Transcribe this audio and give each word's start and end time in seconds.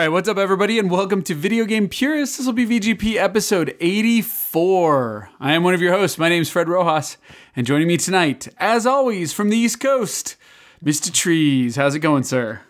All 0.00 0.06
right, 0.06 0.12
what's 0.12 0.30
up, 0.30 0.38
everybody, 0.38 0.78
and 0.78 0.90
welcome 0.90 1.20
to 1.24 1.34
Video 1.34 1.66
Game 1.66 1.86
Purists. 1.86 2.38
This 2.38 2.46
will 2.46 2.54
be 2.54 2.64
VGP 2.64 3.16
episode 3.16 3.76
84. 3.80 5.28
I 5.38 5.52
am 5.52 5.62
one 5.62 5.74
of 5.74 5.82
your 5.82 5.92
hosts. 5.92 6.16
My 6.16 6.30
name 6.30 6.40
is 6.40 6.48
Fred 6.48 6.70
Rojas, 6.70 7.18
and 7.54 7.66
joining 7.66 7.86
me 7.86 7.98
tonight, 7.98 8.48
as 8.56 8.86
always, 8.86 9.34
from 9.34 9.50
the 9.50 9.58
East 9.58 9.78
Coast, 9.78 10.36
Mr. 10.82 11.12
Trees. 11.12 11.76
How's 11.76 11.94
it 11.94 11.98
going, 11.98 12.22
sir? 12.22 12.62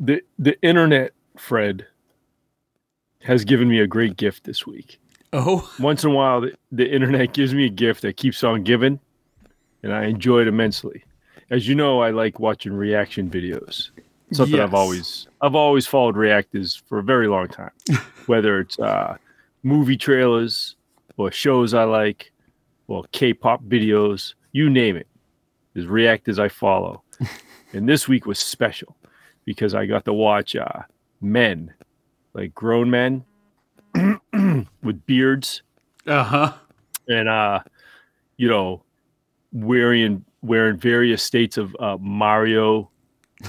The 0.00 0.22
the 0.38 0.58
internet, 0.62 1.12
Fred, 1.36 1.86
has 3.24 3.44
given 3.44 3.68
me 3.68 3.78
a 3.80 3.86
great 3.86 4.16
gift 4.16 4.44
this 4.44 4.66
week. 4.66 4.98
Oh, 5.34 5.70
Once 5.78 6.02
in 6.02 6.12
a 6.12 6.14
while, 6.14 6.40
the, 6.40 6.54
the 6.72 6.90
internet 6.90 7.34
gives 7.34 7.52
me 7.52 7.66
a 7.66 7.70
gift 7.70 8.00
that 8.00 8.16
keeps 8.16 8.42
on 8.42 8.62
giving, 8.62 9.00
and 9.82 9.92
I 9.92 10.06
enjoy 10.06 10.40
it 10.40 10.48
immensely. 10.48 11.04
As 11.50 11.68
you 11.68 11.74
know, 11.74 12.00
I 12.00 12.08
like 12.08 12.40
watching 12.40 12.72
reaction 12.72 13.28
videos. 13.28 13.90
Something 14.32 14.60
I've 14.60 14.74
always 14.74 15.26
I've 15.40 15.54
always 15.54 15.86
followed 15.86 16.16
reactors 16.16 16.76
for 16.88 16.98
a 16.98 17.02
very 17.02 17.28
long 17.28 17.48
time. 17.48 17.72
Whether 18.26 18.60
it's 18.60 18.78
uh, 18.78 19.16
movie 19.62 19.96
trailers 19.96 20.76
or 21.16 21.32
shows 21.32 21.74
I 21.74 21.84
like, 21.84 22.32
or 22.86 23.04
K-pop 23.12 23.64
videos, 23.64 24.34
you 24.52 24.70
name 24.70 24.96
it. 24.96 25.06
There's 25.74 25.86
reactors 25.86 26.38
I 26.38 26.48
follow, 26.48 27.02
and 27.72 27.88
this 27.88 28.08
week 28.08 28.26
was 28.26 28.38
special 28.38 28.96
because 29.44 29.74
I 29.74 29.86
got 29.86 30.04
to 30.04 30.12
watch 30.12 30.54
uh, 30.54 30.82
men, 31.20 31.72
like 32.34 32.54
grown 32.54 32.90
men 32.90 33.24
with 34.82 35.04
beards 35.06 35.62
uh 36.06 36.24
huh. 36.24 36.52
and 37.08 37.28
uh 37.28 37.60
you 38.36 38.48
know 38.48 38.82
wearing 39.52 40.24
wearing 40.42 40.76
various 40.76 41.22
states 41.22 41.56
of 41.56 41.74
uh 41.80 41.96
Mario 42.00 42.89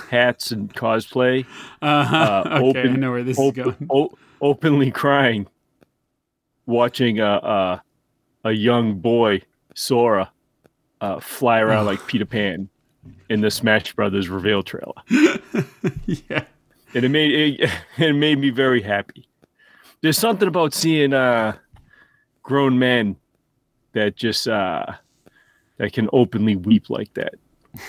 hats 0.10 0.52
and 0.52 0.74
cosplay 0.74 1.46
Uh 1.82 2.04
huh. 2.04 2.44
Uh, 2.52 2.60
okay, 2.64 2.82
I 2.84 2.96
know 2.96 3.12
where 3.12 3.24
this 3.24 3.40
open, 3.40 3.60
is 3.70 3.76
going. 3.76 3.88
o- 3.90 4.18
openly 4.42 4.92
crying 4.92 5.48
watching 6.66 7.20
a 7.20 7.26
a, 7.26 7.84
a 8.46 8.52
young 8.52 9.00
boy 9.00 9.42
Sora 9.76 10.32
uh 11.02 11.20
fly 11.20 11.60
around 11.60 11.86
like 11.86 12.06
Peter 12.08 12.26
Pan 12.26 12.70
in 13.30 13.42
the 13.42 13.50
Smash 13.52 13.94
Brothers 13.94 14.30
reveal 14.30 14.62
trailer 14.64 14.94
yeah. 16.06 16.44
and 16.94 17.06
it 17.06 17.10
made 17.10 17.60
it, 17.60 17.70
it 17.98 18.14
made 18.14 18.38
me 18.40 18.50
very 18.50 18.82
happy. 18.82 19.28
There's 20.02 20.18
something 20.18 20.48
about 20.48 20.74
seeing 20.74 21.14
uh, 21.14 21.56
grown 22.44 22.78
men 22.80 23.16
that 23.94 24.16
just 24.16 24.48
uh, 24.48 24.86
that 25.78 25.94
can 25.94 26.10
openly 26.12 26.56
weep 26.56 26.90
like 26.90 27.14
that 27.14 27.36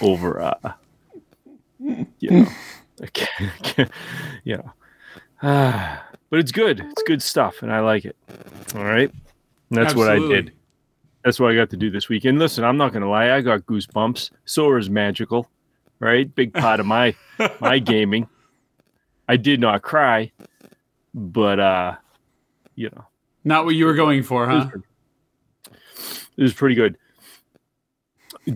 over 0.03 0.41
uh, 0.43 0.73
you 1.83 2.31
know, 2.31 2.47
you 4.45 4.57
know. 4.57 4.73
But 6.31 6.39
it's 6.39 6.53
good. 6.53 6.81
It's 6.81 7.03
good 7.03 7.23
stuff, 7.23 7.63
and 7.63 7.71
I 7.71 7.81
like 7.81 8.07
it. 8.07 8.17
All 8.75 8.85
right, 8.85 9.13
and 9.69 9.79
that's 9.79 9.95
what 9.95 10.09
I 10.09 10.19
did. 10.19 10.53
That's 11.23 11.39
what 11.39 11.53
I 11.53 11.55
got 11.55 11.69
to 11.71 11.77
do 11.77 11.91
this 11.91 12.09
weekend. 12.09 12.39
Listen, 12.39 12.65
I'm 12.65 12.79
not 12.79 12.95
gonna 12.95 13.11
lie. 13.11 13.33
I 13.33 13.43
got 13.43 13.67
goosebumps. 13.67 14.31
Sora's 14.47 14.89
magical, 14.89 15.51
right? 16.01 16.35
Big 16.35 16.55
part 16.55 16.81
of 16.81 16.87
my 16.87 17.15
my 17.61 17.79
gaming. 17.79 18.29
I 19.29 19.37
did 19.37 19.61
not 19.61 19.83
cry, 19.83 20.33
but 21.13 21.61
uh, 21.61 21.97
you 22.77 22.89
know, 22.89 23.05
Not 23.45 23.67
what 23.67 23.75
you 23.75 23.85
were 23.85 23.93
going 23.93 24.23
for, 24.23 24.51
it 24.51 24.55
was, 24.55 24.65
huh? 24.65 25.73
it 26.39 26.43
was 26.43 26.55
pretty 26.55 26.77
good. 26.77 26.97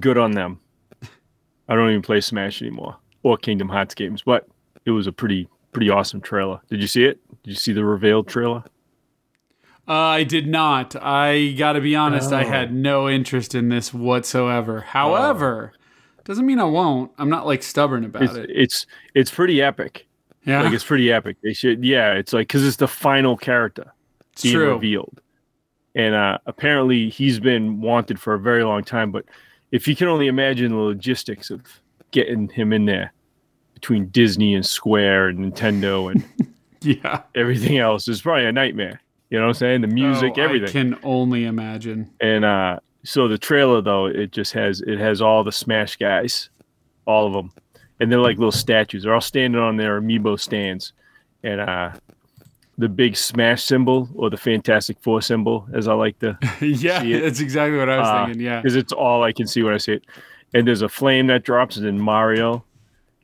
Good 0.01 0.17
on 0.17 0.31
them. 0.31 0.61
I 1.69 1.75
don't 1.75 1.91
even 1.91 2.01
play 2.01 2.23
Smash 2.23 2.63
anymore 2.63 2.97
or 3.27 3.37
Kingdom 3.37 3.69
Hearts 3.69 3.93
games, 3.95 4.23
but 4.23 4.47
it 4.85 4.93
was 4.93 5.07
a 5.09 5.13
pretty 5.13 5.49
pretty 5.73 5.91
awesome 5.91 6.21
trailer. 6.21 6.61
Did 6.71 6.81
you 6.81 6.87
see 6.87 7.05
it? 7.05 7.19
Did 7.43 7.51
you 7.51 7.57
see 7.57 7.73
the 7.73 7.85
revealed 7.85 8.29
trailer? 8.29 8.63
Uh, 9.89 9.93
I 9.93 10.25
did 10.25 10.47
not. 10.47 10.97
I 11.01 11.53
got 11.59 11.73
to 11.73 11.81
be 11.81 11.95
honest, 11.95 12.33
I 12.33 12.45
Oh. 12.45 12.49
had 12.49 12.73
no 12.73 13.09
interest 13.09 13.55
in 13.55 13.69
this 13.69 13.93
whatsoever. 13.95 14.81
However, 14.81 15.73
doesn't 16.25 16.47
mean 16.47 16.59
I 16.59 16.65
won't. 16.65 17.11
I'm 17.19 17.29
not 17.29 17.47
like 17.47 17.63
stubborn 17.63 18.05
about 18.05 18.23
It's 18.23 18.35
it. 18.35 18.51
it's 18.51 18.87
it's 19.15 19.31
pretty 19.31 19.61
epic. 19.61 20.07
Yeah, 20.45 20.63
Like 20.63 20.73
it's 20.73 20.85
pretty 20.85 21.11
epic. 21.13 21.37
They 21.43 21.53
should 21.53 21.85
yeah. 21.85 22.13
It's 22.15 22.33
like 22.33 22.47
because 22.49 22.65
it's 22.67 22.77
the 22.77 22.89
final 22.89 23.37
character. 23.37 23.93
it's 24.33 24.43
being 24.43 24.55
true. 24.55 24.73
revealed. 24.73 25.21
And 25.97 26.15
uh, 26.15 26.39
apparently 26.47 27.09
he's 27.09 27.41
been 27.41 27.81
wanted 27.81 28.21
for 28.21 28.35
a 28.35 28.39
very 28.39 28.63
long 28.65 28.85
time. 28.85 29.11
But 29.11 29.25
if 29.73 29.89
you 29.89 29.97
can 29.97 30.09
only 30.09 30.27
imagine 30.27 30.71
the 30.73 30.77
logistics 30.79 31.51
of 31.51 31.63
getting 32.13 32.49
him 32.49 32.73
in 32.73 32.85
there 32.87 33.13
between 33.77 34.09
Disney 34.09 34.55
and 34.57 34.67
Square 34.67 35.29
and 35.29 35.39
Nintendo 35.55 36.11
and 36.11 36.25
Yeah. 36.83 37.23
everything 37.35 37.79
else, 37.79 38.09
is 38.09 38.21
probably 38.23 38.47
a 38.47 38.53
nightmare. 38.53 39.01
You 39.31 39.39
know 39.39 39.45
what 39.45 39.51
I'm 39.51 39.55
saying? 39.55 39.81
The 39.83 39.87
music, 39.89 40.35
Oh, 40.39 40.43
everything. 40.43 40.69
I 40.69 40.73
can 40.73 40.99
only 41.05 41.45
imagine. 41.45 42.11
And 42.21 42.45
uh, 42.45 42.79
so 43.05 43.29
the 43.29 43.39
trailer 43.39 43.81
though, 43.83 44.07
it 44.07 44.31
just 44.33 44.53
has 44.55 44.81
it 44.81 44.99
has 44.99 45.21
all 45.21 45.45
the 45.45 45.53
Smash 45.53 45.97
guys, 45.97 46.49
all 47.07 47.27
of 47.27 47.33
them, 47.33 47.53
and 48.01 48.11
they're 48.11 48.21
like 48.21 48.39
little 48.39 48.53
statues. 48.53 49.03
They're 49.03 49.15
all 49.15 49.21
standing 49.21 49.61
on 49.61 49.77
their 49.77 50.01
amiibo 50.01 50.39
stands, 50.41 50.93
and 51.43 51.61
uh, 51.61 51.91
the 52.79 52.89
big 52.89 53.17
Smash 53.17 53.65
symbol 53.65 54.09
or 54.15 54.31
the 54.31 54.37
Fantastic 54.37 54.97
Four 55.01 55.21
symbol, 55.23 55.67
as 55.75 55.89
I 55.89 55.95
like 55.95 56.19
to 56.21 56.39
yeah, 56.61 57.01
See 57.03 57.15
it? 57.15 57.21
that's 57.23 57.41
exactly 57.41 57.79
what 57.79 57.89
I 57.91 57.99
was 57.99 58.09
Uh, 58.09 58.25
thinking. 58.27 58.43
Yeah. 58.43 58.61
because 58.63 58.77
it's 58.77 58.93
all 58.93 59.23
I 59.25 59.33
can 59.33 59.47
see 59.49 59.63
when 59.63 59.75
I 59.75 59.79
see 59.79 59.95
it. 59.95 60.05
And 60.55 60.67
there's 60.67 60.83
a 60.83 60.89
flame 60.89 61.27
that 61.27 61.43
drops, 61.43 61.77
and 61.77 61.85
then 61.85 61.99
Mario 61.99 62.65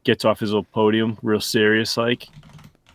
gets 0.04 0.24
off 0.24 0.40
his 0.40 0.50
little 0.50 0.64
podium, 0.64 1.18
real 1.22 1.40
serious 1.40 1.96
like, 1.96 2.26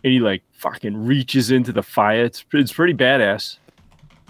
and 0.03 0.13
he 0.13 0.19
like 0.19 0.43
fucking 0.53 1.05
reaches 1.05 1.51
into 1.51 1.71
the 1.71 1.83
fire. 1.83 2.23
It's 2.25 2.43
it's 2.53 2.73
pretty 2.73 2.93
badass. 2.93 3.57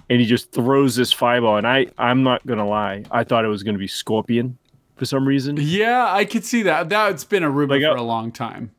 And 0.09 0.21
he 0.21 0.25
just 0.25 0.53
throws 0.53 0.95
this 0.95 1.11
fireball, 1.11 1.57
and 1.57 1.67
I 1.67 1.87
I'm 1.97 2.23
not 2.23 2.45
gonna 2.47 2.67
lie, 2.67 3.03
I 3.11 3.23
thought 3.23 3.43
it 3.43 3.49
was 3.49 3.63
gonna 3.63 3.77
be 3.77 3.87
Scorpion 3.87 4.57
for 4.95 5.05
some 5.05 5.27
reason, 5.27 5.57
Yeah, 5.59 6.07
I 6.09 6.25
could 6.25 6.43
see 6.43 6.63
that. 6.63 6.89
That's 6.89 7.23
been 7.23 7.43
a 7.43 7.49
rumor 7.51 7.75
Like, 7.75 7.83
for 7.83 7.97
a 7.97 8.01
long 8.01 8.31
time. 8.31 8.71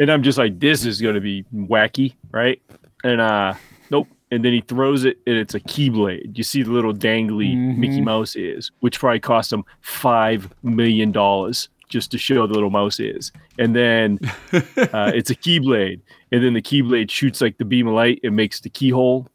and 0.00 0.10
I'm 0.10 0.22
just 0.22 0.36
like, 0.38 0.58
this 0.58 0.84
is 0.86 1.00
gonna 1.00 1.20
be 1.20 1.44
wacky, 1.54 2.14
right? 2.32 2.60
And 3.04 3.20
uh, 3.20 3.54
nope. 3.90 4.08
And 4.32 4.44
then 4.44 4.52
he 4.52 4.60
throws 4.62 5.04
it, 5.04 5.18
and 5.26 5.36
it's 5.36 5.54
a 5.54 5.60
keyblade. 5.60 6.36
You 6.38 6.44
see 6.44 6.62
the 6.62 6.70
little 6.70 6.94
dangly 6.94 7.54
Mhm. 7.54 7.76
Mickey 7.78 8.00
Mouse 8.00 8.34
is, 8.36 8.70
which 8.80 8.98
probably 8.98 9.20
cost 9.20 9.52
him 9.52 9.64
five 9.80 10.48
million 10.62 11.12
dollars 11.12 11.68
just 11.90 12.10
to 12.12 12.18
show 12.18 12.46
the 12.46 12.54
little 12.54 12.70
mouse 12.70 12.98
is. 13.00 13.30
And 13.58 13.76
then 13.76 14.18
uh, 14.52 15.12
it's 15.14 15.28
a 15.30 15.34
keyblade, 15.36 16.00
and 16.32 16.42
then 16.42 16.54
the 16.54 16.62
keyblade 16.62 17.10
shoots 17.10 17.40
like 17.42 17.58
the 17.58 17.64
beam 17.66 17.86
of 17.88 17.94
light 17.94 18.20
and 18.24 18.34
makes 18.34 18.60
the 18.60 18.70
keyhole, 18.70 19.28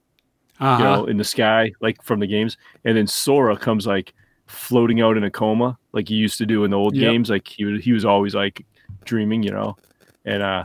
Uh-huh. 0.59 0.77
you 0.77 0.83
know, 0.83 1.05
in 1.05 1.17
the 1.17 1.23
sky, 1.23 1.71
like 1.81 2.01
from 2.01 2.19
the 2.19 2.27
games. 2.27 2.57
And 2.85 2.97
then 2.97 3.05
Sora 3.07 3.55
comes 3.57 3.85
like 3.85 4.13
floating 4.47 5.01
out 5.01 5.17
in 5.17 5.23
a 5.23 5.29
coma, 5.31 5.77
like 5.93 6.07
he 6.09 6.15
used 6.15 6.37
to 6.39 6.45
do 6.45 6.63
in 6.63 6.71
the 6.71 6.77
old 6.77 6.95
Yep. 6.95 7.01
games. 7.11 7.29
Like 7.29 7.47
he 7.47 7.65
was, 7.65 7.83
he 7.83 7.91
was 7.93 8.05
always 8.05 8.33
like 8.33 8.65
dreaming, 9.03 9.43
you 9.43 9.51
know. 9.51 9.75
And 10.23 10.41
uh, 10.41 10.63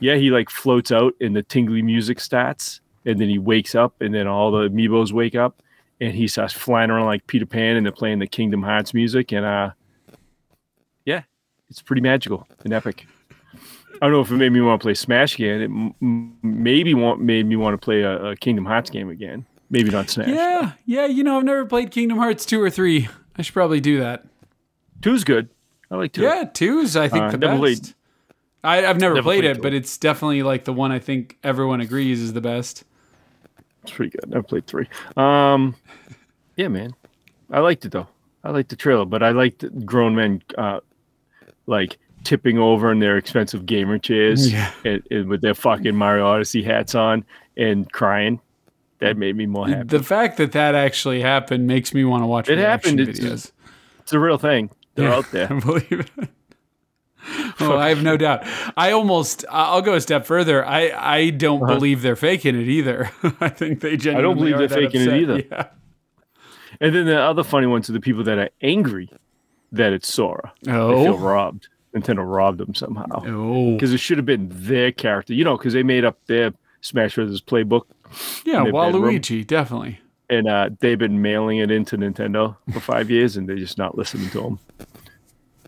yeah, 0.00 0.16
he 0.16 0.30
like 0.30 0.50
floats 0.50 0.90
out, 0.90 1.14
and 1.20 1.36
the 1.36 1.42
tingly 1.42 1.82
music 1.82 2.18
starts, 2.20 2.80
and 3.04 3.18
then 3.20 3.28
he 3.28 3.38
wakes 3.38 3.74
up, 3.74 4.00
and 4.00 4.12
then 4.14 4.26
all 4.26 4.50
the 4.50 4.68
amiibos 4.68 5.12
wake 5.12 5.34
up, 5.36 5.62
and 6.00 6.14
he 6.14 6.26
starts 6.26 6.52
flying 6.52 6.90
around 6.90 7.06
like 7.06 7.26
Peter 7.26 7.46
Pan, 7.46 7.76
and 7.76 7.84
they're 7.86 7.92
playing 7.92 8.18
the 8.20 8.26
Kingdom 8.26 8.62
Hearts 8.62 8.92
music, 8.94 9.32
and 9.32 9.44
uh, 9.44 9.70
it's 11.70 11.82
pretty 11.82 12.02
magical 12.02 12.46
and 12.64 12.72
epic. 12.72 13.06
I 14.02 14.06
don't 14.06 14.12
know 14.12 14.20
if 14.20 14.30
it 14.30 14.34
made 14.36 14.50
me 14.52 14.60
want 14.60 14.80
to 14.80 14.84
play 14.84 14.94
Smash 14.94 15.34
again. 15.34 15.60
It 15.60 15.64
m- 16.02 16.36
maybe 16.42 16.94
want 16.94 17.20
made 17.20 17.46
me 17.46 17.56
want 17.56 17.74
to 17.74 17.84
play 17.84 18.02
a, 18.02 18.30
a 18.30 18.36
Kingdom 18.36 18.64
Hearts 18.64 18.90
game 18.90 19.08
again. 19.08 19.46
Maybe 19.70 19.90
not 19.90 20.10
Smash. 20.10 20.28
yeah, 20.28 20.72
yeah. 20.84 21.06
You 21.06 21.22
know, 21.24 21.38
I've 21.38 21.44
never 21.44 21.64
played 21.64 21.90
Kingdom 21.90 22.18
Hearts 22.18 22.44
two 22.44 22.60
or 22.60 22.70
three. 22.70 23.08
I 23.36 23.42
should 23.42 23.54
probably 23.54 23.80
do 23.80 24.00
that. 24.00 24.24
Two's 25.00 25.24
good. 25.24 25.48
I 25.90 25.96
like 25.96 26.12
two. 26.12 26.22
Yeah, 26.22 26.44
two's 26.44 26.96
I 26.96 27.08
think 27.08 27.24
Uh, 27.24 27.30
the 27.30 27.38
best. 27.38 27.58
played- 27.58 27.94
I, 28.64 28.78
I've 28.86 28.98
never, 28.98 29.16
never 29.16 29.24
played, 29.24 29.40
played 29.42 29.50
it, 29.50 29.54
two. 29.56 29.60
but 29.62 29.74
it's 29.74 29.98
definitely 29.98 30.42
like 30.42 30.64
the 30.64 30.72
one 30.72 30.90
I 30.90 30.98
think 30.98 31.36
everyone 31.44 31.82
agrees 31.82 32.20
is 32.22 32.32
the 32.32 32.40
best. 32.40 32.84
It's 33.82 33.92
pretty 33.92 34.16
good. 34.18 34.34
I've 34.34 34.48
played 34.48 34.66
three. 34.66 34.88
Um, 35.18 35.76
yeah, 36.56 36.68
man, 36.68 36.94
I 37.50 37.60
liked 37.60 37.84
it 37.84 37.92
though. 37.92 38.08
I 38.42 38.50
liked 38.50 38.70
the 38.70 38.76
trailer, 38.76 39.04
but 39.04 39.22
I 39.22 39.30
liked 39.32 39.64
grown 39.84 40.14
men 40.14 40.42
uh, 40.56 40.80
like 41.66 41.98
tipping 42.24 42.58
over 42.58 42.90
in 42.90 42.98
their 43.00 43.16
expensive 43.16 43.66
gamer 43.66 43.98
chairs 43.98 44.50
Yeah. 44.52 44.70
and, 44.84 45.02
and 45.10 45.28
with 45.28 45.42
their 45.42 45.54
fucking 45.54 45.94
Mario 45.94 46.26
Odyssey 46.26 46.62
hats 46.62 46.94
on 46.94 47.24
and 47.56 47.90
crying. 47.92 48.40
That 49.00 49.16
made 49.18 49.36
me 49.36 49.44
more 49.46 49.68
happy. 49.68 49.88
The 49.88 50.02
fact 50.02 50.38
that 50.38 50.52
that 50.52 50.74
actually 50.74 51.20
happened 51.20 51.66
makes 51.66 51.92
me 51.92 52.04
want 52.04 52.22
to 52.22 52.26
watch 52.26 52.48
It 52.48 52.58
happened. 52.58 53.00
It's 53.00 53.18
videos. 53.20 53.22
just- 53.22 53.52
It's 54.00 54.12
a 54.12 54.18
real 54.18 54.38
thing. 54.38 54.70
They're 54.94 55.08
Yeah, 55.08 55.16
out 55.16 55.30
there. 55.32 55.48
I 55.52 55.60
believe 55.60 55.92
it. 55.92 56.28
oh, 57.60 57.76
I 57.76 57.88
have 57.88 58.02
no 58.02 58.16
doubt. 58.16 58.44
I 58.76 58.92
almost, 58.92 59.44
I'll 59.50 59.82
go 59.82 59.94
a 59.94 60.00
step 60.00 60.24
further. 60.26 60.64
I, 60.64 60.92
I 60.96 61.30
don't 61.30 61.62
Uh-huh. 61.62 61.74
believe 61.74 62.02
they're 62.02 62.16
faking 62.16 62.54
it 62.58 62.68
either. 62.68 63.10
I 63.40 63.48
think 63.48 63.80
they 63.80 63.96
genuinely. 63.96 64.18
I 64.18 64.22
don't 64.22 64.36
believe 64.36 64.58
they're 64.58 64.68
faking 64.90 65.00
it 65.02 65.12
either. 65.22 65.42
Yeah. 65.50 65.66
And 66.80 66.94
then 66.94 67.06
the 67.06 67.20
other 67.20 67.44
funny 67.44 67.66
ones 67.66 67.88
are 67.88 67.92
the 67.94 68.00
people 68.00 68.24
that 68.24 68.38
are 68.38 68.50
angry 68.62 69.08
that 69.76 69.92
it's 69.92 70.12
Sora. 70.12 70.52
They 70.62 70.72
feel 70.72 70.80
Oh, 71.14 71.18
robbed. 71.18 71.68
Nintendo 71.94 72.24
robbed 72.26 72.58
them 72.58 72.74
somehow 72.74 73.22
Oh, 73.24 73.74
because 73.74 73.92
it 73.92 73.98
should 73.98 74.18
have 74.18 74.26
been 74.26 74.48
their 74.50 74.90
character, 74.90 75.32
you 75.32 75.44
know, 75.44 75.56
because 75.56 75.74
they 75.74 75.84
made 75.84 76.04
up 76.04 76.18
their 76.26 76.52
Smash 76.80 77.14
Brothers 77.14 77.40
playbook 77.40 77.82
yeah, 78.44 78.64
bedroom. 78.64 78.74
Waluigi, 78.74 79.46
definitely. 79.46 80.00
and 80.28 80.48
uh, 80.48 80.70
they've 80.80 80.98
been 80.98 81.22
mailing 81.22 81.58
it 81.58 81.70
into 81.70 81.96
Nintendo 81.96 82.56
for 82.72 82.80
five 82.80 83.10
years, 83.10 83.36
and 83.36 83.48
they're 83.48 83.56
just 83.56 83.78
not 83.78 83.96
listening 83.96 84.28
to 84.30 84.40
them. 84.40 84.58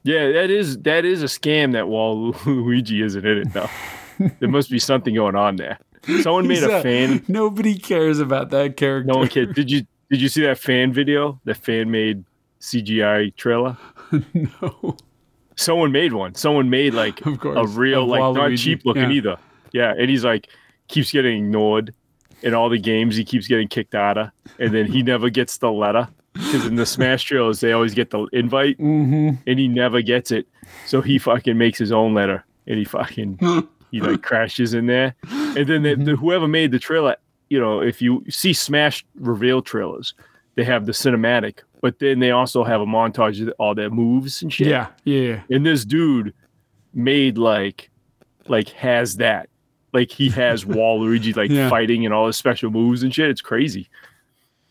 Yeah, 0.03 0.31
that 0.33 0.51
is 0.51 0.79
that 0.83 1.05
is 1.05 1.23
a 1.23 1.27
scam 1.27 1.73
that 1.73 1.85
Waluigi 1.85 3.03
isn't 3.05 3.25
in 3.27 3.39
it 3.39 3.53
though. 3.53 3.71
there 4.41 4.49
must 4.49 4.71
be 4.71 4.79
something 4.79 5.15
going 5.15 5.35
on 5.37 5.57
there. 5.57 5.79
Someone 6.23 6.47
made 6.47 6.63
a 6.63 6.79
a- 6.79 6.83
fan. 6.83 7.25
Nobody 7.29 7.77
cares 7.79 8.19
about 8.21 8.51
that 8.51 8.77
character. 8.77 9.13
No 9.13 9.19
one 9.19 9.29
cared. 9.29 9.55
Did 9.55 9.71
you 9.71 9.87
did 10.11 10.21
you 10.21 10.29
see 10.29 10.43
that 10.43 10.59
fan 10.59 10.93
video? 10.93 11.41
That 11.45 11.57
fan 11.57 11.91
made 11.91 12.25
CGI 12.61 13.35
trailer. 13.37 13.77
no. 14.35 14.97
Someone 15.57 15.91
made 15.93 16.13
one. 16.13 16.35
Someone 16.35 16.69
made 16.71 16.95
like 16.95 17.25
Of 17.27 17.39
course, 17.41 17.59
a 17.59 17.67
real 17.79 18.03
of 18.03 18.09
like 18.09 18.35
not 18.35 18.57
cheap 18.59 18.85
looking 18.85 19.05
yeah. 19.05 19.17
either. 19.17 19.37
Yeah, 19.73 19.95
and 19.97 20.11
he's 20.11 20.25
like 20.25 20.49
keeps 20.89 21.11
getting 21.13 21.39
ignored 21.47 21.95
in 22.43 22.55
all 22.55 22.69
the 22.69 22.79
games. 22.79 23.17
He 23.17 23.25
keeps 23.25 23.49
getting 23.49 23.69
kicked 23.69 23.95
out 23.95 24.19
of, 24.19 24.31
and 24.59 24.73
then 24.75 24.87
he 24.87 25.03
never 25.03 25.31
gets 25.31 25.59
the 25.59 25.73
letter 25.73 26.09
because 26.35 26.67
in 26.67 26.77
the 26.77 26.85
Smash 26.87 27.25
trailers 27.29 27.61
they 27.61 27.73
always 27.73 27.95
get 27.95 28.11
the 28.11 28.27
invite, 28.33 28.77
hmm 28.77 29.31
and 29.47 29.59
he 29.59 29.69
never 29.69 30.03
gets 30.03 30.31
it. 30.31 30.47
So 30.87 31.01
he 31.01 31.19
fucking 31.19 31.57
makes 31.57 31.79
his 31.79 31.93
own 31.93 32.13
letter, 32.15 32.45
and 32.67 32.79
he 32.79 32.85
fucking 32.85 33.39
he 33.91 34.01
like 34.01 34.23
crashes 34.23 34.75
in 34.75 34.87
there, 34.87 35.15
and 35.31 35.67
then 35.67 35.83
the, 35.83 35.91
Mm-hmm. 35.95 36.05
the, 36.05 36.17
whoever 36.17 36.47
made 36.49 36.71
the 36.73 36.79
trailer, 36.79 37.17
you 37.49 37.59
know, 37.61 37.81
if 37.81 38.03
you 38.03 38.25
see 38.29 38.53
Smash 38.53 39.05
reveal 39.15 39.63
trailers, 39.63 40.13
they 40.57 40.65
have 40.65 40.85
the 40.87 40.93
cinematic, 40.93 41.61
but 41.81 41.99
then 41.99 42.19
they 42.19 42.31
also 42.31 42.65
have 42.65 42.81
a 42.81 42.87
montage 42.87 43.41
of 43.47 43.53
all 43.59 43.75
their 43.75 43.91
moves 43.91 44.43
and 44.43 44.53
shit. 44.53 44.69
Yeah, 44.69 44.89
yeah. 45.05 45.43
And 45.51 45.65
this 45.67 45.85
dude 45.85 46.33
made 46.95 47.39
like 47.39 47.91
like 48.49 48.69
has 48.71 49.17
that. 49.17 49.49
Like 49.93 50.11
he 50.11 50.29
has 50.31 50.65
Waluigi 50.67 51.37
like 51.37 51.51
Yeah. 51.51 51.69
fighting 51.69 52.05
and 52.05 52.15
all 52.15 52.27
his 52.27 52.37
special 52.37 52.71
moves 52.71 53.03
and 53.03 53.15
shit. 53.15 53.31
It's 53.31 53.41
crazy. 53.43 53.89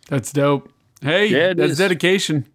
That's 0.09 0.31
dope. 0.31 0.71
Hey, 1.01 1.27
Yeah, 1.27 1.53
that's 1.53 1.73
is. 1.73 1.77
dedication. 1.77 2.45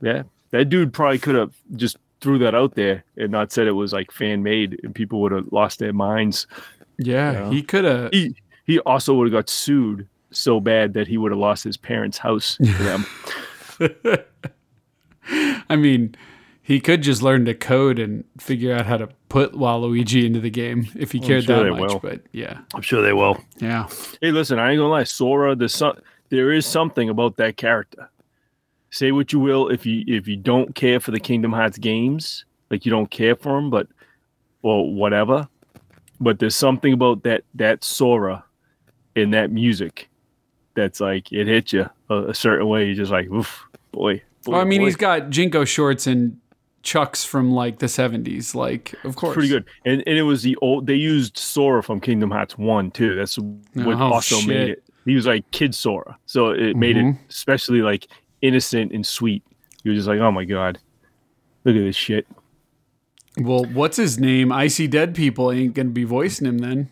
Yeah. 0.00 0.22
That 0.50 0.66
dude 0.68 0.92
probably 0.92 1.18
could 1.18 1.34
have 1.34 1.54
just 1.76 1.96
threw 2.20 2.38
that 2.38 2.54
out 2.54 2.74
there 2.74 3.04
and 3.16 3.30
not 3.30 3.52
said 3.52 3.66
it 3.66 3.72
was 3.72 3.92
like 3.92 4.10
fan 4.10 4.42
made 4.42 4.80
and 4.82 4.94
people 4.94 5.20
would 5.22 5.32
have 5.32 5.50
lost 5.52 5.78
their 5.78 5.92
minds. 5.92 6.46
Yeah, 6.98 7.32
Yeah. 7.32 7.50
he 7.50 7.62
could 7.62 7.84
have. 7.84 8.10
He 8.12 8.34
he 8.64 8.78
also 8.80 9.14
would 9.14 9.26
have 9.26 9.32
got 9.32 9.48
sued 9.50 10.08
so 10.30 10.58
bad 10.60 10.94
that 10.94 11.06
he 11.08 11.18
would 11.18 11.32
have 11.32 11.38
lost 11.38 11.64
his 11.64 11.76
parents' 11.76 12.18
house 12.18 12.56
to 12.56 12.82
them. 12.82 13.04
I 15.68 15.76
mean, 15.76 16.14
he 16.62 16.80
could 16.80 17.02
just 17.02 17.22
learn 17.22 17.44
to 17.44 17.54
code 17.54 17.98
and 17.98 18.24
figure 18.38 18.74
out 18.74 18.86
how 18.86 18.96
to 18.96 19.08
put 19.28 19.52
Waluigi 19.52 20.24
into 20.24 20.40
the 20.40 20.50
game 20.50 20.88
if 20.96 21.12
he 21.12 21.20
cared 21.20 21.44
sure 21.44 21.64
that 21.64 21.70
much. 21.70 21.80
will. 21.80 21.98
But 21.98 22.22
yeah, 22.32 22.60
I'm 22.74 22.82
sure 22.82 23.02
they 23.02 23.12
will. 23.12 23.38
yeah. 23.58 23.88
Hey, 24.20 24.30
listen, 24.30 24.58
I 24.58 24.70
ain't 24.70 24.78
gonna 24.78 24.88
lie, 24.88 25.04
Sora. 25.04 25.54
There's 25.54 25.74
some, 25.74 25.98
there 26.30 26.52
is 26.52 26.64
something 26.64 27.08
about 27.08 27.36
that 27.36 27.56
character. 27.56 28.08
Say 28.90 29.12
what 29.12 29.32
you 29.32 29.40
will, 29.40 29.68
if 29.68 29.84
you 29.84 30.04
if 30.06 30.26
you 30.26 30.36
don't 30.36 30.74
care 30.74 31.00
for 31.00 31.10
the 31.10 31.20
Kingdom 31.20 31.52
Hearts 31.52 31.78
games, 31.78 32.44
like 32.70 32.86
you 32.86 32.90
don't 32.90 33.10
care 33.10 33.36
for 33.36 33.56
them, 33.56 33.68
but 33.68 33.88
or 34.62 34.92
whatever. 34.94 35.48
But 36.20 36.38
there's 36.38 36.56
something 36.56 36.92
about 36.92 37.24
that 37.24 37.44
that 37.56 37.84
Sora 37.84 38.44
in 39.14 39.30
that 39.32 39.50
music 39.50 40.08
that's 40.74 41.00
like 41.00 41.30
it 41.32 41.46
hits 41.46 41.72
you 41.72 41.90
a, 42.14 42.28
a 42.30 42.34
certain 42.34 42.66
way. 42.68 42.86
You're 42.86 42.94
just 42.94 43.12
like, 43.12 43.26
oof, 43.30 43.64
boy. 43.92 44.22
boy 44.44 44.52
Well, 44.52 44.60
I 44.60 44.64
mean, 44.64 44.80
boy. 44.80 44.86
he's 44.86 44.96
got 44.96 45.22
JNCO 45.30 45.66
shorts 45.66 46.06
and 46.06 46.38
Chucks 46.82 47.24
from 47.24 47.50
like 47.52 47.78
the 47.78 47.86
70s. 47.86 48.54
Like, 48.54 48.94
of 49.04 49.16
course. 49.16 49.32
pretty 49.34 49.48
good. 49.48 49.64
And 49.86 50.02
and 50.06 50.18
it 50.18 50.22
was 50.22 50.42
the 50.42 50.54
old. 50.62 50.86
They 50.86 50.94
used 50.96 51.38
Sora 51.38 51.82
from 51.82 52.00
Kingdom 52.00 52.30
Hearts 52.30 52.58
One 52.58 52.90
too. 52.90 53.14
That's 53.14 53.36
what 53.38 53.96
Oh, 53.96 54.12
also 54.12 54.36
shit. 54.36 54.48
made 54.48 54.68
it. 54.70 54.84
He 55.06 55.14
was 55.14 55.26
like 55.26 55.50
kid 55.50 55.74
Sora, 55.74 56.16
so 56.26 56.50
it 56.50 56.76
made 56.76 56.96
it 56.96 57.04
Mhm. 57.04 57.18
especially 57.28 57.80
like 57.82 58.06
innocent 58.42 58.92
and 58.92 59.04
sweet. 59.06 59.42
You 59.82 59.90
were 59.90 59.94
just 59.96 60.08
like, 60.08 60.18
oh 60.20 60.30
my 60.32 60.44
god, 60.44 60.78
look 61.64 61.76
at 61.76 61.80
this 61.80 61.96
shit. 61.96 62.26
Well, 63.38 63.64
what's 63.64 63.96
his 63.96 64.18
name? 64.18 64.52
Icy 64.52 64.86
Dead 64.86 65.14
People 65.14 65.50
ain't 65.50 65.74
going 65.74 65.88
to 65.88 65.92
be 65.92 66.04
voicing 66.04 66.46
him 66.46 66.58
then. 66.58 66.88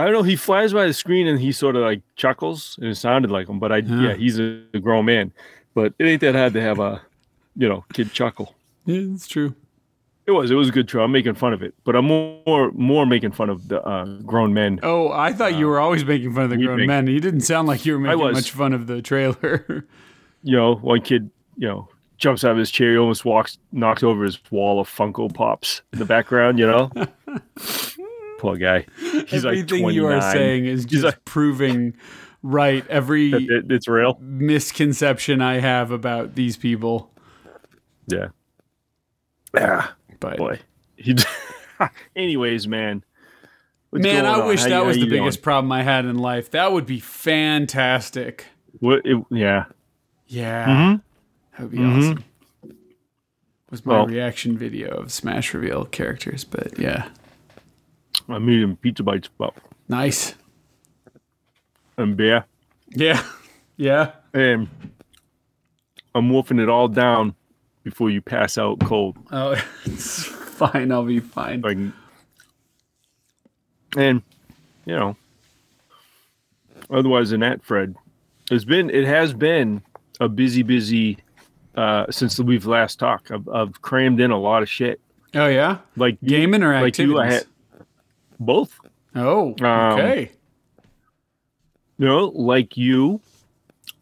I 0.00 0.04
don't 0.04 0.12
know. 0.14 0.22
He 0.22 0.36
flies 0.36 0.72
by 0.72 0.86
the 0.86 0.92
screen 0.94 1.26
and 1.26 1.38
he 1.40 1.52
sort 1.52 1.76
of 1.76 1.82
like 1.82 2.02
chuckles, 2.16 2.76
and 2.80 2.88
it 2.90 2.94
sounded 2.96 3.30
like 3.30 3.48
him. 3.48 3.58
But 3.58 3.72
I, 3.72 3.80
Huh. 3.82 3.94
yeah, 4.00 4.14
he's 4.14 4.38
a, 4.38 4.62
a 4.74 4.78
grown 4.78 5.04
man. 5.04 5.32
But 5.74 5.94
it 5.98 6.04
ain't 6.04 6.20
that 6.22 6.34
hard 6.34 6.52
to 6.54 6.60
have 6.60 6.78
a, 6.80 7.00
you 7.56 7.68
know, 7.68 7.84
kid 7.92 8.12
chuckle. 8.12 8.54
Yeah, 8.86 9.02
it's 9.14 9.28
true. 9.28 9.54
It 10.26 10.32
was. 10.32 10.50
It 10.50 10.54
was 10.54 10.68
a 10.68 10.72
good 10.72 10.88
show. 10.88 11.00
I'm 11.02 11.12
making 11.12 11.34
fun 11.34 11.52
of 11.52 11.62
it, 11.62 11.74
but 11.84 11.96
I'm 11.96 12.04
more 12.06 12.70
more 12.72 13.04
making 13.06 13.32
fun 13.32 13.50
of 13.50 13.68
the 13.68 13.82
uh, 13.82 14.04
grown 14.24 14.54
men. 14.54 14.78
Oh, 14.82 15.10
I 15.10 15.32
thought 15.32 15.54
you 15.56 15.66
were 15.66 15.80
always 15.80 16.04
making 16.04 16.34
fun 16.34 16.44
of 16.44 16.50
the 16.50 16.56
grown 16.56 16.76
make- 16.78 16.86
men. 16.86 17.06
You 17.08 17.20
didn't 17.20 17.40
sound 17.40 17.66
like 17.68 17.84
you 17.84 17.94
were 17.94 17.98
making 17.98 18.32
much 18.32 18.50
fun 18.52 18.72
of 18.72 18.86
the 18.86 19.02
trailer. 19.02 19.86
you 20.42 20.56
know, 20.56 20.76
one 20.76 21.00
kid, 21.02 21.30
you 21.56 21.66
know, 21.66 21.88
jumps 22.16 22.44
out 22.44 22.52
of 22.52 22.58
his 22.58 22.70
chair, 22.70 22.92
he 22.92 22.98
almost 22.98 23.24
walks, 23.24 23.58
knocks 23.72 24.02
over 24.02 24.22
his 24.24 24.38
wall 24.50 24.78
of 24.78 24.88
Funko 24.88 25.32
Pops 25.32 25.82
in 25.92 25.98
the 25.98 26.04
background, 26.04 26.58
you 26.58 26.66
know? 26.66 26.90
Poor 28.40 28.56
guy. 28.56 28.86
He's 29.26 29.44
like 29.44 29.58
Everything 29.58 29.82
29. 29.82 29.94
you 29.94 30.06
are 30.06 30.20
saying 30.32 30.64
is 30.64 30.86
just 30.86 31.04
like- 31.04 31.22
proving 31.26 31.92
right 32.42 32.86
every 32.88 33.30
it- 33.34 33.70
it's 33.70 33.86
real. 33.86 34.16
misconception 34.22 35.42
I 35.42 35.60
have 35.60 35.90
about 35.90 36.36
these 36.36 36.56
people. 36.56 37.10
Yeah. 38.06 38.28
Yeah. 39.54 39.88
But 40.20 40.38
Boy. 40.38 40.58
He, 40.96 41.14
anyways, 42.16 42.66
man. 42.66 43.04
What's 43.90 44.04
man, 44.04 44.24
I 44.24 44.40
on? 44.40 44.46
wish 44.48 44.62
How 44.62 44.68
that 44.70 44.78
you- 44.80 44.84
was 44.86 44.96
the 44.96 45.02
you 45.02 45.08
doing? 45.10 45.22
biggest 45.22 45.42
problem 45.42 45.70
I 45.70 45.82
had 45.82 46.06
in 46.06 46.16
life. 46.16 46.50
That 46.52 46.72
would 46.72 46.86
be 46.86 46.98
fantastic. 47.00 48.46
What, 48.78 49.02
it, 49.04 49.22
yeah. 49.30 49.64
Yeah, 50.28 50.66
Mhm. 50.66 51.02
that 51.52 51.60
would 51.62 51.70
be 51.72 51.78
Mhm. 51.78 51.98
awesome. 51.98 52.24
Was 53.70 53.84
my 53.84 53.94
Well- 53.98 54.06
reaction 54.06 54.56
video 54.56 54.88
of 54.96 55.12
Smash 55.12 55.52
Reveal 55.52 55.84
characters, 55.84 56.44
but 56.44 56.78
yeah, 56.78 57.08
I'm 58.32 58.48
eating 58.50 58.76
pizza 58.76 59.02
bites 59.02 59.28
about 59.38 59.54
nice. 59.88 60.34
and 61.96 62.16
beer. 62.16 62.44
Yeah, 62.90 63.22
yeah. 63.76 64.12
And 64.34 64.68
I'm 66.14 66.30
wolfing 66.30 66.58
it 66.58 66.68
all 66.68 66.88
down 66.88 67.34
before 67.84 68.10
you 68.10 68.20
pass 68.20 68.58
out 68.58 68.80
cold. 68.80 69.16
Oh, 69.32 69.52
it's 69.84 70.24
fine. 70.24 70.92
I'll 70.92 71.04
be 71.04 71.20
fine. 71.20 71.60
like 71.62 71.78
and 73.96 74.22
you 74.86 74.94
know 74.96 75.16
otherwise 76.90 77.30
than 77.30 77.40
that 77.40 77.60
fred 77.64 77.94
it's 78.50 78.64
been 78.64 78.88
it 78.90 79.04
has 79.04 79.32
been 79.34 79.82
a 80.20 80.28
busy 80.28 80.62
busy 80.62 81.18
uh 81.74 82.06
since 82.10 82.38
we've 82.38 82.66
last 82.66 83.00
talked 83.00 83.32
i've, 83.32 83.48
I've 83.48 83.82
crammed 83.82 84.20
in 84.20 84.30
a 84.30 84.38
lot 84.38 84.62
of 84.62 84.68
shit 84.70 85.00
Oh 85.32 85.46
yeah, 85.46 85.78
like 85.96 86.18
you- 86.22 86.28
gaming 86.28 86.62
or 86.64 86.72
like 86.74 86.88
activities? 86.88 87.12
you 87.14 87.18
i 87.20 87.30
had 87.32 87.44
both 88.40 88.78
oh, 89.14 89.54
Um, 89.60 89.98
okay. 89.98 90.30
you 91.98 92.06
know 92.06 92.26
like 92.28 92.76
you 92.76 93.20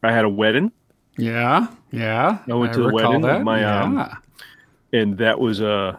i 0.03 0.13
had 0.13 0.25
a 0.25 0.29
wedding 0.29 0.71
Yeah, 1.17 1.67
yeah. 1.91 2.39
I 2.49 2.55
went 2.55 2.73
to 2.75 2.83
the 2.83 2.93
wedding 2.93 3.23
that. 3.23 3.43
my, 3.43 3.61
yeah. 3.61 3.83
um, 3.83 4.17
and 4.93 5.19
that 5.19 5.39
was 5.41 5.61
uh 5.61 5.97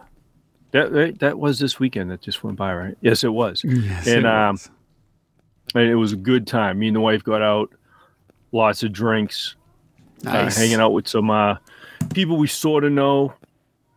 that 0.72 0.92
that- 0.92 1.18
that 1.20 1.38
was 1.38 1.58
this 1.58 1.78
weekend 1.78 2.10
that 2.10 2.22
just 2.22 2.42
went 2.42 2.56
by 2.56 2.74
right 2.74 2.96
yes 3.00 3.22
it 3.24 3.32
was 3.32 3.62
Yes, 3.64 4.06
and, 4.06 4.20
it 4.20 4.26
um, 4.26 4.54
was. 4.54 4.70
and 5.74 5.84
it 5.84 5.96
was 5.96 6.12
a 6.12 6.16
good 6.16 6.46
time 6.46 6.78
me 6.78 6.86
and 6.88 6.96
the 6.96 7.00
wife 7.00 7.22
got 7.22 7.42
out 7.42 7.70
lots 8.52 8.82
of 8.82 8.92
drinks 8.92 9.54
nice. 10.24 10.56
uh, 10.56 10.60
hanging 10.60 10.80
out 10.80 10.92
with 10.92 11.06
some 11.08 11.30
uh, 11.30 11.56
people 12.14 12.36
we 12.36 12.46
sort 12.48 12.82
of 12.84 12.92
know. 12.92 13.32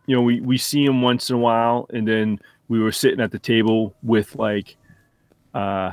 You 0.06 0.14
know, 0.16 0.20
we, 0.22 0.38
we 0.42 0.58
see 0.58 0.84
them 0.86 1.00
once 1.00 1.30
in 1.30 1.36
a 1.36 1.38
while, 1.38 1.86
and 1.90 2.06
then 2.06 2.38
we 2.68 2.80
were 2.80 2.92
sitting 2.92 3.20
at 3.20 3.30
the 3.30 3.38
table 3.38 3.94
with 4.02 4.34
like, 4.36 4.76
uh, 5.54 5.92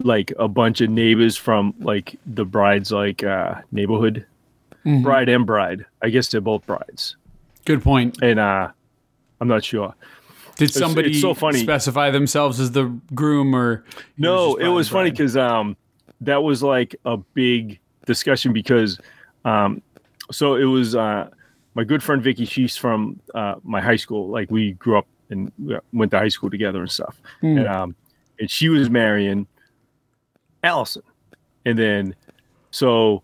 like 0.00 0.32
a 0.38 0.48
bunch 0.48 0.80
of 0.80 0.90
neighbors 0.90 1.36
from 1.36 1.74
like 1.80 2.18
the 2.26 2.44
bride's 2.44 2.90
like 2.92 3.22
uh, 3.22 3.56
neighborhood, 3.70 4.26
Mhm. 4.84 5.02
bride 5.02 5.28
and 5.28 5.46
bride. 5.46 5.84
I 6.02 6.08
guess 6.08 6.28
they're 6.28 6.40
both 6.40 6.66
brides, 6.66 7.16
Good 7.64 7.82
point. 7.82 8.18
and 8.22 8.40
uh, 8.40 8.68
I'm 9.40 9.48
not 9.48 9.64
sure. 9.64 9.94
Did 10.56 10.72
somebody 10.72 11.10
it's 11.12 11.20
so 11.20 11.34
funny. 11.34 11.60
specify 11.60 12.10
themselves 12.10 12.60
as 12.60 12.72
the 12.72 12.84
groom 13.14 13.54
or? 13.54 13.84
No, 14.18 14.56
it 14.56 14.68
was 14.68 14.88
funny 14.88 15.10
because 15.10 15.36
um, 15.36 15.76
that 16.20 16.42
was 16.42 16.62
like 16.62 16.94
a 17.04 17.16
big 17.16 17.78
discussion 18.06 18.52
because 18.52 18.98
um, 19.44 19.82
so 20.30 20.54
it 20.56 20.64
was 20.64 20.94
uh, 20.94 21.28
my 21.74 21.84
good 21.84 22.02
friend 22.02 22.22
Vicky. 22.22 22.44
She's 22.44 22.76
from 22.76 23.20
uh, 23.34 23.54
my 23.62 23.80
high 23.80 23.96
school. 23.96 24.28
Like 24.28 24.50
we 24.50 24.72
grew 24.72 24.98
up 24.98 25.06
and 25.30 25.50
went 25.92 26.10
to 26.12 26.18
high 26.18 26.28
school 26.28 26.50
together 26.50 26.80
and 26.80 26.90
stuff. 26.90 27.20
Hmm. 27.40 27.58
And 27.58 27.68
um, 27.68 27.96
and 28.38 28.50
she 28.50 28.68
was 28.68 28.90
marrying 28.90 29.46
Allison, 30.62 31.02
and 31.64 31.78
then 31.78 32.14
so 32.70 33.22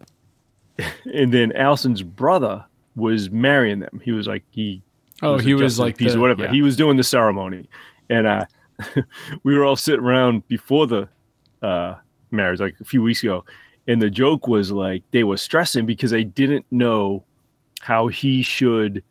and 1.14 1.32
then 1.32 1.52
Allison's 1.52 2.02
brother 2.02 2.64
was 2.96 3.30
marrying 3.30 3.78
them. 3.80 4.00
He 4.04 4.12
was 4.12 4.26
like 4.26 4.44
he 4.50 4.82
Oh, 5.20 5.34
was 5.34 5.44
he 5.44 5.54
was 5.54 5.78
like 5.80 5.96
peace 5.96 6.12
the- 6.12 6.18
or 6.18 6.20
whatever. 6.20 6.44
yeah. 6.44 6.52
He 6.52 6.62
was 6.62 6.76
doing 6.76 6.96
the 6.96 7.02
ceremony, 7.04 7.68
and 8.08 8.26
uh, 8.26 8.44
we 9.42 9.56
were 9.58 9.64
all 9.64 9.74
sitting 9.76 10.04
around 10.04 10.46
before 10.46 10.86
the 10.86 11.08
uh, 11.60 11.96
marriage, 12.30 12.60
like 12.60 12.76
a 12.80 12.84
few 12.84 13.02
weeks 13.02 13.22
ago, 13.24 13.44
and 13.88 14.00
the 14.00 14.10
joke 14.10 14.46
was 14.46 14.70
like 14.70 15.02
they 15.10 15.24
were 15.24 15.36
stressing 15.36 15.86
because 15.86 16.12
they 16.12 16.22
didn't 16.22 16.64
know 16.70 17.24
how 17.80 18.08
he 18.08 18.42
should 18.42 19.02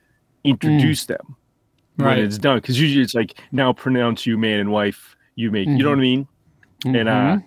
introduce 0.44 1.06
them 1.06 1.36
when 1.98 2.08
Right. 2.08 2.20
it's 2.20 2.38
done. 2.38 2.58
Because 2.60 2.80
usually 2.80 3.04
it's 3.04 3.14
like 3.16 3.40
now 3.52 3.74
pronounce 3.74 4.26
you 4.26 4.38
man 4.38 4.60
and 4.60 4.72
wife. 4.72 5.16
You 5.36 5.52
make 5.52 5.68
you 5.68 5.78
know 5.80 5.90
what 5.90 6.00
I 6.00 6.02
mean. 6.02 6.28
And 6.86 7.08
uh, 7.10 7.38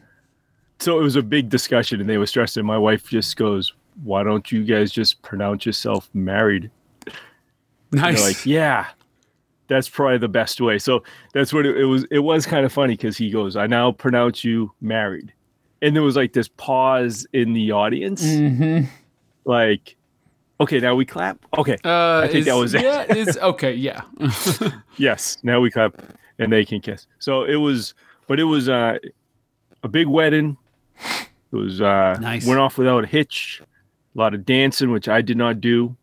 so 0.79 0.99
it 0.99 1.03
was 1.03 1.17
a 1.17 1.23
big 1.23 1.49
discussion, 1.49 2.01
and 2.01 2.09
they 2.09 2.19
were 2.19 2.27
stressing. 2.27 2.65
My 2.65 2.79
wife 2.79 3.09
just 3.09 3.37
goes, 3.37 3.73
"Why 4.03 4.23
don't 4.23 4.51
you 4.53 4.65
guys 4.65 4.91
just 4.93 5.23
pronounce 5.23 5.67
yourself 5.67 6.09
married?" 6.15 6.71
Nice. 7.93 8.23
Like, 8.25 8.47
"Yeah, 8.47 8.87
that's 9.69 9.89
probably 9.89 10.19
the 10.19 10.29
best 10.29 10.61
way." 10.61 10.79
So 10.79 11.03
that's 11.35 11.53
what 11.53 11.67
it, 11.67 11.77
it 11.79 11.85
was. 11.85 12.05
It 12.11 12.21
was 12.21 12.47
kind 12.47 12.65
of 12.65 12.73
funny 12.73 12.95
because 12.95 13.17
he 13.17 13.31
goes, 13.31 13.57
"I 13.57 13.67
now 13.67 13.93
pronounce 13.93 14.45
you 14.45 14.73
married," 14.81 15.33
and 15.83 15.95
there 15.97 16.03
was 16.03 16.17
like 16.17 16.33
this 16.33 16.49
pause 16.49 17.27
in 17.33 17.53
the 17.53 17.73
audience, 17.73 18.25
Mhm. 18.25 18.87
like, 19.45 19.97
"Okay, 20.61 20.79
now 20.81 20.95
we 20.95 21.05
clap." 21.05 21.39
Okay, 21.59 21.77
Uh, 21.85 22.21
I 22.25 22.29
think 22.29 22.45
that 22.47 22.55
was 22.57 22.75
it. 22.75 22.83
yeah. 22.83 23.05
It's 23.09 23.37
okay. 23.39 23.75
Yeah. 23.75 24.03
yes, 24.97 25.39
now 25.43 25.61
we 25.61 25.71
clap, 25.71 25.95
and 26.39 26.53
they 26.53 26.65
can 26.65 26.81
kiss. 26.81 27.07
So 27.19 27.45
it 27.45 27.57
was, 27.57 27.95
but 28.27 28.39
it 28.39 28.45
was 28.45 28.69
uh, 28.69 28.99
a 29.83 29.89
big 29.89 30.07
wedding. 30.07 30.57
It 31.53 31.57
was 31.57 31.81
uh, 31.81 32.17
Nice. 32.21 32.47
went 32.47 32.61
off 32.61 32.79
without 32.79 33.05
a 33.05 33.07
hitch. 33.07 33.63
A 34.15 34.19
lot 34.19 34.35
of 34.35 34.45
dancing, 34.45 34.91
which 34.93 35.09
I 35.09 35.23
did 35.23 35.37
not 35.37 35.61
do 35.61 35.97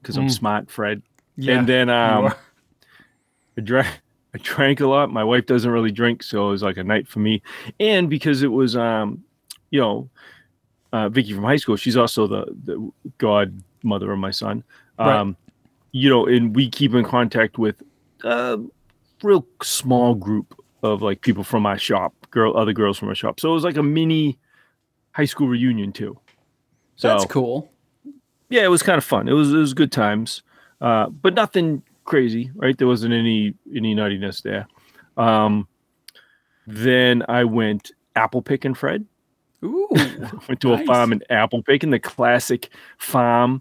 because 0.00 0.16
I'm 0.16 0.26
Mm. 0.28 0.30
smart, 0.32 0.70
Fred. 0.70 1.02
yeah. 1.36 1.58
and 1.58 1.66
then 1.68 1.88
um. 1.90 2.32
I 3.58 3.60
drank. 3.62 3.88
I 4.34 4.38
drank 4.38 4.80
a 4.80 4.86
lot. 4.86 5.10
My 5.10 5.24
wife 5.24 5.46
doesn't 5.46 5.70
really 5.70 5.90
drink, 5.90 6.22
so 6.22 6.46
it 6.48 6.50
was 6.52 6.62
like 6.62 6.76
a 6.76 6.84
night 6.84 7.08
for 7.08 7.18
me. 7.18 7.42
And 7.80 8.08
because 8.08 8.42
it 8.44 8.52
was, 8.52 8.76
um, 8.76 9.24
you 9.70 9.80
know, 9.80 10.08
uh, 10.92 11.08
Vicky 11.08 11.32
from 11.32 11.42
high 11.42 11.56
school, 11.56 11.74
she's 11.76 11.96
also 11.96 12.26
the 12.28 12.46
the 12.64 12.92
godmother 13.82 14.12
of 14.12 14.18
my 14.18 14.30
son. 14.30 14.64
Right. 14.98 15.16
Um, 15.16 15.36
you 15.92 16.08
know, 16.08 16.26
and 16.26 16.54
we 16.54 16.68
keep 16.70 16.94
in 16.94 17.04
contact 17.04 17.58
with 17.58 17.82
a 18.22 18.58
real 19.22 19.46
small 19.62 20.14
group 20.14 20.54
of 20.82 21.02
like 21.02 21.20
people 21.20 21.42
from 21.44 21.62
my 21.62 21.76
shop, 21.76 22.14
girl, 22.30 22.56
other 22.56 22.72
girls 22.72 22.98
from 22.98 23.08
my 23.08 23.14
shop. 23.14 23.40
So 23.40 23.50
it 23.50 23.54
was 23.54 23.64
like 23.64 23.76
a 23.76 23.82
mini 23.82 24.38
high 25.12 25.24
school 25.24 25.48
reunion 25.48 25.92
too. 25.92 26.18
So 26.96 27.08
That's 27.08 27.24
cool. 27.24 27.70
yeah, 28.50 28.62
it 28.64 28.68
was 28.70 28.82
kind 28.82 28.98
of 28.98 29.04
fun. 29.04 29.28
It 29.28 29.32
was 29.32 29.52
it 29.52 29.56
was 29.56 29.74
good 29.74 29.90
times, 29.90 30.42
uh, 30.80 31.08
but 31.08 31.34
nothing 31.34 31.82
crazy, 32.04 32.50
right? 32.54 32.76
There 32.76 32.86
wasn't 32.86 33.14
any 33.14 33.54
any 33.74 33.94
nuttiness 33.94 34.42
there. 34.42 34.68
Um, 35.16 35.66
then 36.66 37.24
I 37.28 37.44
went 37.44 37.90
apple 38.16 38.42
picking, 38.42 38.74
Fred. 38.74 39.06
Ooh. 39.62 39.88
Went 40.48 40.60
to 40.62 40.68
Nice. 40.70 40.82
a 40.82 40.86
farm 40.86 41.12
and 41.12 41.22
apple 41.28 41.62
picking, 41.62 41.90
the 41.90 41.98
classic 41.98 42.70
farm, 42.96 43.60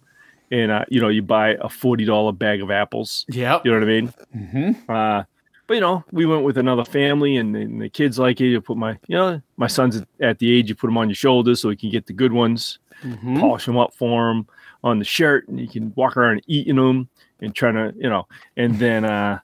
and 0.52 0.72
uh, 0.72 0.86
you 0.90 1.00
know 1.02 1.10
you 1.10 1.22
buy 1.22 1.50
a 1.62 1.70
forty 1.70 2.06
dollar 2.06 2.32
bag 2.32 2.62
of 2.62 2.72
apples. 2.72 3.26
Yeah, 3.30 3.60
You 3.64 3.72
know 3.72 3.80
what 3.80 3.84
I 3.84 3.92
mean? 3.92 4.14
Mm-hmm. 4.36 4.92
Uh, 4.92 5.24
but 5.68 5.74
you 5.76 5.82
know, 5.82 6.04
we 6.12 6.26
went 6.26 6.44
with 6.44 6.58
another 6.58 6.84
family, 6.84 7.38
and, 7.38 7.56
and 7.56 7.82
the 7.82 7.90
kids 7.90 8.18
like 8.18 8.42
it. 8.42 8.48
You 8.48 8.60
put 8.60 8.76
my, 8.78 8.98
you 9.08 9.16
know, 9.16 9.42
my 9.58 9.68
son's 9.68 9.98
at- 9.98 10.08
at 10.20 10.40
the 10.40 10.52
age 10.52 10.68
you 10.70 10.76
put 10.76 10.88
them 10.88 10.98
on 10.98 11.10
your 11.10 11.16
shoulders 11.16 11.62
so 11.62 11.70
he 11.70 11.76
can 11.76 11.90
get 11.92 12.06
the 12.08 12.14
good 12.14 12.34
ones 12.34 12.80
Mm-hmm. 13.04 13.40
polish 13.40 13.66
them 13.66 13.78
up 13.78 13.94
for 13.94 14.30
him 14.30 14.46
on 14.84 15.00
the 15.00 15.06
shirt, 15.06 15.48
and 15.48 15.58
you 15.58 15.70
can 15.70 15.94
walk 15.96 16.18
around 16.18 16.42
eating 16.48 16.76
them 16.76 17.08
and 17.40 17.56
trying 17.56 17.76
to, 17.76 17.94
you 17.98 18.10
know. 18.10 18.28
And 18.58 18.78
then, 18.78 19.06
uh, 19.06 19.40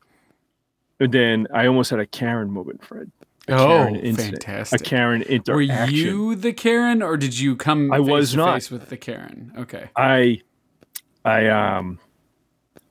and 0.99 1.11
then 1.13 1.47
I 1.53 1.67
almost 1.67 1.89
had 1.89 1.99
a 2.01 2.05
Karen 2.05 2.51
moment, 2.51 2.83
Fred. 2.83 3.11
A 3.47 3.53
Oh, 3.53 3.67
Karen 3.67 3.95
incident. 3.95 4.43
A 4.73 4.77
Karen 4.79 5.21
Karen 5.21 5.43
Were 5.47 5.61
you 5.61 6.35
the 6.35 6.51
Karen, 6.51 7.01
or 7.01 7.15
did 7.15 7.37
you 7.39 7.55
come? 7.55 7.93
I 7.93 7.97
face 7.99 8.07
was 8.07 8.31
to 8.31 8.37
not. 8.37 8.53
face 8.55 8.71
with 8.71 8.89
the 8.89 8.97
Karen. 8.97 9.53
Okay. 9.57 9.89
I, 9.95 10.41
I 11.25 11.47
um, 11.47 11.99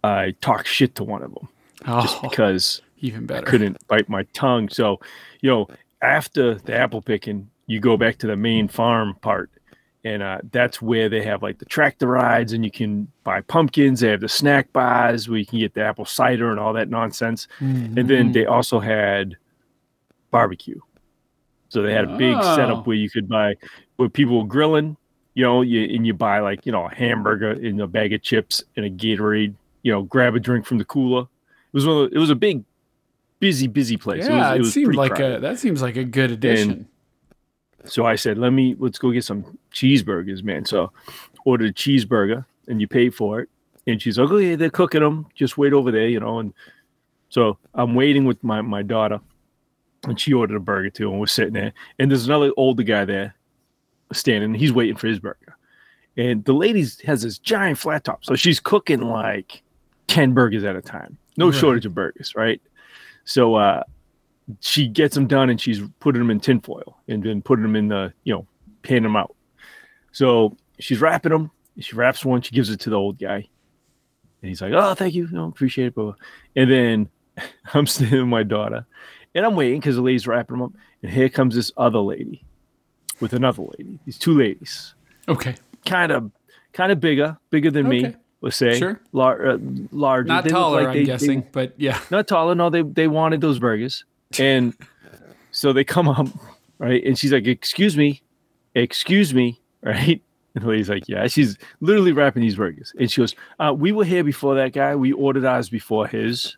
I 0.02 0.34
talked 0.42 0.66
shit 0.68 0.94
to 0.96 1.04
one 1.04 1.22
of 1.22 1.32
them 1.34 1.48
just 1.86 2.18
Oh, 2.22 2.28
because 2.28 2.82
even 2.98 3.24
better. 3.26 3.46
I 3.46 3.50
couldn't 3.50 3.78
bite 3.88 4.08
my 4.08 4.24
tongue. 4.34 4.68
So, 4.68 5.00
you 5.40 5.48
know, 5.50 5.68
after 6.02 6.54
the 6.56 6.74
apple 6.76 7.00
picking, 7.00 7.48
you 7.66 7.80
go 7.80 7.96
back 7.96 8.18
to 8.18 8.26
the 8.26 8.36
main 8.36 8.68
farm 8.68 9.14
part. 9.22 9.50
And 10.06 10.22
uh, 10.22 10.38
that's 10.52 10.82
where 10.82 11.08
they 11.08 11.22
have 11.22 11.42
like 11.42 11.58
the 11.58 11.64
tractor 11.64 12.06
rides 12.08 12.52
and 12.52 12.62
you 12.62 12.70
can 12.70 13.08
buy 13.22 13.40
pumpkins. 13.40 14.00
They 14.00 14.08
have 14.10 14.20
the 14.20 14.28
snack 14.28 14.70
bars 14.72 15.28
where 15.30 15.38
you 15.38 15.46
can 15.46 15.58
get 15.58 15.72
the 15.72 15.82
apple 15.82 16.04
cider 16.04 16.50
and 16.50 16.60
all 16.60 16.74
that 16.74 16.90
nonsense. 16.90 17.48
And 17.60 17.94
then 17.96 18.32
they 18.32 18.44
also 18.44 18.80
had 18.80 19.36
barbecue. 20.30 20.78
So 21.70 21.80
they 21.82 21.92
had 21.94 22.04
a 22.04 22.16
big 22.18 22.36
Oh. 22.36 22.54
setup 22.56 22.86
where 22.86 22.96
you 22.96 23.08
could 23.08 23.28
buy, 23.28 23.54
where 23.96 24.10
people 24.10 24.38
were 24.42 24.46
grilling, 24.46 24.96
you 25.34 25.44
know, 25.44 25.62
you, 25.62 25.82
and 25.94 26.06
you 26.06 26.14
buy 26.14 26.38
like, 26.38 26.64
you 26.64 26.72
know, 26.72 26.86
a 26.86 26.94
hamburger 26.94 27.50
and 27.50 27.80
a 27.80 27.86
bag 27.86 28.12
of 28.12 28.22
chips 28.22 28.62
and 28.76 28.86
a 28.86 28.90
Gatorade, 28.90 29.54
you 29.82 29.92
know, 29.92 30.02
grab 30.02 30.34
a 30.34 30.40
drink 30.40 30.64
from 30.64 30.78
the 30.78 30.84
cooler. 30.84 31.22
It 31.22 31.72
was 31.72 31.86
one 31.86 32.04
of 32.04 32.10
the, 32.10 32.16
it 32.16 32.20
was 32.20 32.30
a 32.30 32.36
big, 32.36 32.64
busy, 33.40 33.66
busy 33.66 33.96
place. 33.96 34.26
yeah, 34.26 34.54
it 34.54 34.58
was, 34.58 34.58
it 34.58 34.60
was 34.60 34.74
seemed 34.74 34.94
like 34.94 35.14
crowded. 35.14 35.38
a 35.38 35.40
that 35.40 35.58
seems 35.58 35.82
like 35.82 35.96
a 35.96 36.04
good 36.04 36.30
addition. 36.30 36.88
So 37.84 38.06
I 38.06 38.14
said, 38.14 38.38
let 38.38 38.50
me, 38.50 38.76
let's 38.78 38.98
go 38.98 39.10
get 39.10 39.24
some 39.24 39.58
cheeseburgers, 39.72 40.42
man. 40.42 40.64
So 40.64 40.92
ordered 41.44 41.70
a 41.70 41.72
cheeseburger 41.72 42.46
and 42.68 42.80
you 42.80 42.88
pay 42.88 43.10
for 43.10 43.40
it. 43.40 43.48
And 43.86 44.00
she's 44.00 44.18
like, 44.18 44.30
oh, 44.30 44.38
yeah, 44.38 44.56
they're 44.56 44.70
cooking 44.70 45.02
them. 45.02 45.26
Just 45.34 45.58
wait 45.58 45.74
over 45.74 45.90
there, 45.90 46.08
you 46.08 46.20
know. 46.20 46.38
And 46.38 46.54
so 47.28 47.58
I'm 47.74 47.94
waiting 47.94 48.24
with 48.24 48.42
my, 48.42 48.62
my 48.62 48.82
daughter 48.82 49.20
and 50.04 50.18
she 50.18 50.32
ordered 50.32 50.56
a 50.56 50.60
burger 50.60 50.88
too. 50.88 51.10
And 51.10 51.20
we're 51.20 51.26
sitting 51.26 51.52
there. 51.52 51.74
And 51.98 52.10
there's 52.10 52.24
another 52.24 52.52
older 52.56 52.82
guy 52.82 53.04
there 53.04 53.34
standing. 54.14 54.54
He's 54.54 54.72
waiting 54.72 54.96
for 54.96 55.06
his 55.08 55.18
burger. 55.18 55.56
And 56.16 56.44
the 56.44 56.52
lady 56.52 56.84
has 57.06 57.22
this 57.22 57.38
giant 57.38 57.78
flat 57.78 58.04
top. 58.04 58.24
So 58.24 58.34
she's 58.36 58.60
cooking 58.60 59.00
like 59.02 59.62
10 60.06 60.32
burgers 60.32 60.64
at 60.64 60.76
a 60.76 60.82
time. 60.82 61.18
No 61.36 61.46
Right. 61.50 61.54
shortage 61.54 61.86
of 61.86 61.94
burgers, 61.94 62.34
right? 62.36 62.60
So 63.24 63.56
uh, 63.56 63.82
she 64.60 64.86
gets 64.86 65.14
them 65.14 65.26
done 65.26 65.50
and 65.50 65.60
she's 65.60 65.80
putting 66.00 66.20
them 66.20 66.30
in 66.30 66.38
tinfoil 66.40 66.98
and 67.08 67.22
then 67.22 67.42
putting 67.42 67.64
them 67.64 67.74
in 67.74 67.88
the, 67.88 68.12
you 68.22 68.32
know, 68.34 68.46
panning 68.82 69.02
them 69.04 69.16
out. 69.16 69.34
So 70.12 70.56
she's 70.78 71.00
wrapping 71.00 71.32
them. 71.32 71.50
She 71.80 71.96
wraps 71.96 72.24
one. 72.24 72.42
She 72.42 72.54
gives 72.54 72.70
it 72.70 72.78
to 72.80 72.90
the 72.90 72.96
old 72.96 73.18
guy. 73.18 73.48
And 74.42 74.48
he's 74.48 74.62
like, 74.62 74.72
oh, 74.72 74.94
thank 74.94 75.14
you. 75.14 75.26
No, 75.32 75.48
appreciate 75.48 75.86
it. 75.88 75.94
blah, 75.94 76.04
blah. 76.04 76.14
And 76.54 76.70
then 76.70 77.08
I'm 77.74 77.86
sitting 77.88 78.18
with 78.20 78.28
my 78.28 78.44
daughter 78.44 78.86
and 79.34 79.44
I'm 79.44 79.56
waiting 79.56 79.80
because 79.80 79.96
the 79.96 80.02
lady's 80.02 80.28
wrapping 80.28 80.54
them 80.58 80.62
up. 80.62 80.72
And 81.02 81.10
here 81.10 81.28
comes 81.28 81.56
this 81.56 81.72
other 81.76 81.98
lady 81.98 82.44
with 83.24 83.32
another 83.32 83.62
lady. 83.78 83.98
These 84.04 84.18
two 84.18 84.36
ladies, 84.36 84.94
Okay. 85.28 85.54
kind 85.86 86.12
of, 86.12 86.30
kind 86.74 86.92
of 86.92 87.00
bigger, 87.00 87.38
bigger 87.50 87.70
than 87.70 87.88
me, 87.88 88.06
Okay. 88.06 88.16
let's 88.42 88.56
say. 88.56 88.78
Sure. 88.78 89.00
Lar- 89.12 89.46
uh, 89.52 89.58
larger. 89.90 90.28
Not 90.28 90.44
They 90.44 90.50
taller, 90.50 90.80
like 90.82 90.88
I'm 90.88 90.92
they- 90.92 90.98
they- 91.00 91.04
guessing, 91.06 91.46
but 91.52 91.72
yeah. 91.78 91.98
not 92.10 92.28
taller. 92.28 92.54
No, 92.54 92.68
they 92.68 92.82
they 92.82 93.08
wanted 93.08 93.40
those 93.40 93.58
burgers, 93.58 94.04
and 94.38 94.74
so 95.50 95.72
they 95.72 95.84
come 95.84 96.06
up, 96.08 96.28
right? 96.78 97.02
And 97.02 97.18
she's 97.18 97.32
like, 97.32 97.46
"Excuse 97.46 97.96
me, 97.96 98.20
excuse 98.74 99.32
me," 99.32 99.58
right? 99.82 100.20
And 100.54 100.62
the 100.64 100.68
lady's 100.68 100.90
like, 100.90 101.08
"Yeah." 101.08 101.26
She's 101.28 101.56
literally 101.80 102.12
wrapping 102.12 102.42
these 102.42 102.56
burgers, 102.56 102.92
and 103.00 103.10
she 103.10 103.22
goes, 103.22 103.34
uh, 103.58 103.72
"We 103.74 103.90
were 103.92 104.04
here 104.04 104.22
before 104.24 104.54
that 104.56 104.72
guy. 104.74 104.94
We 104.94 105.12
ordered 105.12 105.46
ours 105.46 105.70
before 105.70 106.06
his, 106.06 106.56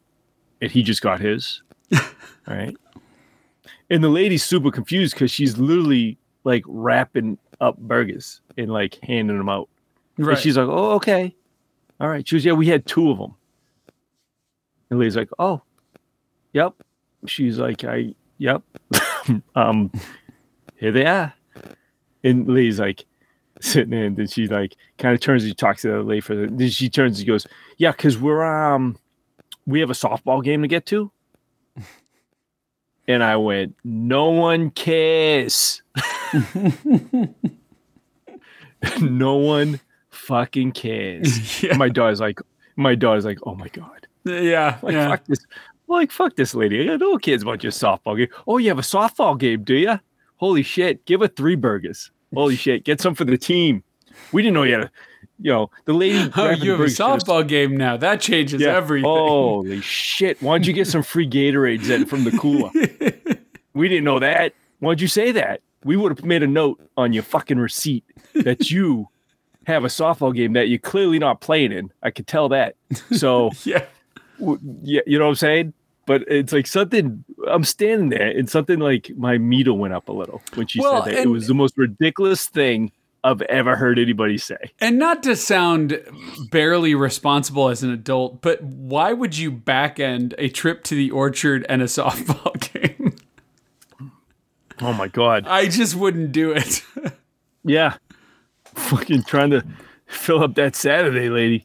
and 0.60 0.70
he 0.72 0.82
just 0.82 1.00
got 1.00 1.20
his, 1.20 1.62
right?" 2.48 2.76
And 3.88 4.02
the 4.02 4.08
lady's 4.08 4.42
super 4.44 4.72
confused 4.72 5.14
because 5.14 5.30
she's 5.30 5.58
literally 5.58 6.18
like 6.46 6.62
wrapping 6.68 7.36
up 7.60 7.76
burgers 7.76 8.40
and 8.56 8.70
like 8.70 8.98
handing 9.02 9.36
them 9.36 9.48
out. 9.48 9.68
Right. 10.16 10.34
And 10.34 10.38
she's 10.38 10.56
like, 10.56 10.68
"Oh, 10.68 10.92
okay, 10.92 11.34
all 12.00 12.08
right." 12.08 12.26
She 12.26 12.36
goes, 12.36 12.44
"Yeah, 12.44 12.52
we 12.52 12.68
had 12.68 12.86
two 12.86 13.10
of 13.10 13.18
them." 13.18 13.34
And 14.88 15.00
Lee's 15.00 15.16
like, 15.16 15.28
"Oh, 15.40 15.60
yep." 16.52 16.72
She's 17.26 17.58
like, 17.58 17.84
"I, 17.84 18.14
yep." 18.38 18.62
um, 19.56 19.90
here 20.76 20.92
they 20.92 21.04
are. 21.04 21.34
And 22.22 22.48
Lee's 22.48 22.78
like 22.78 23.04
sitting 23.60 23.92
in. 23.92 24.02
and 24.04 24.16
then 24.16 24.28
she 24.28 24.46
like 24.46 24.76
kind 24.98 25.14
of 25.14 25.20
turns 25.20 25.42
and 25.44 25.58
talks 25.58 25.82
to 25.82 25.88
the 25.88 26.02
lady 26.02 26.20
for 26.20 26.36
the. 26.36 26.46
Then 26.46 26.70
she 26.70 26.88
turns 26.88 27.18
and 27.18 27.26
goes, 27.26 27.46
"Yeah, 27.76 27.90
because 27.90 28.18
we're 28.18 28.44
um, 28.44 28.96
we 29.66 29.80
have 29.80 29.90
a 29.90 29.94
softball 29.94 30.44
game 30.44 30.62
to 30.62 30.68
get 30.68 30.86
to." 30.86 31.10
And 33.08 33.22
I 33.22 33.36
went, 33.36 33.76
"No 33.84 34.30
one 34.30 34.70
cares." 34.70 35.82
no 39.00 39.36
one 39.36 39.80
fucking 40.10 40.72
cares. 40.72 41.62
yeah. 41.62 41.76
My 41.76 41.88
daughter's 41.88 42.20
like, 42.20 42.40
my 42.76 42.94
daughter's 42.94 43.24
like, 43.24 43.38
oh 43.44 43.54
my 43.54 43.68
god, 43.68 44.06
Yeah. 44.24 44.78
like 44.82 44.92
yeah. 44.94 45.08
fuck 45.08 45.24
this, 45.26 45.46
like 45.88 46.10
fuck 46.10 46.36
this 46.36 46.54
lady. 46.54 46.82
I 46.82 46.86
got 46.86 47.00
no 47.00 47.16
kids 47.18 47.42
about 47.42 47.62
your 47.62 47.72
softball 47.72 48.16
game. 48.16 48.28
Oh, 48.46 48.58
you 48.58 48.68
have 48.68 48.78
a 48.78 48.82
softball 48.82 49.38
game, 49.38 49.64
do 49.64 49.74
you? 49.74 49.98
Holy 50.36 50.62
shit, 50.62 51.04
give 51.06 51.20
her 51.20 51.28
three 51.28 51.54
burgers. 51.56 52.10
Holy 52.34 52.56
shit, 52.64 52.84
get 52.84 53.00
some 53.00 53.14
for 53.14 53.24
the 53.24 53.38
team. 53.38 53.82
We 54.32 54.42
didn't 54.42 54.54
know 54.54 54.62
you 54.64 54.72
had 54.74 54.82
a, 54.84 54.90
you 55.38 55.52
know, 55.52 55.70
the 55.84 55.92
lady. 55.92 56.30
Oh, 56.36 56.50
you 56.50 56.70
have 56.72 56.80
a 56.80 56.84
softball 56.84 57.46
game 57.46 57.76
now. 57.76 57.96
That 57.96 58.20
changes 58.20 58.62
everything. 58.62 59.04
Holy 59.08 59.80
shit! 59.80 60.40
Why 60.42 60.56
don't 60.58 60.66
you 60.66 60.72
get 60.72 60.86
some 60.86 61.02
free 61.02 61.28
Gatorades 61.28 61.84
then 61.86 62.06
from 62.06 62.24
the 62.24 62.30
cooler? 62.32 62.70
we 63.74 63.88
didn't 63.88 64.04
know 64.04 64.18
that. 64.18 64.54
Why'd 64.80 65.00
you 65.00 65.08
say 65.08 65.32
that? 65.32 65.60
We 65.84 65.96
would 65.96 66.16
have 66.16 66.24
made 66.24 66.42
a 66.42 66.46
note 66.46 66.80
on 66.96 67.12
your 67.12 67.22
fucking 67.22 67.58
receipt 67.58 68.04
that 68.34 68.70
you 68.70 69.08
have 69.66 69.84
a 69.84 69.88
softball 69.88 70.34
game 70.34 70.52
that 70.54 70.68
you're 70.68 70.78
clearly 70.78 71.18
not 71.18 71.40
playing 71.40 71.72
in. 71.72 71.92
I 72.02 72.10
could 72.10 72.26
tell 72.26 72.48
that. 72.50 72.76
So 73.12 73.50
yeah. 73.64 73.84
w- 74.38 74.60
yeah, 74.82 75.00
you 75.06 75.18
know 75.18 75.24
what 75.26 75.30
I'm 75.30 75.36
saying? 75.36 75.72
But 76.06 76.22
it's 76.28 76.52
like 76.52 76.66
something. 76.66 77.24
I'm 77.48 77.64
standing 77.64 78.10
there, 78.10 78.28
and 78.28 78.48
something 78.48 78.78
like 78.78 79.10
my 79.16 79.38
meter 79.38 79.72
went 79.74 79.92
up 79.92 80.08
a 80.08 80.12
little 80.12 80.40
when 80.54 80.66
she 80.68 80.80
Well, 80.80 81.04
said 81.04 81.14
that. 81.14 81.22
It 81.22 81.26
was 81.28 81.48
the 81.48 81.54
most 81.54 81.76
ridiculous 81.76 82.46
thing 82.46 82.92
I've 83.26 83.42
ever 83.42 83.74
heard 83.74 83.98
anybody 83.98 84.38
say. 84.38 84.56
And 84.80 84.98
not 84.98 85.22
to 85.24 85.34
sound 85.34 86.00
barely 86.50 86.94
responsible 86.94 87.68
as 87.68 87.82
an 87.82 87.90
adult, 87.90 88.40
but 88.40 88.62
why 88.62 89.12
would 89.12 89.36
you 89.36 89.50
back 89.50 89.98
end 89.98 90.34
a 90.38 90.48
trip 90.48 90.84
to 90.84 90.94
the 90.94 91.10
orchard 91.10 91.66
and 91.68 91.82
a 91.82 91.86
softball 91.86 92.72
game? 92.72 93.16
Oh 94.80 94.92
my 94.92 95.08
god! 95.08 95.46
I 95.48 95.66
just 95.68 95.96
wouldn't 95.96 96.32
do 96.32 96.52
it. 96.52 96.82
Yeah. 97.64 97.96
Fucking 98.74 99.24
trying 99.24 99.50
to 99.50 99.64
fill 100.06 100.42
up 100.44 100.54
that 100.54 100.76
Saturday, 100.76 101.28
lady. 101.28 101.64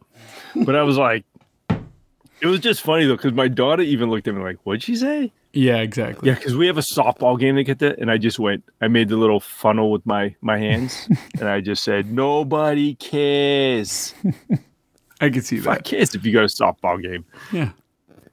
But 0.56 0.75
I 0.75 0.82
was 0.82 0.98
like, 0.98 1.25
it 1.70 2.48
was 2.48 2.60
just 2.60 2.82
funny 2.82 3.06
though, 3.06 3.15
because 3.15 3.34
my 3.34 3.48
daughter 3.48 3.84
even 3.84 4.10
looked 4.10 4.27
at 4.27 4.34
me 4.34 4.41
like, 4.41 4.58
what'd 4.63 4.82
she 4.82 4.96
say? 4.96 5.32
Yeah, 5.53 5.77
exactly. 5.77 6.29
Yeah, 6.29 6.36
because 6.36 6.55
we 6.55 6.67
have 6.67 6.77
a 6.77 6.81
softball 6.81 7.39
game 7.39 7.55
to 7.58 7.63
get 7.63 7.79
to, 7.79 8.00
and 8.00 8.10
I 8.12 8.17
just 8.17 8.39
went, 8.39 8.63
I 8.81 8.88
made 8.88 9.10
the 9.10 9.17
little 9.17 9.39
funnel 9.39 9.91
with 9.91 10.05
my 10.05 10.36
my 10.41 10.58
hands, 10.58 11.08
and 11.39 11.48
I 11.50 11.62
just 11.62 11.84
said, 11.84 12.12
nobody 12.12 12.96
cares. 12.96 14.13
I 15.20 15.29
can 15.29 15.41
see 15.41 15.60
Fuck 15.60 15.79
that. 15.79 15.84
cares 15.86 16.15
if 16.15 16.25
you 16.25 16.34
got 16.34 16.43
a 16.43 16.48
softball 16.48 17.01
game. 17.01 17.25
Yeah. 17.51 17.72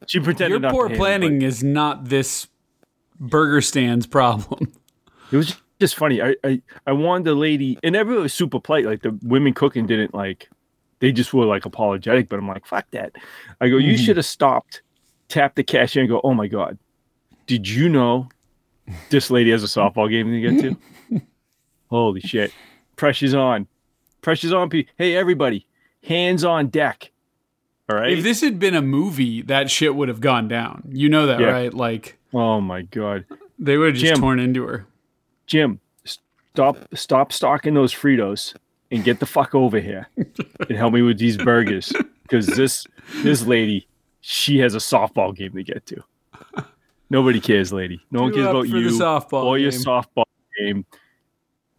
She 0.07 0.21
pretended 0.21 0.51
Your 0.53 0.61
not 0.61 0.73
poor 0.73 0.89
planning 0.91 1.43
is 1.43 1.63
not 1.63 2.07
this 2.07 2.47
burger 3.21 3.61
stand's 3.61 4.07
problem. 4.07 4.73
It 5.31 5.37
was 5.37 5.57
just 5.81 5.97
funny. 5.97 6.23
I, 6.23 6.35
I 6.45 6.63
I 6.87 6.93
wanted 6.93 7.25
the 7.25 7.35
lady, 7.35 7.79
and 7.83 7.95
everyone 7.95 8.23
was 8.23 8.33
super 8.33 8.59
polite. 8.61 8.87
Like 8.87 9.03
the 9.03 9.19
women 9.23 9.53
cooking 9.53 9.87
didn't 9.87 10.15
like, 10.15 10.49
they 11.01 11.13
just 11.13 11.35
were 11.35 11.45
like 11.45 11.67
apologetic. 11.67 12.29
But 12.31 12.39
I'm 12.39 12.49
like, 12.49 12.65
fuck 12.65 12.87
that. 12.93 13.13
I 13.61 13.69
go, 13.69 13.77
you 13.77 13.93
Mhm. 13.95 13.99
should 14.07 14.17
have 14.17 14.25
stopped, 14.27 14.81
tapped 15.29 15.57
the 15.57 15.65
cashier, 15.65 16.03
and 16.03 16.09
go, 16.09 16.21
oh 16.25 16.33
my 16.33 16.47
god, 16.47 16.79
did 17.49 17.69
you 17.69 17.89
know 17.89 18.29
this 19.11 19.29
lady 19.31 19.51
has 19.51 19.65
a 19.65 19.67
softball 19.67 20.09
game 20.09 20.31
to 20.31 20.41
get 20.41 20.79
to? 21.11 21.21
Holy 21.91 22.21
shit! 22.21 22.53
Pressure's 22.95 23.35
on. 23.35 23.67
Pressure's 24.23 24.53
on. 24.53 24.71
Hey 24.97 25.17
everybody, 25.17 25.67
hands 26.05 26.45
on 26.45 26.69
deck. 26.69 27.11
All 27.91 27.97
right. 27.97 28.13
If 28.13 28.23
this 28.23 28.43
had 28.43 28.59
been 28.59 28.75
a 28.75 28.83
movie, 28.83 29.41
that 29.43 29.71
shit 29.71 29.95
would 29.95 30.09
have 30.09 30.21
gone 30.21 30.47
down. 30.47 30.83
You 30.93 31.09
know 31.09 31.27
that, 31.27 31.41
Yeah. 31.41 31.47
right? 31.47 31.75
Like 31.75 32.19
oh 32.35 32.61
my 32.61 32.83
god. 32.83 33.25
they 33.59 33.77
would 33.79 33.89
have 33.89 33.97
just 33.97 34.13
Jim. 34.15 34.21
torn 34.21 34.39
into 34.39 34.65
her. 34.67 34.87
Jim, 35.47 35.81
stop 36.05 36.77
stop 36.95 37.33
stocking 37.33 37.73
those 37.75 37.95
Fritos 37.95 38.55
and 38.91 39.03
get 39.05 39.21
the 39.21 39.27
fuck 39.27 39.55
over 39.55 39.81
here 39.81 40.09
and 40.17 40.77
help 40.77 40.93
me 40.93 41.01
with 41.03 41.19
these 41.19 41.37
burgers 41.39 41.91
because 42.23 42.47
this 42.47 42.87
this 43.23 43.47
lady 43.47 43.87
she 44.21 44.59
has 44.59 44.75
a 44.75 44.79
softball 44.79 45.35
game 45.35 45.53
to 45.53 45.63
get 45.63 45.87
to. 45.87 46.03
Nobody 47.11 47.41
cares, 47.41 47.73
lady. 47.73 48.01
No 48.11 48.23
one 48.23 48.33
cares 48.35 48.47
about 48.47 48.67
for 48.67 48.77
you 48.77 48.91
the 48.91 49.05
softball 49.05 49.45
or 49.45 49.59
your 49.59 49.73
softball 49.73 50.25
game. 50.59 50.85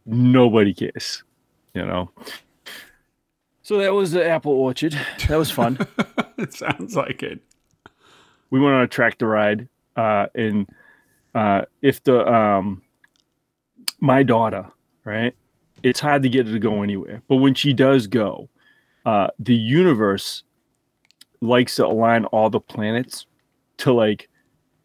Nobody 0.05 0.73
cares, 0.73 1.23
you 1.73 1.85
know. 1.85 2.09
So 3.61 3.77
that 3.77 3.93
was 3.93 4.11
the 4.11 4.27
apple 4.27 4.53
orchard. 4.53 4.99
That 5.27 5.37
was 5.37 5.51
fun. 5.51 5.77
it 6.37 6.53
sounds 6.53 6.95
like 6.95 7.21
it. 7.21 7.39
we 8.49 8.59
went 8.59 8.73
on 8.73 8.81
a 8.81 8.87
tractor 8.87 9.27
ride 9.27 9.67
uh 9.95 10.27
and 10.35 10.67
uh 11.35 11.63
if 11.81 12.01
the 12.03 12.25
um 12.31 12.81
my 13.99 14.23
daughter 14.23 14.65
right 15.03 15.35
it's 15.83 15.99
hard 15.99 16.23
to 16.23 16.29
get 16.29 16.45
her 16.45 16.53
to 16.53 16.59
go 16.59 16.83
anywhere 16.83 17.21
but 17.27 17.37
when 17.37 17.53
she 17.53 17.73
does 17.73 18.07
go 18.07 18.47
uh 19.05 19.27
the 19.39 19.55
universe 19.55 20.43
likes 21.41 21.75
to 21.75 21.85
align 21.85 22.25
all 22.25 22.49
the 22.49 22.59
planets 22.59 23.25
to 23.77 23.91
like 23.91 24.28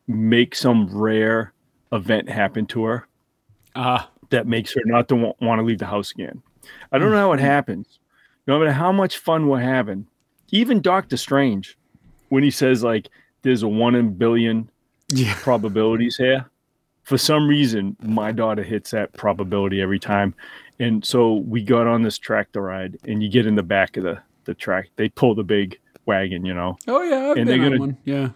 make 0.07 0.55
some 0.55 0.89
rare 0.97 1.53
event 1.93 2.29
happen 2.29 2.67
to 2.67 2.85
her 2.85 3.07
Ah, 3.77 4.11
that 4.31 4.47
makes 4.47 4.73
her 4.75 4.83
not 4.85 5.09
to 5.09 5.17
want 5.17 5.59
to 5.59 5.63
leave 5.63 5.79
the 5.79 5.87
house 5.87 6.13
again. 6.13 6.43
I 6.93 6.99
don't 6.99 7.11
know 7.11 7.19
how 7.19 7.33
it 7.33 7.41
happens. 7.41 7.99
No 8.47 8.59
matter 8.59 8.73
how 8.73 8.93
much 8.93 9.19
fun 9.19 9.49
we're 9.49 9.61
having, 9.61 10.07
even 10.51 10.81
Doctor 10.81 11.17
Strange, 11.17 11.77
when 12.29 12.43
he 12.43 12.51
says 12.51 12.83
like 12.83 13.09
there's 13.43 13.63
a 13.63 13.69
one 13.69 13.95
in 13.95 14.15
billion 14.15 14.71
yeah. 15.09 15.35
probabilities 15.39 16.17
here, 16.17 16.47
for 17.03 17.19
some 17.19 17.49
reason 17.49 17.97
my 18.01 18.33
daughter 18.33 18.63
hits 18.63 18.93
that 18.93 19.13
probability 19.15 19.81
every 19.81 19.99
time. 19.99 20.35
And 20.79 21.05
so 21.05 21.35
we 21.35 21.63
got 21.63 21.87
on 21.87 22.03
this 22.03 22.19
tractor 22.19 22.63
ride, 22.63 22.99
and 23.05 23.23
you 23.23 23.29
get 23.29 23.47
in 23.47 23.55
the 23.55 23.63
back 23.63 23.97
of 23.97 24.05
the 24.05 24.21
the 24.45 24.55
track. 24.55 24.91
They 24.97 25.09
pull 25.09 25.35
the 25.35 25.45
big 25.45 25.79
wagon, 26.07 26.45
you 26.45 26.55
know. 26.55 26.77
Oh 26.89 27.03
yeah, 27.03 27.31
I've 27.31 27.37
And 27.37 27.49
they're 27.49 27.59
gonna- 27.59 27.79
one. 27.79 27.97
Yeah. 28.05 28.29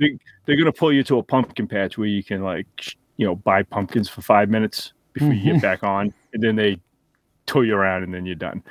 They're 0.46 0.56
gonna 0.56 0.72
pull 0.72 0.92
you 0.92 1.02
to 1.04 1.18
a 1.18 1.22
pumpkin 1.22 1.66
patch 1.68 1.98
where 1.98 2.08
you 2.08 2.24
can 2.24 2.42
like 2.42 2.96
you 3.16 3.26
know 3.26 3.36
buy 3.36 3.62
pumpkins 3.62 4.08
for 4.08 4.22
five 4.22 4.48
minutes 4.48 4.92
before 5.12 5.32
you 5.32 5.42
get 5.42 5.52
mm-hmm. 5.54 5.60
back 5.60 5.82
on, 5.82 6.12
and 6.32 6.42
then 6.42 6.56
they 6.56 6.78
tow 7.46 7.62
you 7.62 7.74
around, 7.74 8.04
and 8.04 8.14
then 8.14 8.24
you're 8.24 8.34
done. 8.34 8.62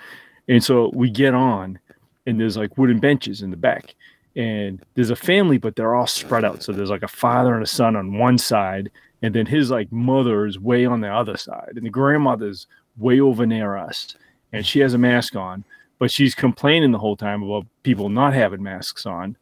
And 0.47 0.63
so 0.63 0.91
we 0.93 1.09
get 1.09 1.33
on, 1.33 1.79
and 2.25 2.39
there's 2.39 2.57
like 2.57 2.77
wooden 2.77 2.99
benches 2.99 3.41
in 3.41 3.51
the 3.51 3.57
back, 3.57 3.95
and 4.35 4.83
there's 4.95 5.09
a 5.09 5.15
family, 5.15 5.57
but 5.57 5.75
they're 5.75 5.95
all 5.95 6.07
spread 6.07 6.45
out. 6.45 6.63
So 6.63 6.71
there's 6.71 6.89
like 6.89 7.03
a 7.03 7.07
father 7.07 7.53
and 7.53 7.63
a 7.63 7.67
son 7.67 7.95
on 7.95 8.17
one 8.17 8.37
side, 8.37 8.89
and 9.21 9.33
then 9.33 9.45
his 9.45 9.69
like 9.69 9.91
mother 9.91 10.45
is 10.45 10.59
way 10.59 10.85
on 10.85 11.01
the 11.01 11.13
other 11.13 11.37
side, 11.37 11.73
and 11.75 11.85
the 11.85 11.89
grandmother's 11.89 12.67
way 12.97 13.19
over 13.19 13.45
near 13.45 13.75
us, 13.75 14.15
and 14.53 14.65
she 14.65 14.79
has 14.79 14.93
a 14.93 14.97
mask 14.97 15.35
on, 15.35 15.63
but 15.99 16.11
she's 16.11 16.35
complaining 16.35 16.91
the 16.91 16.99
whole 16.99 17.15
time 17.17 17.43
about 17.43 17.65
people 17.83 18.09
not 18.09 18.33
having 18.33 18.61
masks 18.63 19.05
on. 19.05 19.37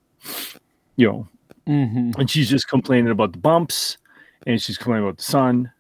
You 0.96 1.08
know, 1.08 1.28
Mm-hmm. 1.68 2.20
and 2.20 2.30
she's 2.30 2.48
just 2.48 2.68
complaining 2.68 3.10
about 3.10 3.32
the 3.32 3.39
bumps 3.39 3.98
and 4.46 4.62
she's 4.62 4.78
complaining 4.78 5.06
about 5.08 5.18
the 5.18 5.24
sun 5.24 5.72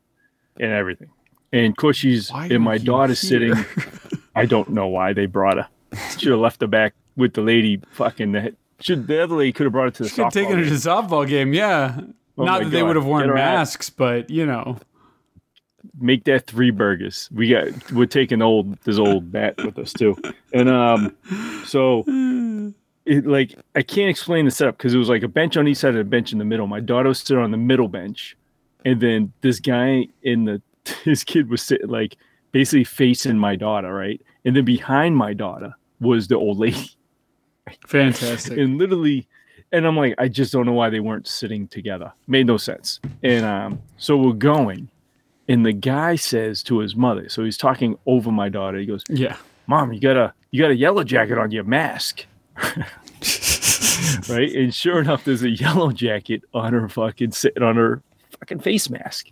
and 0.59 0.71
everything. 0.71 1.09
And 1.53 1.67
of 1.67 1.75
course, 1.77 1.95
she's 1.97 2.31
Why 2.31 2.47
and 2.47 2.63
my 2.63 2.79
daughter's 2.79 3.19
sitting. 3.19 3.53
I 4.35 4.47
don't 4.47 4.69
know 4.69 4.87
why 4.87 5.13
they 5.13 5.27
brought 5.27 5.57
her. 5.57 5.67
Should 6.17 6.31
have 6.31 6.39
left 6.39 6.59
her 6.61 6.67
back 6.67 6.95
with 7.15 7.33
the 7.35 7.41
lady. 7.41 7.79
Fucking 7.91 8.31
the 8.31 8.55
should 8.79 9.05
the 9.05 9.21
other 9.23 9.35
lady 9.35 9.51
could 9.53 9.65
have 9.65 9.73
brought 9.73 9.85
her 9.85 9.91
to 9.91 10.03
the 10.05 10.09
Could 10.09 10.23
have 10.23 10.33
taken 10.33 10.57
her 10.57 10.63
to 10.63 10.69
the 10.71 10.75
softball 10.75 11.27
game. 11.27 11.53
Yeah. 11.53 11.99
Oh 12.35 12.43
Not 12.45 12.63
that 12.63 12.71
they 12.71 12.81
would 12.81 12.95
have 12.95 13.05
worn 13.05 13.29
her 13.29 13.37
out. 13.37 13.53
masks, 13.53 13.91
but 13.91 14.31
you 14.31 14.45
know. 14.47 14.79
Make 15.99 16.25
that 16.25 16.47
three 16.47 16.71
burgers. 16.71 17.29
We 17.33 17.49
got 17.49 17.91
we're 17.91 18.05
taking 18.05 18.41
old 18.41 18.77
this 18.81 18.97
old 18.97 19.31
bat 19.31 19.55
with 19.63 19.77
us 19.79 19.93
too. 19.93 20.17
And 20.53 20.69
um, 20.69 21.15
so 21.65 22.03
it 23.05 23.25
like 23.25 23.55
I 23.75 23.81
can't 23.81 24.09
explain 24.09 24.45
the 24.45 24.51
setup 24.51 24.77
because 24.77 24.93
it 24.93 24.97
was 24.97 25.09
like 25.09 25.23
a 25.23 25.27
bench 25.27 25.57
on 25.57 25.67
each 25.67 25.77
side 25.77 25.89
and 25.89 25.99
a 25.99 26.03
bench 26.03 26.31
in 26.31 26.39
the 26.39 26.45
middle. 26.45 26.67
My 26.67 26.79
daughter 26.79 27.09
was 27.09 27.19
sitting 27.19 27.41
on 27.43 27.51
the 27.51 27.57
middle 27.57 27.87
bench, 27.87 28.35
and 28.83 28.99
then 28.99 29.31
this 29.41 29.59
guy 29.59 30.07
in 30.23 30.45
the 30.45 30.61
his 31.03 31.23
kid 31.23 31.49
was 31.49 31.61
sitting 31.61 31.87
like 31.87 32.17
basically 32.51 32.83
facing 32.83 33.37
my 33.37 33.55
daughter, 33.55 33.93
right? 33.93 34.21
And 34.43 34.55
then 34.55 34.65
behind 34.65 35.17
my 35.17 35.33
daughter 35.33 35.75
was 35.99 36.27
the 36.27 36.35
old 36.35 36.57
lady, 36.57 36.89
Fantastic. 37.87 38.57
and 38.57 38.77
literally, 38.77 39.27
and 39.71 39.85
I'm 39.85 39.97
like, 39.97 40.15
I 40.17 40.27
just 40.27 40.53
don't 40.53 40.65
know 40.65 40.73
why 40.73 40.89
they 40.89 40.99
weren't 40.99 41.27
sitting 41.27 41.67
together. 41.67 42.13
Made 42.27 42.47
no 42.47 42.57
sense. 42.57 42.99
And 43.23 43.45
um, 43.45 43.81
so 43.97 44.15
we're 44.15 44.33
going, 44.33 44.89
and 45.47 45.65
the 45.65 45.73
guy 45.73 46.15
says 46.15 46.63
to 46.63 46.79
his 46.79 46.95
mother, 46.95 47.29
so 47.29 47.43
he's 47.43 47.57
talking 47.57 47.97
over 48.05 48.31
my 48.31 48.49
daughter. 48.49 48.77
He 48.79 48.85
goes, 48.85 49.03
yeah. 49.09 49.37
mom 49.67 49.93
you 49.93 49.99
got 49.99 50.17
a 50.17 50.33
you 50.51 50.61
got 50.61 50.71
a 50.71 50.75
yellow 50.75 51.03
jacket 51.03 51.37
on 51.37 51.51
your 51.51 51.63
mask 51.63 52.25
right 54.29 54.51
and 54.55 54.73
sure 54.73 54.99
enough 54.99 55.23
there's 55.25 55.43
a 55.43 55.49
yellow 55.49 55.91
jacket 55.91 56.41
on 56.53 56.73
her 56.73 56.87
fucking 56.89 57.31
sitting 57.31 57.63
on 57.63 57.75
her 57.75 58.01
fucking 58.39 58.59
face 58.59 58.89
mask 58.89 59.27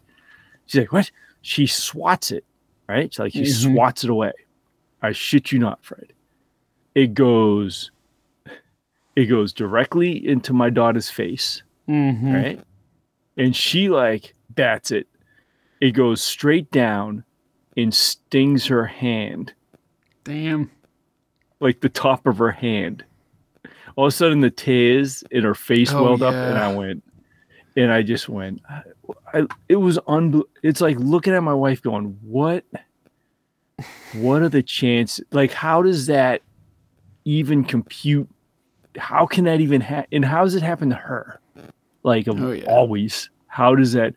she's 0.65 0.79
like 0.81 0.91
what 0.91 1.11
she 1.41 1.67
swats 1.67 2.31
it 2.31 2.43
right 2.87 3.13
she's 3.13 3.19
like 3.19 3.33
she 3.33 3.41
Mhm. 3.43 3.73
swats 3.73 4.03
it 4.03 4.09
away 4.09 4.31
i 5.01 5.11
shit 5.11 5.51
you 5.51 5.59
not 5.59 5.83
fred 5.83 6.13
it 6.95 7.13
goes 7.13 7.91
it 9.15 9.25
goes 9.25 9.53
directly 9.53 10.27
into 10.27 10.53
my 10.53 10.69
daughter's 10.69 11.09
face 11.09 11.61
Mm-hmm. 11.89 12.33
right? 12.33 12.61
And 13.35 13.53
she 13.53 13.89
like 13.89 14.33
bats 14.51 14.89
it. 14.91 15.05
It 15.83 15.91
goes 15.91 16.23
straight 16.23 16.71
down 16.71 17.25
and 17.75 17.93
stings 17.93 18.67
her 18.67 18.85
hand, 18.85 19.51
Damn. 20.23 20.71
like 21.59 21.81
the 21.81 21.89
top 21.89 22.25
of 22.25 22.37
her 22.37 22.51
hand. 22.51 23.03
All 23.97 24.05
of 24.05 24.13
a 24.13 24.15
sudden, 24.15 24.39
the 24.39 24.49
tears 24.49 25.23
in 25.29 25.43
her 25.43 25.53
face 25.55 25.91
Oh, 25.91 26.01
welled 26.03 26.23
up, 26.23 26.33
and. 26.33 26.57
I 26.57 26.73
went, 26.73 27.03
and 27.75 27.91
I 27.91 28.01
just 28.01 28.29
went. 28.29 28.61
I, 29.33 29.45
it 29.67 29.75
was 29.75 29.97
unbel- 30.07 30.47
It's 30.63 30.79
like 30.79 30.97
looking 30.99 31.33
at 31.33 31.43
my 31.43 31.53
wife, 31.53 31.81
going, 31.81 32.17
"What? 32.21 32.63
What 34.13 34.41
are 34.41 34.49
the 34.49 34.63
chances? 34.63 35.25
Like, 35.31 35.51
how 35.51 35.81
does 35.81 36.05
that 36.07 36.41
even 37.25 37.63
compute 37.65 38.29
how 38.97 39.25
can 39.25 39.43
that 39.45 39.59
even 39.59 39.81
happen 39.81 40.07
and 40.11 40.23
how 40.25 40.43
does 40.43 40.53
it 40.55 40.61
happen 40.61 40.89
to 40.89 40.95
her 40.95 41.39
like 42.03 42.27
Oh, 42.29 42.51
yeah. 42.51 42.65
always 42.65 43.29
how 43.47 43.73
does 43.75 43.93
that 43.93 44.13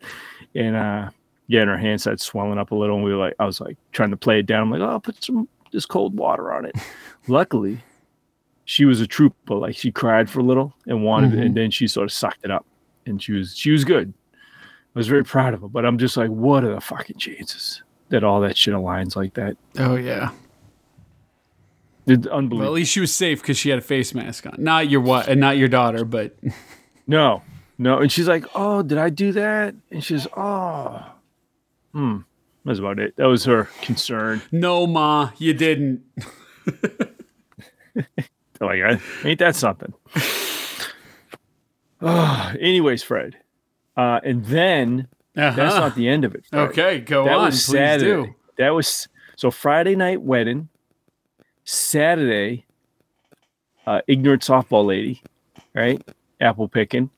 and 0.53 0.75
uh 0.75 1.09
yeah 1.47 1.61
and 1.61 1.69
her 1.69 1.77
hand 1.77 1.99
started 2.01 2.19
swelling 2.21 2.57
up 2.57 2.71
a 2.71 2.75
little 2.75 2.95
and 2.95 3.03
we 3.05 3.11
were 3.11 3.17
like 3.19 3.33
i 3.39 3.45
was 3.45 3.59
like 3.61 3.77
trying 3.91 4.11
to 4.11 4.17
play 4.17 4.39
it 4.39 4.45
down 4.45 4.61
i'm 4.63 4.71
like 4.71 4.81
oh 4.81 4.89
I'll 4.91 4.99
put 4.99 5.23
some 5.23 5.47
this 5.71 5.85
cold 5.85 6.15
water 6.17 6.51
on 6.51 6.65
it 6.65 6.75
luckily 7.27 7.79
she 8.65 8.85
was 8.85 8.99
a 9.01 9.07
trooper 9.07 9.55
like 9.55 9.75
she 9.75 9.91
cried 9.91 10.29
for 10.29 10.39
a 10.39 10.43
little 10.43 10.73
and 10.85 11.03
wanted 11.03 11.33
it 11.33 11.37
Mhm. 11.39 11.45
and 11.47 11.55
then 11.57 11.71
she 11.71 11.87
sort 11.87 12.05
of 12.05 12.11
sucked 12.11 12.43
it 12.43 12.51
up 12.51 12.65
and 13.05 13.21
she 13.21 13.31
was 13.33 13.55
she 13.55 13.71
was 13.71 13.83
good 13.85 14.13
i 14.95 14.99
was 14.99 15.07
very 15.07 15.23
proud 15.23 15.53
of 15.53 15.61
her 15.61 15.67
but 15.67 15.85
i'm 15.85 15.97
just 15.97 16.17
like 16.17 16.29
what 16.29 16.63
are 16.63 16.73
the 16.73 16.81
fucking 16.81 17.17
chances 17.17 17.81
that 18.09 18.23
all 18.23 18.39
that 18.41 18.55
shit 18.57 18.73
aligns 18.73 19.15
like 19.15 19.33
that 19.35 19.55
Oh 19.77 19.95
yeah. 19.95 20.31
it's 22.05 22.25
Well, 22.27 22.63
at 22.63 22.71
least 22.71 22.91
she 22.91 22.99
was 23.01 23.13
safe 23.13 23.41
because 23.41 23.57
she 23.57 23.69
had 23.69 23.79
a 23.79 23.81
face 23.81 24.13
mask 24.13 24.45
on. 24.45 24.55
Not 24.57 24.89
your 24.89 25.01
what, 25.01 25.27
and 25.27 25.41
not 25.41 25.57
your 25.57 25.67
daughter, 25.67 26.05
but 26.05 26.35
No, 27.07 27.41
no. 27.77 27.99
And 27.99 28.11
she's 28.11 28.27
like, 28.27 28.45
"Oh, 28.55 28.81
did 28.81 28.97
I 28.97 29.09
do 29.09 29.31
that?" 29.33 29.75
And 29.91 30.03
she's, 30.03 30.25
"Oh, 30.37 31.05
hmm." 31.93 32.17
That's 32.65 32.79
about 32.79 32.99
it. 32.99 33.15
That 33.15 33.25
was 33.27 33.45
her 33.45 33.69
concern. 33.81 34.41
no, 34.51 34.85
ma, 34.87 35.31
you 35.37 35.53
didn't. 35.53 36.01
Like, 38.59 38.81
I- 38.81 38.99
ain't 39.23 39.37
that 39.39 39.55
something? 39.55 39.93
oh, 42.01 42.53
anyways, 42.59 43.03
Fred. 43.03 43.35
Uh, 43.95 44.19
and 44.23 44.45
then 44.45 45.07
that's 45.35 45.57
Uh-huh. 45.59 45.79
not 45.79 45.95
the 45.95 46.07
end 46.09 46.25
of 46.25 46.33
it. 46.35 46.45
Fred. 46.47 46.69
Okay, 46.69 46.99
go 46.99 47.23
that 47.25 47.37
on. 47.37 47.45
was 47.45 47.55
Please 47.65 47.71
Saturday. 47.77 48.05
do. 48.29 48.35
That 48.57 48.69
was 48.71 49.07
so 49.35 49.51
Friday 49.51 49.95
night 49.95 50.21
wedding. 50.23 50.69
Saturday, 51.65 52.65
uh, 53.85 54.01
ignorant 54.07 54.41
softball 54.41 54.85
lady, 54.87 55.21
right? 55.75 56.01
Apple 56.41 56.67
picking, 56.67 57.09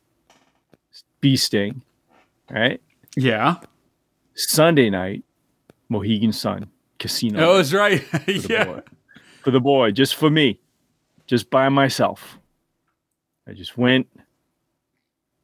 bee 1.22 1.38
sting, 1.38 1.82
right? 2.50 2.82
Yeah. 3.16 3.58
Sunday 4.40 4.90
night, 4.90 5.24
Mohegan 5.90 6.32
Sun 6.34 6.70
Casino 7.00 7.40
Oh, 7.52 7.58
that's 7.58 7.74
right. 7.74 8.02
for 8.02 8.18
the 8.20 8.34
yeah. 8.50 8.66
boy. 8.66 8.82
For 9.44 9.52
the 9.52 9.60
boy, 9.60 9.92
just 9.92 10.16
for 10.16 10.30
me, 10.30 10.60
just 11.28 11.50
by 11.50 11.70
myself. 11.70 12.38
I 13.48 13.54
just 13.54 13.78
went. 13.78 14.08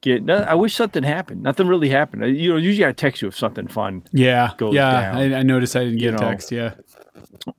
Get. 0.01 0.29
I 0.29 0.53
wish 0.53 0.75
something 0.75 1.01
happened. 1.01 1.41
Nothing 1.41 1.67
really 1.67 1.89
happened. 1.89 2.23
I- 2.23 2.27
You 2.27 2.51
know, 2.51 2.57
usually 2.57 2.85
I 2.85 2.91
text 2.91 3.21
you 3.21 3.27
if 3.29 3.37
something 3.37 3.67
fun, 3.67 4.03
Yeah. 4.11 4.51
Goes 4.57 4.75
yeah. 4.75 5.01
down. 5.13 5.15
I, 5.33 5.39
I 5.39 5.43
noticed 5.43 5.75
I 5.75 5.79
didn't 5.85 5.93
You 5.95 6.11
get 6.11 6.13
a 6.15 6.23
know. 6.23 6.29
text. 6.31 6.51
Yeah. 6.51 6.73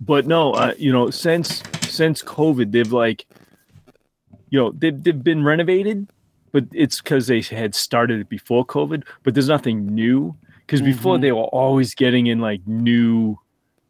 but 0.01 0.27
no, 0.27 0.53
uh, 0.53 0.75
you 0.79 0.93
know, 0.93 1.11
since 1.11 1.63
since 1.83 2.23
COVID, 2.23 2.71
they've 2.71 2.93
like, 2.93 3.27
you 4.51 4.61
know, 4.61 4.73
they've 4.77 5.03
they've 5.03 5.25
been 5.25 5.43
renovated, 5.43 6.07
but 6.53 6.65
it's 6.73 7.01
because 7.01 7.27
they 7.27 7.41
had 7.41 7.75
started 7.75 8.21
it 8.21 8.29
before 8.29 8.65
COVID. 8.65 9.03
But 9.25 9.35
there's 9.35 9.49
nothing 9.49 9.87
new 9.87 10.37
because 10.67 10.83
before 10.83 11.17
Mhm. 11.17 11.21
they 11.23 11.33
were 11.33 11.45
always 11.45 11.95
getting 11.95 12.27
in 12.27 12.41
like 12.41 12.61
new, 12.67 13.39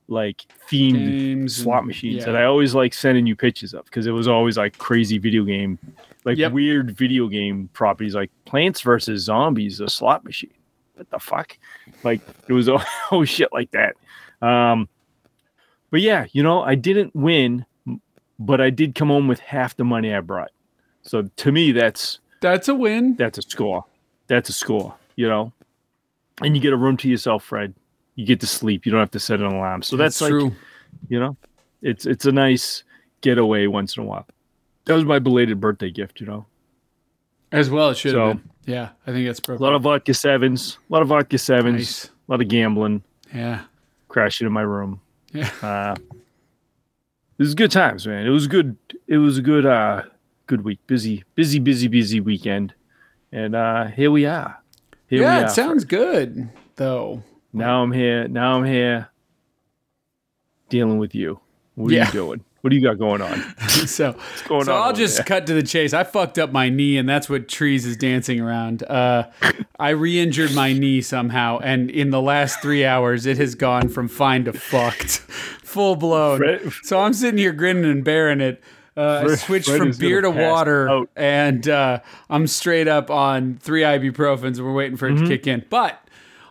like 0.09 0.45
themed 0.71 0.93
Games 0.95 1.57
slot 1.57 1.79
and- 1.79 1.87
machines 1.89 2.19
yeah. 2.19 2.25
that 2.27 2.37
I 2.37 2.45
always 2.45 2.75
like 2.75 2.95
sending 2.95 3.27
you 3.27 3.35
pictures 3.35 3.75
of 3.75 3.85
because 3.87 4.07
it 4.07 4.13
was 4.13 4.29
always 4.29 4.57
like 4.57 4.79
crazy 4.79 5.19
video 5.19 5.45
game, 5.45 5.79
like 6.25 6.39
Yep. 6.39 6.53
weird 6.53 6.91
video 6.97 7.27
game 7.29 7.69
properties 7.73 8.15
like 8.15 8.31
Plants 8.45 8.81
versus 8.83 9.23
Zombies, 9.25 9.81
a 9.81 9.89
slot 9.89 10.25
machine. 10.25 10.51
What 10.95 11.11
the 11.11 11.19
fuck? 11.19 11.59
Like 12.05 12.21
it 12.49 12.53
was 12.53 12.69
all 12.69 12.83
oh 13.11 13.25
shit 13.25 13.53
like 13.53 13.71
that. 13.73 13.97
Um, 14.47 14.89
but 15.91 16.01
yeah, 16.03 16.27
you 16.33 16.43
know, 16.43 16.63
I 16.63 16.75
didn't 16.75 17.15
win, 17.17 17.65
but 18.39 18.61
I 18.61 18.71
did 18.71 18.95
come 18.95 19.09
home 19.09 19.29
with 19.29 19.41
half 19.41 19.77
the 19.77 19.85
money 19.85 20.15
I 20.15 20.21
brought. 20.21 20.51
So 21.03 21.23
to 21.23 21.53
me, 21.53 21.73
that's 21.73 22.19
That's 22.41 22.69
a 22.69 22.75
win. 22.75 23.15
that's 23.17 23.39
a 23.39 23.43
score. 23.43 23.85
That's 24.29 24.49
a 24.51 24.53
score. 24.53 24.95
You 25.17 25.29
know, 25.29 25.53
and 26.43 26.55
you 26.57 26.63
get 26.63 26.73
a 26.73 26.77
room 26.77 26.97
to 26.99 27.09
yourself, 27.09 27.45
Fred. 27.45 27.75
You 28.15 28.25
get 28.27 28.41
to 28.41 28.47
sleep. 28.47 28.87
You 28.87 28.93
don't 28.93 29.01
have 29.01 29.11
to 29.13 29.21
set 29.21 29.41
an 29.41 29.47
alarm. 29.47 29.83
So 29.83 29.97
that's, 29.97 30.21
like 30.21 30.31
true. 30.31 30.53
you 31.09 31.21
know 31.21 31.37
it's 31.83 32.07
it's 32.07 32.25
a 32.25 32.33
nice 32.33 32.83
getaway 33.21 33.67
once 33.67 33.97
in 33.97 34.03
a 34.03 34.07
while 34.07 34.27
that 34.87 34.95
was 34.95 35.05
my 35.05 35.19
belated 35.19 35.61
birthday 35.61 35.91
gift 35.91 36.21
you 36.21 36.27
know 36.27 36.47
As 37.53 37.69
well, 37.69 37.91
it 37.91 37.97
should 37.99 38.13
So- 38.13 38.29
have 38.29 38.37
been. 38.37 38.51
Yeah. 38.75 38.89
I 39.07 39.13
think 39.13 39.27
that's 39.27 39.39
perfect. 39.41 39.61
a 39.61 39.65
lot 39.65 39.75
of 39.75 39.83
vodka 39.83 40.15
sevens 40.15 40.79
a 40.89 40.93
lot 40.93 41.03
of 41.03 41.09
vodka 41.09 41.37
sevens 41.39 41.75
Nice. 41.77 42.05
a 42.07 42.33
lot 42.33 42.41
of 42.41 42.49
gambling 42.49 43.03
Yeah. 43.35 43.61
crashing 44.09 44.47
in 44.47 44.53
my 44.53 44.63
room 44.63 45.01
Yeah. 45.33 45.51
uh 45.63 45.95
it 47.39 47.43
was 47.43 47.55
good 47.55 47.71
times 47.71 48.07
man 48.07 48.27
it 48.27 48.31
was 48.31 48.47
good 48.47 48.77
it 49.07 49.19
was 49.19 49.37
a 49.39 49.43
good 49.43 49.67
uh 49.67 50.03
good 50.47 50.63
week 50.65 50.81
busy 50.87 51.25
busy 51.35 51.59
busy 51.59 51.89
busy 51.89 52.21
weekend 52.21 52.73
and 53.33 53.55
uh 53.55 53.87
here 53.89 54.11
we 54.11 54.25
are 54.27 54.59
here 55.09 55.23
yeah. 55.23 55.45
It 55.47 55.51
sounds 55.51 55.85
good, 55.85 56.49
though. 56.77 57.23
now 57.53 57.83
i'm 57.83 57.93
here 57.93 58.29
now 58.29 58.57
i'm 58.59 58.65
here 58.65 59.09
dealing 60.69 60.99
with 60.99 61.15
you 61.15 61.41
what 61.75 61.93
are 61.93 61.95
you 61.97 62.11
doing 62.13 62.45
what 62.63 62.71
do 62.71 62.77
you 62.77 62.83
got 62.83 62.99
going 62.99 63.23
on 63.23 63.39
so, 63.87 64.13
going 64.49 64.65
so 64.65 64.75
on 64.75 64.83
I'll 64.83 64.93
just 64.93 65.17
there? 65.19 65.25
cut 65.25 65.47
to 65.47 65.55
the 65.55 65.63
chase. 65.63 65.95
I 65.95 66.03
fucked 66.03 66.37
up 66.37 66.51
my 66.51 66.69
knee, 66.69 66.97
and 66.97 67.09
that's 67.09 67.29
what 67.29 67.47
Trees 67.49 67.87
is 67.87 67.97
dancing 67.97 68.41
around. 68.41 68.83
Uh, 68.83 69.29
I 69.79 69.91
re-injured 69.91 70.53
my 70.53 70.73
knee 70.73 71.01
somehow, 71.01 71.61
and 71.63 71.89
in 71.91 72.11
the 72.11 72.21
last 72.21 72.61
three 72.61 72.85
hours, 72.85 73.25
it 73.25 73.37
has 73.39 73.55
gone 73.55 73.89
from 73.89 74.09
fine 74.09 74.47
to 74.47 74.53
fucked, 74.53 75.19
full 75.63 75.95
blown. 75.95 76.39
Fred- 76.39 76.73
So 76.83 76.99
I'm 76.99 77.13
sitting 77.15 77.39
here 77.39 77.53
grinning 77.53 77.85
and 77.85 78.03
bearing 78.05 78.41
it. 78.41 78.61
Uh, 78.97 79.27
I 79.31 79.35
switched 79.35 79.67
Fred 79.69 79.79
from 79.79 79.93
beer 79.93 80.21
to 80.23 80.31
water, 80.31 80.89
out. 80.89 81.11
and 81.17 81.69
uh, 81.69 82.01
I'm 82.31 82.47
straight 82.47 82.89
up 82.89 83.11
on 83.11 83.59
three 83.61 83.83
ibuprofens, 83.83 84.59
we're 84.61 84.73
waiting 84.73 84.97
for 84.97 85.07
it 85.09 85.15
Mm-hmm. 85.17 85.25
to 85.25 85.29
kick 85.37 85.47
in. 85.47 85.65
But 85.69 86.03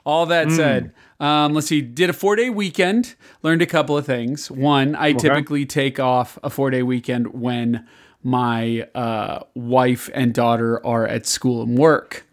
all 0.05 0.25
that 0.27 0.47
Mm. 0.47 0.55
said, 0.55 0.91
um, 1.19 1.53
let's 1.53 1.67
see. 1.67 1.81
Did 1.81 2.10
a 2.10 2.13
four 2.13 2.36
day 2.36 2.49
weekend. 2.51 3.15
Learned 3.41 3.62
a 3.62 3.65
couple 3.65 3.97
of 3.97 4.05
things. 4.05 4.51
One, 4.51 4.95
I 4.95 5.13
typically 5.13 5.65
take 5.65 5.99
off 5.99 6.38
a 6.43 6.49
four 6.49 6.69
day 6.69 6.84
weekend 6.84 7.34
when 7.34 7.88
my 8.21 8.88
uh, 8.93 9.39
wife 9.55 10.10
and 10.13 10.34
daughter 10.34 10.86
are 10.86 11.08
at 11.08 11.25
school 11.25 11.63
and 11.63 11.77
work. 11.77 12.27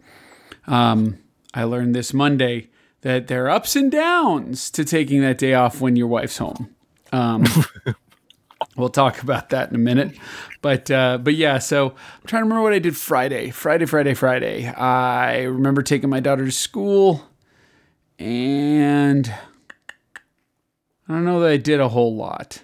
Um, 0.67 1.17
I 1.53 1.63
learned 1.63 1.95
this 1.95 2.13
Monday 2.13 2.69
that 3.01 3.27
there 3.27 3.45
are 3.45 3.49
ups 3.49 3.75
and 3.75 3.91
downs 3.91 4.69
to 4.71 4.83
taking 4.85 5.21
that 5.21 5.37
day 5.37 5.53
off 5.53 5.81
when 5.81 5.95
your 5.95 6.07
wife's 6.07 6.37
home. 6.37 6.69
Um, 7.11 7.45
we'll 8.75 8.89
talk 8.89 9.21
about 9.21 9.49
that 9.49 9.69
in 9.69 9.75
a 9.75 9.79
minute, 9.79 10.17
but 10.61 10.89
uh, 10.91 11.17
but 11.17 11.35
yeah. 11.35 11.59
So 11.59 11.89
I'm 11.89 12.27
trying 12.27 12.41
to 12.41 12.45
remember 12.45 12.63
what 12.63 12.73
I 12.73 12.79
did 12.79 12.95
Friday. 12.97 13.49
Friday, 13.51 13.85
Friday, 13.85 14.13
Friday. 14.13 14.67
I 14.67 15.43
remember 15.43 15.81
taking 15.81 16.09
my 16.09 16.19
daughter 16.19 16.45
to 16.45 16.51
school, 16.51 17.27
and 18.19 19.33
I 21.07 21.13
don't 21.13 21.25
know 21.25 21.39
that 21.41 21.51
I 21.51 21.57
did 21.57 21.79
a 21.79 21.89
whole 21.89 22.15
lot. 22.15 22.63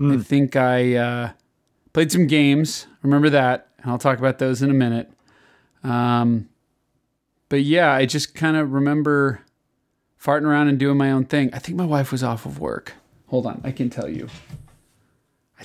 I 0.00 0.18
think 0.18 0.56
I 0.56 0.96
uh, 0.96 1.30
played 1.92 2.10
some 2.12 2.26
games. 2.26 2.86
Remember 3.02 3.30
that, 3.30 3.68
and 3.78 3.90
I'll 3.90 3.98
talk 3.98 4.18
about 4.18 4.38
those 4.38 4.60
in 4.60 4.70
a 4.70 4.74
minute. 4.74 5.10
Um, 5.82 6.48
but 7.48 7.62
yeah, 7.62 7.92
I 7.92 8.04
just 8.04 8.34
kind 8.34 8.56
of 8.56 8.72
remember 8.72 9.42
farting 10.20 10.42
around 10.42 10.68
and 10.68 10.78
doing 10.78 10.96
my 10.96 11.10
own 11.12 11.24
thing. 11.24 11.50
I 11.52 11.58
think 11.58 11.78
my 11.78 11.84
wife 11.84 12.10
was 12.10 12.22
off 12.22 12.44
of 12.44 12.58
work. 12.58 12.94
Hold 13.28 13.46
on, 13.46 13.60
I 13.64 13.70
can 13.70 13.90
tell 13.90 14.08
you. 14.08 14.28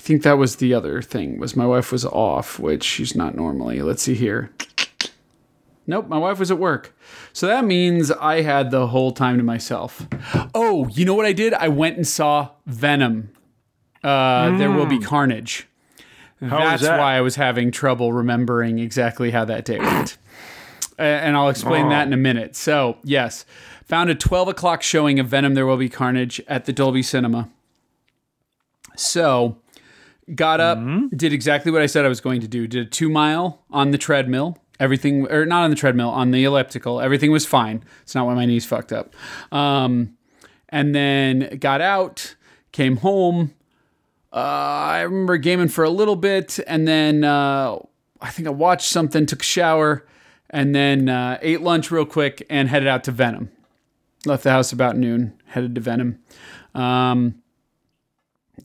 I 0.00 0.02
think 0.02 0.22
that 0.22 0.38
was 0.38 0.56
the 0.56 0.72
other 0.72 1.02
thing 1.02 1.38
was 1.38 1.54
my 1.54 1.66
wife 1.66 1.92
was 1.92 2.06
off, 2.06 2.58
which 2.58 2.82
she's 2.84 3.14
not 3.14 3.34
normally. 3.34 3.82
Let's 3.82 4.00
see 4.02 4.14
here. 4.14 4.50
Nope, 5.86 6.08
my 6.08 6.16
wife 6.16 6.38
was 6.38 6.50
at 6.50 6.58
work. 6.58 6.96
So 7.34 7.46
that 7.48 7.66
means 7.66 8.10
I 8.10 8.40
had 8.40 8.70
the 8.70 8.86
whole 8.86 9.12
time 9.12 9.36
to 9.36 9.42
myself. 9.42 10.06
Oh, 10.54 10.88
you 10.88 11.04
know 11.04 11.12
what 11.12 11.26
I 11.26 11.34
did? 11.34 11.52
I 11.52 11.68
went 11.68 11.96
and 11.98 12.08
saw 12.08 12.48
Venom. 12.64 13.30
Uh, 14.02 14.56
There 14.56 14.70
will 14.70 14.86
be 14.86 14.98
carnage. 14.98 15.68
was 16.40 16.50
That's 16.50 16.82
that? 16.84 16.98
why 16.98 17.16
I 17.16 17.20
was 17.20 17.36
having 17.36 17.70
trouble 17.70 18.14
remembering 18.14 18.78
exactly 18.78 19.32
how 19.32 19.44
that 19.44 19.66
day 19.66 19.78
went. 19.80 20.16
And 20.96 21.36
I'll 21.36 21.50
explain 21.50 21.90
that 21.90 22.06
in 22.06 22.14
a 22.14 22.16
minute. 22.16 22.56
So, 22.56 22.96
yes, 23.04 23.44
found 23.84 24.08
a 24.08 24.14
12 24.14 24.48
o'clock 24.48 24.82
showing 24.82 25.20
of 25.20 25.26
Venom 25.28 25.52
There 25.52 25.66
Will 25.66 25.76
Be 25.76 25.90
Carnage 25.90 26.40
at 26.48 26.64
the 26.64 26.72
Dolby 26.72 27.02
Cinema. 27.02 27.50
So, 28.96 29.58
got 30.34 30.60
up, 30.60 30.78
did 31.16 31.32
exactly 31.32 31.72
what 31.72 31.82
I 31.82 31.86
said 31.86 32.04
I 32.04 32.08
was 32.08 32.20
going 32.20 32.40
to 32.40 32.48
do. 32.48 32.66
Did 32.66 32.86
a 32.86 32.90
two 32.90 33.08
mile 33.08 33.64
on 33.70 33.90
the 33.90 33.98
treadmill. 33.98 34.58
Everything, 34.78 35.30
or 35.30 35.44
not 35.44 35.62
on 35.62 35.70
the 35.70 35.76
treadmill, 35.76 36.08
on 36.08 36.30
the 36.30 36.42
elliptical. 36.44 37.02
Everything 37.02 37.30
was 37.30 37.44
fine. 37.44 37.84
It's 38.02 38.14
not 38.14 38.24
why 38.24 38.34
my 38.34 38.46
knees 38.46 38.64
fucked 38.64 38.92
up. 38.92 39.14
Um, 39.52 40.16
and 40.70 40.94
then 40.94 41.58
got 41.58 41.82
out, 41.82 42.34
came 42.72 42.96
home. 42.96 43.52
Uh, 44.32 44.36
I 44.36 45.00
remember 45.02 45.36
gaming 45.36 45.68
for 45.68 45.84
a 45.84 45.90
little 45.90 46.16
bit, 46.16 46.58
and 46.66 46.88
then 46.88 47.24
uh, 47.24 47.78
I 48.22 48.30
think 48.30 48.48
I 48.48 48.52
watched 48.52 48.88
something, 48.88 49.26
took 49.26 49.42
a 49.42 49.44
shower, 49.44 50.06
and 50.48 50.74
then 50.74 51.08
uh, 51.08 51.38
ate 51.42 51.60
lunch 51.60 51.90
real 51.90 52.06
quick 52.06 52.46
and 52.48 52.68
headed 52.68 52.88
out 52.88 53.04
to 53.04 53.12
Venom. 53.12 53.50
Left 54.24 54.44
the 54.44 54.50
house 54.50 54.72
about 54.72 54.96
noon, 54.96 55.34
headed 55.46 55.74
to 55.74 55.80
Venom. 55.80 56.20
Um, 56.74 57.42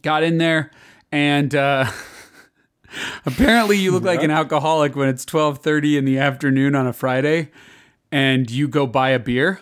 got 0.02 0.24
in 0.24 0.38
there, 0.38 0.72
and 1.16 1.56
uh, 1.56 1.90
apparently 3.26 3.78
you 3.78 3.92
look 3.92 4.04
like 4.04 4.22
an 4.24 4.32
alcoholic 4.32 4.96
when 4.96 5.08
it's 5.10 5.26
twelve 5.26 5.60
thirty 5.60 5.98
in 5.98 6.06
the 6.06 6.18
afternoon 6.20 6.76
on 6.76 6.86
a 6.88 6.94
Friday, 6.94 7.52
and 8.12 8.50
you 8.52 8.68
go 8.68 8.86
buy 8.86 9.10
a 9.10 9.20
beer. 9.20 9.62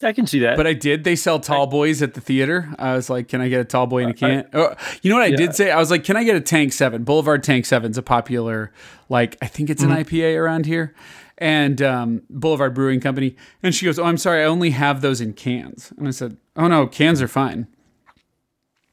I 0.00 0.12
can 0.12 0.28
see 0.28 0.38
that. 0.40 0.56
But 0.56 0.68
I 0.68 0.74
did. 0.74 1.02
They 1.02 1.16
sell 1.16 1.40
tall 1.40 1.66
boys 1.66 2.02
at 2.02 2.14
the 2.14 2.20
theater. 2.20 2.72
I 2.78 2.94
was 2.94 3.10
like, 3.10 3.26
"Can 3.26 3.40
I 3.40 3.48
get 3.48 3.60
a 3.60 3.64
tall 3.64 3.88
boy 3.88 4.04
in 4.04 4.10
a 4.10 4.14
can?" 4.14 4.48
oh, 4.54 4.74
you 5.02 5.10
know 5.10 5.16
what 5.16 5.24
I 5.24 5.28
Yeah. 5.28 5.36
did 5.36 5.54
say? 5.56 5.72
I 5.72 5.78
was 5.78 5.90
like, 5.90 6.04
"Can 6.04 6.16
I 6.16 6.22
get 6.22 6.36
a 6.36 6.40
Tank 6.40 6.72
Seven? 6.72 7.02
Boulevard 7.02 7.42
Tank 7.42 7.66
Seven's 7.66 7.98
a 7.98 8.02
popular, 8.02 8.72
like 9.08 9.36
I 9.42 9.46
think 9.46 9.70
it's 9.70 9.82
an 9.82 9.90
Mm-hmm. 9.90 10.14
IPA 10.14 10.40
around 10.40 10.66
here, 10.66 10.94
and 11.38 11.82
um, 11.82 12.22
Boulevard 12.30 12.74
Brewing 12.74 13.00
Company." 13.00 13.34
And 13.60 13.74
she 13.74 13.86
goes, 13.86 13.98
"Oh, 13.98 14.04
I'm 14.04 14.18
sorry, 14.18 14.42
I 14.42 14.44
only 14.46 14.70
have 14.70 15.00
those 15.00 15.20
in 15.20 15.32
cans." 15.32 15.92
And 15.98 16.06
I 16.06 16.12
said, 16.12 16.36
"Oh 16.54 16.68
no, 16.68 16.86
cans 16.86 17.20
are 17.20 17.26
fine." 17.28 17.66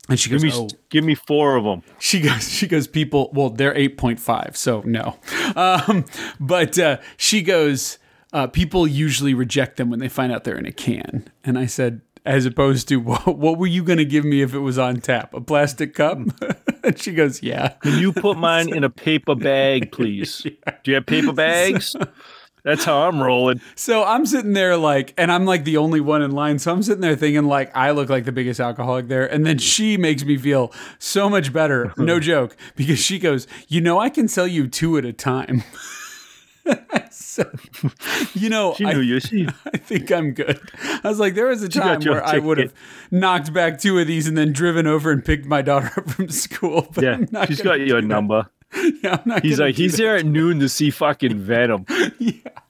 And 0.07 0.19
she 0.19 0.29
give 0.29 0.43
me 0.43 0.51
"Oh." 0.53 0.67
give 0.89 1.03
me 1.03 1.15
four 1.15 1.55
of 1.55 1.63
them. 1.63 1.81
She 1.99 2.19
goes, 2.19 2.51
she 2.51 2.67
goes, 2.67 2.87
people, 2.87 3.31
well, 3.33 3.49
they're 3.49 3.73
8.5, 3.73 4.55
so 4.55 4.81
no. 4.85 5.17
Um, 5.55 6.05
but 6.39 6.77
uh, 6.77 6.97
she 7.17 7.41
goes, 7.41 7.97
uh, 8.31 8.47
people 8.47 8.87
usually 8.87 9.33
reject 9.33 9.77
them 9.77 9.89
when 9.89 9.99
they 9.99 10.09
find 10.09 10.31
out 10.31 10.43
they're 10.43 10.57
in 10.57 10.65
a 10.65 10.71
can. 10.71 11.27
And 11.43 11.57
I 11.57 11.65
said, 11.65 12.01
as 12.25 12.45
opposed 12.45 12.87
to, 12.89 12.97
what, 12.99 13.37
what 13.37 13.57
were 13.57 13.67
you 13.67 13.83
going 13.83 13.97
to 13.97 14.05
give 14.05 14.25
me 14.25 14.41
if 14.41 14.53
it 14.53 14.59
was 14.59 14.77
on 14.77 14.97
tap? 14.97 15.33
A 15.33 15.41
plastic 15.41 15.93
cup? 15.93 16.19
and 16.83 16.99
she 16.99 17.13
goes, 17.13 17.41
yeah. 17.41 17.69
Can 17.81 17.99
you 17.99 18.13
put 18.13 18.37
mine 18.37 18.69
in 18.75 18.83
a 18.83 18.89
paper 18.89 19.35
bag, 19.35 19.91
please? 19.91 20.41
Do 20.83 20.91
you 20.91 20.95
have 20.95 21.05
paper 21.05 21.33
bags? 21.33 21.95
That's 22.65 22.83
how 22.83 23.07
I'm 23.07 23.21
rolling. 23.21 23.61
So 23.75 24.03
I'm 24.03 24.25
sitting 24.25 24.53
there 24.53 24.75
like, 24.75 25.13
and 25.19 25.31
I'm 25.31 25.45
like 25.45 25.65
the 25.65 25.77
only 25.77 26.01
one 26.01 26.23
in 26.23 26.31
line. 26.31 26.57
So 26.57 26.71
I'm 26.71 26.81
sitting 26.81 26.99
there 27.01 27.15
thinking 27.15 27.45
like 27.45 27.73
I 27.77 27.91
look 27.91 28.09
like 28.09 28.25
the 28.25 28.31
biggest 28.31 28.59
alcoholic 28.59 29.07
there. 29.07 29.31
And 29.31 29.45
then 29.45 29.59
she 29.59 29.97
makes 29.97 30.25
me 30.25 30.35
feel 30.35 30.73
so 30.97 31.29
much 31.29 31.53
better. 31.53 31.93
No 31.95 32.19
joke. 32.31 32.57
Because 32.75 32.97
she 32.97 33.19
goes, 33.19 33.45
you 33.67 33.81
know, 33.81 33.99
I 33.99 34.09
can 34.09 34.27
sell 34.27 34.47
you 34.47 34.67
two 34.67 34.97
at 34.97 35.05
a 35.05 35.13
time. 35.13 35.63
Said, 37.11 37.59
you 38.33 38.49
know, 38.49 38.75
I, 38.83 38.93
you. 38.93 39.19
She 39.19 39.47
I 39.73 39.77
think 39.77 40.11
I'm 40.11 40.31
good. 40.31 40.59
I 41.03 41.07
was 41.07 41.19
like, 41.19 41.35
there 41.35 41.45
was 41.45 41.61
a 41.61 41.69
time 41.69 42.01
where 42.01 42.25
I 42.25 42.39
would 42.39 42.57
have 42.57 42.73
knocked 43.11 43.53
back 43.53 43.79
two 43.79 43.99
of 43.99 44.07
these 44.07 44.27
and 44.27 44.35
then 44.35 44.53
driven 44.53 44.87
over 44.87 45.11
and 45.11 45.23
picked 45.23 45.45
my 45.45 45.61
daughter 45.61 45.91
up 45.97 46.09
from 46.09 46.29
school. 46.29 46.87
But 46.95 47.03
yeah, 47.03 47.13
I'm 47.13 47.27
not 47.29 47.49
she's 47.49 47.61
got 47.61 47.79
your 47.81 48.01
number. 48.01 48.43
that. 48.43 48.51
Yeah, 49.03 49.13
I'm 49.13 49.21
not 49.25 49.43
He's 49.43 49.59
like, 49.59 49.75
he's 49.75 49.97
there 49.97 50.15
at 50.17 50.25
noon 50.25 50.59
to 50.59 50.69
see 50.69 50.89
fucking 50.89 51.39
Venom. 51.39 51.85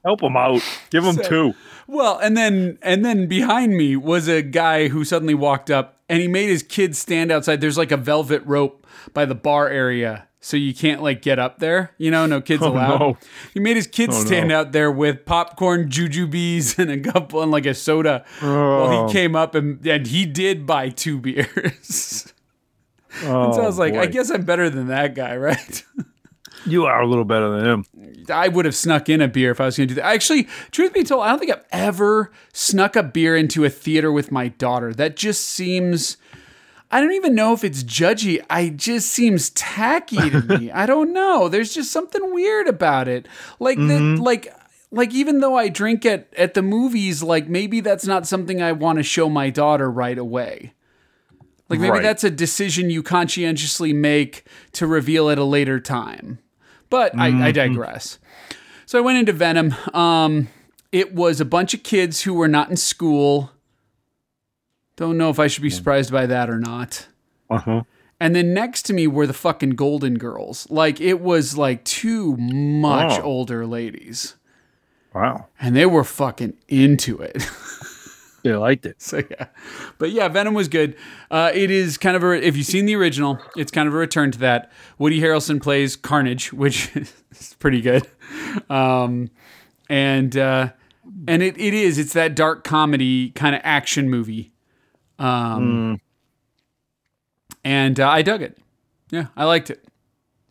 Help 0.03 0.21
him 0.21 0.37
out. 0.37 0.61
Give 0.91 1.03
him 1.03 1.15
So- 1.15 1.23
two. 1.23 1.53
Well, 1.87 2.17
and 2.17 2.35
then 2.35 2.79
and 2.81 3.05
then 3.05 3.27
behind 3.27 3.77
me 3.77 3.95
was 3.95 4.27
a 4.27 4.41
guy 4.41 4.87
who 4.87 5.03
suddenly 5.05 5.35
walked 5.35 5.69
up 5.69 5.99
and 6.09 6.19
he 6.21 6.27
made 6.27 6.49
his 6.49 6.63
kids 6.63 6.97
stand 6.97 7.31
outside. 7.31 7.61
There's 7.61 7.77
like 7.77 7.91
a 7.91 7.97
velvet 7.97 8.41
rope 8.45 8.85
by 9.13 9.25
the 9.25 9.35
bar 9.35 9.69
area. 9.69 10.27
So 10.41 10.57
you 10.57 10.73
can't 10.75 11.01
like 11.03 11.21
get 11.23 11.39
up 11.39 11.57
there, 11.59 11.91
you 11.97 12.09
know, 12.11 12.25
no 12.27 12.39
kids 12.41 12.61
oh, 12.65 12.71
allowed. 12.71 12.99
no. 12.99 13.17
He 13.53 13.59
made 13.59 13.75
his 13.75 13.87
kids 13.87 14.15
Oh, 14.15 14.19
no. 14.21 14.25
stand 14.25 14.51
out 14.51 14.71
there 14.73 14.91
with 14.91 15.25
popcorn, 15.25 15.89
jujubes, 15.89 16.77
and 16.79 16.89
a 16.91 16.99
couple 17.11 17.41
and 17.43 17.51
like 17.51 17.65
a 17.67 17.73
soda. 17.75 18.23
Well, 18.41 18.51
Oh. 19.03 19.07
he 19.07 19.13
came 19.13 19.35
up 19.35 19.53
and 19.55 19.85
and 19.85 20.07
he 20.07 20.25
did 20.25 20.65
buy 20.67 20.89
two 20.89 21.19
beers. 21.19 22.33
Oh, 23.23 23.54
so 23.54 23.62
I 23.62 23.63
oh, 23.63 23.67
was 23.67 23.80
like, 23.80 23.93
I 23.95 24.08
guess 24.08 24.30
I'm 24.30 24.43
better 24.43 24.69
than 24.69 24.88
that 24.88 25.15
guy, 25.15 25.36
right? 25.38 25.84
you 26.65 26.86
are 26.86 27.01
a 27.01 27.08
little 27.08 27.23
better 27.23 27.49
than 27.49 27.65
him. 27.65 27.86
I 28.30 28.47
would 28.47 28.65
have 28.65 28.75
snuck 28.75 29.10
in 29.10 29.21
a 29.21 29.28
beer 29.28 29.51
if 29.51 29.62
I 29.62 29.65
was 29.65 29.78
going 29.78 29.88
to 29.88 29.95
do 29.95 30.01
that. 30.01 30.08
Actually, 30.08 30.47
truth 30.71 30.93
be 30.93 31.04
told, 31.04 31.23
I 31.23 31.30
don't 31.30 31.39
think 31.39 31.51
I've 31.51 31.65
ever 31.71 32.32
snuck 32.54 32.95
a 32.95 33.04
beer 33.04 33.36
into 33.36 33.63
a 33.63 33.69
theater 33.69 34.12
with 34.12 34.32
my 34.32 34.49
daughter. 34.49 34.93
That 34.93 35.15
just 35.15 35.45
seems. 35.45 36.17
I 36.91 37.01
don't 37.01 37.13
even 37.13 37.36
know 37.36 37.54
if 37.54 37.63
it's 37.63 37.84
judgy. 37.84 38.43
I 38.49 38.69
just 38.69 39.10
seems 39.10 39.49
tacky 39.51 40.30
to 40.30 40.41
me. 40.41 40.71
I 40.73 40.86
don't 40.86 41.13
know. 41.13 41.49
There's 41.49 41.73
just 41.73 41.91
something 41.91 42.34
weird 42.34 42.67
about 42.67 43.08
it. 43.08 43.28
Like 43.60 43.78
the, 43.78 43.84
mm-hmm. 43.84 44.21
like 44.21 44.54
like 44.91 45.13
even 45.13 45.39
though 45.39 45.58
I 45.58 45.69
drink 45.69 46.06
at 46.06 46.32
at 46.38 46.54
the 46.54 46.62
movies, 46.62 47.23
like 47.23 47.47
maybe 47.47 47.80
that's 47.82 48.06
not 48.06 48.28
something 48.28 48.62
I 48.62 48.71
want 48.71 48.97
to 48.97 49.04
show 49.04 49.30
my 49.30 49.49
daughter 49.49 49.89
right 49.89 50.17
away. 50.17 50.73
Like 51.69 51.80
maybe 51.80 51.91
Right. 51.91 52.04
that's 52.04 52.23
a 52.23 52.30
decision 52.30 52.89
you 52.89 53.01
conscientiously 53.01 53.91
make 53.93 54.45
to 54.73 54.86
reveal 54.88 55.30
at 55.30 55.38
a 55.39 55.43
later 55.43 55.80
time. 55.80 56.39
But 56.89 57.17
I, 57.17 57.47
I 57.47 57.51
digress. 57.51 58.19
So 58.86 58.99
I 58.99 59.01
went 59.01 59.17
into 59.17 59.34
Venom. 59.34 59.73
Um, 59.93 60.47
it 60.91 61.13
was 61.15 61.41
a 61.41 61.45
bunch 61.45 61.73
of 61.73 61.82
kids 61.84 62.21
who 62.21 62.34
were 62.36 62.47
not 62.47 62.69
in 62.69 62.78
school. 62.78 63.51
Don't 64.95 65.17
know 65.17 65.30
if 65.30 65.39
I 65.39 65.47
should 65.47 65.63
be 65.63 65.69
surprised 65.71 66.12
by 66.12 66.25
that 66.28 66.49
or 66.49 66.60
not. 66.60 67.08
Uh 67.49 67.58
huh. 67.58 67.82
And 68.19 68.34
then 68.36 68.54
next 68.54 68.84
to 68.84 68.93
me 68.93 69.08
were 69.08 69.28
the 69.28 69.34
fucking 69.34 69.71
Golden 69.71 70.17
Girls. 70.17 70.67
Like 70.69 71.01
it 71.01 71.19
was 71.19 71.58
like 71.58 71.84
two 71.84 72.38
much 72.38 73.19
Oh. 73.19 73.23
older 73.23 73.65
ladies. 73.65 74.36
Wow. 75.13 75.47
And 75.60 75.75
they 75.75 75.86
were 75.86 76.04
fucking 76.04 76.54
into 76.67 77.17
it. 77.19 77.43
They 78.45 78.55
liked 78.55 78.86
it. 78.86 79.01
So 79.01 79.23
yeah, 79.31 79.47
but 79.97 80.12
yeah, 80.12 80.27
Venom 80.27 80.53
was 80.53 80.67
good. 80.67 80.95
Uh, 81.31 81.49
it 81.51 81.71
is 81.71 81.97
kind 81.97 82.15
of 82.15 82.23
a 82.23 82.34
if 82.34 82.55
you've 82.55 82.67
seen 82.67 82.86
the 82.86 82.95
original, 82.95 83.39
it's 83.55 83.71
kind 83.71 83.88
of 83.88 83.93
a 83.95 83.97
return 83.97 84.29
to 84.34 84.38
that. 84.38 84.71
Woody 84.99 85.19
Harrelson 85.19 85.60
plays 85.60 85.95
Carnage, 85.95 86.53
which 86.53 86.95
is 86.95 87.55
pretty 87.58 87.81
good, 87.81 88.08
um, 88.69 89.31
and 89.89 90.38
uh, 90.38 90.69
and 91.27 91.41
it, 91.41 91.58
it 91.58 91.73
is 91.73 91.97
it's 91.97 92.13
that 92.13 92.36
dark 92.36 92.63
comedy 92.63 93.31
kind 93.31 93.55
of 93.55 93.62
action 93.63 94.12
movie, 94.12 94.51
um, 95.17 95.99
and 97.63 97.99
uh, 97.99 98.08
I 98.08 98.21
dug 98.21 98.43
it. 98.43 98.60
Yeah, 99.10 99.27
I 99.36 99.45
liked 99.45 99.71
it. 99.71 99.84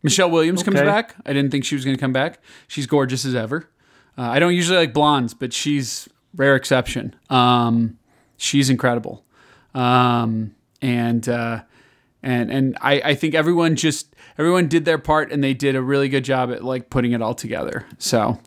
Michelle 0.03 0.33
Williams 0.33 0.65
comes 0.65 0.81
back. 0.81 1.15
I 1.25 1.33
didn't 1.33 1.53
think 1.53 1.65
she 1.65 1.77
was 1.77 1.85
going 1.85 1.97
to 1.97 2.01
come 2.01 2.13
back. 2.13 2.41
She's 2.67 2.89
gorgeous 2.89 3.25
as 3.25 3.37
ever. 3.37 3.71
Uh, 4.19 4.23
I 4.23 4.41
don't 4.41 4.55
usually 4.55 4.79
like 4.79 4.93
blondes, 4.93 5.33
but 5.33 5.53
she's 5.53 6.09
rare 6.37 6.57
exception. 6.57 7.15
Um, 7.31 7.99
she's 8.37 8.71
incredible, 8.71 9.25
um, 9.75 10.55
and 10.83 11.29
uh, 11.29 11.63
and 12.23 12.51
and 12.51 12.77
I, 12.81 13.01
I 13.05 13.15
think 13.15 13.35
everyone 13.35 13.77
just 13.77 14.15
everyone 14.39 14.69
did 14.69 14.85
their 14.85 14.99
part, 14.99 15.33
and 15.33 15.43
they 15.43 15.55
did 15.55 15.77
a 15.77 15.83
really 15.83 16.09
good 16.09 16.25
job 16.25 16.51
at 16.51 16.65
like 16.65 16.91
putting 16.91 17.13
it 17.13 17.23
all 17.23 17.35
together. 17.35 17.87
So. 17.99 18.39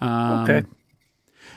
Um, 0.00 0.42
Okay. 0.42 0.64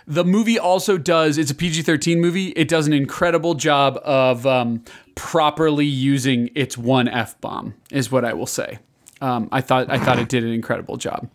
The 0.07 0.23
movie 0.23 0.59
also 0.59 0.99
does, 0.99 1.39
it's 1.39 1.49
a 1.49 1.55
PG 1.55 1.81
13 1.81 2.21
movie. 2.21 2.49
It 2.49 2.67
does 2.67 2.85
an 2.85 2.93
incredible 2.93 3.55
job 3.55 3.99
of 4.03 4.45
um, 4.45 4.83
properly 5.15 5.87
using 5.87 6.51
its 6.53 6.77
one 6.77 7.07
F 7.07 7.41
bomb, 7.41 7.73
is 7.89 8.11
what 8.11 8.23
I 8.23 8.33
will 8.33 8.45
say. 8.45 8.77
Um, 9.25 9.49
I 9.51 9.61
thought 9.61 9.89
I 9.89 9.97
thought 9.97 10.19
it 10.19 10.29
did 10.29 10.43
an 10.43 10.51
incredible 10.51 10.97
job. 10.97 11.27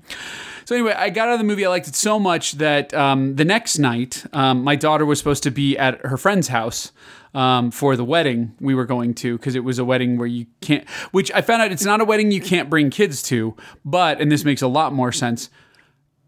So 0.64 0.76
anyway, 0.76 0.94
I 0.96 1.10
got 1.10 1.28
out 1.28 1.34
of 1.34 1.38
the 1.40 1.44
movie. 1.44 1.66
I 1.66 1.68
liked 1.68 1.88
it 1.88 1.96
so 1.96 2.20
much 2.20 2.52
that 2.52 2.94
um, 2.94 3.34
the 3.34 3.44
next 3.44 3.78
night, 3.78 4.24
um, 4.32 4.62
my 4.62 4.76
daughter 4.76 5.04
was 5.04 5.18
supposed 5.18 5.42
to 5.42 5.50
be 5.50 5.76
at 5.76 6.06
her 6.06 6.16
friend's 6.16 6.46
house 6.48 6.92
um, 7.34 7.72
for 7.72 7.96
the 7.96 8.04
wedding 8.04 8.54
we 8.60 8.76
were 8.76 8.84
going 8.84 9.14
to 9.14 9.36
because 9.36 9.56
it 9.56 9.64
was 9.64 9.80
a 9.80 9.84
wedding 9.84 10.18
where 10.18 10.28
you 10.28 10.46
can't. 10.60 10.88
Which 11.10 11.32
I 11.32 11.40
found 11.40 11.62
out 11.62 11.72
it's 11.72 11.84
not 11.84 12.00
a 12.00 12.04
wedding 12.04 12.30
you 12.30 12.40
can't 12.40 12.70
bring 12.70 12.90
kids 12.90 13.22
to, 13.24 13.56
but 13.84 14.20
and 14.20 14.30
this 14.30 14.44
makes 14.44 14.62
a 14.62 14.68
lot 14.68 14.92
more 14.92 15.10
sense. 15.10 15.50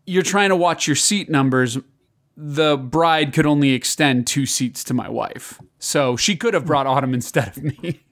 You're 0.05 0.25
trying 0.25 0.49
to 0.49 0.57
watch 0.57 0.89
your 0.89 0.97
seat 0.97 1.31
numbers 1.31 1.79
the 2.37 2.77
bride 2.77 3.33
could 3.33 3.47
only 3.47 3.73
extend 3.73 4.27
two 4.27 4.47
seats 4.47 4.83
to 4.85 4.95
my 4.95 5.09
wife. 5.09 5.61
So 5.79 6.17
she 6.17 6.35
could 6.35 6.55
have 6.55 6.65
brought 6.65 6.87
Autumn 6.87 7.15
instead 7.15 7.49
of 7.49 7.63
me. 7.63 8.01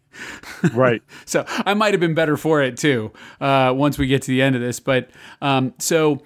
Right. 0.72 1.02
So 1.26 1.44
I 1.48 1.74
might 1.74 1.92
have 1.92 2.00
been 2.00 2.14
better 2.14 2.36
for 2.36 2.60
it 2.60 2.76
too 2.76 3.12
uh, 3.40 3.72
once 3.76 3.98
we 3.98 4.08
get 4.08 4.22
to 4.22 4.28
the 4.28 4.42
end 4.42 4.56
of 4.56 4.62
this. 4.62 4.80
But 4.80 5.10
um, 5.40 5.74
so 5.78 6.22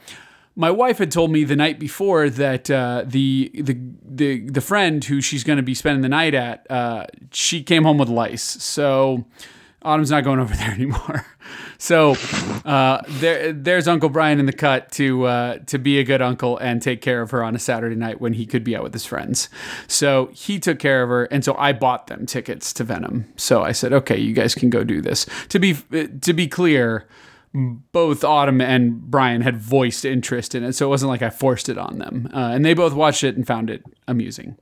my 0.56 0.70
wife 0.70 0.98
had 0.98 1.10
told 1.10 1.30
me 1.30 1.44
the 1.44 1.56
night 1.56 1.78
before 1.78 2.30
that 2.30 2.70
uh, 2.70 3.04
the, 3.06 3.50
the 3.54 3.76
the 4.02 4.48
the 4.48 4.60
friend 4.60 5.04
who 5.04 5.20
she's 5.20 5.44
going 5.44 5.56
to 5.56 5.62
be 5.62 5.74
spending 5.74 6.02
the 6.02 6.08
night 6.08 6.32
at, 6.34 6.70
uh, 6.70 7.06
she 7.32 7.62
came 7.62 7.82
home 7.82 7.98
with 7.98 8.08
lice. 8.08 8.42
So 8.42 9.26
Autumn's 9.84 10.10
not 10.10 10.24
going 10.24 10.40
over 10.40 10.54
there 10.56 10.70
anymore. 10.70 11.26
So 11.78 12.16
uh, 12.64 13.02
there, 13.08 13.52
there's 13.52 13.86
Uncle 13.86 14.08
Brian 14.08 14.40
in 14.40 14.46
the 14.46 14.52
cut 14.52 14.90
to 14.92 15.24
uh, 15.24 15.58
to 15.66 15.78
be 15.78 15.98
a 15.98 16.04
good 16.04 16.22
uncle 16.22 16.56
and 16.58 16.80
take 16.80 17.02
care 17.02 17.20
of 17.20 17.30
her 17.30 17.44
on 17.44 17.54
a 17.54 17.58
Saturday 17.58 17.96
night 17.96 18.20
when 18.20 18.32
he 18.32 18.46
could 18.46 18.64
be 18.64 18.74
out 18.74 18.82
with 18.82 18.92
his 18.92 19.04
friends. 19.04 19.48
So 19.86 20.30
he 20.32 20.58
took 20.58 20.78
care 20.78 21.02
of 21.02 21.08
her, 21.10 21.24
and 21.24 21.44
so 21.44 21.54
I 21.58 21.72
bought 21.72 22.06
them 22.06 22.26
tickets 22.26 22.72
to 22.74 22.84
Venom. 22.84 23.26
So 23.36 23.62
I 23.62 23.72
said, 23.72 23.92
okay, 23.92 24.18
you 24.18 24.32
guys 24.32 24.54
can 24.54 24.70
go 24.70 24.84
do 24.84 25.00
this. 25.00 25.26
To 25.50 25.58
be 25.58 25.74
to 25.74 26.32
be 26.32 26.48
clear, 26.48 27.06
both 27.52 28.24
Autumn 28.24 28.60
and 28.60 29.00
Brian 29.02 29.42
had 29.42 29.56
voiced 29.56 30.04
interest 30.04 30.54
in 30.54 30.64
it, 30.64 30.72
so 30.72 30.86
it 30.86 30.90
wasn't 30.90 31.10
like 31.10 31.22
I 31.22 31.30
forced 31.30 31.68
it 31.68 31.78
on 31.78 31.98
them. 31.98 32.28
Uh, 32.32 32.50
and 32.54 32.64
they 32.64 32.74
both 32.74 32.94
watched 32.94 33.24
it 33.24 33.36
and 33.36 33.46
found 33.46 33.70
it 33.70 33.84
amusing. 34.08 34.56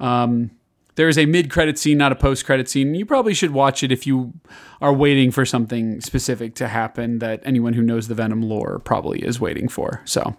Um, 0.00 0.50
there 0.96 1.08
is 1.08 1.18
a 1.18 1.26
mid-credit 1.26 1.78
scene, 1.78 1.98
not 1.98 2.12
a 2.12 2.16
post-credit 2.16 2.68
scene. 2.68 2.94
You 2.94 3.06
probably 3.06 3.34
should 3.34 3.50
watch 3.50 3.82
it 3.82 3.90
if 3.90 4.06
you 4.06 4.32
are 4.80 4.92
waiting 4.92 5.30
for 5.30 5.44
something 5.44 6.00
specific 6.00 6.54
to 6.56 6.68
happen 6.68 7.18
that 7.18 7.40
anyone 7.44 7.72
who 7.72 7.82
knows 7.82 8.08
the 8.08 8.14
Venom 8.14 8.42
lore 8.42 8.78
probably 8.78 9.20
is 9.20 9.40
waiting 9.40 9.68
for. 9.68 10.02
So, 10.04 10.36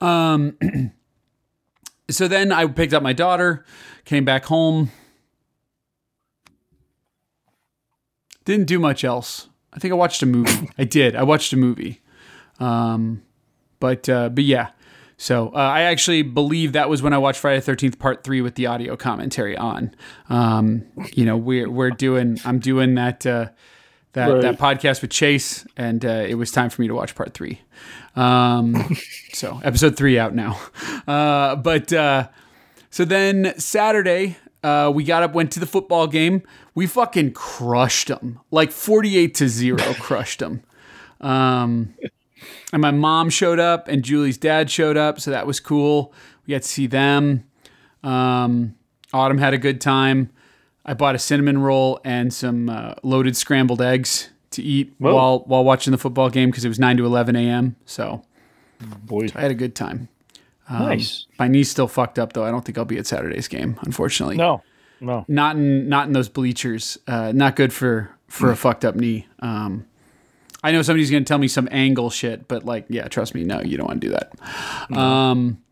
um, 0.00 0.56
so 2.10 2.28
then 2.28 2.52
I 2.52 2.66
picked 2.66 2.94
up 2.94 3.02
my 3.02 3.12
daughter, 3.12 3.64
came 4.04 4.24
back 4.24 4.44
home. 4.44 4.90
didn't 8.48 8.66
do 8.66 8.78
much 8.78 9.04
else. 9.04 9.48
I 9.74 9.78
think 9.78 9.92
I 9.92 9.94
watched 9.94 10.22
a 10.22 10.26
movie. 10.26 10.70
I 10.78 10.84
did. 10.84 11.14
I 11.14 11.22
watched 11.22 11.52
a 11.52 11.56
movie. 11.56 12.00
Um, 12.58 13.22
but 13.78 14.08
uh, 14.08 14.30
but 14.30 14.44
yeah. 14.44 14.70
So 15.20 15.48
uh, 15.48 15.58
I 15.58 15.82
actually 15.82 16.22
believe 16.22 16.72
that 16.74 16.88
was 16.88 17.02
when 17.02 17.12
I 17.12 17.18
watched 17.18 17.40
Friday 17.40 17.60
Thirteenth 17.60 17.98
Part 17.98 18.22
Three 18.22 18.40
with 18.40 18.54
the 18.54 18.66
audio 18.66 18.96
commentary 18.96 19.56
on. 19.56 19.92
Um, 20.30 20.86
you 21.12 21.24
know, 21.24 21.36
we're 21.36 21.68
we're 21.68 21.90
doing. 21.90 22.38
I'm 22.44 22.60
doing 22.60 22.94
that 22.94 23.26
uh, 23.26 23.48
that 24.12 24.26
Right. 24.28 24.42
that 24.42 24.58
podcast 24.58 25.02
with 25.02 25.10
Chase, 25.10 25.66
and 25.76 26.04
uh, 26.04 26.24
it 26.28 26.36
was 26.36 26.52
time 26.52 26.70
for 26.70 26.80
me 26.82 26.88
to 26.88 26.94
watch 26.94 27.16
Part 27.16 27.34
Three. 27.34 27.60
Um, 28.14 28.96
so 29.32 29.60
episode 29.64 29.96
three 29.96 30.18
out 30.20 30.36
now. 30.36 30.60
Uh, 31.06 31.56
but 31.56 31.92
uh, 31.92 32.28
so 32.90 33.04
then 33.04 33.58
Saturday, 33.58 34.36
uh, 34.62 34.90
we 34.94 35.02
got 35.02 35.24
up, 35.24 35.34
went 35.34 35.50
to 35.52 35.60
the 35.60 35.66
football 35.66 36.06
game. 36.06 36.42
We 36.76 36.86
fucking 36.86 37.32
crushed 37.32 38.06
them, 38.06 38.38
like 38.52 38.70
forty-eight 38.70 39.34
to 39.34 39.48
zero, 39.48 39.94
crushed 39.94 40.38
them. 40.38 40.62
Um, 41.20 41.94
and 42.72 42.82
my 42.82 42.90
mom 42.90 43.30
showed 43.30 43.58
up, 43.58 43.88
and 43.88 44.02
Julie's 44.02 44.38
dad 44.38 44.70
showed 44.70 44.96
up, 44.96 45.20
so 45.20 45.30
that 45.30 45.46
was 45.46 45.60
cool. 45.60 46.12
We 46.46 46.52
got 46.52 46.62
to 46.62 46.68
see 46.68 46.86
them. 46.86 47.44
Um, 48.02 48.74
Autumn 49.12 49.38
had 49.38 49.54
a 49.54 49.58
good 49.58 49.80
time. 49.80 50.30
I 50.84 50.94
bought 50.94 51.14
a 51.14 51.18
cinnamon 51.18 51.58
roll 51.58 52.00
and 52.04 52.32
some 52.32 52.68
uh, 52.70 52.94
loaded 53.02 53.36
scrambled 53.36 53.82
eggs 53.82 54.30
to 54.52 54.62
eat 54.62 54.94
Whoa. 54.98 55.14
while 55.14 55.38
while 55.46 55.64
watching 55.64 55.90
the 55.90 55.98
football 55.98 56.30
game 56.30 56.50
because 56.50 56.64
it 56.64 56.68
was 56.68 56.78
nine 56.78 56.96
to 56.96 57.04
eleven 57.04 57.36
a.m. 57.36 57.76
So 57.84 58.22
Boy, 59.04 59.28
I 59.34 59.40
had 59.42 59.50
a 59.50 59.54
good 59.54 59.74
time. 59.74 60.08
nice. 60.70 61.26
My 61.38 61.48
knee's 61.48 61.70
still 61.70 61.88
fucked 61.88 62.18
up 62.18 62.32
though. 62.32 62.44
I 62.44 62.50
don't 62.50 62.64
think 62.64 62.78
I'll 62.78 62.84
be 62.84 62.98
at 62.98 63.06
Saturday's 63.06 63.48
game, 63.48 63.78
unfortunately. 63.82 64.36
No, 64.36 64.62
no. 65.00 65.24
Not 65.28 65.56
in 65.56 65.88
not 65.88 66.06
in 66.06 66.12
those 66.12 66.28
bleachers. 66.28 66.96
Uh, 67.06 67.32
not 67.34 67.56
good 67.56 67.72
for 67.72 68.10
for 68.28 68.50
a 68.50 68.56
fucked 68.56 68.84
up 68.84 68.94
knee. 68.94 69.26
Um, 69.40 69.84
I 70.62 70.72
know 70.72 70.82
somebody's 70.82 71.10
gonna 71.10 71.24
tell 71.24 71.38
me 71.38 71.48
some 71.48 71.68
angle 71.70 72.10
shit, 72.10 72.48
but 72.48 72.64
like, 72.64 72.86
yeah, 72.88 73.08
trust 73.08 73.34
me, 73.34 73.44
no, 73.44 73.60
you 73.60 73.76
don't 73.76 73.86
want 73.86 74.00
to 74.00 74.06
do 74.08 74.12
that. 74.12 74.96
Um, 74.96 75.62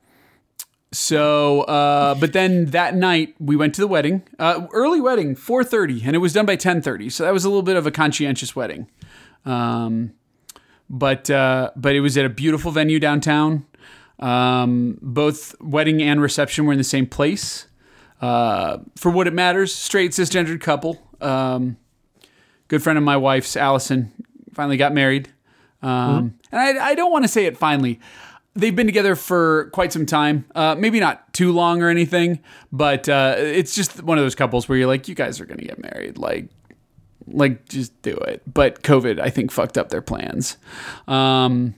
so, 0.93 1.63
uh, 1.63 2.15
but 2.15 2.33
then 2.33 2.67
that 2.67 2.95
night 2.95 3.35
we 3.39 3.57
went 3.57 3.75
to 3.75 3.81
the 3.81 3.89
wedding, 3.89 4.23
uh, 4.39 4.67
early 4.73 5.01
wedding, 5.01 5.35
four 5.35 5.65
thirty, 5.65 6.03
and 6.05 6.15
it 6.15 6.21
was 6.21 6.33
done 6.33 6.47
by 6.47 6.57
ten 6.57 6.81
thirty. 6.81 7.11
So 7.11 7.25
that 7.25 7.33
was 7.33 7.45
a 7.45 7.49
little 7.49 7.63
bit 7.63 7.77
of 7.77 7.87
a 7.87 7.91
conscientious 7.91 8.55
wedding. 8.55 8.89
Um, 9.45 10.13
but 10.89 11.29
uh, 11.31 11.73
but 11.75 11.95
it 11.97 12.01
was 12.01 12.17
at 12.17 12.25
a 12.25 12.29
beautiful 12.29 12.71
venue 12.71 13.01
downtown. 13.01 13.67
Um, 14.19 14.99
both 15.03 15.55
wedding 15.61 16.01
and 16.03 16.23
reception 16.23 16.65
were 16.65 16.73
in 16.73 16.79
the 16.79 16.85
same 16.85 17.07
place. 17.07 17.67
Uh, 18.21 18.79
for 18.97 19.11
what 19.11 19.27
it 19.27 19.35
matters, 19.35 19.75
straight 19.75 20.13
cisgendered 20.13 20.61
couple. 20.61 21.11
Um, 21.21 21.77
good 22.69 22.83
friend 22.83 22.97
of 22.97 23.05
my 23.05 23.17
wife's, 23.17 23.57
Allison, 23.57 24.13
finally 24.57 24.77
got 24.77 24.93
married. 24.93 25.29
Um, 25.83 26.39
And 26.51 26.61
I, 26.61 26.89
I 26.89 26.95
don't 26.95 27.13
want 27.13 27.25
to 27.25 27.29
say 27.29 27.45
it 27.45 27.57
finally. 27.57 28.01
They've 28.55 28.75
been 28.75 28.87
together 28.87 29.15
for 29.15 29.71
quite 29.73 29.93
some 29.93 30.07
time. 30.07 30.47
Uh, 30.55 30.75
maybe 30.77 30.99
not 30.99 31.33
too 31.35 31.53
long 31.53 31.83
or 31.83 31.91
anything, 31.91 32.41
but 32.73 33.09
uh, 33.09 33.35
it's 33.37 33.75
just 33.75 34.03
one 34.03 34.17
of 34.17 34.25
those 34.25 34.35
couples 34.35 34.69
where 34.69 34.79
you're 34.79 34.87
like, 34.89 35.09
you 35.09 35.15
guys 35.15 35.41
are 35.41 35.45
going 35.45 35.59
to 35.59 35.65
get 35.67 35.79
married. 35.79 36.17
Like, 36.17 36.49
like 37.27 37.69
just 37.69 38.01
do 38.01 38.15
it. 38.17 38.43
But 38.53 38.83
COVID, 38.83 39.21
I 39.21 39.29
think, 39.29 39.53
fucked 39.53 39.77
up 39.77 39.91
their 39.91 40.01
plans. 40.01 40.57
Um, 41.07 41.75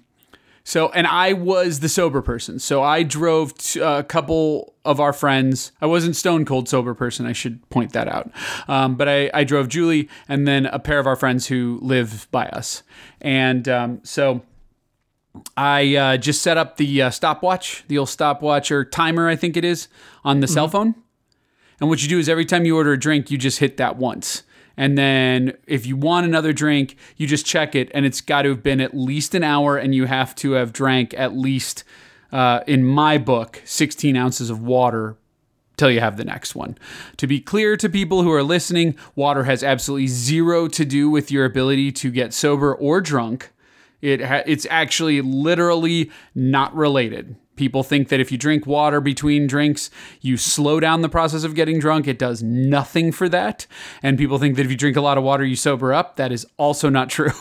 so, 0.63 0.91
and 0.91 1.07
I 1.07 1.33
was 1.33 1.81
the 1.81 1.89
sober 1.89 2.23
person. 2.23 2.61
So 2.61 2.83
I 2.83 3.03
drove 3.03 3.55
a 3.83 4.05
couple 4.05 4.75
of 4.89 5.01
our 5.01 5.13
friends. 5.13 5.73
I 5.81 5.87
wasn't 5.87 6.17
stone 6.17 6.45
cold 6.45 6.69
sober 6.69 6.95
person. 6.95 7.27
I 7.27 7.33
should 7.33 7.69
point 7.69 7.93
that 7.93 8.09
out. 8.09 8.31
Um, 8.67 8.97
but 8.97 9.09
I, 9.09 9.31
I 9.35 9.45
drove 9.45 9.69
Julie 9.69 10.09
and 10.29 10.49
then 10.49 10.67
a 10.67 10.79
pair 10.79 10.99
of 10.99 11.07
our 11.07 11.17
friends 11.17 11.47
who 11.47 11.79
live 11.83 12.27
by 12.31 12.47
us. 12.49 12.83
And 13.21 13.69
um, 13.69 14.01
so 14.03 14.43
I 15.57 15.95
uh, 15.95 16.17
just 16.17 16.41
set 16.43 16.57
up 16.57 16.79
the 16.79 17.03
uh, 17.03 17.11
stopwatch, 17.11 17.85
the 17.89 17.99
old 17.99 18.09
stopwatch 18.09 18.73
or 18.73 18.85
timer, 18.85 19.29
I 19.29 19.37
think 19.37 19.57
it 19.57 19.65
is, 19.65 19.89
on 20.25 20.41
the 20.41 20.49
cell 20.49 20.69
phone. 20.69 20.95
And 21.81 21.89
what 21.89 22.03
you 22.03 22.09
do 22.09 22.19
is 22.19 22.29
every 22.29 22.47
time 22.47 22.65
you 22.65 22.77
order 22.77 22.93
a 22.93 22.99
drink, 22.99 23.31
you 23.31 23.39
just 23.39 23.59
hit 23.59 23.77
that 23.77 23.97
once. 23.97 24.43
And 24.77 24.97
then 24.97 25.57
if 25.67 25.87
you 25.87 25.97
want 25.97 26.25
another 26.25 26.53
drink, 26.53 26.97
you 27.17 27.27
just 27.27 27.45
check 27.45 27.75
it, 27.75 27.91
and 27.93 28.07
it's 28.07 28.21
got 28.21 28.43
to 28.43 28.51
have 28.51 28.63
been 28.63 28.81
at 28.81 28.97
least 28.97 29.35
an 29.35 29.45
hour, 29.45 29.77
and 29.77 29.95
you 29.95 30.07
have 30.07 30.35
to 30.37 30.53
have 30.53 30.73
drank 30.73 31.13
at 31.15 31.37
least, 31.37 31.85
uh, 32.33 32.61
in 32.67 32.85
my 32.85 33.19
book, 33.19 33.63
16 33.65 34.17
ounces 34.17 34.51
of 34.51 34.63
water 34.63 35.17
till 35.77 35.91
you 35.91 36.01
have 36.01 36.17
the 36.17 36.25
next 36.25 36.55
one. 36.55 36.77
To 37.17 37.27
be 37.27 37.41
clear 37.41 37.77
to 37.77 37.89
people 37.89 38.23
who 38.23 38.33
are 38.33 38.43
listening, 38.43 38.97
water 39.15 39.45
has 39.45 39.63
absolutely 39.63 40.09
zero 40.09 40.69
to 40.69 40.85
do 40.85 41.09
with 41.09 41.31
your 41.31 41.45
ability 41.45 41.93
to 41.93 42.11
get 42.11 42.35
sober 42.35 42.75
or 42.75 43.01
drunk. 43.01 43.53
It 44.03 44.25
ha- 44.25 44.43
it's 44.47 44.67
actually 44.71 45.21
literally 45.21 46.11
not 46.35 46.75
related. 46.75 47.37
People 47.57 47.83
think 47.83 48.09
that 48.09 48.21
if 48.21 48.31
you 48.31 48.39
drink 48.39 48.67
water 48.67 49.01
between 49.01 49.49
drinks, 49.49 49.91
you 50.21 50.37
slow 50.37 50.79
down 50.79 51.03
the 51.03 51.09
process 51.09 51.43
of 51.43 51.57
getting 51.57 51.81
drunk. 51.81 52.07
It 52.07 52.17
does 52.19 52.41
nothing 52.41 53.11
for 53.11 53.29
that. 53.31 53.67
And 54.01 54.17
people 54.17 54.39
think 54.39 54.55
that 54.57 54.65
if 54.65 54.71
you 54.71 54.77
drink 54.77 54.97
a 54.97 55.01
lot 55.01 55.19
of 55.19 55.25
water, 55.25 55.45
you 55.45 55.57
sober 55.57 55.93
up. 55.93 56.15
That 56.17 56.31
is 56.31 56.47
also 56.57 56.89
not 56.89 57.11
true. 57.11 57.33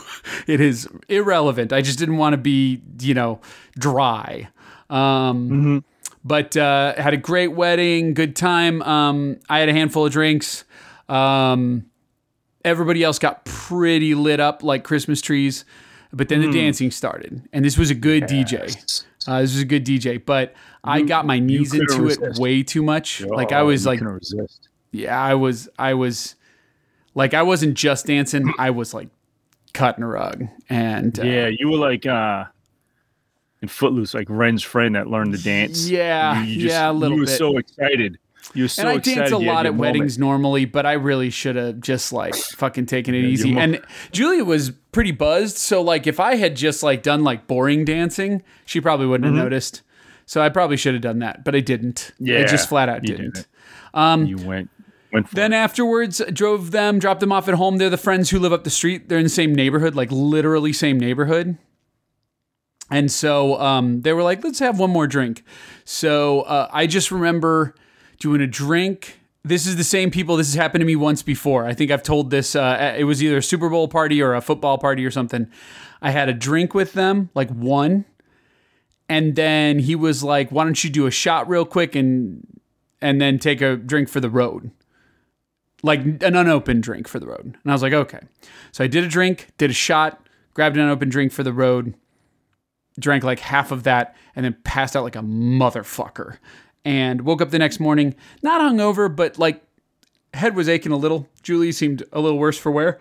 it 0.47 0.60
is 0.60 0.88
irrelevant. 1.08 1.71
I 1.71 1.82
just 1.82 2.00
didn't 2.00 2.17
want 2.17 2.34
to 2.34 2.38
be, 2.38 2.82
you 3.00 3.13
know, 3.13 3.39
dry. 3.78 4.50
Um, 4.89 5.84
But 6.23 6.58
uh, 6.58 6.93
had 7.02 7.13
a 7.13 7.17
great 7.17 7.50
wedding, 7.54 8.13
good 8.13 8.36
time. 8.36 8.82
Um, 8.82 9.39
I 9.50 9.60
had 9.60 9.69
a 9.69 9.73
handful 9.73 10.06
of 10.06 10.12
drinks. 10.12 10.65
Um, 11.08 11.86
everybody 12.65 13.02
else 13.04 13.17
got 13.17 13.45
pretty 13.45 14.13
lit 14.13 14.39
up 14.41 14.62
like 14.62 14.84
Christmas 14.84 15.21
trees. 15.21 15.63
But 16.12 16.30
then 16.30 16.41
the 16.41 16.52
dancing 16.52 16.89
started, 16.91 17.47
and 17.52 17.63
this 17.65 17.78
was 17.78 17.89
a 17.91 17.95
good 17.95 18.23
DJ. 18.23 18.76
Uh, 19.28 19.41
this 19.41 19.54
was 19.54 19.62
a 19.62 19.65
good 19.65 19.86
DJ, 19.86 20.23
but 20.26 20.54
I 20.84 21.02
got 21.02 21.26
my 21.26 21.38
knees 21.38 21.73
into 21.73 22.08
it 22.08 22.39
way 22.39 22.63
too 22.63 22.82
much. 22.82 23.21
like 23.21 23.52
I 23.52 23.60
Oh, 23.60 23.65
was 23.67 23.84
you 23.84 23.91
like, 23.91 24.02
resist. 24.02 24.69
yeah, 24.91 25.21
I 25.21 25.34
was, 25.36 25.67
I 25.78 25.93
was, 25.95 26.36
like 27.13 27.34
I 27.34 27.43
wasn't 27.43 27.73
just 27.76 28.06
dancing. 28.06 28.54
I 28.58 28.69
was 28.69 28.93
like 28.93 29.10
cutting 29.73 30.02
a 30.04 30.08
rug, 30.08 30.47
and 30.69 31.19
uh, 31.19 31.23
Yeah, 31.23 31.47
you 31.47 31.69
were 31.69 31.78
like 31.78 32.06
uh 32.06 32.45
in 33.62 33.67
Footloose, 33.67 34.13
like 34.13 34.28
Ren's 34.30 34.63
friend 34.63 34.96
that 34.96 35.08
learned 35.08 35.34
to 35.34 35.41
dance. 35.41 35.89
Yeah, 35.89 36.43
yeah, 36.43 36.89
a 36.89 36.93
little 36.93 37.17
You 37.17 37.22
were 37.22 37.26
bit. 37.28 37.38
so 37.38 37.58
excited. 37.58 38.17
You 38.54 38.63
were 38.63 38.67
so 38.70 38.84
and 38.84 38.89
I 38.89 38.98
dance 38.98 39.32
a 39.32 39.38
lot 39.38 39.65
at 39.65 39.74
moment. 39.74 39.80
weddings 39.80 40.17
normally, 40.17 40.63
but 40.65 40.86
I 40.86 40.93
really 40.93 41.30
should 41.30 41.56
have 41.58 41.82
just 41.82 42.13
like 42.13 42.36
fucking 42.58 42.86
taken 42.86 43.13
it 43.13 43.20
your 43.20 43.30
easy. 43.30 43.58
And 43.58 43.82
Julia 44.12 44.46
was 44.46 44.72
pretty 44.91 45.12
buzzed, 45.12 45.58
so 45.58 45.82
like 45.82 46.08
if 46.08 46.20
I 46.20 46.36
had 46.36 46.56
just 46.56 46.82
like 46.84 47.04
done 47.04 47.24
like 47.24 47.48
boring 47.48 47.84
dancing, 47.84 48.43
she 48.65 48.80
probably 48.80 49.06
wouldn't 49.08 49.26
have 49.26 49.43
noticed. 49.43 49.82
So 50.26 50.41
I 50.41 50.50
probably 50.50 50.78
should 50.78 50.93
have 50.93 51.02
done 51.04 51.20
that, 51.20 51.43
but 51.46 51.56
I 51.56 51.60
didn't. 51.62 52.12
I 52.20 52.24
Mm-hmm. 52.24 52.26
Yeah, 52.26 52.46
just 52.46 52.70
flat 52.70 52.89
out 52.89 53.02
didn't. 53.02 53.48
didn't. 53.93 54.28
you 54.28 54.38
went 54.46 54.70
went 55.12 55.32
Then 55.32 55.52
it. 55.54 55.56
afterwards, 55.58 56.22
drove 56.34 56.72
them, 56.72 57.00
dropped 57.00 57.22
them 57.22 57.32
off 57.32 57.48
at 57.48 57.56
home. 57.56 57.78
They're 57.78 57.89
the 57.89 57.98
friends 57.98 58.30
who 58.30 58.39
live 58.39 58.52
up 58.54 58.63
the 58.65 58.70
street. 58.70 59.08
They're 59.10 59.17
in 59.20 59.24
the 59.26 59.30
same 59.30 59.54
neighborhood, 59.56 59.96
like 59.96 60.12
literally 60.12 60.73
same 60.73 61.00
neighborhood. 61.00 61.58
And 62.90 63.12
so 63.12 63.60
um, 63.60 64.02
they 64.02 64.13
were 64.13 64.23
like, 64.23 64.44
let's 64.44 64.60
have 64.60 64.79
one 64.79 64.92
more 64.92 65.08
drink. 65.08 65.44
So 65.83 66.42
uh, 66.42 66.69
I 66.71 66.88
just 66.88 67.12
remember 67.12 67.75
doing 68.19 68.42
a 68.42 68.48
drink. 68.48 69.19
This 69.44 69.67
is 69.67 69.75
the 69.75 69.83
same 69.83 70.12
people. 70.12 70.38
This 70.38 70.48
has 70.48 70.56
happened 70.56 70.81
to 70.81 70.85
me 70.85 70.96
once 70.96 71.21
before. 71.21 71.65
I 71.65 71.73
think 71.73 71.92
I've 71.92 72.04
told 72.04 72.29
this. 72.29 72.56
Uh, 72.56 72.96
it 72.98 73.04
was 73.04 73.21
either 73.21 73.38
a 73.38 73.44
Super 73.44 73.69
Bowl 73.69 73.88
party 73.88 74.21
or 74.21 74.33
a 74.33 74.42
football 74.42 74.77
party 74.77 75.06
or 75.06 75.12
something. 75.12 75.50
I 76.02 76.12
had 76.12 76.29
a 76.29 76.33
drink 76.33 76.73
with 76.73 76.94
them, 76.94 77.29
like 77.33 77.50
one. 77.50 78.06
And 79.10 79.35
then 79.35 79.79
he 79.79 79.96
was 79.96 80.23
like, 80.23 80.50
why 80.52 80.63
don't 80.63 80.81
you 80.83 80.90
do 80.90 81.06
a 81.08 81.12
shot 81.12 81.48
real 81.48 81.65
quick 81.65 81.96
and 81.96 82.46
and 83.00 83.21
then 83.21 83.38
take 83.38 83.62
a 83.62 83.75
drink 83.77 84.10
for 84.10 84.19
the 84.19 84.29
road? 84.29 84.71
like 85.83 86.02
an 86.02 86.35
unopened 86.35 86.83
drink 86.83 87.08
for 87.08 87.19
the 87.19 87.27
road. 87.27 87.46
And 87.46 87.62
I 87.65 87.71
was 87.71 87.81
like, 87.81 87.94
okay. 87.94 88.19
So 88.71 88.83
I 88.83 88.88
did 88.88 89.04
a 89.04 89.08
drink, 89.08 89.48
did 89.58 89.69
a 89.69 89.73
shot, 89.73 90.27
grabbed 90.54 90.77
an 90.77 90.83
unopened 90.83 91.12
drink 91.12 91.31
for 91.31 91.44
the 91.44 91.54
road, 91.54 91.96
drank 93.00 93.23
like 93.23 93.39
half 93.39 93.71
of 93.71 93.83
that, 93.83 94.15
and 94.35 94.45
then 94.45 94.56
passed 94.63 94.95
out 94.95 95.04
like 95.04 95.15
a 95.15 95.21
motherfucker. 95.21 96.37
And 96.85 97.21
woke 97.21 97.41
up 97.41 97.50
the 97.50 97.60
next 97.60 97.79
morning, 97.79 98.15
not 98.41 98.62
hungover, 98.62 99.13
but 99.13 99.37
like 99.37 99.62
head 100.33 100.56
was 100.56 100.69
aching 100.69 100.91
a 100.91 100.98
little. 100.98 101.27
Julie 101.43 101.71
seemed 101.73 102.04
a 102.13 102.21
little 102.21 102.37
worse 102.39 102.58
for 102.58 102.71
wear. 102.71 103.00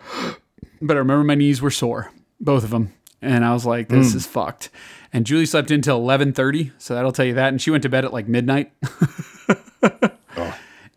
But 0.82 0.96
I 0.96 0.98
remember 0.98 1.22
my 1.24 1.36
knees 1.36 1.62
were 1.62 1.70
sore, 1.70 2.10
both 2.40 2.64
of 2.64 2.70
them. 2.70 2.92
And 3.22 3.44
I 3.44 3.52
was 3.52 3.64
like, 3.64 3.88
this 3.88 4.14
is 4.14 4.26
fucked. 4.26 4.70
And 5.12 5.24
Julie 5.24 5.46
slept 5.46 5.70
until 5.70 6.00
11:30, 6.00 6.72
so 6.78 6.94
that'll 6.94 7.12
tell 7.12 7.24
you 7.24 7.34
that. 7.34 7.48
And 7.48 7.62
she 7.62 7.70
went 7.70 7.82
to 7.84 7.88
bed 7.88 8.04
at 8.04 8.12
like 8.12 8.28
midnight. 8.28 8.72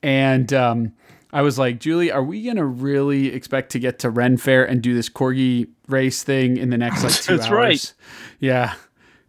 And 0.01 0.53
um, 0.53 0.93
I 1.33 1.41
was 1.41 1.59
like, 1.59 1.79
Julie, 1.79 2.11
are 2.11 2.23
we 2.23 2.43
gonna 2.43 2.65
really 2.65 3.33
expect 3.33 3.71
to 3.73 3.79
get 3.79 3.99
to 3.99 4.09
Ren 4.09 4.37
Fair 4.37 4.63
and 4.63 4.81
do 4.81 4.93
this 4.93 5.09
corgi 5.09 5.67
race 5.87 6.23
thing 6.23 6.57
in 6.57 6.69
the 6.69 6.77
next 6.77 7.03
like 7.03 7.13
two 7.21 7.37
That's 7.37 7.49
hours? 7.49 7.53
right. 7.53 7.93
Yeah. 8.39 8.75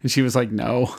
And 0.01 0.11
she 0.11 0.21
was 0.21 0.35
like, 0.35 0.51
no. 0.51 0.95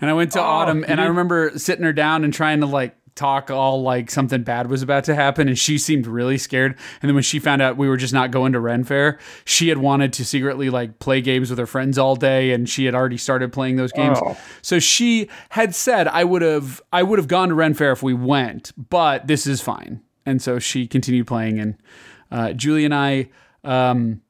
And 0.00 0.08
I 0.10 0.12
went 0.12 0.32
to 0.32 0.40
Autumn, 0.40 0.84
and 0.86 1.00
I 1.00 1.06
remember 1.06 1.58
sitting 1.58 1.84
her 1.84 1.92
down 1.92 2.24
and 2.24 2.32
trying 2.32 2.60
to 2.60 2.66
like 2.66 2.96
talk 3.14 3.48
all 3.48 3.80
like 3.82 4.10
something 4.10 4.42
bad 4.42 4.68
was 4.68 4.82
about 4.82 5.04
to 5.04 5.14
happen 5.14 5.46
and 5.46 5.56
she 5.56 5.78
seemed 5.78 6.04
really 6.04 6.36
scared 6.36 6.72
and 7.00 7.08
then 7.08 7.14
when 7.14 7.22
she 7.22 7.38
found 7.38 7.62
out 7.62 7.76
we 7.76 7.86
were 7.86 7.96
just 7.96 8.12
not 8.12 8.32
going 8.32 8.52
to 8.52 8.58
ren 8.58 8.82
fair 8.82 9.20
she 9.44 9.68
had 9.68 9.78
wanted 9.78 10.12
to 10.12 10.24
secretly 10.24 10.68
like 10.68 10.98
play 10.98 11.20
games 11.20 11.48
with 11.48 11.56
her 11.56 11.64
friends 11.66 11.96
all 11.96 12.16
day 12.16 12.50
and 12.50 12.68
she 12.68 12.86
had 12.86 12.92
already 12.92 13.16
started 13.16 13.52
playing 13.52 13.76
those 13.76 13.92
games 13.92 14.18
Oh. 14.20 14.36
so 14.62 14.80
she 14.80 15.28
had 15.50 15.76
said 15.76 16.08
i 16.08 16.24
would 16.24 16.42
have 16.42 16.82
i 16.92 17.04
would 17.04 17.20
have 17.20 17.28
gone 17.28 17.50
to 17.50 17.54
ren 17.54 17.72
fair 17.72 17.92
if 17.92 18.02
we 18.02 18.14
went 18.14 18.72
but 18.90 19.28
this 19.28 19.46
is 19.46 19.60
fine 19.60 20.02
and 20.26 20.42
so 20.42 20.58
she 20.58 20.88
continued 20.88 21.28
playing 21.28 21.60
and 21.60 21.76
uh, 22.32 22.52
julie 22.52 22.84
and 22.84 22.92
i 22.96 23.28
um, 23.62 24.22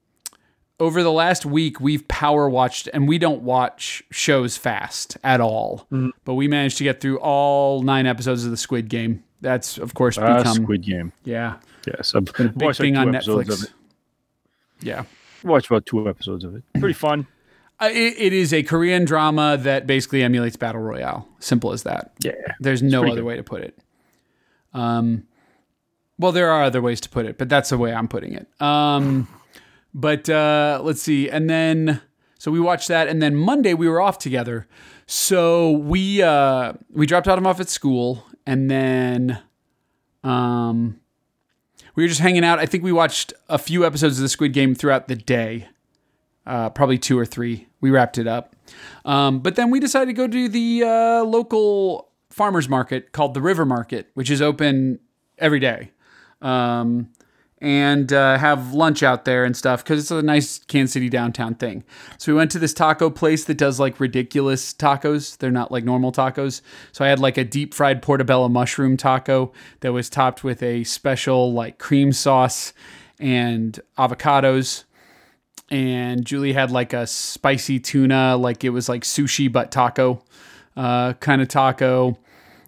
over 0.80 1.02
the 1.02 1.12
last 1.12 1.46
week 1.46 1.80
we've 1.80 2.06
power 2.08 2.48
watched 2.48 2.88
and 2.92 3.06
we 3.08 3.16
don't 3.18 3.42
watch 3.42 4.02
shows 4.10 4.56
fast 4.56 5.16
at 5.22 5.40
all 5.40 5.86
but 6.24 6.34
we 6.34 6.48
managed 6.48 6.78
to 6.78 6.84
get 6.84 7.00
through 7.00 7.18
all 7.20 7.82
nine 7.82 8.06
episodes 8.06 8.44
of 8.44 8.50
the 8.50 8.56
squid 8.56 8.88
game 8.88 9.22
that's 9.40 9.78
of 9.78 9.94
course 9.94 10.18
Ah, 10.18 10.38
become 10.38 10.56
Squid 10.64 10.82
Game. 10.82 11.12
yeah 11.24 11.56
Yes, 11.86 12.14
I've 12.14 12.24
big 12.24 12.52
watched 12.56 12.62
like 12.62 12.76
thing 12.76 12.94
two 12.94 13.00
on 13.00 13.14
episodes 13.14 13.48
of 13.50 13.58
netflix 13.58 13.64
it. 13.64 13.72
yeah 14.80 15.04
Watched 15.44 15.66
about 15.70 15.84
two 15.84 16.08
episodes 16.08 16.42
of 16.44 16.54
it. 16.56 16.62
Pretty 16.80 16.94
fun. 16.94 17.26
Uh, 17.78 17.90
it, 17.92 18.14
it 18.18 18.32
is 18.32 18.52
a 18.54 18.62
korean 18.62 19.04
drama 19.04 19.56
that 19.60 19.86
basically 19.86 20.22
emulates 20.22 20.56
battle 20.56 20.80
royale 20.80 21.28
simple 21.40 21.72
as 21.72 21.82
that 21.84 22.12
Yeah. 22.20 22.32
there's 22.60 22.82
no 22.82 23.02
other 23.04 23.16
good. 23.16 23.24
way 23.24 23.36
to 23.36 23.42
put 23.42 23.62
it 23.62 23.76
um 24.72 25.24
well 26.18 26.32
there 26.32 26.50
are 26.50 26.62
other 26.64 26.80
ways 26.82 27.00
to 27.02 27.08
put 27.08 27.26
it 27.26 27.36
but 27.38 27.48
that's 27.48 27.70
the 27.70 27.78
way 27.78 27.92
i'm 27.94 28.08
putting 28.08 28.32
it 28.32 28.46
um 28.60 29.28
but 29.94 30.28
uh 30.28 30.80
let's 30.82 31.00
see 31.00 31.30
and 31.30 31.48
then 31.48 32.00
so 32.38 32.50
we 32.50 32.60
watched 32.60 32.88
that 32.88 33.08
and 33.08 33.22
then 33.22 33.34
monday 33.34 33.74
we 33.74 33.88
were 33.88 34.00
off 34.00 34.18
together 34.18 34.66
so 35.06 35.70
we 35.70 36.22
uh 36.22 36.72
we 36.90 37.06
dropped 37.06 37.28
Autumn 37.28 37.46
off 37.46 37.60
at 37.60 37.68
school 37.68 38.26
and 38.46 38.70
then 38.70 39.40
um 40.22 41.00
we 41.94 42.02
were 42.02 42.08
just 42.08 42.20
hanging 42.20 42.44
out 42.44 42.58
i 42.58 42.66
think 42.66 42.82
we 42.82 42.92
watched 42.92 43.32
a 43.48 43.58
few 43.58 43.86
episodes 43.86 44.18
of 44.18 44.22
the 44.22 44.28
squid 44.28 44.52
game 44.52 44.74
throughout 44.74 45.08
the 45.08 45.16
day 45.16 45.68
uh, 46.46 46.70
probably 46.70 46.98
two 46.98 47.18
or 47.18 47.24
three. 47.24 47.66
We 47.80 47.90
wrapped 47.90 48.18
it 48.18 48.26
up. 48.26 48.54
Um, 49.04 49.40
but 49.40 49.56
then 49.56 49.70
we 49.70 49.80
decided 49.80 50.06
to 50.06 50.12
go 50.12 50.26
to 50.26 50.48
the 50.48 50.82
uh, 50.84 51.24
local 51.24 52.10
farmers 52.30 52.68
market 52.68 53.12
called 53.12 53.34
the 53.34 53.42
River 53.42 53.64
Market, 53.64 54.10
which 54.14 54.30
is 54.30 54.42
open 54.42 54.98
every 55.38 55.60
day, 55.60 55.90
um, 56.42 57.10
and 57.64 58.12
uh, 58.12 58.36
have 58.36 58.74
lunch 58.74 59.02
out 59.02 59.24
there 59.24 59.46
and 59.46 59.56
stuff 59.56 59.82
because 59.82 59.98
it's 59.98 60.10
a 60.10 60.20
nice 60.20 60.58
Kansas 60.58 60.92
City 60.92 61.08
downtown 61.08 61.54
thing. 61.54 61.82
So 62.18 62.30
we 62.30 62.36
went 62.36 62.50
to 62.50 62.58
this 62.58 62.74
taco 62.74 63.08
place 63.08 63.46
that 63.46 63.56
does 63.56 63.80
like 63.80 63.98
ridiculous 63.98 64.74
tacos. 64.74 65.38
They're 65.38 65.50
not 65.50 65.72
like 65.72 65.82
normal 65.82 66.12
tacos. 66.12 66.60
So 66.92 67.06
I 67.06 67.08
had 67.08 67.20
like 67.20 67.38
a 67.38 67.44
deep 67.44 67.72
fried 67.72 68.02
portobello 68.02 68.50
mushroom 68.50 68.98
taco 68.98 69.50
that 69.80 69.94
was 69.94 70.10
topped 70.10 70.44
with 70.44 70.62
a 70.62 70.84
special 70.84 71.54
like 71.54 71.78
cream 71.78 72.12
sauce 72.12 72.74
and 73.18 73.80
avocados 73.96 74.84
and 75.70 76.26
Julie 76.26 76.52
had 76.52 76.70
like 76.70 76.92
a 76.92 77.06
spicy 77.06 77.80
tuna, 77.80 78.36
like 78.36 78.62
it 78.62 78.70
was 78.70 78.90
like 78.90 79.04
sushi 79.04 79.50
but 79.50 79.70
taco 79.70 80.22
uh, 80.76 81.14
kind 81.14 81.40
of 81.40 81.48
taco. 81.48 82.18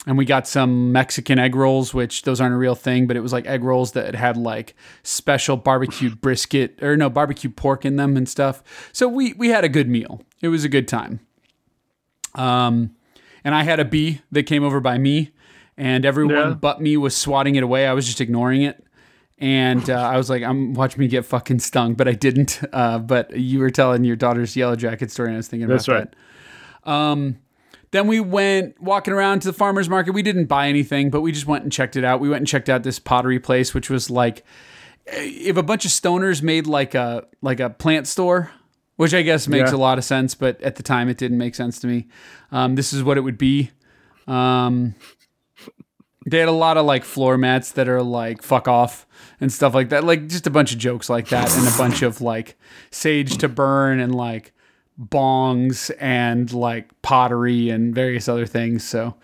And 0.09 0.17
we 0.17 0.25
got 0.25 0.47
some 0.47 0.93
Mexican 0.93 1.37
egg 1.41 1.57
rolls, 1.57 1.93
which 1.93 2.23
those 2.23 2.41
aren't 2.41 2.55
a 2.55 2.59
real 2.59 2.77
thing, 2.77 3.09
but 3.09 3.17
it 3.17 3.21
was 3.21 3.33
like 3.33 3.45
egg 3.47 3.65
rolls 3.65 3.91
that 3.93 4.15
had 4.15 4.37
like 4.37 4.77
special 5.03 5.57
barbecued 5.57 6.21
brisket 6.21 6.81
or 6.81 6.97
no 6.97 7.11
barbecue 7.11 7.51
pork 7.51 7.85
in 7.85 7.97
them 7.97 8.17
and 8.17 8.29
stuff. 8.29 8.63
So 8.93 9.09
we 9.09 9.33
we 9.33 9.49
had 9.49 9.65
a 9.65 9.69
good 9.69 9.89
meal. 9.89 10.23
It 10.41 10.49
was 10.49 10.63
a 10.65 10.69
good 10.69 10.87
time. 10.87 11.19
Um, 12.35 12.95
and 13.45 13.55
I 13.55 13.63
had 13.63 13.81
a 13.81 13.85
bee 13.85 14.21
that 14.33 14.45
came 14.45 14.63
over 14.63 14.81
by 14.81 14.99
me, 14.99 15.33
and 15.77 16.05
everyone 16.05 16.35
Yeah. 16.37 16.51
but 16.55 16.81
me 16.81 16.97
was 16.97 17.17
swatting 17.17 17.55
it 17.57 17.63
away. 17.63 17.87
I 17.87 17.93
was 17.93 18.07
just 18.07 18.21
ignoring 18.21 18.63
it. 18.63 18.83
And 19.39 19.91
uh, 19.91 19.95
I 20.01 20.17
was 20.17 20.31
like, 20.31 20.43
I'm 20.43 20.73
watching 20.73 21.01
me 21.01 21.09
get 21.09 21.27
fucking 21.27 21.59
stung, 21.59 21.95
but 21.95 22.09
I 22.09 22.13
didn't. 22.13 22.63
Uh, 22.73 22.99
but 22.99 23.37
you 23.37 23.59
were 23.59 23.71
telling 23.71 24.03
your 24.05 24.17
daughter's 24.17 24.57
yellow 24.57 24.77
jacket 24.77 25.11
story, 25.11 25.29
and 25.29 25.37
I 25.37 25.39
was 25.39 25.49
thinking 25.49 25.69
That's 25.69 25.87
about 25.89 25.95
right. 25.99 26.15
that. 26.85 26.91
Um, 26.91 27.37
then 27.97 28.07
we 28.07 28.21
went 28.21 28.81
walking 28.81 29.13
around 29.15 29.41
to 29.41 29.49
the 29.49 29.53
farmer's 29.53 29.89
market. 29.89 30.13
We 30.13 30.23
didn't 30.23 30.45
buy 30.47 30.69
anything, 30.69 31.11
but 31.11 31.23
we 31.23 31.33
just 31.33 31.47
went 31.47 31.63
and 31.65 31.73
checked 31.73 31.97
it 31.97 32.05
out. 32.05 32.21
We 32.21 32.29
went 32.29 32.41
and 32.41 32.47
checked 32.47 32.69
out 32.69 32.83
this 32.83 32.99
pottery 32.99 33.41
place, 33.41 33.73
which 33.75 33.89
was 33.91 34.11
like 34.11 34.45
if 35.07 35.57
a 35.57 35.63
bunch 35.63 35.85
of 35.85 35.91
stoners 35.91 36.43
made 36.43 36.67
like 36.67 36.95
a 36.95 37.27
like 37.43 37.59
a 37.61 37.71
plant 37.71 38.07
store, 38.07 38.51
which 38.97 39.15
I 39.15 39.23
guess 39.23 39.49
makes 39.49 39.71
Yeah. 39.71 39.77
a 39.77 39.79
lot 39.79 39.99
of 39.99 40.05
sense, 40.05 40.35
but 40.35 40.61
at 40.63 40.77
the 40.77 40.83
time 40.83 41.09
it 41.09 41.17
didn't 41.19 41.39
make 41.39 41.55
sense 41.55 41.79
to 41.81 41.87
me. 41.87 42.07
Um, 42.53 42.75
this 42.77 42.93
is 42.93 43.03
what 43.03 43.17
it 43.17 43.23
would 43.23 43.39
be. 43.39 43.71
Um, 44.29 44.95
they 46.29 46.39
had 46.39 46.49
a 46.49 46.53
lot 46.53 46.77
of 46.77 46.85
like 46.87 47.05
floor 47.05 47.39
mats 47.39 47.71
that 47.73 47.89
are 47.89 48.03
like 48.03 48.43
fuck 48.43 48.67
off 48.67 49.07
and 49.41 49.53
stuff 49.53 49.75
like 49.75 49.91
that. 49.91 50.03
Like 50.05 50.27
just 50.27 50.47
a 50.47 50.51
bunch 50.51 50.73
of 50.73 50.79
jokes 50.79 51.09
like 51.09 51.29
that 51.29 51.57
and 51.57 51.69
a 51.69 51.79
bunch 51.79 52.03
of 52.03 52.21
like 52.21 52.59
sage 52.91 53.39
to 53.39 53.49
burn 53.49 54.01
and 54.01 54.13
like 54.15 54.53
bongs 55.01 55.91
and 56.01 56.53
like 56.53 56.91
pottery 57.03 57.71
and 57.71 57.95
various 57.95 58.29
other 58.29 58.47
things. 58.47 58.85
So 58.85 59.15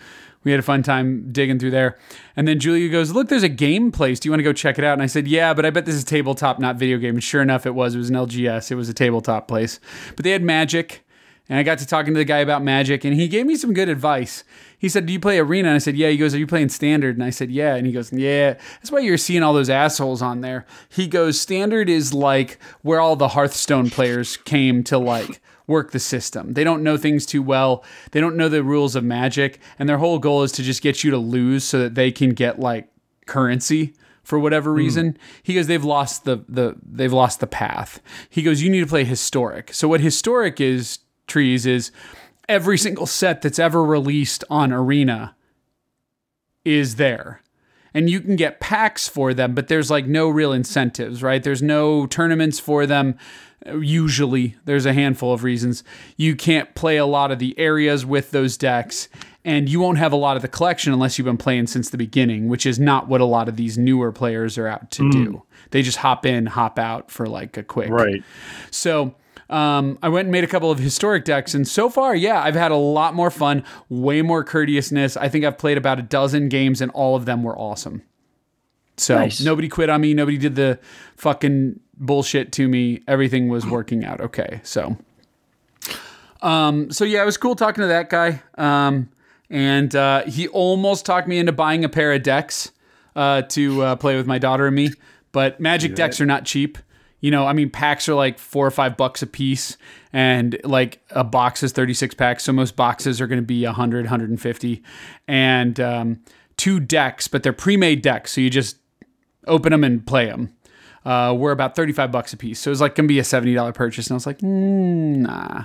we 0.45 0.51
had 0.51 0.61
a 0.61 0.63
fun 0.63 0.83
time 0.83 1.31
digging 1.33 1.59
through 1.59 1.71
there. 1.71 1.99
And 2.37 2.49
then 2.49 2.59
Julia 2.59 2.89
goes, 2.89 3.13
Look, 3.13 3.29
there's 3.29 3.43
a 3.43 3.49
game 3.49 3.93
place. 3.93 4.19
Do 4.19 4.29
you 4.29 4.33
want 4.33 4.41
to 4.41 4.45
go 4.45 4.53
check 4.53 4.79
it 4.79 4.85
out? 4.85 4.95
And 4.95 5.03
I 5.03 5.07
said, 5.07 5.29
Yeah, 5.29 5.55
but 5.55 5.65
I 5.65 5.71
bet 5.71 5.87
this 5.87 5.95
is 5.95 6.05
tabletop, 6.05 6.59
not 6.59 6.77
video 6.77 6.99
game. 6.99 7.15
And 7.15 7.25
sure 7.25 7.43
enough, 7.43 7.67
it 7.67 7.75
was. 7.75 7.95
It 7.95 7.99
was 7.99 8.11
an 8.11 8.17
LGS. 8.17 8.71
It 8.71 8.75
was 8.75 8.89
a 8.89 8.95
tabletop 8.95 9.49
place. 9.49 9.79
But 10.17 10.25
they 10.25 10.31
had 10.31 10.43
magic. 10.43 11.05
And 11.49 11.59
I 11.59 11.65
got 11.65 11.79
to 11.79 11.87
talking 11.87 12.15
to 12.15 12.19
the 12.19 12.25
guy 12.25 12.39
about 12.39 12.63
magic, 12.63 13.05
and 13.05 13.15
he 13.15 13.27
gave 13.27 13.47
me 13.47 13.57
some 13.57 13.75
good 13.75 13.89
advice. 13.89 14.45
He 14.79 14.89
said, 14.89 15.07
Do 15.07 15.13
you 15.13 15.21
play 15.21 15.39
arena? 15.39 15.69
And 15.69 15.75
I 15.75 15.79
said, 15.79 15.97
Yeah. 15.97 16.09
He 16.09 16.17
goes, 16.17 16.35
Are 16.35 16.39
you 16.39 16.47
playing 16.47 16.69
standard? 16.71 17.17
And 17.17 17.25
I 17.25 17.31
said, 17.31 17.51
Yeah. 17.51 17.75
And 17.75 17.87
he 17.87 17.93
goes, 17.93 18.13
Yeah. 18.13 18.55
That's 18.75 18.91
why 18.91 19.01
you're 19.01 19.19
seeing 19.19 19.43
all 19.43 19.53
those 19.53 19.71
assholes 19.71 20.23
on 20.23 20.41
there. 20.41 20.67
He 20.89 21.07
goes, 21.07 21.41
Standard 21.41 21.89
is 21.89 22.15
like 22.15 22.59
where 22.83 23.01
all 23.01 23.17
the 23.17 23.29
Hearthstone 23.29 23.91
players 23.91 24.37
came 24.39 24.83
to 24.85 24.99
like 24.99 25.41
work 25.73 25.91
the 25.91 25.99
system. 25.99 26.53
They 26.53 26.65
don't 26.65 26.83
know 26.83 26.97
things 26.97 27.27
too 27.27 27.43
well. 27.43 27.83
They 28.13 28.21
don't 28.21 28.37
know 28.37 28.49
the 28.49 28.63
rules 28.63 28.95
of 28.95 29.03
magic. 29.03 29.59
And 29.79 29.89
their 29.89 29.99
whole 29.99 30.19
goal 30.19 30.43
is 30.43 30.53
to 30.53 30.63
just 30.63 30.83
get 30.83 31.03
you 31.03 31.11
to 31.11 31.19
lose 31.19 31.65
so 31.65 31.79
that 31.79 31.95
they 31.95 32.13
can 32.13 32.31
get 32.31 32.61
like 32.61 32.89
currency 33.27 33.95
for 34.23 34.39
whatever 34.39 34.71
hmm. 34.71 34.77
reason. 34.77 35.19
He 35.43 35.55
goes, 35.55 35.67
they've 35.67 35.85
lost 35.85 36.25
the 36.25 36.45
the 36.49 36.77
they've 36.83 37.13
lost 37.13 37.41
the 37.41 37.47
path. 37.47 38.01
He 38.31 38.43
goes, 38.43 38.63
you 38.63 38.71
need 38.71 38.81
to 38.81 38.87
play 38.87 39.05
historic. 39.05 39.73
So 39.75 39.89
what 39.89 40.01
historic 40.01 40.61
is 40.61 40.99
trees 41.27 41.67
is 41.67 41.91
every 42.49 42.79
single 42.79 43.07
set 43.07 43.43
that's 43.43 43.59
ever 43.59 43.83
released 43.83 44.45
on 44.51 44.73
Arena 44.73 45.35
is 46.65 46.97
there. 46.97 47.41
And 47.95 48.09
you 48.09 48.21
can 48.21 48.37
get 48.37 48.61
packs 48.61 49.07
for 49.07 49.35
them, 49.35 49.55
but 49.55 49.69
there's 49.69 49.91
like 49.91 50.07
no 50.07 50.29
real 50.29 50.53
incentives, 50.53 51.23
right? 51.23 51.43
There's 51.43 51.63
no 51.63 52.07
tournaments 52.07 52.59
for 52.59 52.87
them. 52.87 53.19
Usually, 53.67 54.57
there's 54.65 54.87
a 54.87 54.93
handful 54.93 55.33
of 55.33 55.45
reasons. 55.45 55.85
You 56.17 56.35
can't 56.35 56.75
play 56.75 56.97
a 56.97 57.07
lot 57.07 57.31
of 57.31 57.39
the 57.39 57.59
areas 57.59 58.05
with 58.05 58.31
those 58.31 58.57
decks, 58.57 59.09
and 59.45 59.69
you 59.69 59.81
won't 59.81 59.99
have 59.99 60.13
a 60.13 60.17
lot 60.17 60.37
of 60.37 60.43
the 60.43 60.49
collection 60.49 60.93
unless 60.93 61.19
you've 61.19 61.27
been 61.27 61.37
playing 61.37 61.69
since 61.69 61.91
the 61.91 61.99
beginning, 61.99 62.49
which 62.49 62.67
is 62.67 62.79
not 62.79 63.09
what 63.09 63.21
a 63.21 63.25
lot 63.25 63.49
of 63.49 63.57
these 63.57 63.79
newer 63.79 64.13
players 64.13 64.59
are 64.59 64.67
out 64.67 64.91
to 64.93 65.11
do. 65.11 65.43
They 65.71 65.83
just 65.83 65.99
hop 65.99 66.27
in, 66.27 66.47
hop 66.47 66.79
out 66.79 67.11
for 67.11 67.27
like 67.27 67.57
a 67.57 67.63
quick. 67.63 67.91
Right. 67.91 68.23
So 68.71 69.15
um, 69.49 69.99
I 70.03 70.09
went 70.09 70.27
and 70.27 70.33
made 70.33 70.45
a 70.45 70.49
couple 70.49 70.71
of 70.71 70.79
historic 70.79 71.25
decks, 71.25 71.55
and 71.55 71.67
so 71.69 71.89
far, 71.91 72.15
yeah, 72.15 72.43
I've 72.43 72.55
had 72.55 72.73
a 72.73 72.77
lot 72.77 73.15
more 73.15 73.31
fun, 73.31 73.65
way 73.89 74.23
more 74.23 74.45
courteousness. 74.45 75.17
I 75.17 75.29
think 75.29 75.45
I've 75.45 75.59
played 75.59 75.79
about 75.79 75.99
a 75.99 76.03
dozen 76.03 76.49
games, 76.49 76.81
and 76.81 76.91
all 76.93 77.17
of 77.17 77.27
them 77.27 77.43
were 77.43 77.57
awesome. 77.59 78.03
So 78.97 79.17
Nice. 79.17 79.41
nobody 79.41 79.69
quit 79.69 79.89
on 79.91 80.01
me. 80.01 80.15
Nobody 80.15 80.39
did 80.39 80.55
the 80.55 80.79
fucking 81.17 81.81
bullshit 81.97 82.53
to 82.53 82.69
me. 82.69 83.03
Everything 83.09 83.49
was 83.49 83.67
working 83.67 84.05
out 84.05 84.21
okay. 84.21 84.61
So, 84.63 84.97
um, 86.43 86.91
so 86.91 87.05
yeah, 87.05 87.23
it 87.23 87.27
was 87.27 87.37
cool 87.37 87.55
talking 87.55 87.83
to 87.83 87.89
that 87.89 88.11
guy. 88.11 88.43
Um, 88.59 89.09
and 89.51 89.95
uh, 89.95 90.25
he 90.25 90.49
almost 90.49 91.05
talked 91.07 91.29
me 91.29 91.39
into 91.39 91.53
buying 91.53 91.85
a 91.85 91.89
pair 91.89 92.13
of 92.13 92.23
decks 92.23 92.73
uh, 93.15 93.43
to 93.43 93.83
uh, 93.83 93.97
play 93.97 94.17
with 94.17 94.27
my 94.27 94.39
daughter 94.39 94.67
and 94.67 94.77
me. 94.77 94.91
But 95.33 95.61
Magic 95.61 95.95
decks 95.95 96.21
are 96.21 96.27
not 96.27 96.45
cheap. 96.45 96.79
You 97.21 97.31
know, 97.31 97.47
I 97.47 97.53
mean, 97.53 97.71
packs 97.71 98.09
are 98.09 98.15
like 98.15 98.39
four 98.39 98.67
or 98.67 98.71
five 98.71 98.97
bucks 98.97 99.23
a 99.23 99.27
piece, 99.29 99.77
and 100.13 100.59
like 100.65 101.01
a 101.11 101.23
box 101.23 101.63
is 101.63 101.71
36 101.73 102.17
packs. 102.17 102.43
So 102.45 102.53
most 102.53 102.75
boxes 102.75 103.21
are 103.21 103.29
going 103.29 103.41
to 103.41 103.47
be 103.47 103.65
100, 103.65 104.07
150. 104.07 104.83
And 105.29 105.79
um, 105.79 106.21
two 106.57 106.81
decks, 106.81 107.29
but 107.29 107.45
they're 107.45 107.53
pre 107.53 107.77
made 107.77 108.03
decks. 108.03 108.33
So 108.33 108.41
you 108.41 108.51
just 108.51 108.77
open 109.47 109.73
them 109.73 109.85
and 109.85 110.07
play 110.07 110.27
them. 110.27 110.55
Uh, 111.05 111.35
were 111.37 111.51
about 111.51 111.75
35 111.75 112.13
bucks 112.13 112.33
a 112.33 112.37
piece. 112.37 112.61
So 112.61 112.69
it 112.71 112.73
was 112.73 112.81
like 112.81 112.95
going 112.95 113.07
to 113.07 113.13
be 113.13 113.19
a 113.19 113.23
$70 113.23 113.75
purchase. 113.75 114.07
And 114.07 114.15
I 114.15 114.17
was 114.17 114.27
like, 114.27 114.39
mm, 114.39 115.17
nah. 115.17 115.65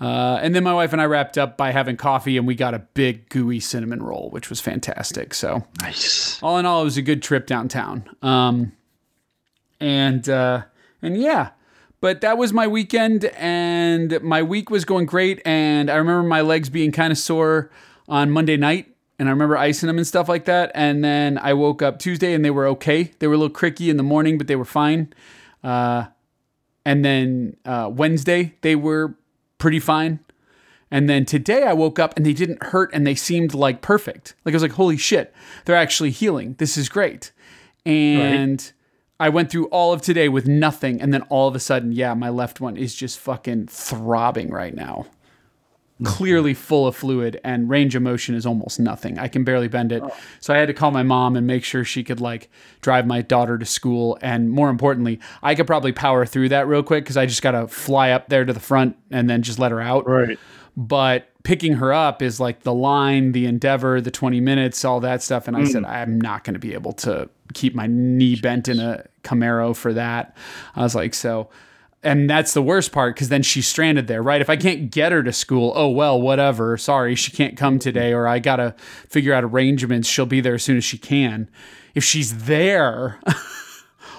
Uh, 0.00 0.38
and 0.40 0.54
then 0.54 0.62
my 0.64 0.72
wife 0.72 0.92
and 0.92 1.02
I 1.02 1.06
wrapped 1.06 1.36
up 1.36 1.56
by 1.58 1.72
having 1.72 1.96
coffee 1.96 2.36
and 2.38 2.46
we 2.46 2.54
got 2.54 2.72
a 2.72 2.78
big 2.78 3.28
gooey 3.28 3.58
cinnamon 3.60 4.02
roll, 4.02 4.30
which 4.30 4.48
was 4.48 4.60
fantastic. 4.60 5.34
So 5.34 5.66
Nice. 5.80 6.40
all 6.42 6.56
in 6.56 6.66
all, 6.66 6.82
it 6.82 6.84
was 6.84 6.96
a 6.96 7.02
good 7.02 7.20
trip 7.22 7.46
downtown. 7.46 8.08
Um, 8.22 8.72
and 9.80 10.28
uh, 10.28 10.62
and 11.02 11.20
yeah, 11.20 11.50
but 12.00 12.20
that 12.20 12.38
was 12.38 12.52
my 12.52 12.66
weekend, 12.66 13.24
and 13.36 14.20
my 14.22 14.42
week 14.42 14.70
was 14.70 14.84
going 14.84 15.06
great. 15.06 15.40
And 15.44 15.90
I 15.90 15.96
remember 15.96 16.26
my 16.26 16.40
legs 16.42 16.68
being 16.70 16.92
kind 16.92 17.10
of 17.12 17.18
sore 17.18 17.70
on 18.08 18.30
Monday 18.30 18.56
night 18.56 18.89
and 19.20 19.28
I 19.28 19.32
remember 19.32 19.58
icing 19.58 19.86
them 19.86 19.98
and 19.98 20.06
stuff 20.06 20.30
like 20.30 20.46
that. 20.46 20.72
And 20.74 21.04
then 21.04 21.36
I 21.36 21.52
woke 21.52 21.82
up 21.82 21.98
Tuesday 21.98 22.32
and 22.32 22.42
they 22.42 22.50
were 22.50 22.66
okay. 22.68 23.12
They 23.18 23.26
were 23.26 23.34
a 23.34 23.36
little 23.36 23.54
cricky 23.54 23.90
in 23.90 23.98
the 23.98 24.02
morning, 24.02 24.38
but 24.38 24.46
they 24.46 24.56
were 24.56 24.64
fine. 24.64 25.12
Uh, 25.62 26.06
and 26.86 27.04
then 27.04 27.58
uh, 27.66 27.90
Wednesday 27.92 28.54
they 28.62 28.74
were 28.74 29.14
pretty 29.58 29.78
fine. 29.78 30.20
And 30.90 31.06
then 31.06 31.26
today 31.26 31.64
I 31.64 31.74
woke 31.74 31.98
up 31.98 32.16
and 32.16 32.24
they 32.24 32.32
didn't 32.32 32.62
hurt 32.62 32.90
and 32.94 33.06
they 33.06 33.14
seemed 33.14 33.52
like 33.52 33.82
perfect. 33.82 34.34
Like 34.46 34.54
I 34.54 34.56
was 34.56 34.62
like, 34.62 34.72
holy 34.72 34.96
shit, 34.96 35.34
they're 35.66 35.76
actually 35.76 36.12
healing. 36.12 36.54
This 36.56 36.78
is 36.78 36.88
great. 36.88 37.30
And 37.84 38.72
I 39.20 39.28
went 39.28 39.50
through 39.50 39.66
all 39.66 39.92
of 39.92 40.00
today 40.00 40.30
with 40.30 40.48
nothing. 40.48 40.98
And 40.98 41.12
then 41.12 41.22
all 41.28 41.46
of 41.46 41.54
a 41.54 41.60
sudden, 41.60 41.92
yeah, 41.92 42.14
my 42.14 42.30
left 42.30 42.58
one 42.58 42.78
is 42.78 42.94
just 42.94 43.18
fucking 43.18 43.66
throbbing 43.66 44.48
right 44.48 44.74
now. 44.74 45.08
Clearly 46.04 46.54
full 46.54 46.86
of 46.86 46.96
fluid 46.96 47.40
and 47.44 47.68
range 47.68 47.94
of 47.94 48.02
motion 48.02 48.34
is 48.34 48.46
almost 48.46 48.80
nothing. 48.80 49.18
I 49.18 49.28
can 49.28 49.44
barely 49.44 49.68
bend 49.68 49.92
it. 49.92 50.02
So 50.40 50.54
I 50.54 50.58
had 50.58 50.66
to 50.68 50.74
call 50.74 50.90
my 50.90 51.02
mom 51.02 51.36
and 51.36 51.46
make 51.46 51.62
sure 51.64 51.84
she 51.84 52.02
could 52.02 52.20
like 52.20 52.50
drive 52.80 53.06
my 53.06 53.20
daughter 53.22 53.58
to 53.58 53.66
school. 53.66 54.18
And 54.22 54.50
more 54.50 54.70
importantly, 54.70 55.20
I 55.42 55.54
could 55.54 55.66
probably 55.66 55.92
power 55.92 56.24
through 56.24 56.48
that 56.50 56.66
real 56.66 56.82
quick 56.82 57.04
because 57.04 57.16
I 57.16 57.26
just 57.26 57.42
got 57.42 57.52
to 57.52 57.68
fly 57.68 58.10
up 58.10 58.28
there 58.28 58.44
to 58.44 58.52
the 58.52 58.60
front 58.60 58.96
and 59.10 59.28
then 59.28 59.42
just 59.42 59.58
let 59.58 59.72
her 59.72 59.80
out 59.80 60.08
Right. 60.08 60.38
but 60.76 61.26
picking 61.42 61.74
her 61.74 61.92
up 61.92 62.22
is 62.22 62.38
like 62.38 62.62
the 62.62 62.74
line, 62.74 63.32
the 63.32 63.46
endeavor, 63.46 64.00
the 64.00 64.10
20 64.10 64.40
minutes, 64.40 64.84
all 64.84 65.00
that 65.00 65.22
stuff. 65.22 65.48
And 65.48 65.56
I 65.56 65.64
said, 65.64 65.82
mm. 65.84 65.88
I'm 65.88 66.20
not 66.20 66.44
going 66.44 66.54
to 66.54 66.60
be 66.60 66.74
able 66.74 66.92
to 66.94 67.28
keep 67.54 67.74
my 67.74 67.86
knee 67.86 68.36
bent 68.36 68.68
in 68.68 68.78
a 68.78 69.06
Camaro 69.22 69.74
for 69.74 69.92
that. 69.94 70.36
I 70.76 70.82
was 70.82 70.94
like, 70.94 71.14
so, 71.14 71.48
and 72.02 72.28
that's 72.28 72.54
the 72.54 72.62
worst 72.62 72.92
part 72.92 73.14
because 73.14 73.28
then 73.28 73.42
she's 73.42 73.66
stranded 73.66 74.06
there, 74.06 74.22
right? 74.22 74.40
If 74.40 74.50
I 74.50 74.56
can't 74.56 74.90
get 74.90 75.12
her 75.12 75.22
to 75.22 75.32
school, 75.32 75.72
oh, 75.74 75.88
well, 75.88 76.20
whatever. 76.20 76.76
Sorry, 76.76 77.14
she 77.14 77.30
can't 77.30 77.56
come 77.56 77.78
today, 77.78 78.12
or 78.12 78.26
I 78.26 78.38
got 78.38 78.56
to 78.56 78.74
figure 79.08 79.34
out 79.34 79.44
arrangements. 79.44 80.08
She'll 80.08 80.26
be 80.26 80.40
there 80.40 80.54
as 80.54 80.62
soon 80.62 80.76
as 80.76 80.84
she 80.84 80.98
can. 80.98 81.50
If 81.94 82.04
she's 82.04 82.44
there, 82.44 83.20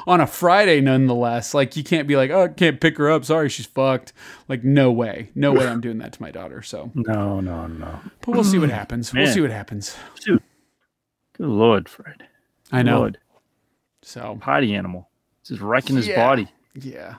on 0.07 0.21
a 0.21 0.27
Friday, 0.27 0.81
nonetheless. 0.81 1.53
Like 1.53 1.75
you 1.75 1.83
can't 1.83 2.07
be 2.07 2.15
like, 2.15 2.31
oh, 2.31 2.43
I 2.43 2.47
can't 2.49 2.79
pick 2.79 2.97
her 2.97 3.09
up. 3.09 3.25
Sorry, 3.25 3.49
she's 3.49 3.65
fucked. 3.65 4.13
Like 4.47 4.63
no 4.63 4.91
way, 4.91 5.29
no 5.35 5.51
way, 5.51 5.67
I'm 5.67 5.81
doing 5.81 5.99
that 5.99 6.13
to 6.13 6.21
my 6.21 6.31
daughter. 6.31 6.61
So, 6.61 6.91
No, 6.95 7.39
no, 7.39 7.67
no. 7.67 7.99
but 8.21 8.35
we'll 8.35 8.43
see 8.43 8.59
what 8.59 8.69
hmm. 8.69 8.75
happens. 8.75 9.13
We'll 9.13 9.31
see 9.31 9.41
what 9.41 9.51
happens. 9.51 9.95
Dude. 10.25 10.41
Good 11.37 11.47
lord, 11.47 11.89
Fred. 11.89 12.27
I 12.71 12.83
know. 12.83 12.99
Lord. 12.99 13.17
So 14.01 14.37
Party 14.41 14.73
animal. 14.75 15.09
Just 15.45 15.61
wrecking 15.61 15.95
his 15.95 16.07
Yeah. 16.07 16.27
body. 16.27 16.47
yeah, 16.75 17.15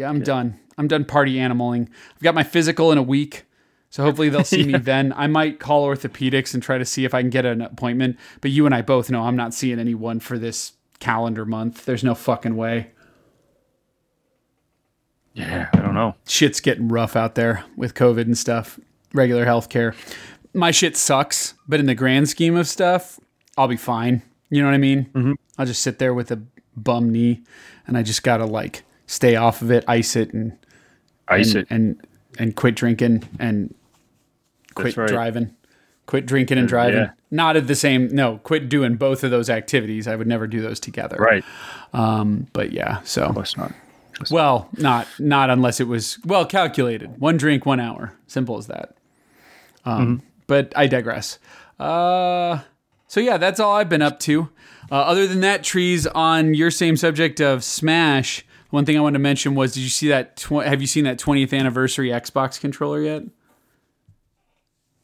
yeah, 0.00 0.08
I'm 0.08 0.20
done. 0.20 0.58
I'm 0.78 0.88
done 0.88 1.04
party 1.04 1.34
animaling. 1.34 1.88
I've 2.14 2.22
got 2.22 2.34
my 2.34 2.42
physical 2.42 2.90
in 2.90 2.96
a 2.96 3.02
week. 3.02 3.44
So 3.90 4.02
hopefully 4.02 4.30
they'll 4.30 4.44
see 4.44 4.64
me 4.64 4.78
then. 4.78 5.12
I 5.14 5.26
might 5.26 5.60
call 5.60 5.86
orthopedics 5.86 6.54
and 6.54 6.62
try 6.62 6.78
to 6.78 6.86
see 6.86 7.04
if 7.04 7.12
I 7.12 7.20
can 7.20 7.28
get 7.28 7.44
an 7.44 7.60
appointment. 7.60 8.16
But 8.40 8.50
you 8.50 8.64
and 8.64 8.74
I 8.74 8.80
both 8.80 9.10
know 9.10 9.22
I'm 9.22 9.36
not 9.36 9.52
seeing 9.52 9.78
anyone 9.78 10.20
for 10.20 10.38
this 10.38 10.72
calendar 11.00 11.44
month. 11.44 11.84
There's 11.84 12.02
no 12.02 12.14
fucking 12.14 12.56
way. 12.56 12.92
Yeah, 15.34 15.68
I 15.74 15.78
don't 15.80 15.94
know. 15.94 16.14
shit's 16.26 16.60
getting 16.60 16.88
rough 16.88 17.14
out 17.14 17.34
there 17.34 17.64
with 17.76 17.94
COVID 17.94 18.22
and 18.22 18.38
stuff, 18.38 18.80
regular 19.12 19.44
healthcare. 19.44 19.94
My 20.54 20.70
shit 20.70 20.96
sucks, 20.96 21.54
but 21.68 21.78
in 21.78 21.86
the 21.86 21.94
grand 21.94 22.28
scheme 22.28 22.56
of 22.56 22.66
stuff, 22.66 23.20
I'll 23.56 23.68
be 23.68 23.76
fine. 23.76 24.22
You 24.48 24.62
know 24.62 24.68
what 24.68 24.74
I 24.74 24.78
mean? 24.78 25.04
Mm-hmm. 25.12 25.32
I'll 25.58 25.66
just 25.66 25.82
sit 25.82 25.98
there 25.98 26.14
with 26.14 26.30
a 26.30 26.42
bum 26.76 27.12
knee 27.12 27.42
and 27.86 27.98
I 27.98 28.02
just 28.02 28.22
got 28.22 28.38
to 28.38 28.46
like 28.46 28.82
stay 29.10 29.34
off 29.36 29.60
of 29.62 29.70
it, 29.70 29.84
ice 29.88 30.14
it 30.16 30.32
and 30.32 30.56
Ice 31.28 31.54
and, 31.54 31.62
it. 31.62 31.66
and 31.70 32.06
and 32.38 32.56
quit 32.56 32.74
drinking 32.76 33.24
and 33.38 33.74
quit 34.74 34.96
right. 34.96 35.08
driving. 35.08 35.54
Quit 36.06 36.26
drinking 36.26 36.58
and 36.58 36.66
driving. 36.68 36.98
yeah. 37.00 37.10
Not 37.30 37.56
at 37.56 37.66
the 37.66 37.74
same 37.74 38.08
no, 38.08 38.38
quit 38.38 38.68
doing 38.68 38.96
both 38.96 39.22
of 39.22 39.30
those 39.30 39.48
activities. 39.50 40.08
I 40.08 40.16
would 40.16 40.26
never 40.26 40.46
do 40.46 40.60
those 40.60 40.80
together. 40.80 41.16
Right. 41.18 41.44
Um 41.92 42.46
but 42.52 42.72
yeah, 42.72 43.00
so 43.04 43.24
Of 43.24 43.34
course 43.34 43.56
not. 43.56 43.72
well, 44.30 44.68
not 44.76 45.06
not 45.18 45.50
unless 45.50 45.78
it 45.80 45.86
was 45.88 46.18
well 46.24 46.44
calculated. 46.46 47.20
One 47.20 47.36
drink, 47.36 47.64
one 47.66 47.80
hour. 47.80 48.12
Simple 48.26 48.58
as 48.58 48.66
that. 48.68 48.96
Um, 49.84 50.22
But 50.46 50.72
I 50.76 50.86
digress. 50.88 51.38
Uh, 51.78 52.58
so 53.06 53.20
yeah, 53.20 53.38
that's 53.38 53.58
all 53.60 53.76
I've 53.76 53.88
been 53.88 54.02
up 54.02 54.18
to. 54.20 54.50
Uh, 54.90 54.96
other 54.96 55.26
than 55.26 55.40
that, 55.40 55.62
trees 55.62 56.06
on 56.08 56.54
your 56.54 56.70
same 56.70 56.96
subject 56.96 57.40
of 57.40 57.62
Smash. 57.64 58.44
One 58.70 58.84
thing 58.84 58.96
I 58.96 59.00
wanted 59.00 59.18
to 59.18 59.22
mention 59.22 59.54
was, 59.54 59.74
did 59.74 59.80
you 59.80 59.88
see 59.88 60.08
that? 60.08 60.36
Tw- 60.36 60.64
have 60.64 60.80
you 60.80 60.86
seen 60.86 61.04
that 61.04 61.18
20th 61.18 61.56
anniversary 61.56 62.08
Xbox 62.08 62.60
controller 62.60 63.02
yet? 63.02 63.22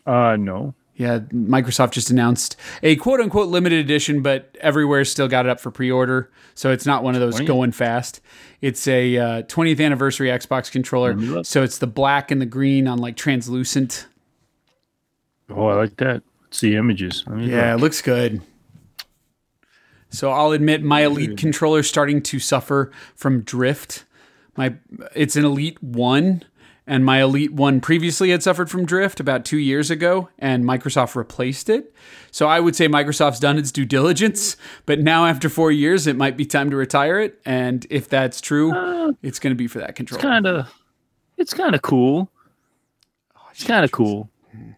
Uh 0.06 0.36
no. 0.36 0.74
Yeah, 0.94 1.18
Microsoft 1.18 1.90
just 1.90 2.08
announced 2.10 2.56
a 2.82 2.96
quote 2.96 3.20
unquote 3.20 3.48
limited 3.48 3.80
edition, 3.80 4.22
but 4.22 4.56
everywhere 4.60 5.04
still 5.04 5.28
got 5.28 5.44
it 5.44 5.50
up 5.50 5.60
for 5.60 5.70
pre 5.70 5.90
order. 5.90 6.30
So 6.54 6.70
it's 6.70 6.86
not 6.86 7.02
one 7.02 7.14
of 7.14 7.20
those 7.20 7.34
20? 7.34 7.46
going 7.46 7.72
fast. 7.72 8.22
It's 8.62 8.88
a 8.88 9.18
uh, 9.18 9.42
20th 9.42 9.84
anniversary 9.84 10.28
Xbox 10.28 10.70
controller. 10.70 11.44
So 11.44 11.62
it's 11.62 11.78
the 11.78 11.86
black 11.86 12.30
and 12.30 12.40
the 12.40 12.46
green 12.46 12.88
on 12.88 12.98
like 12.98 13.16
translucent. 13.16 14.06
Oh, 15.50 15.66
I 15.66 15.74
like 15.74 15.96
that. 15.98 16.22
Let's 16.44 16.58
see 16.58 16.74
images. 16.76 17.24
Yeah, 17.36 17.74
it 17.74 17.78
looks 17.78 18.00
good. 18.00 18.40
So 20.10 20.30
I'll 20.30 20.52
admit 20.52 20.82
my 20.82 21.02
mm-hmm. 21.02 21.12
Elite 21.12 21.36
controller 21.36 21.80
is 21.80 21.88
starting 21.88 22.22
to 22.22 22.38
suffer 22.38 22.92
from 23.14 23.42
drift. 23.42 24.04
My 24.56 24.74
it's 25.14 25.36
an 25.36 25.44
Elite 25.44 25.82
1 25.82 26.42
and 26.86 27.04
my 27.04 27.20
Elite 27.20 27.52
1 27.52 27.80
previously 27.80 28.30
had 28.30 28.42
suffered 28.42 28.70
from 28.70 28.86
drift 28.86 29.18
about 29.20 29.44
2 29.44 29.58
years 29.58 29.90
ago 29.90 30.28
and 30.38 30.64
Microsoft 30.64 31.16
replaced 31.16 31.68
it. 31.68 31.92
So 32.30 32.46
I 32.46 32.60
would 32.60 32.76
say 32.76 32.88
Microsoft's 32.88 33.40
done 33.40 33.58
its 33.58 33.72
due 33.72 33.84
diligence, 33.84 34.56
but 34.86 35.00
now 35.00 35.26
after 35.26 35.48
4 35.48 35.72
years 35.72 36.06
it 36.06 36.16
might 36.16 36.36
be 36.36 36.46
time 36.46 36.70
to 36.70 36.76
retire 36.76 37.20
it 37.20 37.40
and 37.44 37.86
if 37.90 38.08
that's 38.08 38.40
true, 38.40 38.72
uh, 38.72 39.12
it's 39.22 39.38
going 39.38 39.50
to 39.50 39.56
be 39.56 39.66
for 39.66 39.80
that 39.80 39.96
controller. 39.96 40.22
kind 40.22 40.46
of 40.46 40.72
it's 41.36 41.52
kind 41.52 41.74
of 41.74 41.82
cool. 41.82 42.30
Oh, 43.36 43.48
it's 43.50 43.64
kind 43.64 43.84
of 43.84 43.92
cool. 43.92 44.30
Hmm. 44.52 44.70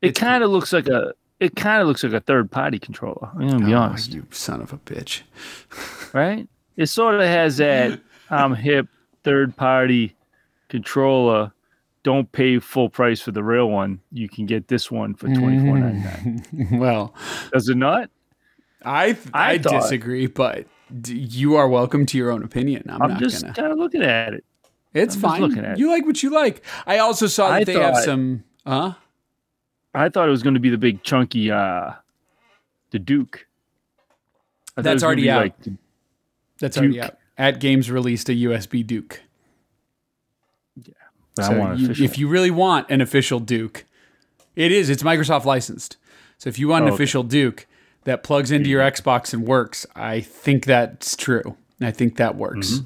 It 0.00 0.14
kind 0.14 0.42
of 0.42 0.50
looks 0.50 0.72
like 0.72 0.86
a 0.86 1.12
it 1.40 1.56
kind 1.56 1.80
of 1.82 1.88
looks 1.88 2.04
like 2.04 2.12
a 2.12 2.20
third 2.20 2.50
party 2.50 2.78
controller. 2.78 3.30
I'm 3.34 3.48
gonna 3.48 3.64
be 3.66 3.74
Oh, 3.74 3.78
honest, 3.78 4.12
you 4.12 4.26
son 4.30 4.60
of 4.60 4.72
a 4.72 4.78
bitch. 4.78 5.22
right? 6.12 6.48
It 6.76 6.86
sort 6.86 7.14
of 7.16 7.22
has 7.22 7.56
that 7.58 8.00
I'm 8.30 8.54
hip 8.54 8.86
third 9.24 9.56
party 9.56 10.14
controller. 10.68 11.52
Don't 12.02 12.30
pay 12.32 12.58
full 12.58 12.88
price 12.88 13.20
for 13.20 13.30
the 13.32 13.42
real 13.42 13.68
one. 13.68 14.00
You 14.10 14.28
can 14.28 14.46
get 14.46 14.68
this 14.68 14.90
one 14.90 15.14
for 15.14 15.26
twenty 15.26 15.58
four 15.66 15.78
ninety 15.78 15.98
nine. 16.52 16.78
Well, 16.80 17.14
Does 17.52 17.68
it 17.68 17.76
not? 17.76 18.08
I 18.84 19.16
I, 19.34 19.52
I 19.54 19.58
thought- 19.58 19.82
disagree, 19.82 20.26
but 20.26 20.66
d- 21.02 21.18
you 21.18 21.56
are 21.56 21.68
welcome 21.68 22.06
to 22.06 22.16
your 22.18 22.30
own 22.30 22.42
opinion. 22.42 22.84
I'm, 22.88 23.02
I'm 23.02 23.10
not 23.10 23.20
just 23.20 23.42
gonna. 23.42 23.54
kind 23.54 23.72
of 23.72 23.78
looking 23.78 24.02
at 24.02 24.32
it. 24.32 24.44
It's 24.94 25.14
I'm 25.16 25.20
fine. 25.20 25.58
at 25.58 25.72
it. 25.72 25.78
you 25.78 25.90
like 25.90 26.06
what 26.06 26.22
you 26.22 26.30
like. 26.30 26.62
I 26.86 26.98
also 26.98 27.26
saw 27.26 27.48
that 27.50 27.60
I 27.60 27.64
they 27.64 27.74
have 27.74 27.98
some. 27.98 28.44
Huh? 28.66 28.94
I 29.94 30.08
thought 30.08 30.28
it 30.28 30.30
was 30.30 30.42
going 30.42 30.54
to 30.54 30.60
be 30.60 30.70
the 30.70 30.78
big 30.78 31.02
chunky, 31.02 31.50
uh, 31.50 31.92
the 32.90 32.98
Duke. 32.98 33.46
I 34.76 34.82
That's 34.82 35.02
already 35.02 35.28
out. 35.30 35.42
Like 35.42 35.54
That's 36.60 36.78
already 36.78 37.00
out. 37.00 37.16
At 37.36 37.58
Games 37.60 37.90
released 37.90 38.28
a 38.28 38.32
USB 38.32 38.86
Duke. 38.86 39.20
but 41.34 41.44
So 41.44 41.52
I 41.52 41.58
want 41.58 41.78
you- 41.80 42.04
if 42.04 42.18
you 42.18 42.28
really 42.28 42.50
want 42.50 42.86
an 42.90 43.00
official 43.00 43.40
Duke, 43.40 43.84
it 44.56 44.70
is. 44.72 44.90
It's 44.90 45.02
Microsoft 45.02 45.44
licensed. 45.44 45.96
So 46.38 46.48
if 46.48 46.58
you 46.58 46.68
want 46.68 46.84
an 46.84 46.90
Oh, 46.90 46.94
okay. 46.94 47.02
official 47.02 47.22
Duke 47.22 47.66
that 48.04 48.22
plugs 48.22 48.50
into 48.50 48.68
your 48.70 48.82
Xbox 48.82 49.32
and 49.32 49.46
works, 49.46 49.86
I 49.94 50.20
think 50.20 50.64
that's 50.64 51.16
true. 51.16 51.56
I 51.80 51.90
think 51.90 52.16
that 52.16 52.36
works. 52.36 52.80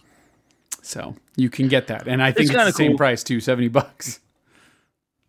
So 0.82 1.16
you 1.36 1.48
can 1.50 1.68
get 1.68 1.86
that, 1.88 2.07
and 2.07 2.22
I 2.22 2.30
think 2.32 2.46
it's, 2.46 2.50
kinda 2.50 2.66
the 2.66 2.72
same 2.72 2.96
price 2.96 3.24
too, 3.24 3.40
seventy 3.40 3.68
bucks. 3.68 4.20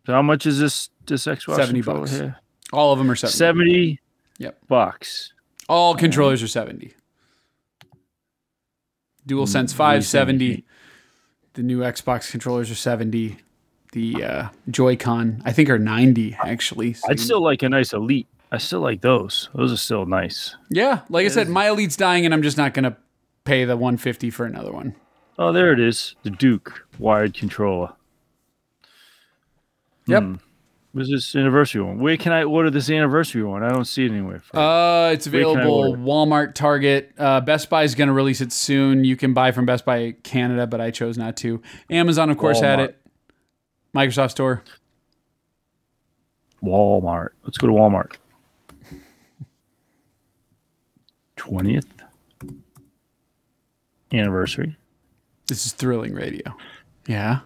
So 0.06 0.12
how 0.12 0.22
much 0.22 0.46
is 0.46 0.60
this 0.60 0.88
this 1.06 1.26
Xbox 1.26 1.56
70 1.56 1.72
controller 1.82 2.00
bucks. 2.00 2.12
here? 2.12 2.36
All 2.72 2.92
of 2.92 2.98
them 2.98 3.10
are 3.10 3.16
seventy. 3.16 3.36
Seventy. 3.36 4.00
Yep. 4.38 4.58
Bucks. 4.68 5.32
All 5.68 5.96
controllers 5.96 6.44
are 6.44 6.48
70. 6.48 6.94
DualSense 9.26 9.74
5 9.74 10.04
70. 10.04 10.64
The 11.54 11.62
new 11.62 11.80
Xbox 11.80 12.30
controllers 12.30 12.70
are 12.70 12.76
70. 12.76 13.38
The 13.92 14.22
uh, 14.22 14.48
Joy-Con 14.70 15.42
I 15.44 15.52
think 15.52 15.68
are 15.70 15.78
90 15.78 16.36
actually. 16.44 16.92
So 16.92 17.08
I'd 17.10 17.18
still 17.18 17.42
like 17.42 17.64
a 17.64 17.68
nice 17.68 17.92
Elite. 17.92 18.28
I 18.52 18.58
still 18.58 18.80
like 18.80 19.00
those. 19.00 19.48
Those 19.54 19.72
are 19.72 19.76
still 19.76 20.06
nice. 20.06 20.54
Yeah, 20.70 21.00
like 21.08 21.24
I 21.24 21.28
said, 21.28 21.48
my 21.48 21.66
Elite's 21.66 21.96
dying 21.96 22.24
and 22.24 22.32
I'm 22.32 22.42
just 22.42 22.56
not 22.56 22.74
going 22.74 22.84
to 22.84 22.96
pay 23.42 23.64
the 23.64 23.76
150 23.76 24.30
for 24.30 24.46
another 24.46 24.70
one. 24.70 24.94
Oh, 25.36 25.52
there 25.52 25.72
it 25.72 25.80
is. 25.80 26.14
The 26.22 26.30
Duke 26.30 26.86
wired 27.00 27.34
controller. 27.34 27.95
Yep. 30.06 30.22
Hmm. 30.22 30.34
Where's 30.92 31.10
this 31.10 31.36
anniversary 31.36 31.82
one? 31.82 31.98
Where 31.98 32.16
can 32.16 32.32
I 32.32 32.44
order 32.44 32.70
this 32.70 32.88
anniversary 32.88 33.42
one? 33.42 33.62
I 33.62 33.68
don't 33.68 33.84
see 33.84 34.06
it 34.06 34.10
anywhere. 34.12 34.42
Uh, 34.54 35.10
it's 35.12 35.28
Where 35.28 35.44
can 35.44 35.58
I 35.58 35.60
available? 35.60 35.94
Walmart, 35.96 36.54
Target. 36.54 37.12
Uh, 37.18 37.42
Best 37.42 37.68
Buy 37.68 37.82
is 37.82 37.94
going 37.94 38.08
to 38.08 38.14
release 38.14 38.40
it 38.40 38.50
soon. 38.50 39.04
You 39.04 39.14
can 39.14 39.34
buy 39.34 39.52
from 39.52 39.66
Best 39.66 39.84
Buy 39.84 40.14
Canada, 40.22 40.66
but 40.66 40.80
I 40.80 40.90
chose 40.90 41.18
not 41.18 41.36
to. 41.38 41.60
Amazon, 41.90 42.30
of 42.30 42.38
course, 42.38 42.60
had 42.60 42.78
Walmart. 42.78 42.84
it. 42.88 43.00
Microsoft 43.94 44.30
Store. 44.30 44.62
Walmart. 46.64 47.28
Let's 47.44 47.58
go 47.58 47.66
to 47.66 47.74
Walmart. 47.74 48.14
20th 51.36 51.84
anniversary. 54.12 54.76
This 55.46 55.66
is 55.66 55.72
thrilling 55.72 56.14
radio. 56.14 56.56
Yeah. 57.06 57.40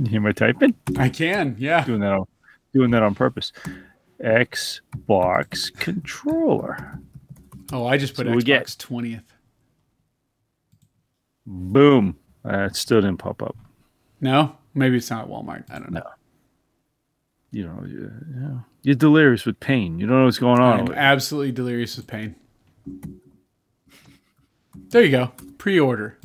Can 0.00 0.06
you 0.06 0.12
hear 0.12 0.20
my 0.22 0.32
typing? 0.32 0.74
I 0.96 1.10
can. 1.10 1.56
Yeah. 1.58 1.84
Doing 1.84 2.00
that 2.00 2.12
on, 2.12 2.26
doing 2.72 2.90
that 2.92 3.02
on 3.02 3.14
purpose. 3.14 3.52
Xbox 4.18 5.70
controller. 5.78 6.98
Oh, 7.70 7.86
I 7.86 7.98
just 7.98 8.14
put 8.14 8.26
So 8.26 8.32
Xbox 8.32 8.78
20th. 8.78 9.24
Boom. 11.44 12.16
Uh, 12.42 12.60
it 12.60 12.76
still 12.76 13.02
didn't 13.02 13.18
pop 13.18 13.42
up. 13.42 13.54
No? 14.22 14.56
Maybe 14.72 14.96
it's 14.96 15.10
not 15.10 15.28
Walmart. 15.28 15.64
I 15.70 15.78
don't 15.78 15.92
know. 15.92 16.08
You 17.50 17.66
know, 17.66 17.84
you, 17.86 18.10
you 18.34 18.40
know, 18.40 18.64
you're 18.80 18.94
delirious 18.94 19.44
with 19.44 19.60
pain. 19.60 19.98
You 19.98 20.06
don't 20.06 20.16
know 20.16 20.24
what's 20.24 20.38
going 20.38 20.60
on. 20.60 20.80
I'm 20.80 20.94
absolutely 20.94 21.52
delirious 21.52 21.98
with 21.98 22.06
pain. 22.06 22.36
There 24.74 25.04
you 25.04 25.10
go. 25.10 25.32
Pre-order. 25.58 26.16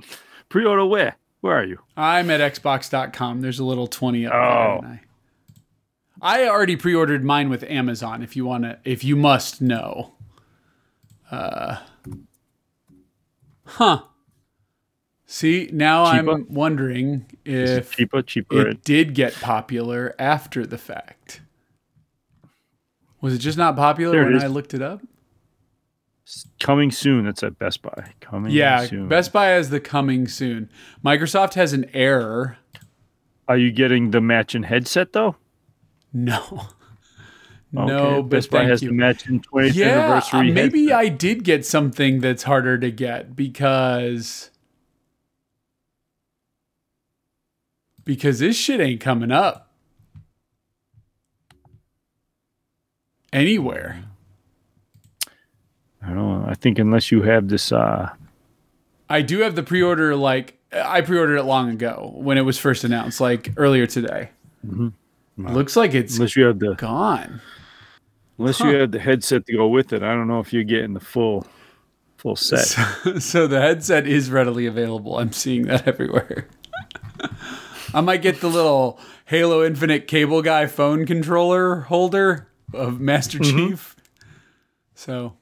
Pre-order 0.48 0.86
where? 0.86 1.16
Where 1.40 1.56
are 1.56 1.64
you? 1.64 1.78
I'm 1.96 2.30
at 2.30 2.40
xbox.com. 2.54 3.40
There's 3.40 3.58
a 3.58 3.64
little 3.64 3.86
20 3.86 4.26
up 4.26 4.32
Oh. 4.34 4.78
there. 4.82 5.02
I, 6.22 6.44
I 6.44 6.48
already 6.48 6.76
pre-ordered 6.76 7.24
mine 7.24 7.48
with 7.48 7.62
Amazon 7.64 8.22
if 8.22 8.36
you 8.36 8.44
want 8.44 8.64
to 8.64 8.78
if 8.84 9.02
you 9.04 9.16
must 9.16 9.62
know. 9.62 10.12
Uh 11.30 11.78
Huh. 13.64 14.02
See, 15.26 15.70
now 15.72 16.10
Cheaper? 16.12 16.30
I'm 16.32 16.46
wondering 16.52 17.24
if 17.44 17.92
cheaper, 17.92 18.20
cheaper. 18.20 18.66
it 18.66 18.82
did 18.82 19.14
get 19.14 19.32
popular 19.34 20.14
after 20.18 20.66
the 20.66 20.76
fact. 20.76 21.40
Was 23.20 23.34
it 23.34 23.38
just 23.38 23.56
not 23.56 23.76
popular 23.76 24.12
There 24.24 24.32
when. 24.32 24.42
I 24.42 24.48
looked 24.48 24.74
it 24.74 24.82
up? 24.82 25.00
Coming 26.60 26.90
soon. 26.90 27.24
That's 27.24 27.42
at 27.42 27.58
Best 27.58 27.82
Buy. 27.82 28.12
Coming 28.20 28.52
Yeah, 28.52 28.84
soon. 28.86 29.08
Best 29.08 29.32
Buy 29.32 29.46
has 29.46 29.70
the 29.70 29.80
coming 29.80 30.28
soon. 30.28 30.70
Microsoft 31.04 31.54
has 31.54 31.72
an 31.72 31.90
error. 31.94 32.58
Are 33.48 33.56
you 33.56 33.72
getting 33.72 34.10
the 34.12 34.20
matching 34.20 34.62
headset 34.64 35.12
though? 35.12 35.36
No. 36.12 36.66
Okay, 37.72 37.86
No, 37.86 38.20
Best 38.24 38.50
Buy 38.50 38.64
has 38.64 38.82
you. 38.82 38.88
the 38.88 38.94
matching 38.96 39.40
20th 39.42 39.74
yeah, 39.76 39.86
uh, 39.86 40.00
anniversary. 40.00 40.50
maybe 40.50 40.80
headset. 40.86 40.98
I 40.98 41.08
did 41.08 41.44
get 41.44 41.64
something 41.64 42.18
that's 42.20 42.42
harder 42.42 42.76
to 42.78 42.90
get 42.90 43.36
because 43.36 44.50
because 48.04 48.40
this 48.40 48.56
shit 48.56 48.80
ain't 48.80 49.00
coming 49.00 49.30
up 49.30 49.70
anywhere. 53.32 54.02
I 56.02 56.08
don't 56.08 56.16
know. 56.16 56.44
I 56.48 56.54
think 56.54 56.78
unless 56.78 57.10
you 57.12 57.22
have 57.22 57.48
this, 57.48 57.72
uh, 57.72 58.10
I 59.08 59.22
do 59.22 59.40
have 59.40 59.54
the 59.54 59.62
pre-order 59.62 60.16
like 60.16 60.58
I 60.72 61.00
pre-ordered 61.00 61.36
it 61.38 61.42
long 61.44 61.70
ago 61.70 62.12
when 62.16 62.38
it 62.38 62.42
was 62.42 62.58
first 62.58 62.84
announced, 62.84 63.20
like 63.20 63.52
earlier 63.56 63.86
today. 63.86 64.30
Looks 65.36 65.76
like 65.76 65.94
it's 65.94 66.16
unless 66.16 66.36
you 66.36 66.44
have 66.44 66.58
the, 66.58 66.74
gone. 66.74 67.40
unless 68.38 68.58
Huh. 68.58 68.68
you 68.68 68.76
have 68.76 68.92
the 68.92 68.98
headset 69.00 69.46
to 69.46 69.52
go 69.56 69.68
with 69.68 69.92
it, 69.92 70.02
I 70.02 70.14
don't 70.14 70.28
know 70.28 70.38
if 70.40 70.52
you're 70.52 70.64
getting 70.64 70.94
the 70.94 71.00
full, 71.00 71.46
full 72.18 72.36
set. 72.36 72.66
So, 72.66 73.18
so 73.18 73.46
the 73.46 73.60
headset 73.60 74.06
is 74.06 74.30
readily 74.30 74.66
available. 74.66 75.18
I'm 75.18 75.32
seeing 75.32 75.62
that 75.66 75.88
everywhere. 75.88 76.46
I 77.94 78.00
might 78.00 78.22
get 78.22 78.40
the 78.40 78.48
little 78.48 79.00
Halo 79.26 79.64
Infinite 79.64 80.06
cable 80.06 80.42
guy 80.42 80.66
phone 80.66 81.04
controller 81.06 81.80
holder 81.80 82.46
of 82.72 83.00
Master 83.00 83.38
Chief. 83.40 83.96
So 84.94 85.36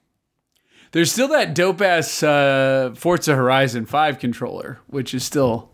there's 0.93 1.13
still 1.13 1.29
that 1.29 1.55
dope 1.55 1.81
ass 1.81 2.23
uh, 2.23 2.95
Forza 2.97 3.35
Horizon 3.35 3.87
5 3.87 4.19
controller, 4.19 4.81
which 4.87 5.15
is 5.15 5.25
still 5.25 5.71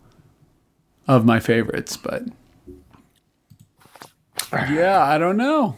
of 1.07 1.25
my 1.25 1.41
favorites, 1.41 1.97
but 1.97 2.23
yeah, 4.53 5.03
I 5.03 5.19
don't 5.19 5.37
know. 5.37 5.77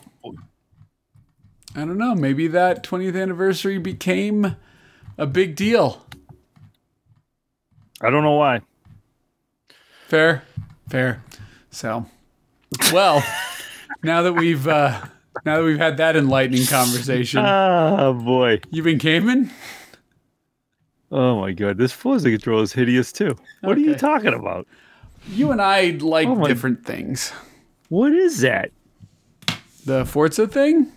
I 1.74 1.80
don't 1.80 1.98
know. 1.98 2.14
Maybe 2.14 2.48
that 2.48 2.82
20th 2.82 3.20
anniversary 3.20 3.78
became 3.78 4.56
a 5.18 5.26
big 5.26 5.56
deal. 5.56 6.06
I 8.00 8.10
don't 8.10 8.22
know 8.22 8.36
why. 8.36 8.60
Fair, 10.08 10.42
fair. 10.88 11.22
So, 11.70 12.06
well, 12.92 13.24
now 14.02 14.22
that 14.22 14.34
we've 14.34 14.66
uh, 14.66 15.06
now 15.44 15.56
that 15.58 15.64
we've 15.64 15.78
had 15.78 15.96
that 15.98 16.16
enlightening 16.16 16.66
conversation, 16.66 17.40
Ah, 17.44 18.12
boy. 18.12 18.60
you've 18.70 18.84
been 18.84 18.98
gaming. 18.98 19.50
Oh 21.12 21.40
my 21.40 21.52
god, 21.52 21.78
this 21.78 21.92
Forza 21.92 22.30
controller 22.30 22.62
is 22.64 22.72
hideous 22.72 23.12
too. 23.12 23.36
What 23.60 23.76
are 23.76 23.80
you 23.80 23.94
talking 23.94 24.34
about? 24.34 24.66
You 25.28 25.50
and 25.52 25.60
I 25.62 25.90
like 26.00 26.26
Oh 26.28 26.46
different 26.46 26.84
things. 26.84 27.32
What 27.88 28.12
is 28.12 28.40
that? 28.40 28.70
The 29.84 30.04
Forza 30.04 30.48
thing. 30.48 30.92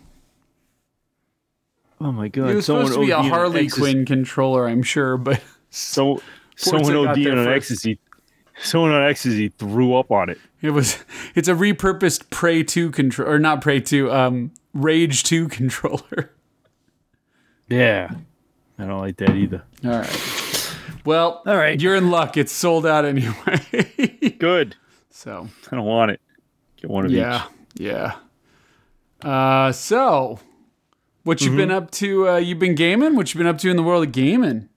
Oh 2.01 2.11
my 2.11 2.27
god! 2.29 2.49
It 2.49 2.55
was 2.55 2.65
supposed 2.65 2.93
to 2.93 2.99
be 3.01 3.11
a 3.11 3.17
OD'd 3.17 3.25
on 3.25 3.29
Harley. 3.29 3.67
Quinn 3.69 4.05
controller, 4.05 4.67
I'm 4.67 4.81
sure, 4.83 5.17
but 5.17 5.41
So 5.69 6.21
Forza 6.57 6.85
someone 6.85 6.95
OD 7.07 7.17
on 7.27 7.35
first. 7.45 7.49
ecstasy. 7.49 7.99
Someone 8.61 8.91
on 8.91 9.03
ecstasy 9.09 9.49
threw 9.49 9.95
up 9.95 10.11
on 10.11 10.29
it. 10.29 10.37
it 10.61 10.71
was 10.71 10.97
it's 11.35 11.47
a 11.47 11.53
repurposed 11.53 12.29
Prey 12.29 12.63
2 12.63 12.91
control 12.91 13.29
or 13.29 13.39
not 13.39 13.61
Prey 13.61 13.79
2, 13.79 14.11
um 14.11 14.51
Rage 14.73 15.23
2 15.23 15.47
controller. 15.49 16.31
Yeah, 17.67 18.11
I 18.77 18.85
don't 18.85 18.99
like 18.99 19.17
that 19.17 19.31
either. 19.35 19.63
All 19.85 19.91
right. 19.91 20.75
Well, 21.05 21.41
All 21.45 21.55
right. 21.55 21.79
You're 21.79 21.95
in 21.95 22.09
luck. 22.11 22.35
It's 22.37 22.51
sold 22.51 22.85
out 22.85 23.05
anyway. 23.05 24.35
Good. 24.39 24.75
so, 25.09 25.47
I 25.71 25.75
don't 25.75 25.85
want 25.85 26.11
it. 26.11 26.21
Get 26.77 26.89
one 26.89 27.05
of 27.05 27.11
Yeah, 27.11 27.45
each. 27.75 27.81
yeah. 27.81 28.15
Uh, 29.21 29.71
so 29.71 30.39
what 31.23 31.41
you 31.41 31.49
Mm-hmm. 31.49 31.57
been 31.57 31.71
up 31.71 31.91
to? 31.91 32.29
Uh, 32.29 32.37
you've 32.37 32.59
been 32.59 32.75
gaming? 32.75 33.15
What 33.15 33.33
you've 33.33 33.39
been 33.39 33.47
up 33.47 33.57
to 33.59 33.69
in 33.69 33.75
the 33.77 33.83
world 33.83 34.03
of 34.05 34.11
gaming? 34.11 34.67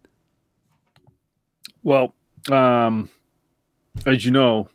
Well, 1.82 2.14
um, 2.50 3.08
as 4.06 4.24
you 4.24 4.30
know, 4.30 4.68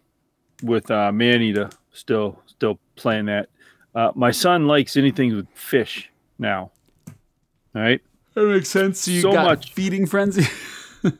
with 0.63 0.89
uh, 0.91 1.11
Maneater 1.11 1.69
still 1.93 2.41
still 2.45 2.79
playing 2.95 3.25
that. 3.25 3.49
Uh, 3.95 4.11
my 4.15 4.31
son 4.31 4.67
likes 4.67 4.95
anything 4.97 5.35
with 5.35 5.47
fish 5.53 6.09
now. 6.37 6.71
All 7.75 7.81
right. 7.81 8.01
That 8.35 8.45
makes 8.47 8.69
sense. 8.69 9.07
You 9.07 9.21
So 9.21 9.31
got 9.31 9.45
much. 9.45 9.73
feeding 9.73 10.05
frenzy. 10.05 10.45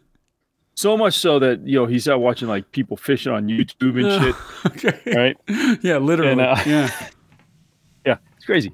So 0.76 0.96
much 0.96 1.16
so 1.16 1.40
that 1.40 1.66
you 1.68 1.80
know 1.80 1.88
he's 1.88 2.08
out 2.08 2.20
watching 2.22 2.48
like 2.48 2.72
people 2.72 2.98
fishing 2.98 3.32
on 3.34 3.48
YouTube 3.48 4.00
and 4.00 4.24
shit. 4.24 4.36
okay. 4.92 5.12
Right. 5.12 5.80
Yeah, 5.84 5.98
literally. 5.98 6.34
And, 6.34 6.42
uh, 6.42 6.56
yeah. 6.68 6.92
Yeah, 8.06 8.18
it's 8.36 8.46
crazy. 8.46 8.72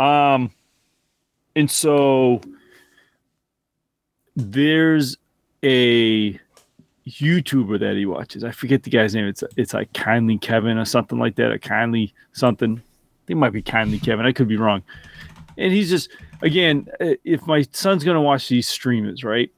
Um, 0.00 0.50
and 1.54 1.70
so 1.70 2.40
there's 4.34 5.16
a 5.64 6.40
YouTuber 7.08 7.80
that 7.80 7.96
he 7.96 8.06
watches. 8.06 8.44
I 8.44 8.50
forget 8.50 8.82
the 8.82 8.90
guy's 8.90 9.14
name. 9.14 9.26
It's 9.26 9.42
it's 9.56 9.74
like 9.74 9.92
Kindly 9.92 10.38
Kevin 10.38 10.78
or 10.78 10.84
something 10.84 11.18
like 11.18 11.36
that, 11.36 11.50
or 11.50 11.58
Kindly 11.58 12.14
something. 12.32 12.72
I 12.72 13.22
think 13.26 13.36
it 13.36 13.40
might 13.40 13.52
be 13.52 13.62
Kindly 13.62 13.98
Kevin. 13.98 14.26
I 14.26 14.32
could 14.32 14.48
be 14.48 14.56
wrong. 14.56 14.82
And 15.56 15.72
he's 15.72 15.90
just 15.90 16.10
again, 16.42 16.88
uh, 17.00 17.14
if 17.24 17.46
my 17.46 17.66
son's 17.72 18.04
gonna 18.04 18.22
watch 18.22 18.48
these 18.48 18.68
streamers, 18.68 19.24
right? 19.24 19.50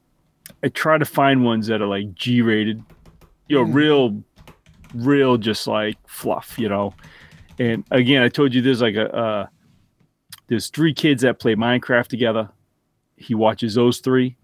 I 0.62 0.68
try 0.68 0.98
to 0.98 1.04
find 1.04 1.44
ones 1.44 1.66
that 1.68 1.80
are 1.80 1.86
like 1.86 2.14
G 2.14 2.42
rated, 2.42 2.82
you 3.48 3.56
know, 3.56 3.62
real, 3.62 4.22
real, 4.94 5.36
just 5.36 5.66
like 5.66 5.96
fluff, 6.06 6.58
you 6.58 6.68
know. 6.68 6.94
And 7.58 7.84
again, 7.90 8.22
I 8.22 8.28
told 8.28 8.54
you 8.54 8.62
there's 8.62 8.82
like 8.82 8.96
a 8.96 9.14
uh, 9.14 9.46
there's 10.48 10.68
three 10.68 10.94
kids 10.94 11.22
that 11.22 11.38
play 11.38 11.54
Minecraft 11.54 12.08
together. 12.08 12.50
He 13.16 13.34
watches 13.34 13.74
those 13.74 13.98
three. 13.98 14.36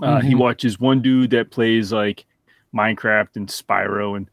Uh, 0.00 0.20
He 0.20 0.34
Mhm. 0.34 0.38
watches 0.38 0.78
one 0.80 1.02
dude 1.02 1.30
that 1.30 1.50
plays 1.50 1.92
like 1.92 2.24
Minecraft 2.74 3.36
and 3.36 3.48
Spyro 3.48 4.16
and 4.16 4.28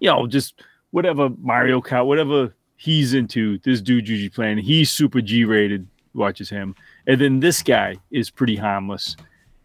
you 0.00 0.08
know 0.10 0.26
just 0.26 0.62
whatever 0.92 1.30
Mario 1.42 1.80
Kart, 1.80 2.06
whatever 2.06 2.54
he's 2.76 3.12
into. 3.14 3.58
This 3.58 3.80
dude 3.80 4.08
usually 4.08 4.28
playing. 4.28 4.58
He's 4.58 4.90
super 4.90 5.20
G 5.20 5.44
rated. 5.44 5.86
Watches 6.12 6.50
him, 6.50 6.74
and 7.06 7.20
then 7.20 7.38
this 7.38 7.62
guy 7.62 7.96
is 8.10 8.30
pretty 8.30 8.56
harmless, 8.56 9.16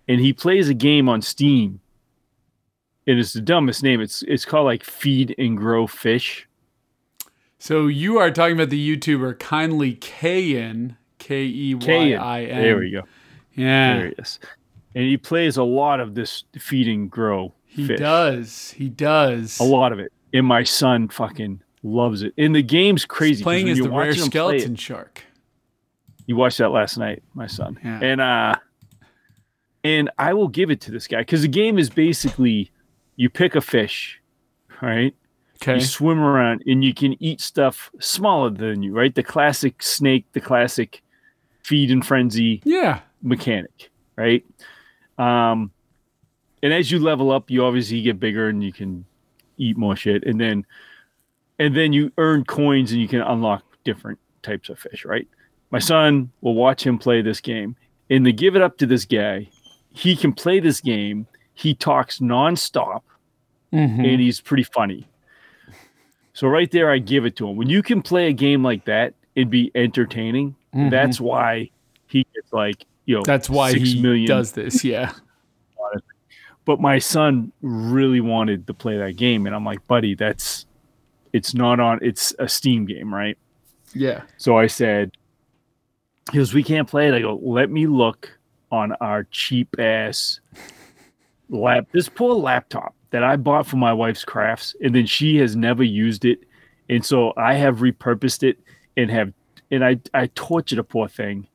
and 0.07 0.21
he 0.21 0.31
plays 0.31 0.69
a 0.69 0.75
game 0.75 1.09
on 1.09 1.21
Steam. 1.23 1.79
And 3.07 3.17
it's 3.19 3.33
the 3.33 3.41
dumbest 3.41 3.81
name. 3.81 3.99
It's 3.99 4.21
it's 4.23 4.45
called 4.45 4.65
like 4.65 4.83
Feed 4.83 5.33
and 5.39 5.57
Grow 5.57 5.87
Fish. 5.87 6.47
So 7.57 7.87
you 7.87 8.19
are 8.19 8.29
talking 8.29 8.55
about 8.55 8.69
the 8.69 8.95
YouTuber 8.97 9.39
Kindly 9.39 9.95
Keyin, 9.95 10.97
K 11.17 11.45
E 11.45 11.73
Y 11.75 12.13
I 12.13 12.43
N. 12.43 12.61
There 12.61 12.77
we 12.77 12.91
go. 12.91 13.01
Yeah. 13.55 13.97
There 13.97 14.07
he 14.09 14.13
is. 14.19 14.39
And 14.95 15.03
he 15.03 15.17
plays 15.17 15.57
a 15.57 15.63
lot 15.63 15.99
of 15.99 16.15
this 16.15 16.45
feed 16.57 16.87
and 16.87 17.11
grow. 17.11 17.53
He 17.65 17.85
fish. 17.85 17.99
does. 17.99 18.71
He 18.71 18.87
does. 18.89 19.59
a 19.59 19.63
lot 19.63 19.91
of 19.91 19.99
it. 19.99 20.11
And 20.33 20.45
my 20.45 20.63
son 20.63 21.09
fucking 21.09 21.61
loves 21.83 22.23
it. 22.23 22.33
And 22.37 22.55
the 22.55 22.63
game's 22.63 23.05
crazy. 23.05 23.35
'cause 23.35 23.43
Playing 23.43 23.69
as 23.69 23.77
the 23.77 23.83
rare 23.89 24.13
play 24.13 24.21
it- 24.21 24.25
skeleton 24.25 24.75
shark. 24.75 25.23
You 26.27 26.35
watched 26.37 26.57
that 26.57 26.69
last 26.69 26.97
night, 26.97 27.21
my 27.35 27.45
son. 27.47 27.77
Yeah. 27.83 27.99
And 28.01 28.21
uh 28.21 28.55
and 29.83 30.09
I 30.17 30.33
will 30.33 30.47
give 30.47 30.71
it 30.71 30.81
to 30.81 30.91
this 30.91 31.07
guy 31.07 31.19
because 31.19 31.41
the 31.43 31.47
game 31.47 31.77
is 31.77 31.89
basically 31.89 32.71
you 33.17 33.29
pick 33.29 33.55
a 33.55 33.61
fish, 33.61 34.19
right? 34.81 35.13
Okay. 35.61 35.75
You 35.75 35.81
swim 35.81 36.19
around 36.19 36.63
and 36.65 36.83
you 36.83 36.93
can 36.93 37.21
eat 37.21 37.39
stuff 37.41 37.91
smaller 37.99 38.49
than 38.49 38.81
you, 38.83 38.93
right? 38.93 39.13
The 39.13 39.23
classic 39.23 39.81
snake, 39.83 40.25
the 40.33 40.41
classic 40.41 41.01
feed 41.63 41.91
and 41.91 42.05
frenzy 42.05 42.61
Yeah. 42.65 43.01
mechanic, 43.21 43.89
right? 44.17 44.43
Um 45.17 45.71
and 46.63 46.73
as 46.73 46.89
you 46.91 46.99
level 46.99 47.31
up, 47.31 47.51
you 47.51 47.63
obviously 47.63 48.01
get 48.01 48.19
bigger 48.19 48.47
and 48.49 48.63
you 48.63 48.73
can 48.73 49.05
eat 49.57 49.77
more 49.77 49.95
shit. 49.95 50.23
And 50.25 50.39
then 50.39 50.65
and 51.59 51.75
then 51.75 51.93
you 51.93 52.11
earn 52.17 52.43
coins 52.45 52.91
and 52.91 52.99
you 53.01 53.07
can 53.07 53.21
unlock 53.21 53.63
different 53.83 54.19
types 54.41 54.69
of 54.69 54.77
fish, 54.79 55.05
right? 55.05 55.27
My 55.71 55.79
son 55.79 56.31
will 56.41 56.55
watch 56.55 56.85
him 56.85 56.97
play 56.97 57.21
this 57.21 57.39
game. 57.41 57.75
And 58.09 58.25
to 58.25 58.33
give 58.33 58.55
it 58.55 58.61
up 58.61 58.77
to 58.79 58.85
this 58.85 59.05
guy, 59.05 59.49
he 59.93 60.15
can 60.15 60.33
play 60.33 60.59
this 60.59 60.81
game. 60.81 61.27
He 61.53 61.73
talks 61.73 62.19
nonstop 62.19 63.01
Mhm. 63.73 63.99
and 63.99 64.21
he's 64.21 64.41
pretty 64.41 64.63
funny. 64.63 65.07
So 66.33 66.47
right 66.47 66.69
there, 66.69 66.91
I 66.91 66.97
give 66.99 67.25
it 67.25 67.35
to 67.37 67.47
him. 67.47 67.55
When 67.55 67.69
you 67.69 67.81
can 67.81 68.01
play 68.01 68.27
a 68.27 68.33
game 68.33 68.61
like 68.63 68.85
that 68.85 69.13
and 69.37 69.49
be 69.49 69.71
entertaining, 69.73 70.55
Mhm. 70.73 70.89
that's 70.91 71.19
why 71.21 71.69
he 72.07 72.25
gets 72.35 72.51
like 72.51 72.85
you 73.05 73.15
know 73.15 73.23
That's 73.25 73.49
why 73.49 73.73
he 73.73 74.01
million 74.01 74.27
does 74.27 74.51
this. 74.53 74.83
Yeah. 74.83 75.11
but 76.65 76.79
my 76.81 76.97
son 76.99 77.51
really 77.61 78.19
wanted 78.21 78.65
to 78.67 78.73
play 78.73 78.97
that 78.97 79.15
game 79.15 79.45
and 79.45 79.55
i'm 79.55 79.63
like 79.63 79.85
buddy 79.87 80.15
that's 80.15 80.65
it's 81.31 81.53
not 81.53 81.79
on 81.79 81.99
it's 82.01 82.33
a 82.39 82.47
steam 82.49 82.85
game 82.85 83.13
right 83.13 83.37
Yeah. 83.93 84.23
so 84.37 84.57
i 84.57 84.65
said 84.67 85.11
he 86.31 86.39
goes 86.39 86.53
we 86.55 86.63
can't 86.63 86.87
play 86.89 87.07
it 87.07 87.13
i 87.13 87.19
go 87.19 87.39
let 87.43 87.69
me 87.69 87.85
look 87.85 88.35
on 88.71 88.93
our 88.93 89.25
cheap 89.25 89.79
ass 89.79 90.39
lap 91.49 91.85
this 91.91 92.09
poor 92.09 92.33
laptop 92.33 92.95
that 93.11 93.23
i 93.23 93.35
bought 93.35 93.67
for 93.67 93.77
my 93.77 93.93
wife's 93.93 94.25
crafts 94.25 94.75
and 94.81 94.95
then 94.95 95.05
she 95.05 95.37
has 95.37 95.55
never 95.55 95.83
used 95.83 96.25
it 96.25 96.39
and 96.89 97.05
so 97.05 97.31
i 97.37 97.53
have 97.53 97.77
repurposed 97.77 98.41
it 98.41 98.57
and 98.97 99.11
have 99.11 99.31
and 99.69 99.85
i 99.85 99.99
i 100.15 100.25
tortured 100.33 100.79
a 100.79 100.83
poor 100.83 101.07
thing 101.07 101.45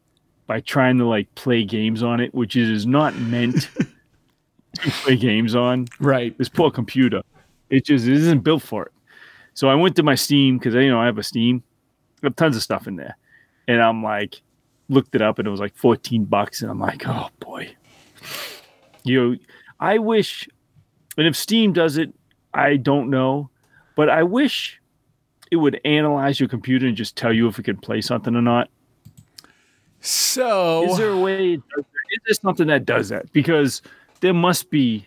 by 0.50 0.58
trying 0.58 0.98
to 0.98 1.04
like 1.06 1.32
play 1.36 1.62
games 1.64 2.02
on 2.02 2.18
it 2.18 2.34
which 2.34 2.56
is 2.56 2.84
not 2.84 3.14
meant 3.20 3.70
to 4.82 4.90
play 5.04 5.14
games 5.14 5.54
on 5.54 5.86
Right. 6.00 6.36
this 6.38 6.48
poor 6.48 6.72
computer. 6.72 7.22
It 7.70 7.84
just 7.84 8.04
it 8.08 8.14
isn't 8.14 8.40
built 8.40 8.60
for 8.64 8.86
it. 8.86 8.92
So 9.54 9.68
I 9.68 9.76
went 9.76 9.94
to 9.94 10.02
my 10.02 10.16
Steam 10.16 10.58
because 10.58 10.74
you 10.74 10.90
know 10.90 10.98
I 11.00 11.06
have 11.06 11.18
a 11.18 11.22
Steam. 11.22 11.62
I 12.20 12.26
have 12.26 12.34
tons 12.34 12.56
of 12.56 12.64
stuff 12.64 12.88
in 12.88 12.96
there, 12.96 13.16
and 13.68 13.80
I'm 13.80 14.02
like, 14.02 14.42
looked 14.88 15.14
it 15.14 15.22
up 15.22 15.38
and 15.38 15.46
it 15.46 15.52
was 15.52 15.60
like 15.60 15.76
14 15.76 16.24
bucks, 16.24 16.62
and 16.62 16.70
I'm 16.70 16.80
like, 16.80 17.06
oh 17.06 17.28
boy. 17.38 17.70
You 19.04 19.20
know, 19.30 19.36
I 19.78 19.98
wish, 19.98 20.48
and 21.16 21.28
if 21.28 21.36
Steam 21.36 21.72
does 21.72 21.96
it, 21.96 22.12
I 22.52 22.76
don't 22.76 23.08
know, 23.08 23.50
but 23.94 24.10
I 24.10 24.24
wish 24.24 24.80
it 25.52 25.56
would 25.56 25.80
analyze 25.84 26.40
your 26.40 26.48
computer 26.48 26.88
and 26.88 26.96
just 26.96 27.14
tell 27.14 27.32
you 27.32 27.46
if 27.46 27.56
it 27.60 27.62
can 27.62 27.76
play 27.76 28.00
something 28.00 28.34
or 28.34 28.42
not. 28.42 28.68
So 30.00 30.90
Is 30.90 30.96
there 30.96 31.10
a 31.10 31.18
way? 31.18 31.54
Is 31.54 31.62
there 32.26 32.34
something 32.34 32.66
that 32.68 32.86
does 32.86 33.10
that? 33.10 33.32
Because 33.32 33.82
there 34.20 34.34
must 34.34 34.70
be 34.70 35.06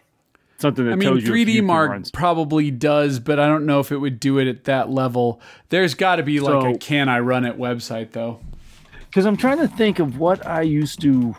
something 0.60 0.86
that 0.86 0.94
I 0.94 0.96
mean, 0.96 1.10
tells 1.10 1.24
you. 1.24 1.34
if 1.34 1.48
3D 1.48 1.54
you 1.54 1.60
can 1.60 1.66
Mark 1.66 1.90
run 1.90 2.04
probably 2.14 2.72
does, 2.72 3.20
but 3.20 3.40
I 3.40 3.48
don't 3.48 3.66
know 3.66 3.80
if 3.80 3.92
it 3.92 3.98
would 3.98 4.20
do 4.20 4.38
it 4.40 4.48
at 4.48 4.66
that 4.66 4.90
level. 4.90 5.42
There's 5.70 5.96
got 5.96 6.18
to 6.18 6.24
be 6.24 6.40
like 6.40 6.76
a 6.76 6.78
"Can 6.78 7.10
I 7.10 7.20
run 7.20 7.46
it?" 7.46 7.58
website 7.58 8.12
though. 8.12 8.40
because 9.10 9.26
I'm 9.26 9.38
trying 9.38 9.60
to 9.60 9.68
think 9.68 10.00
of 10.00 10.18
what 10.18 10.46
I 10.46 10.62
used 10.62 11.02
to. 11.02 11.36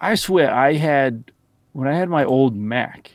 I 0.00 0.14
swear 0.14 0.52
I 0.52 0.74
had 0.74 1.30
when 1.72 1.88
I 1.88 1.96
had 1.96 2.08
my 2.08 2.24
old 2.24 2.54
Mac. 2.56 3.12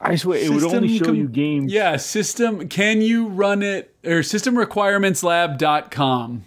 I 0.00 0.16
swear 0.16 0.38
it 0.38 0.48
would 0.48 0.64
only 0.64 0.96
show 0.96 1.06
com- 1.06 1.16
you 1.16 1.28
games. 1.28 1.72
Yeah, 1.72 1.96
system. 1.96 2.68
Can 2.68 3.02
you 3.02 3.28
run 3.28 3.62
it 3.62 3.89
or 4.04 4.20
systemrequirementslab.com? 4.20 6.44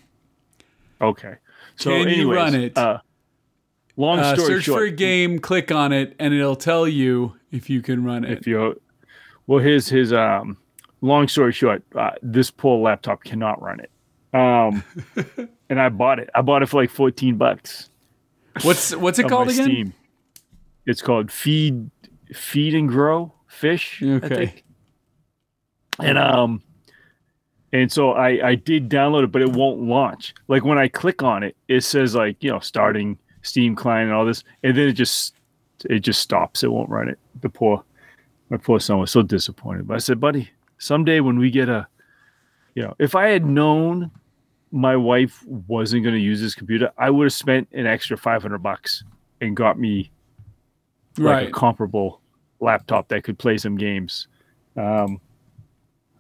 Okay. 1.02 1.36
So 1.76 1.90
Can 1.90 2.10
you 2.10 2.34
run 2.34 2.56
it? 2.56 2.78
Uh, 2.78 3.00
long 3.98 4.20
Uh, 4.20 4.36
story 4.36 4.48
search 4.56 4.64
short, 4.66 4.80
for 4.80 4.86
a 4.86 4.92
game, 4.92 5.40
click 5.40 5.72
on 5.72 5.92
it, 5.92 6.16
and 6.20 6.34
it'll 6.34 6.56
tell 6.56 6.88
you 6.88 7.36
if 7.52 7.70
you 7.70 7.82
can 7.82 8.04
run 8.04 8.24
it. 8.24 8.38
if 8.40 8.48
you 8.48 8.80
well 9.48 9.60
his 9.60 9.90
his 9.90 10.14
um 10.14 10.58
long 11.02 11.28
story 11.28 11.52
short 11.52 11.84
uh, 11.96 12.12
this 12.22 12.50
poor 12.50 12.80
laptop 12.80 13.24
cannot 13.24 13.62
run 13.62 13.80
it 13.82 13.92
um 14.34 14.84
and 15.70 15.80
i 15.82 15.90
bought 15.90 16.18
it 16.18 16.30
i 16.34 16.42
bought 16.42 16.64
it 16.64 16.70
for 16.70 16.82
like 16.82 16.90
14 16.90 17.36
bucks 17.38 17.90
What's 18.64 18.96
what's 18.96 19.20
it 19.20 19.28
called 19.28 19.50
again? 19.50 19.66
Steam. 19.66 19.94
it's 20.86 21.02
called 21.02 21.30
feed 21.32 21.92
feed 22.34 22.74
and 22.74 22.88
grow 22.88 23.34
fish 23.48 24.02
Okay. 24.02 24.64
and 26.00 26.18
um 26.18 26.62
and 27.74 27.92
so 27.92 28.12
i 28.14 28.30
i 28.48 28.56
did 28.56 28.88
download 28.90 29.24
it 29.26 29.32
but 29.32 29.42
it 29.42 29.52
won't 29.52 29.82
launch. 29.82 30.34
Like 30.48 30.64
when 30.64 30.78
i 30.78 30.88
click 30.88 31.22
on 31.22 31.44
it 31.44 31.58
it 31.68 31.82
says 31.82 32.16
like 32.16 32.42
you 32.42 32.50
know 32.52 32.60
starting 32.60 33.18
steam 33.42 33.76
client 33.76 34.08
and 34.10 34.16
all 34.16 34.26
this 34.26 34.44
and 34.64 34.78
then 34.78 34.88
it 34.88 34.94
just 34.94 35.36
it 35.90 36.00
just 36.00 36.22
stops. 36.22 36.64
It 36.64 36.72
won't 36.72 36.90
run 36.90 37.10
it. 37.10 37.20
The 37.42 37.50
poor 37.50 37.84
my 38.50 38.56
poor 38.58 38.80
son 38.80 39.00
was 39.00 39.12
so 39.12 39.22
disappointed. 39.22 39.88
But 39.88 39.96
i 39.96 39.98
said 39.98 40.20
buddy 40.22 40.50
someday 40.78 41.20
when 41.20 41.38
we 41.38 41.50
get 41.52 41.68
a 41.68 41.86
you 42.76 42.84
know 42.84 42.94
if 43.00 43.16
i 43.16 43.28
had 43.28 43.46
known 43.46 44.10
my 44.72 44.96
wife 44.96 45.44
wasn't 45.46 46.04
going 46.04 46.16
to 46.16 46.20
use 46.22 46.42
this 46.42 46.56
computer 46.56 46.92
i 46.98 47.10
would 47.10 47.26
have 47.26 47.34
spent 47.34 47.68
an 47.74 47.86
extra 47.86 48.18
500 48.18 48.58
bucks 48.58 49.04
and 49.42 49.56
got 49.56 49.78
me 49.78 50.10
like 51.18 51.34
Right. 51.36 51.48
a 51.50 51.52
comparable 51.52 52.22
laptop 52.60 53.08
that 53.10 53.24
could 53.24 53.38
play 53.38 53.58
some 53.58 53.78
games. 53.78 54.28
Um 54.76 55.22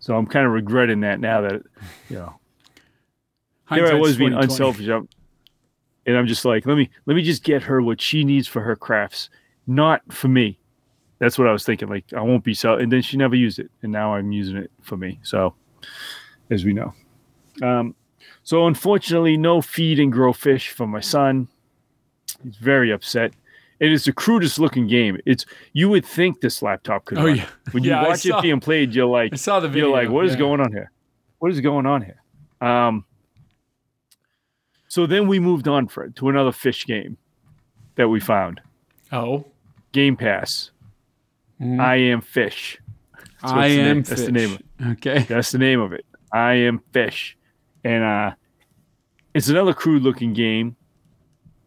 so 0.04 0.18
i'm 0.18 0.28
kind 0.28 0.46
of 0.46 0.52
regretting 0.52 1.00
that 1.00 1.20
now 1.20 1.42
that 1.42 1.62
you 2.10 2.18
know 2.18 2.34
here 3.74 3.88
I 3.88 3.94
was 3.96 4.18
being 4.18 4.34
unselfish. 4.34 4.88
I'm, 4.88 5.08
and 6.06 6.18
I'm 6.18 6.28
just 6.28 6.46
like, 6.46 6.66
let 6.66 6.76
me 6.76 6.90
let 7.06 7.16
me 7.16 7.24
just 7.24 7.44
get 7.44 7.64
her 7.64 7.82
what 7.82 8.02
she 8.02 8.24
needs 8.24 8.48
for 8.48 8.62
her 8.62 8.76
crafts, 8.76 9.30
not 9.68 10.02
for 10.12 10.28
me. 10.28 10.60
That's 11.20 11.38
what 11.38 11.48
I 11.48 11.52
was 11.52 11.66
thinking. 11.66 11.88
Like 11.88 12.06
I 12.16 12.22
won't 12.22 12.44
be 12.44 12.54
so. 12.54 12.76
And 12.76 12.92
then 12.92 13.02
she 13.02 13.18
never 13.18 13.36
used 13.36 13.60
it, 13.60 13.72
and 13.82 13.92
now 13.92 14.16
I'm 14.16 14.32
using 14.32 14.58
it 14.58 14.72
for 14.82 14.98
me. 14.98 15.20
So, 15.24 15.54
as 16.50 16.66
we 16.66 16.74
know, 16.74 16.94
um, 17.62 17.96
so 18.44 18.68
unfortunately, 18.68 19.38
no 19.38 19.62
feed 19.62 20.00
and 20.00 20.12
grow 20.12 20.34
fish 20.34 20.70
for 20.70 20.88
my 20.88 21.00
son. 21.00 21.48
He's 22.44 22.58
very 22.58 22.92
upset. 22.92 23.34
It 23.84 23.92
is 23.92 24.06
the 24.06 24.14
crudest 24.14 24.60
looking 24.60 24.88
game. 24.88 25.18
It's 25.26 25.46
you 25.74 25.90
would 25.90 26.06
think 26.06 26.40
this 26.40 26.62
laptop 26.62 27.04
could. 27.06 27.18
Oh 27.18 27.26
run. 27.26 27.36
yeah. 27.36 27.48
When 27.72 27.84
you 27.84 27.90
Yeah, 27.92 28.08
watch 28.08 28.22
saw- 28.22 28.40
it 28.40 28.42
being 28.42 28.60
played, 28.62 28.96
you're 28.96 29.06
like, 29.08 29.34
I 29.34 29.36
saw 29.36 29.60
the 29.60 29.68
video. 29.68 29.88
you're 29.88 29.96
like, 29.98 30.10
what 30.10 30.26
is 30.26 30.32
yeah. 30.34 30.38
going 30.40 30.62
on 30.62 30.72
here? 30.72 30.92
What 31.40 31.52
is 31.52 31.60
going 31.60 31.86
on 31.86 32.02
here? 32.02 32.22
Um, 32.62 33.04
so 34.88 35.06
then 35.06 35.28
we 35.28 35.40
moved 35.40 35.68
on, 35.68 35.88
Fred, 35.88 36.16
to 36.18 36.30
another 36.30 36.52
fish 36.52 36.86
game 36.86 37.18
that 37.96 38.08
we 38.10 38.20
found. 38.20 38.62
Oh, 39.12 39.46
Game 39.92 40.16
Pass. 40.16 40.72
Mm. 41.62 41.80
I 41.82 41.96
am 41.96 42.22
fish. 42.22 42.80
That's 43.42 43.54
I 43.54 43.68
am. 43.68 43.86
name- 43.96 44.04
That's 44.04 44.26
the 44.26 44.32
name. 44.32 44.52
Of, 44.54 44.58
fish. 44.58 44.88
Okay. 44.92 45.20
that's 45.28 45.52
the 45.52 45.58
name 45.58 45.82
of 45.82 45.94
it. 45.94 46.06
I 46.32 46.54
am 46.54 46.82
fish, 46.94 47.38
and 47.84 48.04
uh, 48.04 48.32
it's 49.34 49.50
another 49.50 49.74
crude 49.74 50.04
looking 50.04 50.34
game. 50.34 50.76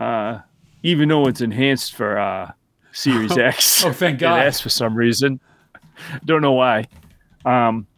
Uh, 0.00 0.40
even 0.86 1.08
though 1.08 1.26
it's 1.26 1.40
enhanced 1.40 1.96
for 1.96 2.16
uh, 2.16 2.52
Series 2.92 3.36
X. 3.38 3.84
Oh, 3.84 3.92
thank 3.92 4.20
God. 4.20 4.38
has 4.38 4.60
for 4.60 4.68
some 4.68 4.96
reason. 4.96 5.40
Don't 6.24 6.42
know 6.42 6.52
why. 6.52 6.86
Um, 7.44 7.88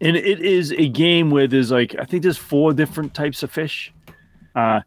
and 0.00 0.16
it 0.16 0.40
is 0.40 0.72
a 0.72 0.88
game 0.88 1.30
where 1.30 1.46
there's 1.46 1.70
like 1.70 1.94
I 1.96 2.04
think 2.04 2.24
there's 2.24 2.36
four 2.36 2.72
different 2.72 3.14
types 3.14 3.44
of 3.44 3.52
fish, 3.52 3.92
uh, 4.56 4.80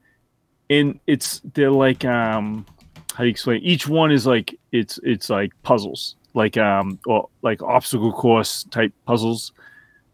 and 0.69 0.99
it's 1.07 1.41
they're 1.53 1.71
like 1.71 2.03
um, 2.03 2.65
how 3.13 3.19
do 3.19 3.27
you 3.27 3.31
explain? 3.31 3.61
Each 3.63 3.87
one 3.87 4.11
is 4.11 4.27
like 4.27 4.59
it's 4.73 4.99
it's 5.01 5.29
like 5.29 5.53
puzzles, 5.63 6.17
like 6.33 6.57
um 6.57 6.99
or 7.07 7.29
like 7.41 7.63
obstacle 7.63 8.11
course 8.11 8.65
type 8.65 8.91
puzzles, 9.05 9.53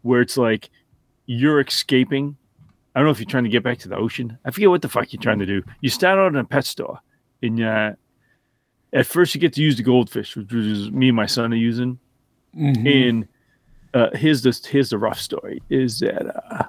where 0.02 0.20
it's 0.20 0.36
like 0.36 0.70
you're 1.26 1.60
escaping. 1.60 2.36
I 2.94 3.00
don't 3.00 3.06
know 3.06 3.10
if 3.10 3.18
you're 3.18 3.26
trying 3.26 3.44
to 3.44 3.50
get 3.50 3.62
back 3.62 3.78
to 3.78 3.88
the 3.88 3.96
ocean. 3.96 4.38
I 4.44 4.50
forget 4.50 4.70
what 4.70 4.82
the 4.82 4.88
fuck 4.88 5.12
you're 5.12 5.20
trying 5.22 5.40
to 5.40 5.46
do. 5.46 5.62
You 5.80 5.90
start 5.90 6.18
out 6.18 6.28
in 6.28 6.36
a 6.36 6.44
pet 6.44 6.64
store, 6.64 7.00
and 7.42 7.60
uh, 7.62 7.92
at 8.92 9.06
first 9.06 9.34
you 9.34 9.40
get 9.40 9.52
to 9.54 9.62
use 9.62 9.76
the 9.76 9.82
goldfish, 9.82 10.36
which 10.36 10.52
is 10.52 10.90
me 10.90 11.08
and 11.08 11.16
my 11.16 11.26
son 11.26 11.52
are 11.52 11.56
using. 11.56 11.98
Mhm. 12.56 13.08
And 13.08 13.28
uh, 13.94 14.16
here's 14.16 14.42
the 14.42 14.58
here's 14.70 14.90
the 14.90 14.98
rough 14.98 15.18
story: 15.20 15.60
is 15.70 15.98
that 16.00 16.24
uh, 16.52 16.64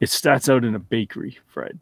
it 0.00 0.10
starts 0.10 0.48
out 0.48 0.64
in 0.64 0.74
a 0.74 0.78
bakery, 0.78 1.38
Fred, 1.46 1.78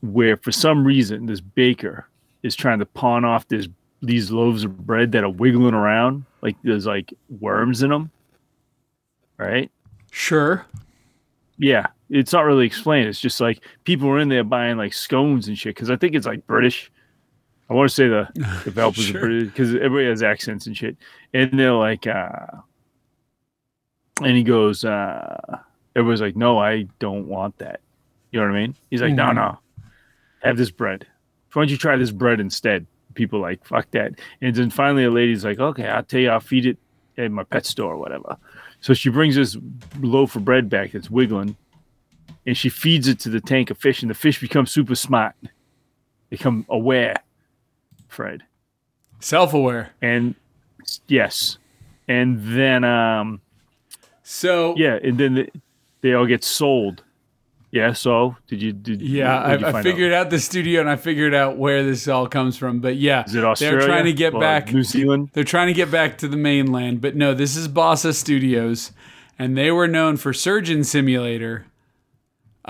where 0.00 0.36
for 0.36 0.52
some 0.52 0.84
reason 0.86 1.26
this 1.26 1.40
baker 1.40 2.06
is 2.44 2.54
trying 2.54 2.78
to 2.78 2.86
pawn 2.86 3.24
off 3.24 3.48
this 3.48 3.68
these 4.02 4.30
loaves 4.30 4.64
of 4.64 4.86
bread 4.86 5.12
that 5.12 5.24
are 5.24 5.30
wiggling 5.30 5.74
around 5.74 6.24
like 6.40 6.56
there's 6.64 6.86
like 6.86 7.12
worms 7.38 7.82
in 7.82 7.90
them 7.90 8.10
right 9.36 9.70
Sure. 10.10 10.64
yeah 11.58 11.88
it's 12.10 12.32
not 12.32 12.42
really 12.44 12.66
explained. 12.66 13.08
It's 13.08 13.20
just 13.20 13.40
like 13.40 13.60
people 13.84 14.08
are 14.08 14.18
in 14.18 14.28
there 14.28 14.44
buying 14.44 14.76
like 14.76 14.92
scones 14.92 15.48
and 15.48 15.56
shit 15.56 15.74
because 15.74 15.90
i 15.90 15.96
think 15.96 16.14
it's 16.14 16.26
like 16.26 16.46
british. 16.46 16.90
I 17.68 17.74
want 17.74 17.88
to 17.88 17.94
say 17.94 18.08
the 18.08 18.28
developers 18.64 19.04
Sure. 19.04 19.18
are 19.18 19.20
british 19.26 19.44
because 19.48 19.74
everybody 19.76 20.06
has 20.08 20.22
accents 20.22 20.66
and 20.66 20.76
shit. 20.76 20.96
And 21.32 21.58
they're 21.58 21.72
like 21.72 22.06
uh 22.06 22.46
and 24.22 24.36
he 24.36 24.42
goes 24.42 24.84
uh 24.84 25.58
everybody's 25.96 26.20
like 26.20 26.36
no 26.36 26.58
i 26.58 26.82
don't 26.98 27.26
want 27.28 27.56
that. 27.58 27.80
You 28.32 28.40
know 28.40 28.46
what 28.46 28.56
i 28.56 28.60
mean? 28.60 28.74
He's 28.90 29.02
like 29.02 29.14
no 29.14 29.24
Mhm. 29.26 29.34
no. 29.36 29.58
Have 30.42 30.56
this 30.56 30.70
bread. 30.70 31.06
Why 31.52 31.62
don't 31.62 31.70
you 31.70 31.76
try 31.76 31.96
this 31.96 32.10
bread 32.12 32.40
instead? 32.40 32.86
People 33.14 33.38
are 33.40 33.42
like 33.42 33.64
fuck 33.64 33.90
that. 33.92 34.12
And 34.40 34.54
then 34.54 34.70
finally 34.70 35.04
a 35.04 35.10
lady's 35.10 35.44
like 35.44 35.58
okay 35.60 35.86
i'll 35.88 36.02
tell 36.02 36.20
you 36.20 36.30
i'll 36.30 36.40
feed 36.40 36.66
it 36.66 36.78
at 37.18 37.30
my 37.30 37.44
pet 37.44 37.66
store 37.66 37.94
or 37.94 37.98
whatever. 37.98 38.36
So 38.80 38.94
she 38.94 39.10
brings 39.10 39.36
this 39.36 39.56
loaf 40.00 40.36
of 40.36 40.44
bread 40.44 40.68
back 40.70 40.92
that's 40.92 41.10
wiggling 41.10 41.56
and 42.46 42.56
she 42.56 42.68
feeds 42.68 43.06
it 43.08 43.18
to 43.20 43.28
the 43.28 43.40
tank 43.40 43.70
of 43.70 43.78
fish 43.78 44.02
and 44.02 44.10
the 44.10 44.14
fish 44.14 44.40
become 44.40 44.66
super 44.66 44.94
smart 44.94 45.34
they 45.42 45.48
become 46.30 46.64
aware 46.68 47.14
fred 48.08 48.42
Self 49.20 49.52
aware. 49.52 49.90
and 50.00 50.34
yes 51.08 51.58
and 52.08 52.40
then 52.42 52.84
um 52.84 53.40
So 54.22 54.74
yeah 54.76 54.98
and 55.02 55.18
then 55.18 55.34
they, 55.34 55.50
they 56.00 56.14
all 56.14 56.26
get 56.26 56.42
sold 56.42 57.02
yeah 57.70 57.92
so 57.92 58.34
did 58.48 58.62
you 58.62 58.72
did 58.72 59.00
Yeah, 59.02 59.38
I, 59.38 59.78
I 59.78 59.82
figured 59.82 60.12
out? 60.12 60.30
the 60.30 60.38
studio 60.40 60.80
and 60.80 60.88
I 60.90 60.96
figured 60.96 61.34
out 61.34 61.56
where 61.58 61.84
this 61.84 62.08
all 62.08 62.26
comes 62.26 62.56
from. 62.56 62.80
But 62.80 62.96
yeah, 62.96 63.24
Is 63.24 63.34
it 63.36 63.44
Australia? 63.44 63.78
they're 63.78 63.86
trying 63.86 64.04
to 64.06 64.12
get 64.12 64.34
or 64.34 64.40
back. 64.40 64.72
New 64.72 64.82
Zealand. 64.82 65.30
They're 65.34 65.44
trying 65.44 65.68
to 65.68 65.72
get 65.74 65.88
back 65.90 66.18
to 66.18 66.26
the 66.28 66.36
mainland. 66.36 67.00
But 67.00 67.14
no, 67.14 67.32
this 67.32 67.54
is 67.56 67.68
Bossa 67.68 68.12
Studios, 68.12 68.90
and 69.38 69.56
they 69.56 69.70
were 69.70 69.86
known 69.86 70.16
for 70.16 70.32
Surgeon 70.32 70.82
Simulator. 70.82 71.66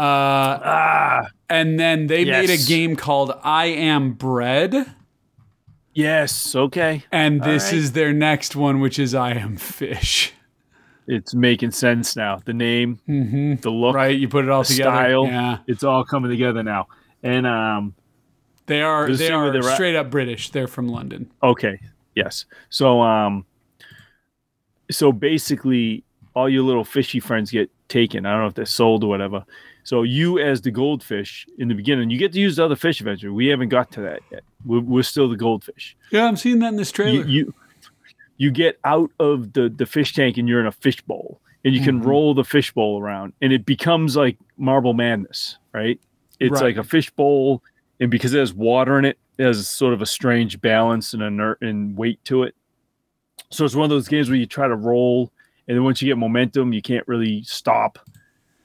Uh, 0.01 0.61
Ah, 0.65 1.27
and 1.49 1.79
then 1.79 2.07
they 2.07 2.25
made 2.25 2.49
a 2.51 2.57
game 2.57 2.97
called 2.97 3.33
I 3.45 3.67
Am 3.67 4.13
Bread, 4.15 4.87
yes. 5.93 6.55
Okay, 6.57 7.05
and 7.13 7.43
this 7.43 7.67
right. 7.67 7.75
is 7.75 7.93
their 7.93 8.13
next 8.13 8.57
one, 8.57 8.81
which 8.81 8.99
is 8.99 9.15
I 9.15 9.33
Am 9.33 9.57
Fish. 9.57 10.33
it's 11.07 11.35
making 11.35 11.73
sense 11.73 12.17
now. 12.17 12.39
The 12.45 12.55
name, 12.55 12.99
the 13.07 13.71
look, 13.71 13.95
Right? 13.95 14.19
You 14.19 14.29
put 14.29 14.45
it 14.45 14.51
all 14.51 14.63
the 14.63 14.69
together. 14.69 14.91
style. 14.91 15.27
Yeah, 15.27 15.59
It's 15.67 15.85
all 15.85 16.05
coming 16.05 16.31
together 16.31 16.63
now. 16.63 16.87
And 17.23 17.47
um, 17.47 17.95
they 18.67 18.81
are 18.83 19.11
they 19.13 19.31
are 19.31 19.51
they're 19.51 19.69
at- 19.69 19.75
straight 19.75 19.97
up 19.97 20.11
British. 20.11 20.51
They're 20.51 20.69
from 20.69 20.89
London. 20.89 21.31
okay, 21.43 21.79
yes. 22.15 22.47
So 22.71 23.01
um, 23.03 23.45
so 24.91 25.13
basically, 25.13 26.05
all 26.35 26.49
your 26.49 26.63
little 26.63 26.85
fishy 26.85 27.21
friends 27.21 27.51
get 27.51 27.71
taken. 27.89 28.25
I 28.25 28.31
don't 28.33 28.41
know 28.41 28.47
if 28.47 28.55
they're 28.55 28.65
sold 28.65 29.05
or 29.05 29.09
whatever. 29.09 29.45
So 29.85 30.03
you, 30.03 30.39
as 30.39 30.61
the 30.61 30.71
goldfish 30.71 31.47
in 31.59 31.69
the 31.69 31.75
beginning, 31.75 32.11
you 32.11 32.19
get 32.19 32.33
to 32.33 32.41
use 32.41 32.57
the 32.57 32.65
other 32.65 32.77
fish 32.77 33.01
eventually. 33.01 33.31
We 33.33 33.47
haven't 33.47 33.71
got 33.71 33.91
to 33.93 34.01
that 34.03 34.21
yet. 34.31 34.43
We're, 34.65 34.81
we're 34.81 35.03
still 35.03 35.29
the 35.29 35.37
goldfish. 35.37 35.97
Yeah, 36.11 36.27
I'm 36.27 36.37
seeing 36.37 36.59
that 36.61 36.69
in 36.69 36.77
this 36.77 36.93
trailer. 36.93 37.25
you, 37.25 37.47
you 37.47 37.55
you 38.37 38.51
get 38.51 38.79
out 38.85 39.11
of 39.21 39.53
the 39.53 39.69
the 39.69 39.87
fish 39.87 40.15
tank 40.15 40.37
and 40.39 40.49
you're 40.49 40.61
in 40.61 40.67
a 40.67 40.73
fish 40.73 41.01
bowl 41.03 41.41
and 41.65 41.75
you 41.75 41.83
can 41.83 42.01
Mhm. 42.01 42.07
roll 42.07 42.33
the 42.35 42.45
fish 42.45 42.73
bowl 42.73 42.99
around 43.01 43.35
and 43.43 43.53
it 43.53 43.67
becomes 43.67 44.17
like 44.17 44.39
marble 44.57 44.95
madness 44.95 45.59
right 45.75 46.01
it's 46.39 46.53
Right. 46.53 46.63
like 46.75 46.77
a 46.79 46.83
fish 46.85 47.11
bowl 47.11 47.63
and 48.01 48.11
because 48.11 48.33
it 48.33 48.39
has 48.39 48.55
water 48.55 48.99
in 48.99 49.05
it 49.05 49.19
it 49.37 49.45
has 49.45 49.69
sort 49.69 49.93
of 49.93 50.01
a 50.01 50.07
strange 50.07 50.59
balance 50.63 51.13
and 51.13 51.23
inert 51.23 51.61
and 51.61 51.99
weight 51.99 52.19
to 52.25 52.45
it 52.45 52.55
so 53.51 53.67
it's 53.67 53.75
one 53.75 53.85
of 53.85 53.91
those 53.91 54.09
games 54.09 54.31
where 54.31 54.39
you 54.39 54.47
try 54.47 54.67
to 54.69 54.75
roll 54.77 55.31
and 55.69 55.77
then 55.77 55.85
once 55.85 56.01
you 56.01 56.09
get 56.09 56.17
momentum 56.17 56.73
you 56.73 56.81
can't 56.81 57.07
really 57.07 57.43
stop 57.43 57.99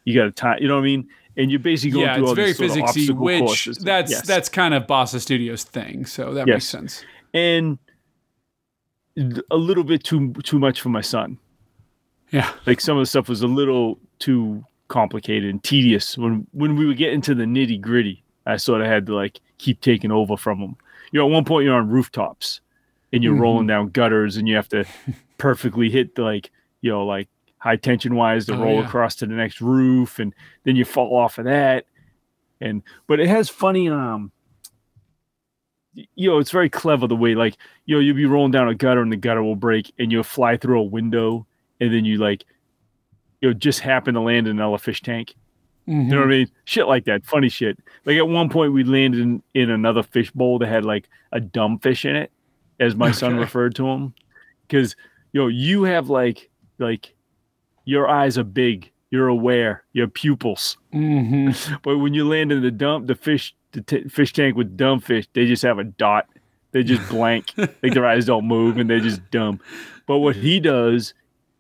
you 0.06 0.16
got 0.16 0.24
to 0.26 0.32
time 0.32 0.58
you 0.62 0.68
know 0.68 0.76
what 0.76 0.82
i 0.82 0.86
mean 0.86 1.08
and 1.38 1.52
you're 1.52 1.60
basically 1.60 1.92
going 1.92 2.06
yeah, 2.06 2.16
through 2.16 2.24
it's 2.24 2.30
all 2.30 2.36
very 2.36 2.48
these 2.54 2.58
sort 2.58 2.70
of 2.72 2.76
physicsy, 2.78 2.88
obstacle 2.88 3.26
which 3.26 3.40
courses. 3.40 3.78
that's 3.80 4.12
Yes. 4.12 4.26
that's 4.26 4.48
kind 4.48 4.74
of 4.74 4.84
Bossa 4.88 5.20
Studios 5.20 5.66
thing. 5.66 6.06
So 6.06 6.34
that 6.34 6.48
makes 6.48 6.66
sense. 6.66 7.04
and 7.34 7.78
a 9.52 9.56
little 9.58 9.84
bit 9.84 10.04
too 10.04 10.34
too 10.44 10.60
much 10.60 10.82
for 10.82 10.90
my 10.90 11.02
son 11.02 11.38
Yeah. 12.32 12.52
like 12.66 12.82
some 12.82 12.98
of 12.98 13.02
the 13.02 13.06
stuff 13.06 13.30
was 13.30 13.42
a 13.42 13.48
little 13.48 13.98
too 14.20 14.64
complicated 14.88 15.50
and 15.50 15.64
tedious 15.64 16.18
when 16.18 16.46
when 16.52 16.76
we 16.76 16.86
would 16.86 16.98
get 16.98 17.14
into 17.14 17.34
the 17.34 17.46
nitty 17.46 17.80
gritty 17.82 18.24
i 18.46 18.56
sort 18.58 18.82
of 18.82 18.88
had 18.88 19.06
to 19.08 19.16
like 19.16 19.40
keep 19.58 19.82
taking 19.82 20.12
over 20.12 20.36
from 20.38 20.60
them 20.60 20.76
you 21.12 21.20
know 21.20 21.26
at 21.28 21.32
one 21.32 21.44
point 21.46 21.66
you're 21.66 21.76
on 21.76 21.90
rooftops 21.90 22.60
and 23.14 23.24
you're 23.24 23.36
Mhm. 23.36 23.40
rolling 23.42 23.68
down 23.68 23.90
gutters 23.90 24.36
and 24.38 24.48
you 24.48 24.56
have 24.56 24.68
to 24.70 24.86
perfectly 25.38 25.90
hit 25.90 26.16
the 26.16 26.22
like 26.24 26.52
you 26.82 26.92
know 26.92 27.06
like 27.06 27.28
high 27.66 27.76
tension 27.76 28.14
wise 28.16 28.46
to 28.46 28.54
Oh, 28.54 28.62
roll 28.62 28.80
yeah. 28.80 28.86
across 28.86 29.16
to 29.18 29.26
the 29.26 29.34
next 29.34 29.60
roof 29.60 30.20
and 30.20 30.34
then 30.66 30.76
you 30.76 30.86
fall 30.86 31.18
off 31.18 31.40
of 31.40 31.46
that 31.46 31.86
and 32.62 32.84
but 33.08 33.20
it 33.20 33.28
has 33.28 33.50
funny 33.50 33.90
um 33.90 34.32
you 35.94 36.30
know 36.30 36.38
it's 36.40 36.52
very 36.52 36.70
clever 36.70 37.08
the 37.08 37.16
way 37.16 37.36
like 37.36 37.56
you 37.86 37.96
know 37.96 38.00
you'll 38.00 38.16
be 38.16 38.26
rolling 38.26 38.52
down 38.52 38.68
a 38.68 38.76
gutter 38.76 39.02
and 39.02 39.12
the 39.12 39.16
gutter 39.18 39.42
will 39.42 39.56
break 39.56 39.92
and 39.98 40.12
you'll 40.12 40.24
fly 40.24 40.58
through 40.58 40.80
a 40.80 40.84
window 40.84 41.48
and 41.80 41.94
then 41.94 42.06
you 42.06 42.18
like 42.18 42.46
you 43.42 43.50
know 43.50 43.54
just 43.54 43.80
happen 43.80 44.14
to 44.14 44.20
land 44.22 44.48
in 44.48 44.58
another 44.58 44.78
fish 44.78 45.02
tank 45.02 45.34
you 45.88 45.94
know 46.16 46.18
what 46.18 46.26
I 46.26 46.30
mean? 46.30 46.52
Shit 46.64 46.88
like 46.88 47.06
that, 47.06 47.24
funny 47.28 47.48
shit. 47.48 47.78
Like 48.06 48.18
at 48.18 48.28
one 48.28 48.50
point, 48.50 48.74
we 48.74 48.84
landed 48.84 49.20
in, 49.22 49.44
in 49.54 49.70
another 49.70 50.02
fish 50.02 50.32
bowl 50.32 50.58
that 50.58 50.68
had 50.68 50.84
like 50.84 51.08
a 51.32 51.40
dumb 51.40 51.78
fish 51.78 52.06
in 52.06 52.16
it, 52.16 52.32
as 52.80 52.96
my 52.96 53.12
son 53.12 53.38
referred 53.38 53.76
to 53.76 53.88
him, 53.88 54.16
because 54.68 54.96
you 55.32 55.42
know 55.42 55.48
you 55.48 55.84
have 55.84 56.10
like 56.10 56.50
like 56.80 57.14
your 57.86 58.08
eyes 58.10 58.38
are 58.38 58.44
big, 58.44 58.92
you're 59.12 59.28
aware, 59.28 59.84
your 59.94 60.08
pupils, 60.08 60.78
hmm 60.92 61.52
but 61.84 61.98
when 62.00 62.14
you 62.14 62.28
land 62.28 62.52
in 62.52 62.62
the 62.62 62.72
dump, 62.72 63.08
the 63.08 63.16
fish 63.16 63.56
the 63.72 63.82
t- 63.82 64.08
fish 64.10 64.34
tank 64.34 64.56
with 64.56 64.76
dumb 64.78 65.00
fish, 65.00 65.28
they 65.34 65.46
just 65.46 65.64
have 65.64 65.80
a 65.80 65.84
dot. 65.84 66.28
They 66.72 66.84
just 66.84 67.08
blank, 67.10 67.54
like 67.58 67.94
their 67.94 68.06
eyes 68.06 68.26
don't 68.26 68.46
move, 68.48 68.78
and 68.78 68.90
they're 68.90 69.00
just 69.00 69.22
dumb. 69.32 69.60
But 70.08 70.18
what 70.20 70.36
he 70.36 70.60
does 70.60 71.14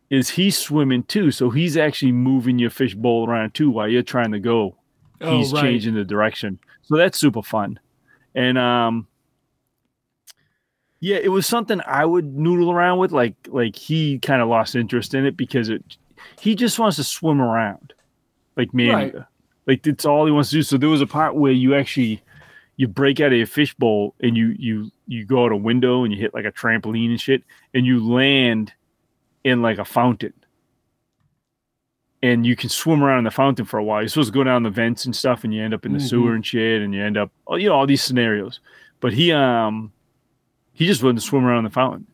is 0.10 0.30
he's 0.30 0.58
swimming 0.58 1.04
too, 1.04 1.32
so 1.32 1.50
he's 1.50 1.78
actually 1.78 2.12
moving 2.12 2.60
your 2.60 2.70
fish 2.70 2.94
bowl 2.96 3.28
around 3.28 3.54
too 3.54 3.70
while 3.72 3.88
you're 3.88 4.04
trying 4.04 4.32
to 4.32 4.40
go 4.40 4.76
Oh, 5.22 5.38
he's 5.38 5.54
right. 5.54 5.62
changing 5.62 5.96
the 5.96 6.04
direction. 6.04 6.60
So 6.84 6.98
that's 6.98 7.18
super 7.18 7.42
fun. 7.42 7.80
And 8.36 8.58
um 8.58 9.08
yeah, 11.00 11.18
it 11.18 11.30
was 11.30 11.46
something 11.46 11.82
I 11.86 12.06
would 12.06 12.36
noodle 12.38 12.72
around 12.72 13.00
with. 13.00 13.12
Like 13.12 13.36
like 13.48 13.76
he 13.76 14.20
kind 14.20 14.42
of 14.42 14.48
lost 14.48 14.76
interest 14.76 15.14
in 15.14 15.26
it 15.26 15.38
because 15.38 15.70
it 15.70 15.98
he 16.40 16.56
just 16.56 16.80
wants 16.80 16.98
to 16.98 17.04
swim 17.04 17.42
around. 17.42 17.94
Like 18.58 18.74
man. 18.74 18.94
Right. 18.94 19.16
Like 19.68 19.84
that's 19.84 20.06
all 20.06 20.26
he 20.26 20.32
wants 20.32 20.50
to 20.52 20.58
do. 20.58 20.64
So 20.64 20.78
there 20.78 20.90
was 20.90 21.02
a 21.02 21.08
part 21.08 21.36
where 21.36 21.52
you 21.52 21.74
actually 21.76 22.22
you 22.78 22.88
break 22.88 23.20
out 23.20 23.32
of 23.32 23.38
your 23.38 23.48
fishbowl 23.48 24.14
and 24.22 24.36
you 24.38 24.56
you 24.60 24.92
you 25.08 25.26
go 25.26 25.46
out 25.46 25.52
a 25.52 25.56
window 25.58 26.04
and 26.04 26.14
you 26.14 26.20
hit 26.20 26.34
like 26.34 26.46
a 26.46 26.52
trampoline 26.52 27.10
and 27.10 27.20
shit 27.22 27.44
and 27.74 27.86
you 27.86 28.04
land 28.06 28.74
in 29.44 29.62
like 29.62 29.78
a 29.78 29.86
fountain 29.86 30.34
and 32.24 32.46
you 32.46 32.56
can 32.56 32.70
swim 32.70 33.04
around 33.04 33.20
in 33.20 33.24
the 33.26 33.32
fountain 33.32 33.66
for 33.66 33.78
a 33.78 33.84
while. 33.84 34.02
You're 34.02 34.10
supposed 34.10 34.32
to 34.34 34.38
go 34.38 34.44
down 34.44 34.64
the 34.64 34.70
vents 34.72 35.06
and 35.06 35.16
stuff, 35.16 35.44
and 35.44 35.54
you 35.54 35.62
end 35.62 35.74
up 35.76 35.86
in 35.86 35.94
the 35.94 36.00
Mhm. 36.00 36.10
sewer 36.10 36.34
and 36.34 36.44
shit, 36.44 36.82
and 36.82 36.92
you 36.94 37.04
end 37.04 37.18
up, 37.18 37.32
oh, 37.46 37.56
you 37.56 37.70
know, 37.70 37.76
all 37.76 37.86
these 37.86 38.02
scenarios. 38.02 38.60
But 39.00 39.14
he, 39.14 39.32
um, 39.32 39.92
he 40.74 40.88
just 40.88 41.04
wanted 41.04 41.20
to 41.20 41.22
swim 41.28 41.46
around 41.46 41.66
the 41.66 41.70
fountain, 41.70 42.08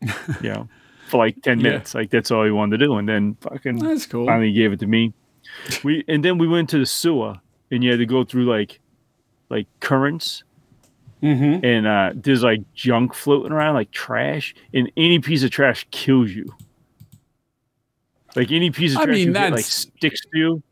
you 0.42 0.50
know, 0.52 0.68
for 1.10 1.18
like 1.18 1.40
ten 1.42 1.58
Yeah. 1.58 1.64
minutes. 1.64 1.94
Like 1.94 2.10
that's 2.10 2.30
all 2.30 2.44
he 2.44 2.50
wanted 2.50 2.78
to 2.78 2.86
do, 2.86 2.94
and 2.96 3.08
then 3.08 3.36
fucking 3.40 3.78
That's 3.78 4.06
cool. 4.06 4.26
finally 4.26 4.48
he 4.48 4.54
gave 4.54 4.72
it 4.72 4.80
to 4.80 4.86
me. 4.86 5.12
We 5.84 6.04
and 6.08 6.24
then 6.24 6.38
we 6.38 6.46
went 6.48 6.70
to 6.70 6.78
the 6.78 6.86
sewer, 6.86 7.34
and 7.70 7.82
you 7.84 7.90
had 7.90 7.98
to 7.98 8.06
go 8.06 8.24
through 8.24 8.44
like, 8.44 8.80
like 9.50 9.66
currents, 9.80 10.44
hmm 11.20 11.58
and 11.64 11.86
uh, 11.86 12.12
there's 12.14 12.42
like 12.42 12.60
junk 12.74 13.14
floating 13.14 13.52
around, 13.52 13.74
like 13.74 13.90
trash, 13.90 14.54
and 14.72 14.90
any 14.96 15.18
piece 15.18 15.42
of 15.42 15.50
trash 15.50 15.86
kills 15.90 16.30
you. 16.30 16.54
Like 18.36 18.52
any 18.52 18.70
piece 18.70 18.92
of 18.94 19.02
trash, 19.02 19.08
I 19.08 19.12
mean, 19.24 19.34
hit, 19.34 19.52
like 19.52 19.64
sticks 19.64 20.20
to 20.20 20.38
you, 20.38 20.62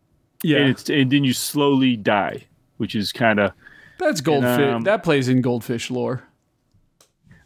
Yeah, 0.44 0.58
and 0.58 0.70
it's 0.70 0.88
and 0.88 1.10
then 1.10 1.24
you 1.24 1.32
slowly 1.32 1.96
die, 1.96 2.44
which 2.76 2.94
is 2.94 3.10
kind 3.12 3.40
of 3.40 3.52
that's 3.98 4.20
goldfish. 4.20 4.60
um, 4.74 4.82
that 4.82 5.02
plays 5.02 5.28
in 5.28 5.40
goldfish 5.40 5.90
lore. 5.90 6.22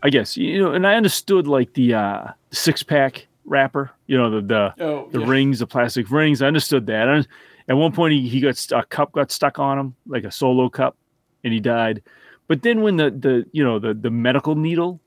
I 0.03 0.11
guess 0.11 0.37
you 0.37 0.59
know. 0.59 0.73
And 0.73 0.87
I 0.87 0.95
understood 0.95 1.47
like 1.47 1.75
the 1.75 1.95
uh, 1.95 2.25
six 2.51 2.83
pack 2.83 3.27
wrapper, 3.45 3.91
you 4.07 4.17
know, 4.19 4.31
the 4.31 4.41
the, 4.77 4.85
Oh, 4.85 5.09
the 5.11 5.21
rings, 5.21 5.61
the 5.61 5.67
plastic 5.67 6.11
rings. 6.11 6.43
I 6.43 6.47
understood 6.47 6.87
that. 6.87 7.09
I, 7.09 7.25
at 7.69 7.77
one 7.77 7.93
point, 7.93 8.13
he, 8.15 8.29
he 8.29 8.41
got 8.41 8.67
a 8.73 8.85
cup 8.85 9.13
got 9.13 9.31
stuck 9.31 9.59
on 9.61 9.79
him, 9.79 9.95
like 10.07 10.25
a 10.25 10.31
solo 10.33 10.69
cup, 10.69 10.97
and 11.45 11.53
he 11.53 11.61
died. 11.61 12.03
But 12.49 12.63
then 12.63 12.83
when 12.83 12.97
the 12.97 13.11
the 13.11 13.47
you 13.53 13.63
know 13.63 13.79
the 13.79 13.95
the 13.95 14.11
medical 14.11 14.57
needle 14.57 15.01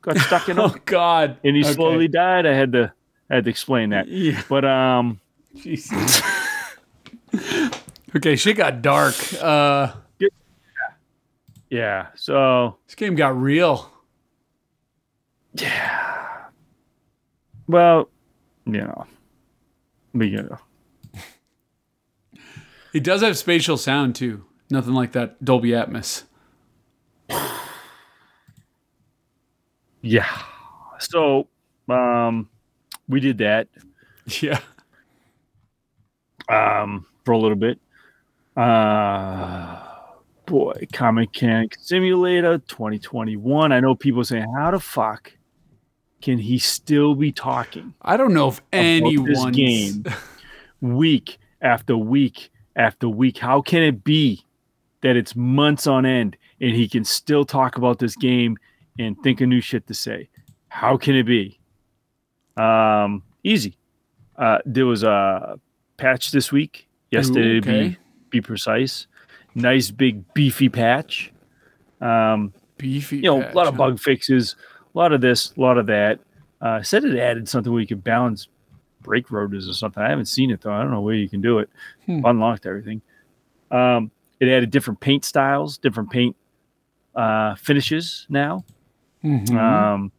got 0.00 0.16
stuck 0.18 0.48
in 0.48 0.56
him, 0.58 0.64
Oh 0.64 0.74
God! 0.86 1.38
and 1.44 1.54
he 1.54 1.62
Okay. 1.62 1.74
slowly 1.74 2.08
died, 2.08 2.46
I 2.46 2.54
had 2.54 2.72
to 2.72 2.92
I 3.30 3.34
had 3.36 3.44
to 3.44 3.50
explain 3.50 3.90
that. 3.90 4.08
Yeah. 4.08 4.42
But 4.48 4.64
um, 4.64 5.20
Jesus. 5.56 6.22
Okay, 8.14 8.36
shit 8.36 8.56
got 8.56 8.82
dark. 8.82 9.14
Uh, 9.40 9.92
Yeah. 11.70 12.08
So 12.16 12.78
this 12.86 12.94
game 12.94 13.14
got 13.14 13.36
real. 13.40 13.91
Well, 17.66 18.08
you 18.66 18.72
know. 18.80 19.06
But, 20.14 20.28
you 20.28 20.42
know. 20.42 20.58
It 22.92 23.02
does 23.04 23.22
have 23.22 23.38
spatial 23.38 23.76
sound 23.78 24.14
too. 24.14 24.44
Nothing 24.70 24.92
like 24.92 25.12
that 25.12 25.42
Dolby 25.42 25.70
Atmos. 25.70 26.24
Yeah. 30.02 30.28
So 30.98 31.48
um 31.88 32.48
we 33.08 33.20
did 33.20 33.38
that 33.38 33.68
Yeah. 34.42 34.60
um 36.48 37.06
for 37.24 37.32
a 37.32 37.38
little 37.38 37.56
bit. 37.56 37.78
Uh 38.56 39.80
boy, 40.46 40.86
Car 40.92 41.12
Mechanic 41.12 41.76
Simulator 41.80 42.58
2021. 42.58 43.72
I 43.72 43.80
know 43.80 43.94
people 43.94 44.24
saying, 44.24 44.46
how 44.58 44.70
the 44.72 44.80
fuck 44.80 45.32
can 46.22 46.38
he 46.38 46.58
still 46.58 47.14
be 47.14 47.32
talking 47.32 47.94
I 48.02 48.16
don't 48.16 48.32
know 48.32 48.48
if 48.48 48.60
anyone 48.72 49.52
game 49.52 50.04
week 50.80 51.38
after 51.60 51.96
week 51.96 52.50
after 52.76 53.08
week? 53.08 53.38
How 53.38 53.60
can 53.60 53.82
it 53.82 54.04
be 54.04 54.44
that 55.02 55.16
it's 55.16 55.34
months 55.34 55.86
on 55.86 56.06
end 56.06 56.36
and 56.60 56.74
he 56.74 56.88
can 56.88 57.04
still 57.04 57.44
talk 57.44 57.76
about 57.76 57.98
this 57.98 58.16
game 58.16 58.56
and 58.98 59.16
think 59.22 59.40
of 59.40 59.48
new 59.48 59.60
shit 59.60 59.86
to 59.86 59.94
say? 59.94 60.28
How 60.68 60.96
can 60.96 61.14
it 61.14 61.24
be? 61.24 61.58
Um, 62.56 63.22
easy. 63.44 63.76
Uh, 64.36 64.58
there 64.64 64.86
was 64.86 65.02
a 65.02 65.58
patch 65.96 66.30
this 66.32 66.50
week, 66.50 66.88
yesterday 67.10 67.60
to 67.60 67.70
okay. 67.70 67.88
be 67.88 67.98
be 68.30 68.40
precise. 68.40 69.06
Nice 69.54 69.90
big 69.90 70.32
beefy 70.34 70.68
patch. 70.68 71.32
Um, 72.00 72.52
beefy. 72.78 73.16
you 73.16 73.22
know, 73.22 73.42
a 73.42 73.52
lot 73.52 73.66
of 73.66 73.74
patch, 73.74 73.78
bug 73.78 74.00
fixes, 74.00 74.56
a 74.94 74.98
lot 74.98 75.12
of 75.12 75.20
this, 75.20 75.52
a 75.56 75.60
lot 75.60 75.78
of 75.78 75.86
that. 75.86 76.20
Uh, 76.60 76.82
said 76.82 77.04
it 77.04 77.18
added 77.18 77.48
something 77.48 77.72
where 77.72 77.80
you 77.80 77.86
could 77.88 78.04
balance 78.04 78.48
brake 79.00 79.30
rotors 79.32 79.68
or 79.68 79.72
something. 79.72 80.02
I 80.02 80.10
haven't 80.10 80.26
seen 80.26 80.50
it 80.50 80.60
though. 80.60 80.72
I 80.72 80.80
don't 80.82 80.92
know 80.92 81.00
where 81.00 81.14
you 81.14 81.28
can 81.28 81.40
do 81.40 81.58
it. 81.58 81.68
Hmm. 82.06 82.24
Unlocked 82.24 82.66
everything. 82.66 83.02
Um, 83.70 84.10
it 84.38 84.48
added 84.48 84.70
different 84.70 85.00
paint 85.00 85.24
styles, 85.24 85.78
different 85.78 86.10
paint 86.10 86.36
uh, 87.14 87.54
finishes 87.56 88.26
now. 88.28 88.64
huh? 89.22 89.28
Mhm. 89.28 89.58
Um, 89.58 90.12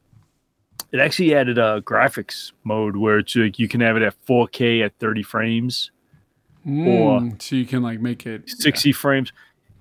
it 0.92 1.00
actually 1.00 1.34
added 1.34 1.58
a 1.58 1.82
graphics 1.82 2.52
mode 2.64 2.96
where 2.98 3.18
it's 3.20 3.36
like 3.36 3.58
you 3.58 3.68
can 3.68 3.82
have 3.82 3.96
it 3.98 4.04
at 4.04 4.14
4K 4.28 4.84
at 4.84 4.94
30 5.00 5.24
frames, 5.24 5.92
or- 6.66 7.20
Mm, 7.22 7.42
so 7.42 7.56
you 7.56 7.66
can 7.66 7.82
like 7.82 8.00
make 8.00 8.26
it 8.28 8.50
60 8.50 8.92
frames. 8.92 9.32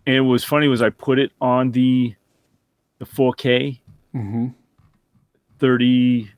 And 0.06 0.16
it 0.16 0.20
was 0.20 0.42
funny 0.44 0.68
was 0.68 0.80
I 0.82 0.90
put 0.90 1.18
it 1.18 1.32
on 1.40 1.72
the 1.72 2.14
the 2.98 3.04
4K 3.04 3.80
hmm 4.12 4.48
30 5.62 6.28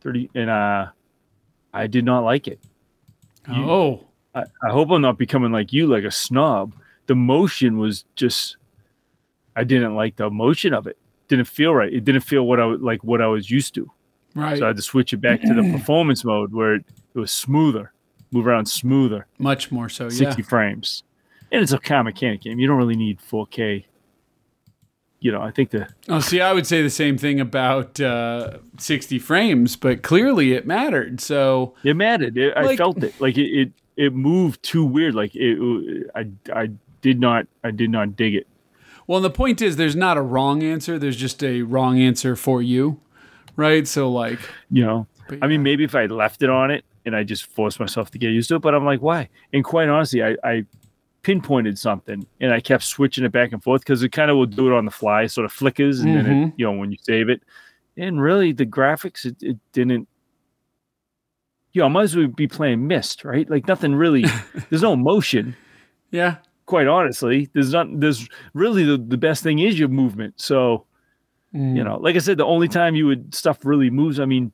30 0.00 0.28
and 0.34 0.50
uh 0.50 0.86
i 1.72 1.86
did 1.86 2.04
not 2.04 2.24
like 2.24 2.48
it. 2.48 2.58
You- 3.48 3.70
Oh, 3.70 4.06
I, 4.34 4.42
I 4.66 4.70
hope 4.70 4.90
i'm 4.90 5.00
not 5.00 5.16
becoming 5.18 5.52
like 5.52 5.72
you 5.72 5.86
like 5.86 6.02
a 6.04 6.10
snob. 6.10 6.74
The 7.06 7.14
motion 7.14 7.78
was 7.78 8.04
just 8.16 8.56
i 9.54 9.62
didn't 9.62 9.94
like 9.94 10.16
the 10.16 10.28
motion 10.30 10.74
of 10.74 10.86
it. 10.88 10.98
Didn't 11.28 11.46
feel 11.46 11.72
right. 11.74 11.92
It 11.92 12.04
didn't 12.04 12.22
feel 12.22 12.44
what 12.44 12.58
i 12.60 12.64
like 12.64 13.04
what 13.04 13.22
i 13.22 13.28
was 13.28 13.48
used 13.48 13.72
to. 13.76 13.88
Right. 14.34 14.58
so 14.58 14.64
i 14.64 14.66
had 14.68 14.76
to 14.76 14.82
switch 14.82 15.12
it 15.12 15.18
back 15.18 15.40
to 15.42 15.54
the 15.54 15.62
performance 15.78 16.24
mode 16.24 16.52
where 16.52 16.74
it, 16.74 16.84
it 17.14 17.18
was 17.20 17.30
smoother 17.30 17.92
move 18.32 18.46
around 18.48 18.66
smoother. 18.66 19.26
Much 19.38 19.70
more 19.70 19.88
so. 19.90 20.08
60 20.08 20.24
Yeah. 20.42 20.48
frames. 20.48 21.04
And 21.52 21.62
it's 21.62 21.72
a 21.72 21.78
car 21.78 22.02
mechanic 22.02 22.40
game. 22.40 22.58
You 22.58 22.66
don't 22.66 22.78
really 22.78 22.96
need 22.96 23.20
4k 23.20 23.84
you 25.22 25.32
know 25.32 25.40
i 25.40 25.50
think 25.50 25.70
the 25.70 25.88
Oh, 26.08 26.20
see, 26.20 26.40
I 26.40 26.52
would 26.52 26.66
say 26.66 26.82
the 26.82 26.90
same 26.90 27.16
thing 27.16 27.40
about 27.40 28.00
uh, 28.00 28.58
60 28.76 29.18
frames, 29.20 29.76
but 29.76 30.02
clearly 30.02 30.52
it 30.52 30.66
mattered. 30.66 31.20
So 31.20 31.74
It 31.84 31.96
mattered. 31.96 32.36
It, 32.36 32.52
I 32.56 32.76
felt 32.76 33.02
it. 33.02 33.18
Like 33.20 33.38
it, 33.38 33.50
it, 33.60 33.72
it 33.96 34.12
moved 34.14 34.62
too 34.62 34.84
weird. 34.84 35.14
Like 35.14 35.30
it, 35.34 36.10
I, 36.14 36.26
I 36.52 36.70
did 37.00 37.20
not, 37.20 37.46
I 37.62 37.70
did 37.70 37.88
not 37.90 38.16
dig 38.16 38.34
it. 38.34 38.46
Well, 39.06 39.16
and 39.18 39.24
the 39.24 39.30
point 39.30 39.62
is, 39.62 39.76
there's 39.76 39.96
not 39.96 40.16
a 40.16 40.22
wrong 40.22 40.62
answer. 40.62 40.98
There's 40.98 41.16
just 41.16 41.42
a 41.42 41.62
wrong 41.62 42.00
answer 42.00 42.34
for 42.36 42.60
you, 42.60 43.00
right? 43.56 43.86
So, 43.86 44.10
like, 44.10 44.40
You 44.70 44.84
know, 44.84 45.06
but 45.28 45.38
I 45.40 45.46
mean, 45.46 45.62
maybe 45.62 45.84
if 45.84 45.94
I 45.94 46.06
left 46.06 46.42
it 46.42 46.50
on 46.50 46.70
it 46.70 46.84
and 47.06 47.14
I 47.16 47.22
just 47.22 47.46
forced 47.46 47.78
myself 47.80 48.10
to 48.10 48.18
get 48.18 48.30
used 48.32 48.48
to 48.48 48.56
it, 48.56 48.62
but 48.62 48.74
I'm 48.74 48.84
like, 48.84 49.00
why? 49.00 49.28
And 49.52 49.64
quite 49.64 49.88
honestly, 49.88 50.22
I, 50.22 50.36
I 50.44 50.66
pinpointed 51.22 51.78
something 51.78 52.26
and 52.40 52.52
I 52.52 52.60
kept 52.60 52.82
switching 52.82 53.24
it 53.24 53.32
back 53.32 53.52
and 53.52 53.62
forth 53.62 53.82
because 53.82 54.02
it 54.02 54.10
kind 54.10 54.30
of 54.30 54.36
will 54.36 54.46
do 54.46 54.66
it 54.72 54.76
on 54.76 54.84
the 54.84 54.90
fly, 54.90 55.26
sort 55.26 55.44
of 55.44 55.52
flickers, 55.52 56.00
and 56.00 56.14
then 56.16 56.24
Mm-hmm. 56.24 56.48
it, 56.48 56.54
you 56.56 56.64
know 56.66 56.72
when 56.72 56.90
you 56.90 56.98
save 57.02 57.28
it. 57.28 57.42
And 57.96 58.20
really, 58.22 58.52
the 58.52 58.64
graphics, 58.66 59.24
it, 59.26 59.36
it 59.42 59.58
didn't. 59.72 60.08
You 61.72 61.80
know, 61.80 61.86
I 61.86 61.88
might 61.88 62.02
as 62.04 62.16
well 62.16 62.26
be 62.26 62.46
playing 62.46 62.86
Myst, 62.86 63.24
right? 63.24 63.48
Like 63.48 63.66
nothing 63.68 63.94
really. 63.94 64.24
there's 64.70 64.82
no 64.82 64.96
motion. 64.96 65.56
yeah, 66.10 66.36
quite 66.66 66.86
honestly 66.86 67.50
there's 67.54 67.72
not 67.72 67.86
there's 68.00 68.28
really 68.54 68.84
the, 68.84 68.96
the 68.96 69.16
best 69.16 69.42
thing 69.42 69.58
is 69.58 69.78
your 69.78 69.88
movement 69.88 70.40
so 70.40 70.86
Mm. 71.54 71.76
you 71.76 71.84
know 71.84 71.98
like 71.98 72.16
i 72.16 72.18
said 72.18 72.38
the 72.38 72.46
only 72.46 72.66
time 72.66 72.94
you 72.94 73.04
would 73.04 73.34
stuff 73.34 73.58
really 73.66 73.90
moves 73.90 74.18
i 74.18 74.24
mean 74.24 74.50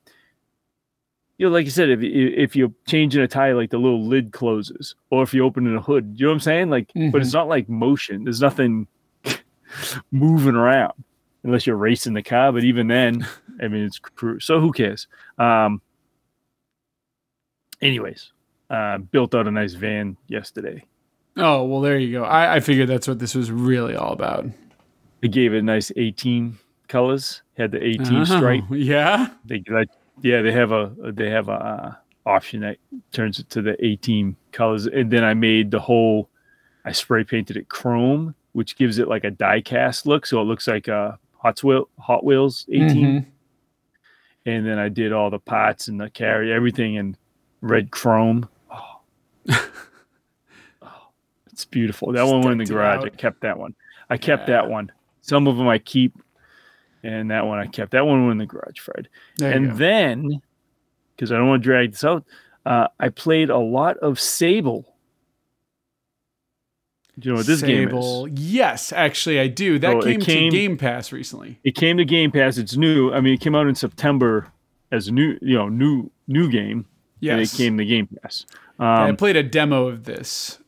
you 1.39 1.47
know 1.47 1.51
like 1.51 1.65
you 1.65 1.71
said 1.71 1.89
if, 1.89 1.99
if 2.03 2.55
you're 2.55 2.71
changing 2.85 3.21
a 3.23 3.27
tire 3.27 3.55
like 3.55 3.71
the 3.71 3.77
little 3.79 4.05
lid 4.05 4.31
closes 4.31 4.93
or 5.09 5.23
if 5.23 5.33
you 5.33 5.43
open 5.43 5.75
a 5.75 5.81
hood 5.81 6.13
you 6.15 6.25
know 6.25 6.29
what 6.29 6.35
i'm 6.35 6.39
saying 6.39 6.69
like 6.69 6.91
but 7.11 7.21
it's 7.21 7.33
not 7.33 7.47
like 7.47 7.67
motion 7.67 8.23
there's 8.25 8.41
nothing 8.41 8.85
moving 10.11 10.53
around 10.55 10.93
unless 11.43 11.65
you're 11.65 11.75
racing 11.77 12.13
the 12.13 12.21
car 12.21 12.51
but 12.51 12.63
even 12.63 12.87
then 12.87 13.25
i 13.63 13.67
mean 13.67 13.83
it's 13.85 13.97
cru- 13.99 14.39
so 14.39 14.59
who 14.59 14.71
cares 14.71 15.07
um 15.39 15.81
anyways 17.81 18.31
uh 18.69 18.97
built 18.97 19.33
out 19.33 19.47
a 19.47 19.51
nice 19.51 19.73
van 19.73 20.15
yesterday 20.27 20.83
Oh, 21.37 21.63
well, 21.63 21.79
there 21.79 21.97
you 21.97 22.11
go. 22.11 22.25
I, 22.25 22.55
I 22.55 22.59
figured 22.59 22.89
that's 22.89 23.07
what 23.07 23.19
this 23.19 23.33
was 23.33 23.49
really 23.49 23.95
all 23.95 24.11
about. 24.11 24.45
They 25.21 25.29
gave 25.29 25.53
it 25.53 25.59
a 25.59 25.61
nice 25.61 25.89
A-Team 25.95 26.59
colors. 26.89 27.43
Had 27.55 27.71
the 27.71 27.81
A-Team 27.81 28.21
Oh, 28.21 28.23
stripe. 28.25 28.63
Yeah. 28.71 29.29
They 29.45 29.59
yeah, 30.21 30.41
they 30.41 30.51
have 30.51 30.71
a 30.71 30.91
they 31.11 31.29
have 31.29 31.49
a 31.49 31.51
uh, 31.53 31.93
option 32.25 32.61
that 32.61 32.77
turns 33.11 33.39
it 33.39 33.49
to 33.51 33.61
the 33.61 33.83
A-Team 33.85 34.35
colors, 34.51 34.85
and 34.87 35.11
then 35.11 35.23
I 35.23 35.33
made 35.33 35.71
the 35.71 35.79
whole. 35.79 36.29
I 36.85 36.91
spray 36.93 37.23
painted 37.23 37.57
it 37.57 37.67
chrome, 37.69 38.35
which 38.53 38.75
gives 38.77 38.99
it 38.99 39.07
like 39.07 39.23
a 39.25 39.31
die 39.31 39.61
cast 39.61 40.05
look, 40.07 40.25
so 40.25 40.41
it 40.41 40.45
looks 40.45 40.67
like 40.67 40.87
a 40.87 41.19
Hot 41.37 41.61
Wheel 41.63 41.89
Hot 41.99 42.23
Wheels 42.23 42.65
A-Team. 42.69 43.05
Mhm. 43.21 43.25
And 44.45 44.65
then 44.65 44.79
I 44.79 44.89
did 44.89 45.11
all 45.11 45.29
the 45.29 45.39
pots 45.39 45.89
and 45.89 45.99
the 45.99 46.09
carry 46.09 46.51
everything 46.51 46.95
in 46.95 47.15
red 47.61 47.91
chrome. 47.91 48.47
Oh. 48.71 49.01
Oh, 50.81 51.09
it's 51.51 51.65
beautiful. 51.65 52.11
That 52.13 52.25
one 52.25 52.41
went 52.41 52.53
in 52.53 52.57
the 52.59 52.73
garage. 52.73 53.03
I 53.05 53.09
kept 53.09 53.41
that 53.41 53.57
one. 53.59 53.75
I 54.09 54.17
kept 54.17 54.47
Yeah. 54.47 54.61
that 54.61 54.69
one. 54.69 54.91
Some 55.21 55.47
of 55.47 55.57
them 55.57 55.67
I 55.67 55.77
keep, 55.77 56.13
and 57.03 57.31
that 57.31 57.45
one 57.45 57.59
I 57.59 57.67
kept. 57.67 57.91
That 57.91 58.05
one 58.05 58.21
went 58.25 58.33
in 58.33 58.37
the 58.39 58.45
garage, 58.45 58.79
Fred. 58.79 59.07
There 59.37 59.51
and 59.51 59.77
then, 59.77 60.41
because 61.15 61.31
I 61.31 61.37
don't 61.37 61.47
want 61.47 61.61
to 61.63 61.67
drag 61.67 61.91
this 61.91 62.03
out, 62.03 62.25
uh, 62.65 62.87
I 62.99 63.09
played 63.09 63.49
a 63.49 63.57
lot 63.57 63.97
of 63.97 64.19
Sable. 64.19 64.85
Do 67.17 67.27
you 67.27 67.33
know 67.33 67.37
what 67.39 67.47
this 67.47 67.59
Sable. 67.61 68.27
game 68.27 68.33
is? 68.37 68.41
Yes, 68.53 68.93
actually, 68.93 69.39
I 69.39 69.47
do. 69.47 69.77
That 69.77 69.97
it 69.97 70.03
came, 70.03 70.21
came- 70.21 70.51
to 70.51 70.57
Game 70.57 70.77
Pass 70.77 71.11
recently. 71.11 71.59
It 71.63 71.75
came 71.75 71.97
to 71.97 72.05
Game 72.05 72.31
Pass. 72.31 72.57
It's 72.57 72.77
new. 72.77 73.11
I 73.13 73.19
mean, 73.19 73.33
it 73.33 73.41
came 73.41 73.55
out 73.55 73.67
in 73.67 73.75
September 73.75 74.47
as 74.91 75.07
a 75.07 75.11
new, 75.11 75.37
you 75.41 75.55
know, 75.57 75.67
new 75.69 76.09
new 76.27 76.49
game, 76.49 76.85
and 77.21 77.31
it 77.39 77.39
Yes. 77.41 77.57
came 77.57 77.77
to 77.77 77.85
Game 77.85 78.07
Pass. 78.07 78.45
I 78.79 79.09
Um, 79.09 79.17
played 79.17 79.35
a 79.35 79.43
demo 79.43 79.87
of 79.87 80.05
this. 80.05 80.59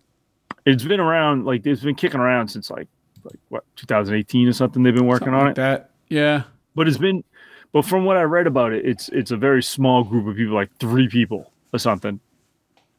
it's 0.66 0.84
been 0.84 1.00
around 1.00 1.46
like 1.46 1.66
it's 1.66 1.82
been 1.82 1.96
kicking 1.96 2.20
around 2.20 2.50
since 2.50 2.70
like 2.70 2.88
like 3.24 3.40
what 3.50 3.64
2018 3.78 4.48
or 4.48 4.52
something. 4.54 4.84
They've 4.84 4.94
been 4.94 5.06
working 5.08 5.28
Something 5.28 5.34
on 5.40 5.46
like 5.48 5.52
it. 5.52 5.56
That. 5.56 5.91
Yeah. 6.12 6.44
but 6.76 6.88
it's 6.88 6.98
been 6.98 7.24
but 7.72 7.84
from 7.86 8.04
what 8.06 8.18
i 8.18 8.24
read 8.24 8.48
about 8.48 8.74
it 8.74 8.86
it's 8.86 9.10
it's 9.10 9.32
a 9.32 9.38
very 9.38 9.64
small 9.64 10.04
group 10.04 10.28
of 10.28 10.36
people 10.36 10.54
like 10.54 10.70
three 10.80 11.08
people 11.08 11.52
or 11.74 11.80
something 11.80 12.20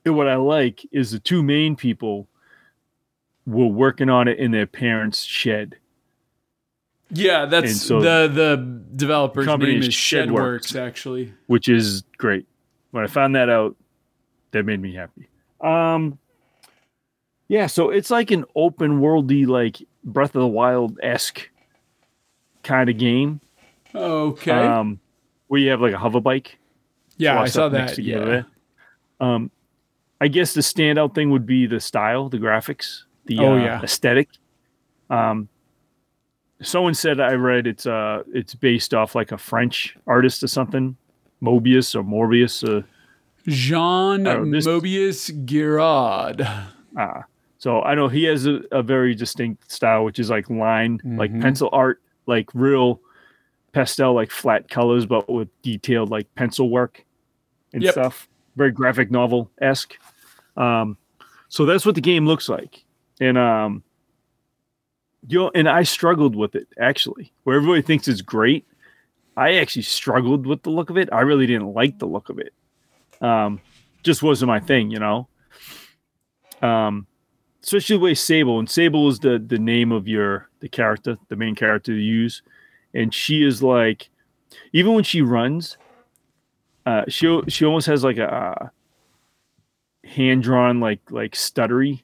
and 0.05 0.17
what 0.17 0.29
i 0.29 0.37
like 0.37 0.81
is 0.93 1.11
the 1.13 1.19
two 1.19 1.43
main 1.43 1.77
people 1.77 2.27
were 3.47 3.67
working 3.67 4.09
on 4.09 4.29
it 4.29 4.39
in 4.39 4.51
their 4.51 4.67
parents 4.67 5.23
shed 5.23 5.77
Yeah, 7.11 7.45
that's 7.47 7.81
so- 7.83 8.01
the 8.01 8.29
the 8.33 8.81
developer's 8.97 9.45
Company 9.47 9.73
name 9.75 9.83
is 9.83 9.89
Shedworks. 9.91 10.75
Actually. 10.81 11.33
which 11.49 11.69
is 11.69 12.03
great 12.19 12.47
when 12.93 13.05
i 13.05 13.07
found 13.07 13.35
that 13.37 13.49
out 13.51 13.77
that 14.53 14.65
made 14.65 14.81
me 14.81 14.95
happy 14.95 15.29
um 15.61 16.19
yeah 17.49 17.67
so 17.67 17.91
it's 17.91 18.11
like 18.11 18.31
an 18.31 18.45
open 18.57 19.01
worldy 19.01 19.47
like 19.47 19.83
breath 20.05 20.35
of 20.35 20.41
the 20.41 20.47
wild-esque 20.49 21.51
kind 22.63 22.89
of 22.91 22.97
game 22.99 23.41
Okay. 23.95 24.51
um 24.53 25.01
where 25.49 25.61
you 25.61 25.71
have 25.71 25.81
like 25.81 25.93
a 25.95 25.99
hover 25.99 26.21
bike 26.21 26.59
yeah, 27.19 27.41
I 27.41 27.47
saw 27.47 27.69
that. 27.69 27.99
Yeah. 27.99 28.43
Um, 29.21 29.51
I 30.21 30.27
guess 30.29 30.55
the 30.55 30.61
standout 30.63 31.15
thing 31.15 31.31
would 31.31 31.47
be 31.47 31.67
the 31.67 31.79
style, 31.79 32.29
the 32.31 32.39
graphics, 32.39 33.03
the 33.27 33.39
Oh, 33.39 33.53
uh, 33.53 33.57
yeah. 33.59 33.83
aesthetic. 33.83 34.29
Um, 35.11 35.49
someone 36.63 36.95
said 36.95 37.21
I 37.21 37.35
read 37.35 37.67
it's 37.67 37.87
uh 37.87 38.23
it's 38.33 38.55
based 38.55 38.95
off 38.95 39.15
like 39.15 39.31
a 39.31 39.39
French 39.39 39.97
artist 40.07 40.43
or 40.43 40.49
something, 40.49 40.97
Mobius 41.43 41.95
or 41.95 42.03
Morbius. 42.03 42.65
Uh, 42.67 42.83
Jean 43.47 44.23
this- 44.51 44.67
Mobius 44.67 45.45
Girard. 45.45 46.41
uh, 46.97 47.23
so 47.59 47.83
I 47.83 47.95
know 47.95 48.09
he 48.09 48.25
has 48.25 48.47
a, 48.47 48.63
a 48.73 48.83
very 48.83 49.15
distinct 49.15 49.71
style, 49.71 50.05
which 50.05 50.19
is 50.19 50.31
like 50.31 50.49
line, 50.51 51.01
like 51.05 51.31
Mhm. 51.33 51.43
pencil 51.43 51.69
art, 51.73 52.01
like 52.27 52.49
real 52.55 53.01
pastel, 53.73 54.15
like 54.15 54.31
flat 54.31 54.69
colors, 54.69 55.07
but 55.07 55.29
with 55.31 55.49
detailed 55.63 56.11
like 56.11 56.33
pencil 56.35 56.69
work 56.71 57.05
and 57.73 57.83
Yep. 57.83 57.93
stuff. 57.93 58.29
Very 58.57 58.71
graphic 58.71 59.11
novel 59.11 59.51
esque. 59.61 59.97
Um, 60.57 60.99
so 61.49 61.65
that's 61.65 61.87
what 61.87 61.95
the 61.95 62.01
game 62.01 62.27
looks 62.27 62.49
like, 62.49 62.85
and 63.21 63.39
um, 63.39 63.83
you 65.27 65.39
know, 65.39 65.51
and 65.55 65.69
I 65.69 65.83
struggled 65.85 66.37
with 66.37 66.55
it 66.55 66.69
actually. 66.79 67.33
Where 67.45 67.57
everybody 67.57 67.83
thinks 67.83 68.09
it's 68.09 68.21
great, 68.21 68.67
I 69.37 69.55
actually 69.55 69.83
struggled 69.83 70.47
with 70.47 70.63
the 70.63 70.71
look 70.71 70.91
of 70.91 70.99
it. 70.99 71.09
I 71.13 71.21
really 71.21 71.47
didn't 71.47 71.73
like 71.73 71.99
the 71.99 72.07
look 72.07 72.29
of 72.29 72.39
it. 72.39 72.53
Um, 73.21 73.61
just 74.03 74.23
wasn't 74.23 74.49
my 74.49 74.61
thing, 74.61 74.91
you 74.91 74.99
know. 74.99 75.29
Um, 76.61 77.07
especially 77.63 77.97
the 77.97 78.03
way 78.03 78.15
Sable 78.15 78.59
and 78.59 78.69
Sable 78.69 79.09
is 79.09 79.21
the 79.21 79.39
the 79.39 79.59
name 79.59 79.93
of 79.93 80.09
your 80.09 80.49
the 80.61 80.69
character, 80.69 81.19
the 81.29 81.37
main 81.37 81.55
character 81.55 81.93
you 81.93 82.01
use, 82.01 82.43
and 82.95 83.13
she 83.13 83.45
is 83.45 83.63
like, 83.63 84.09
even 84.73 84.95
when 84.95 85.05
she 85.05 85.23
runs, 85.23 85.77
uh, 86.87 87.05
she 87.09 87.41
she 87.49 87.65
almost 87.65 87.87
has 87.87 88.05
like 88.05 88.19
a 88.19 88.71
hand 90.05 90.43
drawn 90.43 90.81
like 90.81 91.01
like 91.11 91.33
stuttery, 91.33 92.03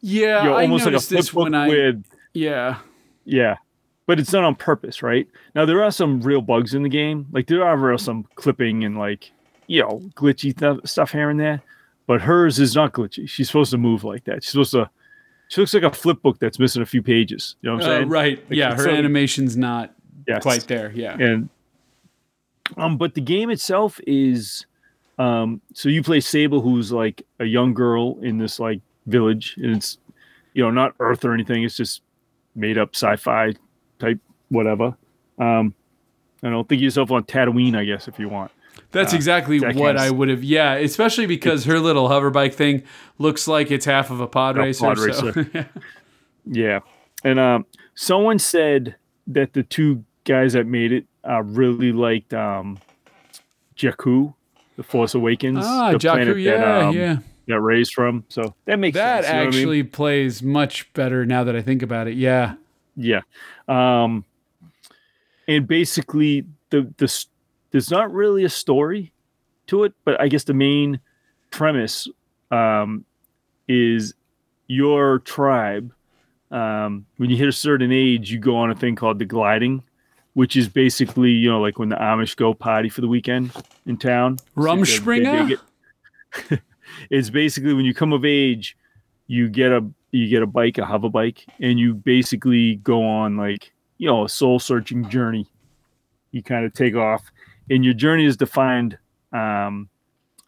Yeah, 0.00 0.42
you 0.42 0.50
know, 0.50 0.54
I 0.56 0.62
almost 0.62 0.84
like 0.84 0.94
a 0.94 1.06
this 1.06 1.32
when 1.32 1.54
I 1.54 1.68
with 1.68 2.04
yeah. 2.34 2.78
yeah, 3.24 3.56
but 4.06 4.20
it's 4.20 4.32
not 4.32 4.44
on 4.44 4.54
purpose, 4.54 5.02
right? 5.02 5.26
Now 5.54 5.64
there 5.64 5.82
are 5.82 5.90
some 5.90 6.20
real 6.20 6.42
bugs 6.42 6.74
in 6.74 6.82
the 6.82 6.88
game, 6.88 7.26
like 7.32 7.46
there 7.46 7.64
are 7.64 7.76
real 7.76 7.98
some 7.98 8.26
clipping 8.34 8.84
and 8.84 8.98
like 8.98 9.30
you 9.66 9.80
know 9.82 10.00
glitchy 10.14 10.56
th- 10.56 10.86
stuff 10.86 11.12
here 11.12 11.30
and 11.30 11.40
there, 11.40 11.62
but 12.10 12.20
hers 12.20 12.58
is 12.58 12.74
not 12.74 12.92
glitchy. 12.92 13.28
She's 13.28 13.46
supposed 13.46 13.70
to 13.70 13.78
move 13.78 14.02
like 14.02 14.24
that. 14.24 14.42
She's 14.42 14.50
supposed 14.50 14.72
to. 14.72 14.90
She 15.46 15.60
looks 15.60 15.72
like 15.72 15.84
a 15.84 15.92
flip 15.92 16.20
book 16.22 16.40
that's 16.40 16.58
missing 16.58 16.82
a 16.82 16.86
few 16.86 17.02
pages. 17.04 17.54
You 17.62 17.70
know 17.70 17.76
what 17.76 17.84
I'm 17.84 17.88
Uh, 17.90 17.94
saying? 17.98 18.08
right. 18.08 18.38
Like, 18.50 18.56
yeah, 18.58 18.74
her 18.74 18.82
so- 18.84 18.90
animation's 18.90 19.56
not 19.56 19.94
Yes. 20.26 20.42
quite 20.42 20.66
there. 20.66 20.90
Yeah. 20.92 21.16
and 21.18 21.48
um 22.76 22.96
but 22.96 23.14
the 23.14 23.20
game 23.20 23.48
itself 23.50 24.00
is 24.08 24.66
um 25.18 25.60
so 25.72 25.88
you 25.88 26.02
play 26.02 26.18
sable 26.20 26.60
who's 26.60 26.90
like 26.90 27.22
a 27.38 27.44
young 27.44 27.74
girl 27.74 28.18
in 28.22 28.38
this 28.38 28.58
like 28.60 28.80
village 29.06 29.54
and 29.58 29.76
it's 29.76 29.98
you 30.54 30.62
know 30.64 30.70
not 30.70 30.94
earth 31.00 31.24
or 31.24 31.32
anything 31.32 31.62
it's 31.64 31.76
just 31.76 32.02
made 32.54 32.76
up 32.78 32.90
sci-fi 32.94 33.52
type 33.98 34.18
whatever 34.50 34.94
um 35.38 35.74
i 36.44 36.50
don't 36.50 36.68
think 36.68 36.78
of 36.80 36.82
yourself 36.84 37.10
on 37.10 37.24
tatooine 37.24 37.76
i 37.76 37.84
guess 37.84 38.06
if 38.08 38.18
you 38.20 38.28
want 38.28 38.50
That's 38.92 39.12
uh, 39.12 39.16
exactly 39.16 39.60
Jackass. 39.60 39.76
what 39.80 39.96
I 39.96 40.10
would 40.10 40.28
have. 40.28 40.42
Yeah, 40.42 40.74
especially 40.74 41.26
because 41.26 41.64
her 41.64 41.78
little 41.78 42.08
hover 42.08 42.30
bike 42.30 42.54
thing 42.54 42.82
looks 43.18 43.46
like 43.46 43.70
it's 43.70 43.84
half 43.84 44.10
of 44.10 44.20
a 44.20 44.26
pod 44.26 44.56
A 44.56 44.60
racer. 44.60 44.84
pod 44.86 44.98
so- 44.98 45.04
racer. 45.32 45.68
yeah 46.46 46.80
and 47.22 47.38
um 47.38 47.66
someone 47.94 48.38
said 48.38 48.96
that 49.26 49.52
the 49.52 49.62
two 49.62 50.02
guys 50.24 50.54
that 50.54 50.66
made 50.66 50.90
it 50.90 51.04
uh 51.28 51.42
really 51.42 51.92
liked 51.92 52.32
um 52.32 52.78
jakku 53.76 54.32
the 54.76 54.82
force 54.82 55.14
awakens 55.14 55.58
ah, 55.62 55.92
the 55.92 55.98
Jakku. 55.98 56.12
planet 56.12 56.38
Yeah, 56.38 56.56
that, 56.56 56.82
um, 56.86 56.96
yeah. 56.96 57.16
got 57.46 57.62
raised 57.62 57.92
from. 57.92 58.24
So 58.30 58.54
that 58.64 58.78
makes 58.78 58.94
That 58.96 59.24
sense. 59.24 59.28
you 59.28 59.34
know 59.34 59.40
I 59.40 59.44
mean? 59.44 59.48
actually 59.58 59.82
plays 59.82 60.42
much 60.42 60.90
better 60.94 61.26
now 61.26 61.44
that 61.44 61.54
I 61.54 61.60
think 61.60 61.82
about 61.82 62.08
it. 62.08 62.14
Yeah. 62.14 62.54
yeah. 62.96 63.20
Um, 63.68 64.24
and 65.46 65.66
basically, 65.68 66.46
the 66.70 66.90
the 66.96 67.24
there's 67.70 67.90
not 67.90 68.12
really 68.12 68.44
a 68.44 68.48
story 68.48 69.12
to 69.68 69.84
it, 69.84 69.92
but 70.04 70.20
I 70.20 70.28
guess 70.28 70.44
the 70.44 70.54
main 70.54 71.00
premise 71.50 72.08
um, 72.50 73.04
is 73.68 74.14
your 74.66 75.20
tribe. 75.20 75.92
Um, 76.50 77.06
when 77.18 77.30
you 77.30 77.36
hit 77.36 77.48
a 77.48 77.52
certain 77.52 77.92
age, 77.92 78.30
you 78.32 78.38
go 78.38 78.56
on 78.56 78.70
a 78.70 78.74
thing 78.74 78.96
called 78.96 79.18
the 79.20 79.24
gliding, 79.24 79.82
which 80.34 80.56
is 80.56 80.68
basically 80.68 81.30
you 81.30 81.48
know 81.50 81.60
like 81.60 81.78
when 81.78 81.88
the 81.90 81.96
Amish 81.96 82.34
go 82.36 82.54
party 82.54 82.88
for 82.88 83.00
the 83.02 83.08
weekend 83.08 83.52
in 83.86 83.96
town. 83.96 84.38
So 84.38 84.44
they- 84.46 84.54
they- 84.56 84.64
they 84.64 85.56
Rumspringa? 85.56 85.58
it's 87.10 87.30
basically 87.30 87.72
when 87.74 87.84
you 87.84 87.94
come 87.94 88.12
of 88.12 88.24
age, 88.24 88.76
you 89.26 89.48
get 89.48 89.70
a 89.72 89.86
you 90.12 90.28
get 90.28 90.42
a 90.42 90.46
bike, 90.46 90.76
a 90.78 90.84
hover 90.84 91.08
bike, 91.08 91.46
and 91.60 91.78
you 91.78 91.94
basically 91.94 92.76
go 92.76 93.04
on 93.06 93.36
like 93.36 93.72
you 93.98 94.08
know 94.08 94.24
a 94.24 94.28
soul 94.28 94.58
searching 94.58 95.08
journey. 95.08 95.46
You 96.32 96.42
kind 96.42 96.64
of 96.64 96.72
take 96.74 96.94
off, 96.96 97.30
and 97.70 97.84
your 97.84 97.94
journey 97.94 98.26
is 98.26 98.36
to 98.38 98.46
find 98.46 98.98
um, 99.32 99.88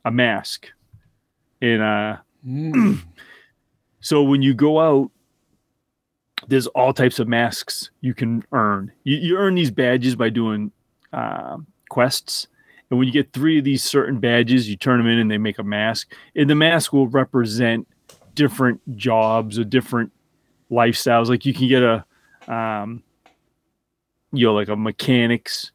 a 0.05 0.11
mask. 0.11 0.67
And 1.63 1.81
uh, 1.81 2.17
Mm. 2.47 3.01
so 4.01 4.23
when 4.23 4.43
you 4.43 4.55
go 4.55 4.81
out, 4.81 5.11
there's 6.49 6.67
all 6.69 6.93
types 6.93 7.19
of 7.19 7.29
masks 7.29 7.91
you 8.01 8.15
can 8.15 8.45
earn. 8.53 8.93
You, 9.05 9.17
you 9.17 9.37
earn 9.37 9.55
these 9.55 9.71
badges 9.71 10.17
by 10.17 10.29
doing 10.29 10.73
uh, 11.13 11.59
quests. 11.89 12.49
And 12.91 12.99
when 12.99 13.07
you 13.07 13.13
get 13.13 13.33
three 13.33 13.59
of 13.59 13.65
these 13.65 13.85
certain 13.85 14.19
badges, 14.19 14.69
you 14.69 14.77
turn 14.77 14.99
them 14.99 15.07
in 15.07 15.19
and 15.19 15.31
they 15.31 15.39
make 15.39 15.59
a 15.59 15.63
mask. 15.63 16.13
And 16.35 16.51
the 16.51 16.55
mask 16.55 16.93
will 16.93 17.07
represent 17.07 17.87
different 18.35 18.81
jobs 18.97 19.59
or 19.59 19.65
different 19.65 20.13
lifestyles. 20.71 21.29
Like 21.29 21.47
you 21.47 21.55
can 21.55 21.69
get 21.69 21.83
a, 21.83 22.05
um, 22.53 23.03
you 24.33 24.47
know, 24.47 24.55
like 24.55 24.69
a 24.69 24.77
mechanic's 24.77 25.71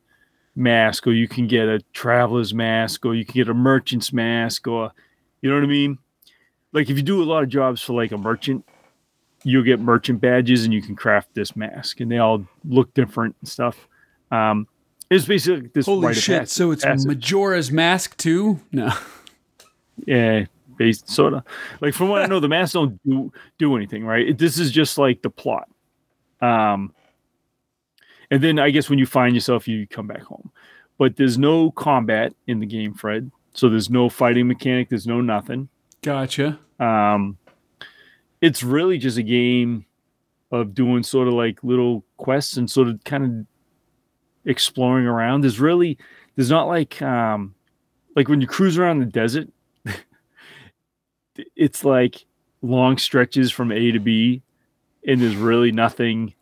mask, 0.58 1.08
or 1.08 1.14
you 1.14 1.28
can 1.28 1.48
get 1.48 1.70
a 1.70 1.80
traveler's 1.94 2.54
mask, 2.54 3.06
or 3.06 3.16
you 3.16 3.24
can 3.24 3.34
get 3.36 3.48
a 3.48 3.54
merchant's 3.54 4.12
mask, 4.12 4.68
or 4.68 4.92
you 5.42 5.50
know 5.50 5.56
what 5.56 5.64
I 5.64 5.68
mean? 5.68 5.98
Like 6.74 6.90
if 6.90 6.98
you 6.98 7.04
do 7.04 7.22
a 7.22 7.26
lot 7.26 7.44
of 7.44 7.50
jobs 7.50 7.82
for 7.82 7.94
like 7.94 8.12
a 8.12 8.18
merchant, 8.18 8.66
you'll 9.44 9.64
get 9.64 9.80
merchant 9.80 10.20
badges 10.20 10.66
and 10.66 10.74
you 10.74 10.82
can 10.82 10.96
craft 10.96 11.34
this 11.34 11.56
mask, 11.56 12.00
and 12.02 12.12
they 12.12 12.18
all 12.18 12.46
look 12.66 12.94
different 12.94 13.36
and 13.40 13.48
stuff. 13.48 13.88
Um, 14.32 14.68
it's 15.10 15.26
basically 15.26 15.70
this 15.74 15.86
Holy 15.86 16.14
shit. 16.14 16.40
pass- 16.42 16.52
So 16.52 16.72
it's 16.72 16.84
passage. 16.84 17.08
Majora's 17.08 17.72
Mask 17.72 18.18
too? 18.18 18.60
No. 18.74 18.92
Yeah, 20.06 20.46
based 20.78 21.10
sort 21.10 21.34
of 21.34 21.44
like 21.82 21.94
from 21.94 22.10
what 22.10 22.22
I 22.22 22.26
know, 22.28 22.40
the 22.40 22.50
masks 22.50 22.74
don't 22.74 23.00
do 23.04 23.32
do 23.58 23.76
anything, 23.78 24.06
right? 24.06 24.28
It- 24.30 24.38
This 24.38 24.58
is 24.60 24.72
just 24.72 24.98
like 24.98 25.22
the 25.22 25.30
plot. 25.30 25.70
Um, 26.42 26.94
and 28.32 28.44
then 28.44 28.60
I 28.60 28.70
guess 28.70 28.90
when 28.90 29.00
you 29.00 29.06
find 29.06 29.36
yourself, 29.36 29.68
you 29.68 29.88
come 29.88 30.08
back 30.08 30.24
home. 30.24 30.52
But 30.98 31.16
there's 31.16 31.38
no 31.38 31.72
combat 31.72 32.34
in 32.48 32.60
the 32.60 32.66
game, 32.66 32.94
Fred. 32.94 33.32
So 33.54 33.70
there's 33.70 33.90
no 33.90 34.10
fighting 34.10 34.48
mechanic. 34.48 34.90
There's 34.90 35.08
no 35.08 35.22
nothing. 35.22 35.70
Gotcha. 36.02 36.60
Um, 36.80 37.38
it's 38.42 38.64
really 38.64 38.98
just 38.98 39.18
a 39.18 39.24
game 39.24 39.86
of 40.52 40.74
doing 40.74 41.04
sort 41.04 41.28
of 41.28 41.34
like 41.34 41.64
little 41.64 42.06
quests 42.18 42.58
and 42.58 42.70
sort 42.70 42.88
of 42.88 43.04
kind 43.04 43.24
of 43.24 43.32
exploring 44.46 45.06
around. 45.06 45.42
There's 45.42 45.60
really 45.60 45.98
there's 46.36 46.50
not 46.50 46.68
like 46.68 47.02
um 47.02 47.56
like 48.16 48.28
when 48.30 48.42
you 48.42 48.48
cruise 48.48 48.78
around 48.78 49.00
the 49.00 49.06
desert, 49.06 49.50
it's 51.56 51.84
like 51.84 52.26
long 52.62 52.98
stretches 52.98 53.52
from 53.52 53.72
A 53.72 53.92
to 53.92 54.00
B, 54.00 54.42
and 55.06 55.22
there's 55.22 55.36
really 55.36 55.72
nothing 55.72 56.34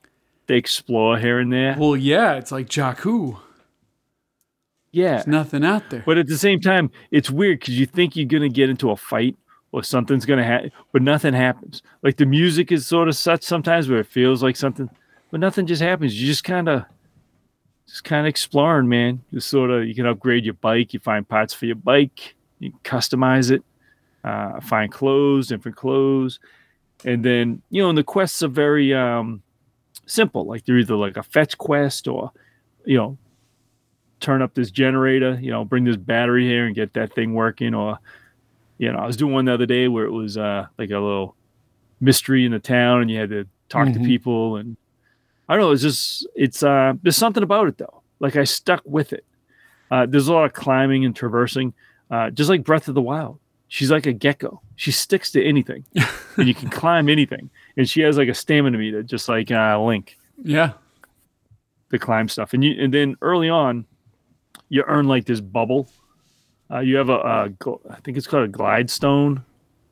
to 0.47 0.55
explore 0.55 1.17
here 1.17 1.39
and 1.39 1.51
there. 1.51 1.75
Well, 1.77 1.95
yeah, 1.95 2.33
it's 2.33 2.51
like 2.51 2.67
Jakku. 2.67 3.39
Yeah, 4.91 5.15
There's 5.15 5.27
nothing 5.27 5.65
out 5.65 5.89
there. 5.89 6.03
But 6.05 6.17
at 6.17 6.27
the 6.27 6.37
same 6.37 6.61
time, 6.61 6.89
it's 7.11 7.29
weird 7.29 7.59
because 7.59 7.77
you 7.77 7.85
think 7.85 8.15
you're 8.15 8.25
gonna 8.27 8.47
get 8.47 8.69
into 8.69 8.91
a 8.91 8.95
fight 8.95 9.35
or 9.73 9.83
something's 9.83 10.25
gonna 10.25 10.43
happen, 10.45 10.71
but 10.93 11.01
nothing 11.01 11.33
happens. 11.33 11.81
Like 12.01 12.15
the 12.15 12.25
music 12.25 12.71
is 12.71 12.87
sort 12.87 13.09
of 13.09 13.15
such 13.17 13.43
sometimes 13.43 13.89
where 13.89 13.99
it 13.99 14.07
feels 14.07 14.41
like 14.41 14.55
something, 14.55 14.89
but 15.31 15.41
nothing 15.41 15.67
just 15.67 15.81
happens. 15.81 16.19
You 16.19 16.25
just 16.25 16.45
kind 16.45 16.69
of, 16.69 16.85
just 17.87 18.05
kind 18.05 18.25
of 18.25 18.29
exploring, 18.29 18.87
man. 18.87 19.21
Just 19.33 19.49
sort 19.49 19.69
of, 19.69 19.85
you 19.85 19.93
can 19.93 20.05
upgrade 20.05 20.45
your 20.45 20.53
bike. 20.53 20.93
You 20.93 21.01
find 21.01 21.27
parts 21.27 21.53
for 21.53 21.65
your 21.65 21.75
bike. 21.75 22.35
You 22.59 22.71
can 22.71 22.79
customize 22.79 23.51
it. 23.51 23.63
Uh, 24.23 24.61
find 24.61 24.91
clothes, 24.91 25.47
different 25.49 25.77
clothes, 25.77 26.39
and 27.03 27.23
then 27.23 27.61
you 27.69 27.83
know, 27.83 27.89
and 27.89 27.97
the 27.97 28.03
quests 28.03 28.41
are 28.41 28.47
very 28.47 28.91
um, 28.93 29.43
simple. 30.05 30.45
Like 30.45 30.65
they're 30.65 30.77
either 30.77 30.95
like 30.95 31.17
a 31.17 31.23
fetch 31.23 31.57
quest 31.57 32.07
or, 32.07 32.31
you 32.85 32.97
know, 32.97 33.17
turn 34.19 34.41
up 34.41 34.53
this 34.53 34.71
generator, 34.71 35.37
you 35.41 35.51
know, 35.51 35.65
bring 35.65 35.83
this 35.83 35.97
battery 35.97 36.45
here 36.45 36.65
and 36.65 36.75
get 36.75 36.93
that 36.93 37.13
thing 37.13 37.33
working. 37.33 37.73
Or, 37.73 37.99
you 38.77 38.91
know, 38.91 38.97
I 38.99 39.05
was 39.07 39.17
doing 39.17 39.33
one 39.33 39.45
the 39.45 39.53
other 39.53 39.65
day 39.65 39.87
where 39.87 40.05
it 40.05 40.11
was 40.11 40.37
uh, 40.37 40.67
like 40.77 40.89
a 40.89 40.99
little 40.99 41.35
mystery 41.99 42.45
in 42.45 42.51
the 42.51 42.59
town 42.59 43.01
and 43.01 43.11
you 43.11 43.19
had 43.19 43.29
to 43.29 43.47
talk 43.69 43.87
to 43.87 43.99
Mhm. 43.99 44.05
people. 44.05 44.57
And 44.57 44.77
I 45.49 45.55
don't 45.55 45.61
know, 45.65 45.71
it's 45.71 45.81
just, 45.81 46.27
it's, 46.35 46.63
uh, 46.63 46.93
there's 47.01 47.17
something 47.17 47.43
about 47.43 47.67
it 47.67 47.77
though. 47.77 48.01
Like 48.19 48.35
I 48.35 48.43
stuck 48.45 48.81
with 48.85 49.13
it. 49.13 49.25
Uh, 49.91 50.05
there's 50.05 50.27
a 50.27 50.33
lot 50.33 50.45
of 50.45 50.53
climbing 50.53 51.05
and 51.05 51.15
traversing, 51.15 51.73
uh, 52.09 52.29
just 52.31 52.49
like 52.49 52.63
Breath 52.63 52.87
of 52.87 52.95
the 52.95 53.01
Wild. 53.01 53.39
she's 53.67 53.91
like 53.91 54.05
a 54.05 54.13
gecko. 54.13 54.61
She 54.75 54.91
sticks 54.91 55.31
to 55.31 55.43
anything, 55.43 55.85
and 56.37 56.47
you 56.47 56.53
can 56.53 56.69
climb 56.69 57.09
anything. 57.09 57.49
And 57.77 57.89
she 57.89 58.01
has 58.01 58.17
like 58.17 58.29
a 58.29 58.33
stamina 58.33 58.77
meter, 58.77 59.03
just 59.03 59.27
like 59.27 59.51
uh, 59.51 59.79
Link, 59.81 60.17
Yeah. 60.43 60.73
to 61.91 61.99
climb 61.99 62.29
stuff. 62.29 62.53
And 62.53 62.63
you 62.63 62.81
and 62.81 62.93
then 62.93 63.15
early 63.21 63.49
on, 63.49 63.85
you 64.69 64.83
earn 64.87 65.07
like 65.07 65.25
this 65.25 65.41
bubble. 65.41 65.89
Uh, 66.71 66.79
you 66.79 66.95
have 66.97 67.09
a, 67.09 67.17
a 67.19 67.49
gl- 67.59 67.81
I 67.91 67.99
think 68.01 68.17
it's 68.17 68.27
called 68.27 68.45
a 68.45 68.47
glide 68.47 68.89
stone. 68.89 69.43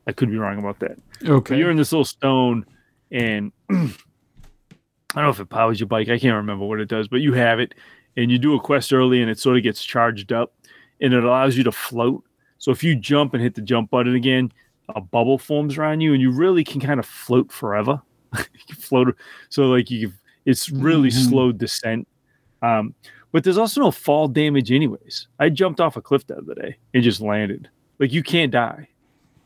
I 0.08 0.12
could 0.12 0.30
be 0.32 0.38
wrong 0.38 0.58
about 0.60 0.80
that. 0.80 0.98
But 1.22 1.30
Okay. 1.30 1.58
you're 1.58 1.70
in 1.72 1.78
this 1.78 1.92
little 1.92 2.06
stone, 2.06 2.66
and 3.12 3.52
I 3.70 3.76
don't 5.16 5.24
know 5.26 5.30
if 5.30 5.40
it 5.40 5.50
powers 5.50 5.80
your 5.80 5.88
bike. 5.88 6.10
I 6.10 6.18
can't 6.18 6.36
remember 6.36 6.66
what 6.66 6.80
it 6.80 6.88
does, 6.90 7.08
but 7.08 7.22
you 7.22 7.34
have 7.34 7.60
it, 7.60 7.76
and 8.18 8.32
you 8.32 8.38
do 8.40 8.56
a 8.56 8.60
quest 8.60 8.92
early, 8.92 9.22
and 9.22 9.30
it 9.30 9.38
sort 9.40 9.58
of 9.58 9.64
gets 9.64 9.84
charged 9.84 10.34
up, 10.34 10.54
and 11.00 11.14
it 11.14 11.24
allows 11.24 11.56
you 11.56 11.64
to 11.66 11.72
float. 11.72 12.24
So 12.58 12.72
if 12.72 12.84
you 12.84 12.96
jump 12.96 13.34
and 13.34 13.44
hit 13.44 13.56
the 13.56 13.62
jump 13.62 13.92
button 13.92 14.16
again, 14.16 14.52
a 14.96 15.02
bubble 15.02 15.38
forms 15.38 15.78
around 15.78 16.02
you, 16.02 16.14
and 16.14 16.22
you 16.22 16.32
really 16.32 16.64
can 16.64 16.80
kind 16.82 17.00
of 17.00 17.06
float 17.06 17.52
forever. 17.52 18.02
you 18.68 18.76
float, 18.76 19.16
so 19.50 19.64
like 19.70 19.90
you, 19.92 20.12
it's 20.46 20.70
really 20.70 21.10
Mhm. 21.10 21.30
slow 21.30 21.52
descent. 21.52 22.08
Um, 22.62 22.94
but 23.32 23.44
there's 23.44 23.58
also 23.58 23.82
no 23.82 23.92
fall 23.92 24.28
damage, 24.28 24.72
anyways. 24.72 25.28
I 25.40 25.50
jumped 25.50 25.80
off 25.82 25.98
a 25.98 26.02
cliff 26.02 26.26
the 26.28 26.38
other 26.38 26.54
day 26.56 26.78
and 26.94 27.04
just 27.04 27.20
landed. 27.22 27.70
Like 28.00 28.12
you 28.14 28.24
can't 28.24 28.52
die. 28.52 28.88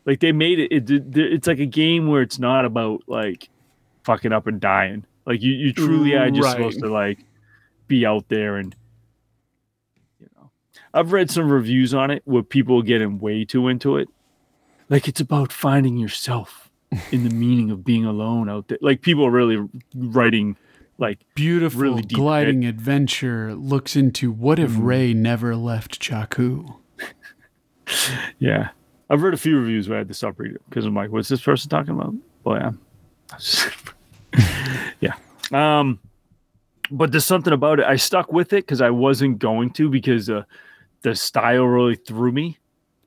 Like 0.05 0.19
they 0.19 0.31
made 0.31 0.59
it, 0.59 0.71
it. 0.71 1.17
It's 1.17 1.47
like 1.47 1.59
a 1.59 1.65
game 1.65 2.07
where 2.07 2.21
it's 2.21 2.39
not 2.39 2.63
about 2.65 3.01
like 3.07 3.49
fucking 4.03 4.31
up 4.33 4.47
and 4.47 4.59
dying. 4.61 5.05
Like 5.25 5.41
you, 5.41 5.51
you 5.53 5.73
truly 5.73 6.15
are 6.15 6.29
just 6.31 6.43
Right. 6.45 6.51
supposed 6.57 6.79
to 6.79 6.89
like 6.89 7.19
be 7.87 8.05
out 8.05 8.27
there 8.29 8.55
and 8.57 8.75
you 10.19 10.27
know. 10.35 10.49
I've 10.93 11.11
read 11.11 11.29
some 11.31 11.49
reviews 11.51 11.93
on 11.93 12.11
it 12.11 12.21
where 12.25 12.43
people 12.43 12.79
are 12.79 12.83
getting 12.83 13.19
way 13.19 13.43
too 13.45 13.67
into 13.67 13.97
it. 13.97 14.07
Like 14.89 15.07
it's 15.07 15.19
about 15.19 15.51
finding 15.51 15.97
yourself 15.97 16.69
in 17.11 17.23
the 17.23 17.29
meaning 17.29 17.69
of 17.71 17.83
being 17.83 18.05
alone 18.05 18.49
out 18.49 18.67
there. 18.69 18.77
Like 18.81 19.01
people 19.01 19.25
are 19.25 19.31
really 19.31 19.57
writing 19.95 20.55
like 20.97 21.19
Beautiful 21.35 21.79
really 21.81 22.01
gliding 22.01 22.65
adventure 22.65 23.53
looks 23.53 23.95
into 23.95 24.31
what 24.31 24.57
if 24.59 24.71
Mhm. 24.71 24.83
Rey 24.85 25.13
never 25.13 25.55
left 25.55 25.99
Jakku? 25.99 26.75
Yeah. 28.39 28.69
I've 29.09 29.21
read 29.21 29.33
a 29.33 29.37
few 29.37 29.57
reviews 29.59 29.87
where 29.87 29.97
I 29.97 29.99
had 29.99 30.07
to 30.09 30.13
stop 30.13 30.39
reading 30.39 30.57
because 30.69 30.85
I'm 30.85 30.93
like, 30.95 31.11
what's 31.11 31.29
this 31.29 31.41
person 31.41 31.69
talking 31.69 31.93
about? 31.93 32.13
Well, 32.43 32.75
yeah. 34.33 34.41
yeah. 34.99 35.13
Um, 35.51 35.99
but 36.91 37.11
there's 37.11 37.25
something 37.25 37.53
about 37.53 37.79
it. 37.79 37.85
I 37.85 37.95
stuck 37.95 38.31
with 38.33 38.53
it 38.53 38.65
because 38.65 38.81
I 38.81 38.89
wasn't 38.89 39.39
going 39.39 39.69
to 39.71 39.89
because 39.89 40.29
uh, 40.29 40.43
the 41.03 41.15
style 41.15 41.65
really 41.65 41.95
threw 41.95 42.31
me. 42.31 42.57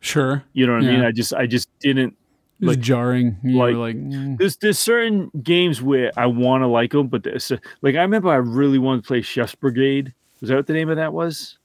Sure. 0.00 0.42
You 0.52 0.66
know 0.66 0.74
what 0.74 0.84
I 0.84 0.86
mean? 0.86 1.04
I 1.04 1.12
just 1.12 1.34
I 1.34 1.46
just 1.46 1.68
didn't. 1.78 2.16
It 2.60 2.66
was 2.66 2.76
Like- 2.76 2.84
jarring. 2.84 3.36
You 3.42 3.56
like- 3.58 3.74
were 3.74 3.80
like, 3.80 3.96
mm. 3.96 4.38
There's 4.38 4.56
there's 4.56 4.78
certain 4.78 5.30
games 5.42 5.80
where 5.82 6.10
I 6.16 6.26
want 6.26 6.62
to 6.62 6.66
like 6.66 6.92
them, 6.92 7.08
but 7.08 7.22
there's, 7.22 7.50
like 7.82 7.94
I 7.96 8.02
remember 8.02 8.28
I 8.30 8.36
really 8.36 8.78
wanted 8.78 9.02
to 9.02 9.08
play 9.08 9.22
Chef's 9.22 9.54
Brigade. 9.54 10.12
Was 10.40 10.48
that 10.48 10.56
what 10.56 10.66
the 10.66 10.72
name 10.72 10.88
of 10.90 10.96
that 10.96 11.12
was? 11.12 11.58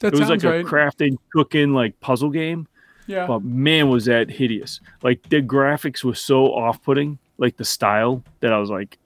that 0.00 0.12
it 0.14 0.18
was 0.18 0.28
like 0.28 0.42
right. 0.42 0.60
a 0.62 0.64
crafting, 0.64 1.16
cooking, 1.32 1.72
like 1.74 1.98
puzzle 2.00 2.30
game. 2.30 2.66
yeah. 3.06 3.24
but 3.26 3.42
man 3.44 3.88
was 3.88 4.04
that 4.06 4.28
hideous 4.30 4.80
like 5.02 5.22
the 5.28 5.40
graphics 5.42 6.02
were 6.04 6.14
so 6.14 6.46
off-putting 6.46 7.18
like 7.38 7.56
the 7.56 7.64
style 7.64 8.22
that 8.40 8.52
i 8.52 8.58
was 8.58 8.70
like 8.70 8.96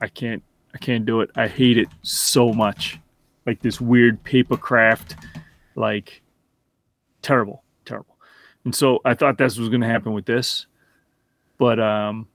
i 0.00 0.06
can't 0.08 0.40
i 0.72 0.78
can't 0.78 1.04
do 1.04 1.20
it 1.20 1.30
i 1.36 1.46
hate 1.48 1.76
it 1.78 1.88
so 2.02 2.52
much 2.52 2.98
like 3.44 3.60
this 3.60 3.80
weird 3.80 4.22
paper 4.22 4.56
craft 4.56 5.16
like 5.74 6.22
terrible 7.22 7.63
and 8.64 8.74
so 8.74 9.00
i 9.04 9.14
thought 9.14 9.38
this 9.38 9.58
was 9.58 9.68
going 9.68 9.80
to 9.80 9.86
happen 9.86 10.12
with 10.12 10.26
this 10.26 10.66
but 11.58 11.78
um 11.80 12.26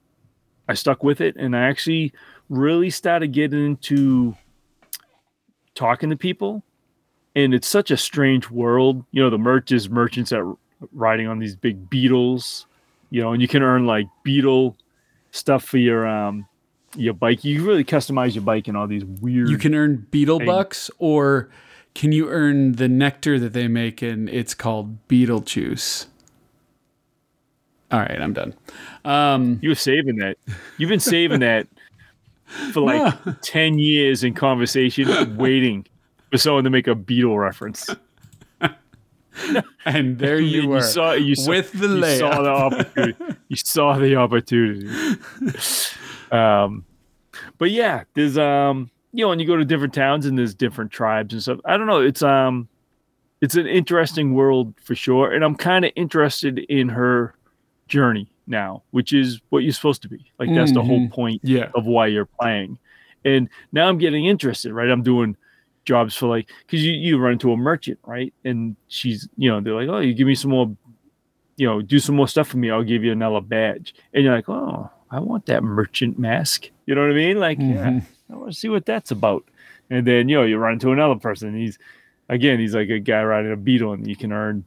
i 0.68 0.73
stuck 0.73 1.03
with 1.03 1.22
it 1.22 1.35
and 1.35 1.56
i 1.56 1.61
actually 1.61 2.11
really 2.49 2.89
started 2.89 3.31
getting 3.31 3.65
into 3.65 4.35
talking 5.76 6.10
to 6.10 6.15
people 6.18 6.64
and 7.35 7.53
it's 7.53 7.68
such 7.68 7.91
a 7.91 7.97
strange 7.97 8.49
world 8.49 9.03
you 9.11 9.22
know 9.22 9.30
the 9.30 9.38
merch 9.38 9.72
is 9.72 9.89
merchants 9.89 10.31
that 10.31 10.43
riding 10.93 11.27
on 11.27 11.39
these 11.39 11.56
big 11.56 11.89
beetles, 11.89 12.65
you 13.10 13.22
know, 13.22 13.34
and 13.34 13.41
you 13.41 13.47
can 13.47 13.64
earn 13.64 13.85
like 13.85 14.07
beetle 14.23 14.77
stuff 15.31 15.64
for 15.64 15.77
your 15.77 16.07
um 16.07 16.47
your 16.95 17.14
bike. 17.14 17.43
You 17.43 17.65
really 17.65 17.84
customize 17.84 18.34
your 18.35 18.43
bike 18.43 18.68
and 18.68 18.76
all 18.77 18.88
these 18.88 19.06
weird. 19.06 19.49
You 19.49 19.57
can 19.57 19.76
earn 19.76 20.07
beetle 20.10 20.39
Hey. 20.39 20.45
bucks, 20.45 20.89
or 20.97 21.49
can 21.95 22.11
you 22.11 22.30
earn 22.30 22.73
the 22.73 22.88
nectar 22.88 23.39
that 23.39 23.53
they 23.53 23.68
make 23.68 24.01
and 24.01 24.30
it's 24.30 24.53
called 24.53 25.07
beetle 25.07 25.41
juice? 25.41 26.07
All 27.91 27.99
right, 27.99 28.22
I'm 28.22 28.34
done. 28.34 28.53
Um, 29.06 29.60
You 29.61 29.70
were 29.70 29.76
saving 29.76 30.18
that. 30.18 30.38
You've 30.78 30.90
been 30.90 30.99
saving 30.99 31.40
that 31.40 31.68
for 32.72 32.82
like 32.82 33.14
ten 33.41 33.80
years 33.80 34.24
in 34.24 34.34
conversation, 34.34 35.38
waiting 35.38 35.86
for 36.32 36.38
someone 36.38 36.64
to 36.64 36.70
make 36.70 36.88
a 36.88 36.95
beetle 36.95 37.38
reference. 37.38 37.90
and 39.86 40.20
there 40.20 40.40
you, 40.40 40.61
you 40.64 40.70
were 40.70 40.82
saw 40.82 41.14
you 41.14 41.36
saw, 41.36 41.49
with 41.49 41.72
the 41.72 41.88
you 41.88 42.18
saw 42.18 42.41
the 42.41 42.49
opportunity. 42.49 43.36
you 43.48 43.56
saw 43.56 43.98
the 43.98 44.16
opportunity. 44.16 44.88
um, 46.32 46.86
but 47.57 47.72
yeah, 47.72 48.03
there's 48.14 48.38
um, 48.38 48.91
you 49.14 49.24
know, 49.26 49.30
when 49.30 49.40
you 49.40 49.48
go 49.48 49.56
to 49.56 49.66
different 49.66 49.94
towns 49.94 50.26
and 50.26 50.38
there's 50.38 50.53
different 50.53 50.91
tribes 50.91 51.34
and 51.34 51.41
stuff. 51.41 51.60
I 51.66 51.78
don't 51.78 51.88
know. 51.88 52.02
It's 52.02 52.22
um, 52.22 52.68
it's 53.41 53.56
an 53.56 53.68
interesting 53.68 54.34
world 54.34 54.74
for 54.84 54.95
sure, 54.95 55.32
and 55.32 55.44
I'm 55.44 55.56
kind 55.56 55.86
of 55.86 55.91
interested 55.95 56.60
in 56.60 56.90
her 56.90 57.34
journey 57.90 58.32
now, 58.48 58.84
which 58.91 59.11
is 59.14 59.41
what 59.49 59.60
you're 59.64 59.74
supposed 59.74 60.02
to 60.03 60.07
be. 60.10 60.32
Like 60.40 60.53
that's 60.56 60.72
the 60.72 60.82
whole 60.82 61.02
Mhm. 61.02 61.11
point 61.11 61.41
Yeah. 61.44 61.70
of 61.76 61.86
why 61.86 62.07
you're 62.07 62.26
playing. 62.40 62.78
And 63.26 63.49
now 63.72 63.90
I'm 63.90 63.98
getting 63.98 64.26
interested, 64.26 64.72
right? 64.74 64.90
I'm 64.90 65.03
doing 65.03 65.36
jobs 65.86 66.16
for 66.16 66.28
like 66.28 66.49
because 66.66 66.84
you, 66.86 66.94
you 66.94 67.18
run 67.18 67.34
into 67.34 67.52
a 67.52 67.57
merchant, 67.57 67.99
right? 68.06 68.34
And 68.45 68.76
she's 68.88 69.28
you 69.38 69.49
know, 69.49 69.60
they're 69.60 69.74
like, 69.76 69.90
Oh, 69.90 69.99
you 69.99 70.14
give 70.14 70.28
me 70.28 70.36
some 70.36 70.52
more, 70.52 70.76
you 71.57 71.68
know, 71.68 71.82
do 71.82 71.99
some 71.99 72.16
more 72.16 72.28
stuff 72.28 72.48
for 72.48 72.57
me, 72.57 72.70
I'll 72.72 72.84
give 72.84 73.03
you 73.03 73.11
another 73.11 73.41
badge. 73.41 73.94
And 74.14 74.24
you're 74.24 74.36
like, 74.36 74.48
Oh, 74.49 74.90
I 75.11 75.20
want 75.20 75.45
that 75.48 75.64
merchant 75.64 76.18
mask. 76.20 76.70
You 76.86 76.95
know 76.95 77.02
what 77.02 77.11
I 77.11 77.16
mean? 77.16 77.40
Like, 77.40 77.57
yeah, 77.60 77.90
Mhm. 77.90 78.03
I 78.32 78.36
want 78.36 78.52
to 78.53 78.57
see 78.57 78.70
what 78.70 78.86
that's 78.86 79.11
about. 79.11 79.44
And 79.90 80.06
then 80.06 80.30
you 80.30 80.36
know, 80.38 80.44
you 80.44 80.57
run 80.57 80.74
into 80.74 80.91
another 80.91 81.16
person, 81.20 81.56
he's 81.57 81.78
again, 82.30 82.60
he's 82.60 82.76
like 82.76 82.90
a 82.90 82.99
guy 82.99 83.24
riding 83.24 83.52
a 83.52 83.57
beetle, 83.57 83.94
and 83.94 84.07
you 84.07 84.16
can 84.16 84.32
earn 84.32 84.64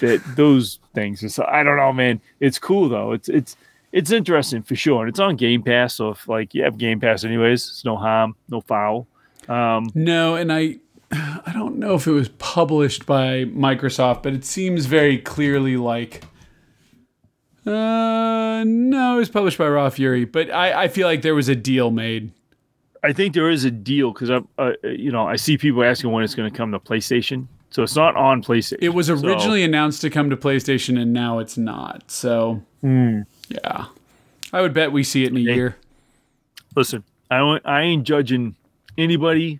that 0.00 0.22
those 0.36 0.78
things. 0.94 1.22
And 1.22 1.30
so 1.32 1.44
I 1.46 1.62
don't 1.62 1.76
know, 1.76 1.92
man. 1.92 2.20
It's 2.40 2.58
cool 2.58 2.88
though. 2.88 3.12
It's 3.12 3.28
it's 3.28 3.56
it's 3.92 4.10
interesting 4.10 4.62
for 4.62 4.76
sure. 4.76 5.02
And 5.02 5.08
it's 5.08 5.18
on 5.18 5.36
Game 5.36 5.62
Pass, 5.62 5.94
so 5.94 6.10
if 6.10 6.28
like 6.28 6.54
you 6.54 6.62
have 6.64 6.78
Game 6.78 7.00
Pass 7.00 7.24
anyways, 7.24 7.68
it's 7.68 7.84
no 7.84 7.96
harm, 7.96 8.36
no 8.48 8.60
foul. 8.60 9.06
Um 9.48 9.90
No, 9.94 10.34
and 10.36 10.52
I 10.52 10.76
I 11.10 11.52
don't 11.54 11.78
know 11.78 11.94
if 11.94 12.06
it 12.06 12.12
was 12.12 12.28
published 12.28 13.06
by 13.06 13.44
Microsoft, 13.44 14.22
but 14.22 14.34
it 14.34 14.44
seems 14.44 14.86
very 14.86 15.18
clearly 15.18 15.76
like 15.76 16.24
uh 17.66 18.64
no, 18.64 19.16
it 19.16 19.18
was 19.18 19.28
published 19.28 19.58
by 19.58 19.68
Raw 19.68 19.90
Fury, 19.90 20.24
but 20.24 20.50
I, 20.50 20.84
I 20.84 20.88
feel 20.88 21.06
like 21.06 21.22
there 21.22 21.34
was 21.34 21.48
a 21.48 21.56
deal 21.56 21.90
made. 21.90 22.32
I 23.04 23.12
think 23.12 23.34
there 23.34 23.48
is 23.50 23.64
a 23.64 23.70
deal 23.70 24.12
because 24.12 24.30
I, 24.30 24.40
uh, 24.58 24.72
you 24.82 25.12
know, 25.12 25.26
I 25.26 25.36
see 25.36 25.56
people 25.56 25.84
asking 25.84 26.10
when 26.10 26.24
it's 26.24 26.34
going 26.34 26.50
to 26.50 26.56
come 26.56 26.72
to 26.72 26.80
PlayStation. 26.80 27.46
So 27.70 27.82
it's 27.82 27.94
not 27.96 28.16
on 28.16 28.42
PlayStation. 28.42 28.78
It 28.80 28.90
was 28.90 29.06
So- 29.08 29.14
originally 29.16 29.62
announced 29.62 30.00
to 30.02 30.10
come 30.10 30.30
to 30.30 30.36
PlayStation 30.36 31.00
and 31.00 31.12
now 31.12 31.38
it's 31.38 31.58
not. 31.58 32.10
So 32.10 32.62
Hmm. 32.80 33.20
yeah. 33.48 33.86
I 34.52 34.62
would 34.62 34.72
bet 34.72 34.90
we 34.92 35.02
see 35.02 35.24
it 35.24 35.30
in 35.30 35.36
a 35.36 35.40
Hey. 35.40 35.54
year. 35.54 35.76
listen. 36.76 37.02
I 37.30 37.38
don't- 37.38 37.66
I 37.66 37.82
ain't 37.82 38.04
judging 38.04 38.54
anybody 38.96 39.58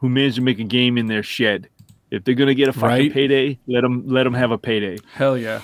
who 0.00 0.08
managed 0.08 0.36
to 0.36 0.42
make 0.42 0.58
a 0.58 0.64
game 0.64 0.98
in 0.98 1.06
their 1.06 1.22
shed. 1.22 1.68
If 2.10 2.24
they're 2.24 2.34
going 2.34 2.48
to 2.48 2.54
get 2.54 2.68
a 2.68 2.72
fucking 2.72 2.86
Right. 2.88 3.12
payday, 3.12 3.58
let 3.66 3.80
them 3.80 4.04
let 4.06 4.24
them 4.24 4.34
have 4.34 4.50
a 4.50 4.58
payday. 4.58 4.98
Hell 5.14 5.36
yeah. 5.38 5.62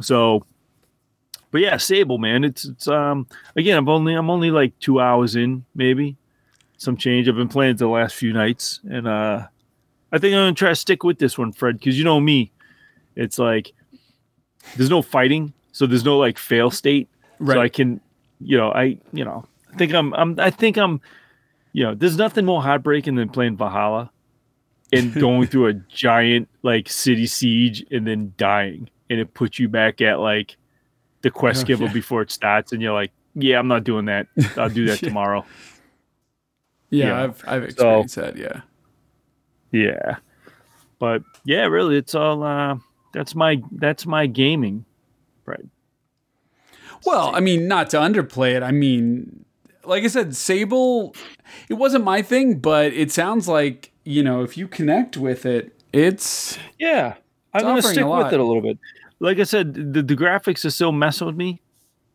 So, 0.00 0.44
but 1.50 1.60
yeah, 1.60 1.76
Sable, 1.76 2.18
man, 2.18 2.44
it's 2.44 2.64
it's 2.64 2.88
um 2.88 3.26
again, 3.56 3.78
I'm 3.78 3.88
only 3.88 4.14
I'm 4.14 4.30
only 4.30 4.50
like 4.50 4.78
two 4.80 5.00
hours 5.00 5.36
in, 5.36 5.64
maybe 5.74 6.16
some 6.78 6.96
change. 6.96 7.28
I've 7.28 7.36
been 7.36 7.48
playing 7.48 7.72
it 7.72 7.78
the 7.78 7.88
last 7.88 8.14
few 8.16 8.32
nights, 8.32 8.80
and 8.88 9.06
uh 9.06 9.46
I 10.12 10.18
think 10.18 10.34
I'm 10.34 10.40
gonna 10.42 10.54
try 10.54 10.70
to 10.70 10.74
stick 10.74 11.04
with 11.04 11.18
this 11.18 11.36
one, 11.38 11.52
Fred, 11.52 11.78
because 11.78 11.98
you 11.98 12.04
know 12.04 12.20
me, 12.20 12.50
it's 13.16 13.38
like 13.38 13.72
there's 14.76 14.90
no 14.90 15.02
fighting, 15.02 15.52
so 15.72 15.86
there's 15.86 16.04
no 16.04 16.18
like 16.18 16.38
fail 16.38 16.70
state, 16.70 17.08
Right. 17.38 17.54
so 17.54 17.60
I 17.60 17.68
can, 17.68 18.00
you 18.40 18.56
know, 18.56 18.70
I 18.72 18.98
you 19.12 19.24
know, 19.24 19.44
I 19.72 19.76
think 19.76 19.92
I'm 19.94 20.14
I'm 20.14 20.38
I 20.40 20.50
think 20.50 20.76
I'm, 20.76 21.00
you 21.72 21.84
know, 21.84 21.94
there's 21.94 22.16
nothing 22.16 22.44
more 22.44 22.62
heartbreaking 22.62 23.16
than 23.16 23.28
playing 23.28 23.56
Valhalla 23.56 24.10
and 24.92 25.12
going 25.20 25.46
through 25.46 25.66
a 25.66 25.74
giant 25.74 26.48
like 26.62 26.88
city 26.88 27.26
siege 27.26 27.84
and 27.90 28.06
then 28.06 28.32
dying 28.38 28.88
and 29.10 29.20
it 29.20 29.34
puts 29.34 29.58
you 29.58 29.68
back 29.68 30.00
at 30.00 30.18
like 30.20 30.56
the 31.22 31.30
quest 31.30 31.64
Oh, 31.64 31.66
giver 31.66 31.84
yeah. 31.84 31.92
before 31.92 32.22
it 32.22 32.30
starts 32.30 32.72
and 32.72 32.80
you're 32.80 32.94
like 32.94 33.10
yeah 33.34 33.58
i'm 33.58 33.68
not 33.68 33.84
doing 33.84 34.06
that 34.06 34.26
i'll 34.56 34.70
do 34.70 34.86
that 34.86 35.02
Yeah. 35.02 35.08
tomorrow 35.08 35.44
Yeah, 36.90 37.06
Yeah. 37.06 37.22
I've 37.24 37.44
I've 37.46 37.62
experienced 37.64 38.16
that, 38.16 38.36
yeah. 38.38 38.60
Yeah 39.72 40.16
but 40.98 41.22
yeah 41.44 41.66
really 41.66 41.96
it's 41.96 42.14
all 42.14 42.42
uh 42.42 42.76
that's 43.12 43.34
my 43.34 43.60
that's 43.72 44.06
my 44.06 44.26
gaming. 44.26 44.84
Right. 45.46 45.66
Well, 47.04 47.34
I 47.34 47.40
mean, 47.40 47.68
not 47.68 47.90
to 47.90 47.96
underplay 47.96 48.54
it. 48.54 48.62
I 48.62 48.70
mean, 48.70 49.44
like 49.84 50.04
I 50.04 50.08
said, 50.08 50.36
Sable, 50.36 51.14
it 51.68 51.74
wasn't 51.74 52.04
my 52.04 52.22
thing, 52.22 52.58
but 52.58 52.92
it 52.92 53.10
sounds 53.10 53.48
like 53.48 53.92
you 54.04 54.22
know 54.22 54.42
if 54.42 54.56
you 54.56 54.68
connect 54.68 55.16
with 55.16 55.46
it, 55.46 55.74
it's 55.92 56.58
yeah. 56.78 57.14
I'm 57.54 57.62
gonna 57.62 57.82
stick 57.82 58.06
with 58.06 58.32
it 58.32 58.40
a 58.40 58.44
little 58.44 58.62
bit. 58.62 58.78
Like 59.20 59.38
I 59.38 59.44
said, 59.44 59.74
the, 59.74 60.02
the 60.02 60.14
graphics 60.14 60.64
are 60.64 60.70
still 60.70 60.92
messing 60.92 61.26
with 61.26 61.36
me. 61.36 61.60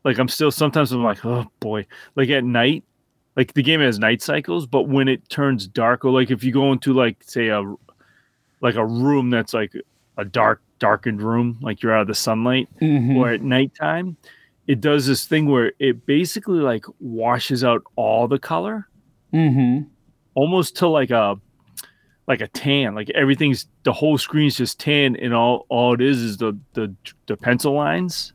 Like 0.06 0.20
I'm 0.20 0.28
still 0.28 0.52
sometimes 0.52 0.92
I'm 0.92 1.04
like, 1.04 1.26
oh 1.26 1.48
boy. 1.60 1.86
Like 2.16 2.30
at 2.30 2.44
night, 2.44 2.84
like 3.36 3.54
the 3.54 3.64
game 3.64 3.80
has 3.82 3.98
night 4.00 4.22
cycles, 4.22 4.66
but 4.66 4.84
when 4.88 5.08
it 5.08 5.28
turns 5.30 5.68
dark, 5.68 6.06
or 6.06 6.12
like 6.12 6.30
if 6.32 6.44
you 6.44 6.52
go 6.52 6.72
into 6.72 6.94
like 6.94 7.24
say 7.24 7.48
a 7.50 7.62
like 8.62 8.76
a 8.76 8.86
room 8.86 9.30
that's 9.30 9.54
like 9.54 9.74
a 10.18 10.26
dark 10.26 10.62
darkened 10.80 11.22
room, 11.22 11.58
like 11.62 11.82
you're 11.82 11.94
out 11.94 12.02
of 12.02 12.08
the 12.08 12.16
sunlight, 12.16 12.68
Mhm. 12.82 13.16
or 13.16 13.30
at 13.30 13.42
nighttime, 13.42 14.18
it 14.68 14.80
does 14.82 15.08
this 15.08 15.26
thing 15.26 15.48
where 15.48 15.74
it 15.80 16.06
basically 16.06 16.60
like 16.60 16.86
washes 17.00 17.64
out 17.64 17.84
all 17.96 18.28
the 18.28 18.40
color 18.40 18.88
Mhm. 19.34 19.88
almost 20.36 20.76
to 20.78 20.88
like 20.88 21.10
a 21.12 21.40
like 22.28 22.40
a 22.40 22.48
tan 22.48 22.96
like 22.96 23.10
everything's 23.10 23.68
the 23.84 23.92
whole 23.92 24.18
screen's 24.18 24.56
just 24.56 24.80
tan 24.80 25.16
and 25.18 25.34
all 25.34 25.66
all 25.68 25.94
it 25.94 26.00
is 26.00 26.22
is 26.22 26.38
the 26.38 26.58
the 26.74 26.94
the 27.28 27.36
pencil 27.36 27.74
lines 27.74 28.32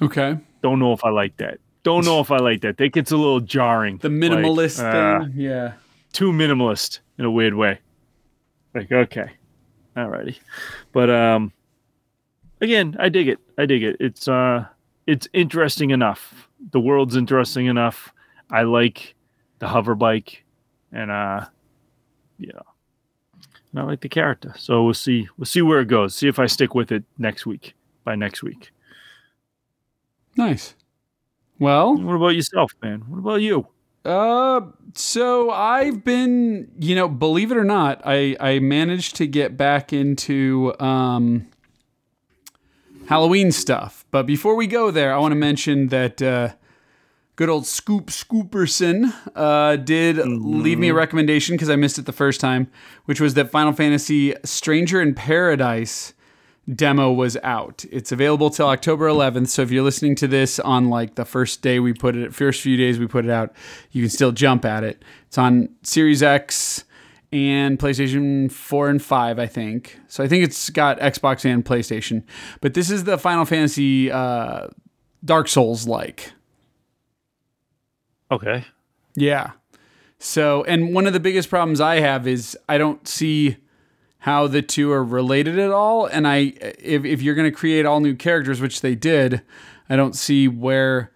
okay. 0.00 0.38
don't 0.62 0.78
know 0.78 0.92
if 0.94 1.04
i 1.04 1.10
like 1.10 1.36
that 1.36 1.58
don't 1.82 2.04
know 2.04 2.20
if 2.20 2.30
i 2.30 2.36
like 2.38 2.60
that. 2.62 2.76
That 2.76 2.92
gets 2.92 3.10
a 3.10 3.16
little 3.16 3.40
jarring. 3.40 3.98
The 3.98 4.08
minimalist 4.08 4.82
Like, 4.82 4.94
uh, 4.94 5.20
thing, 5.24 5.32
yeah. 5.36 5.72
too 6.12 6.32
minimalist 6.32 7.00
in 7.18 7.24
a 7.24 7.30
weird 7.30 7.54
way. 7.54 7.78
Like 8.74 8.90
okay. 8.92 9.30
Alrighty. 9.96 10.38
But 10.92 11.10
um 11.10 11.52
again 12.60 12.96
i 12.98 13.08
dig 13.08 13.28
it. 13.28 13.38
I 13.58 13.66
dig 13.66 13.82
it. 13.82 13.96
It's 14.00 14.28
uh 14.28 14.66
it's 15.06 15.28
interesting 15.32 15.90
enough. 15.90 16.48
The 16.70 16.80
world's 16.80 17.16
interesting 17.16 17.66
enough. 17.66 18.12
I 18.50 18.62
like 18.62 19.14
the 19.58 19.68
hover 19.68 19.94
bike 19.94 20.44
and 20.92 21.10
uh 21.10 21.46
yeah. 22.38 22.50
and 23.72 23.80
i 23.80 23.82
like 23.82 24.00
the 24.00 24.08
character. 24.08 24.54
So 24.56 24.84
we'll 24.84 24.94
see. 24.94 25.28
We'll 25.36 25.46
see 25.46 25.62
where 25.62 25.80
it 25.80 25.88
goes. 25.88 26.14
See 26.14 26.28
if 26.28 26.38
i 26.38 26.46
stick 26.46 26.74
with 26.74 26.92
it 26.92 27.04
next 27.18 27.44
week 27.46 27.74
by 28.04 28.14
next 28.14 28.42
week. 28.42 28.70
Nice. 30.36 30.74
Well, 31.62 31.96
what 31.96 32.16
about 32.16 32.34
yourself 32.34 32.72
man? 32.82 33.04
What 33.06 33.18
about 33.18 33.40
you? 33.40 33.68
Uh, 34.04 34.62
so 34.94 35.52
I've 35.52 36.02
been, 36.02 36.72
you 36.80 36.96
know, 36.96 37.08
believe 37.08 37.52
it 37.52 37.56
or 37.56 37.62
not, 37.62 38.02
I 38.04 38.36
I 38.40 38.58
managed 38.58 39.14
to 39.16 39.28
get 39.28 39.56
back 39.56 39.92
into 39.92 40.74
um 40.80 41.46
Halloween 43.06 43.52
stuff. 43.52 44.04
But 44.10 44.26
before 44.26 44.56
we 44.56 44.66
go 44.66 44.90
there, 44.90 45.14
I 45.14 45.18
want 45.18 45.30
to 45.30 45.36
mention 45.36 45.86
that 45.88 46.20
uh, 46.20 46.48
good 47.36 47.48
old 47.48 47.64
Scoop 47.64 48.06
Scooperson 48.08 49.14
uh, 49.36 49.76
did 49.76 50.16
leave 50.16 50.80
me 50.80 50.88
a 50.88 50.94
recommendation 50.94 51.54
because 51.54 51.70
I 51.70 51.76
missed 51.76 51.96
it 51.96 52.06
the 52.06 52.12
first 52.12 52.40
time, 52.40 52.72
which 53.04 53.20
was 53.20 53.34
that 53.34 53.52
Final 53.52 53.72
Fantasy 53.72 54.34
Stranger 54.44 55.00
in 55.00 55.14
Paradise 55.14 56.12
demo 56.72 57.12
was 57.12 57.36
out. 57.42 57.84
It's 57.90 58.12
available 58.12 58.50
till 58.50 58.68
October 58.68 59.08
11th. 59.08 59.48
So 59.48 59.62
if 59.62 59.70
you're 59.70 59.82
listening 59.82 60.14
to 60.16 60.28
this 60.28 60.58
on 60.60 60.88
like 60.90 61.16
the 61.16 61.24
first 61.24 61.62
day 61.62 61.80
we 61.80 61.92
put 61.92 62.16
it, 62.16 62.34
first 62.34 62.60
few 62.60 62.76
days 62.76 62.98
we 62.98 63.06
put 63.06 63.24
it 63.24 63.30
out, 63.30 63.52
you 63.90 64.02
can 64.02 64.10
still 64.10 64.32
jump 64.32 64.64
at 64.64 64.84
it. 64.84 65.02
It's 65.26 65.38
on 65.38 65.70
Series 65.82 66.22
X 66.22 66.84
and 67.32 67.78
PlayStation 67.78 68.52
4 68.52 68.90
and 68.90 69.02
5, 69.02 69.38
I 69.38 69.46
think. 69.46 69.98
So 70.06 70.22
I 70.22 70.28
think 70.28 70.44
it's 70.44 70.70
got 70.70 71.00
Xbox 71.00 71.44
and 71.44 71.64
PlayStation. 71.64 72.22
But 72.60 72.74
this 72.74 72.90
is 72.90 73.04
the 73.04 73.18
Final 73.18 73.44
Fantasy 73.44 74.10
uh, 74.10 74.68
Dark 75.24 75.48
Souls 75.48 75.88
like. 75.88 76.32
okay 78.30 78.64
Yeah. 79.14 79.52
So, 80.18 80.62
and 80.64 80.94
one 80.94 81.08
of 81.08 81.12
the 81.12 81.20
biggest 81.20 81.50
problems 81.50 81.80
I 81.80 81.96
have 81.98 82.28
is 82.28 82.56
I 82.68 82.78
don't 82.78 83.08
see 83.08 83.56
how 84.22 84.46
the 84.46 84.62
two 84.62 84.92
are 84.92 85.02
related 85.02 85.58
at 85.58 85.72
all. 85.72 86.06
And 86.06 86.28
I, 86.28 86.54
if, 86.78 87.04
if 87.04 87.22
you're 87.22 87.34
going 87.34 87.50
to 87.50 87.56
create 87.56 87.84
all 87.84 87.98
new 87.98 88.14
characters, 88.14 88.60
which 88.60 88.80
they 88.80 88.94
did, 88.94 89.42
I 89.88 89.96
don't 89.96 90.14
see 90.14 90.46
where 90.46 91.10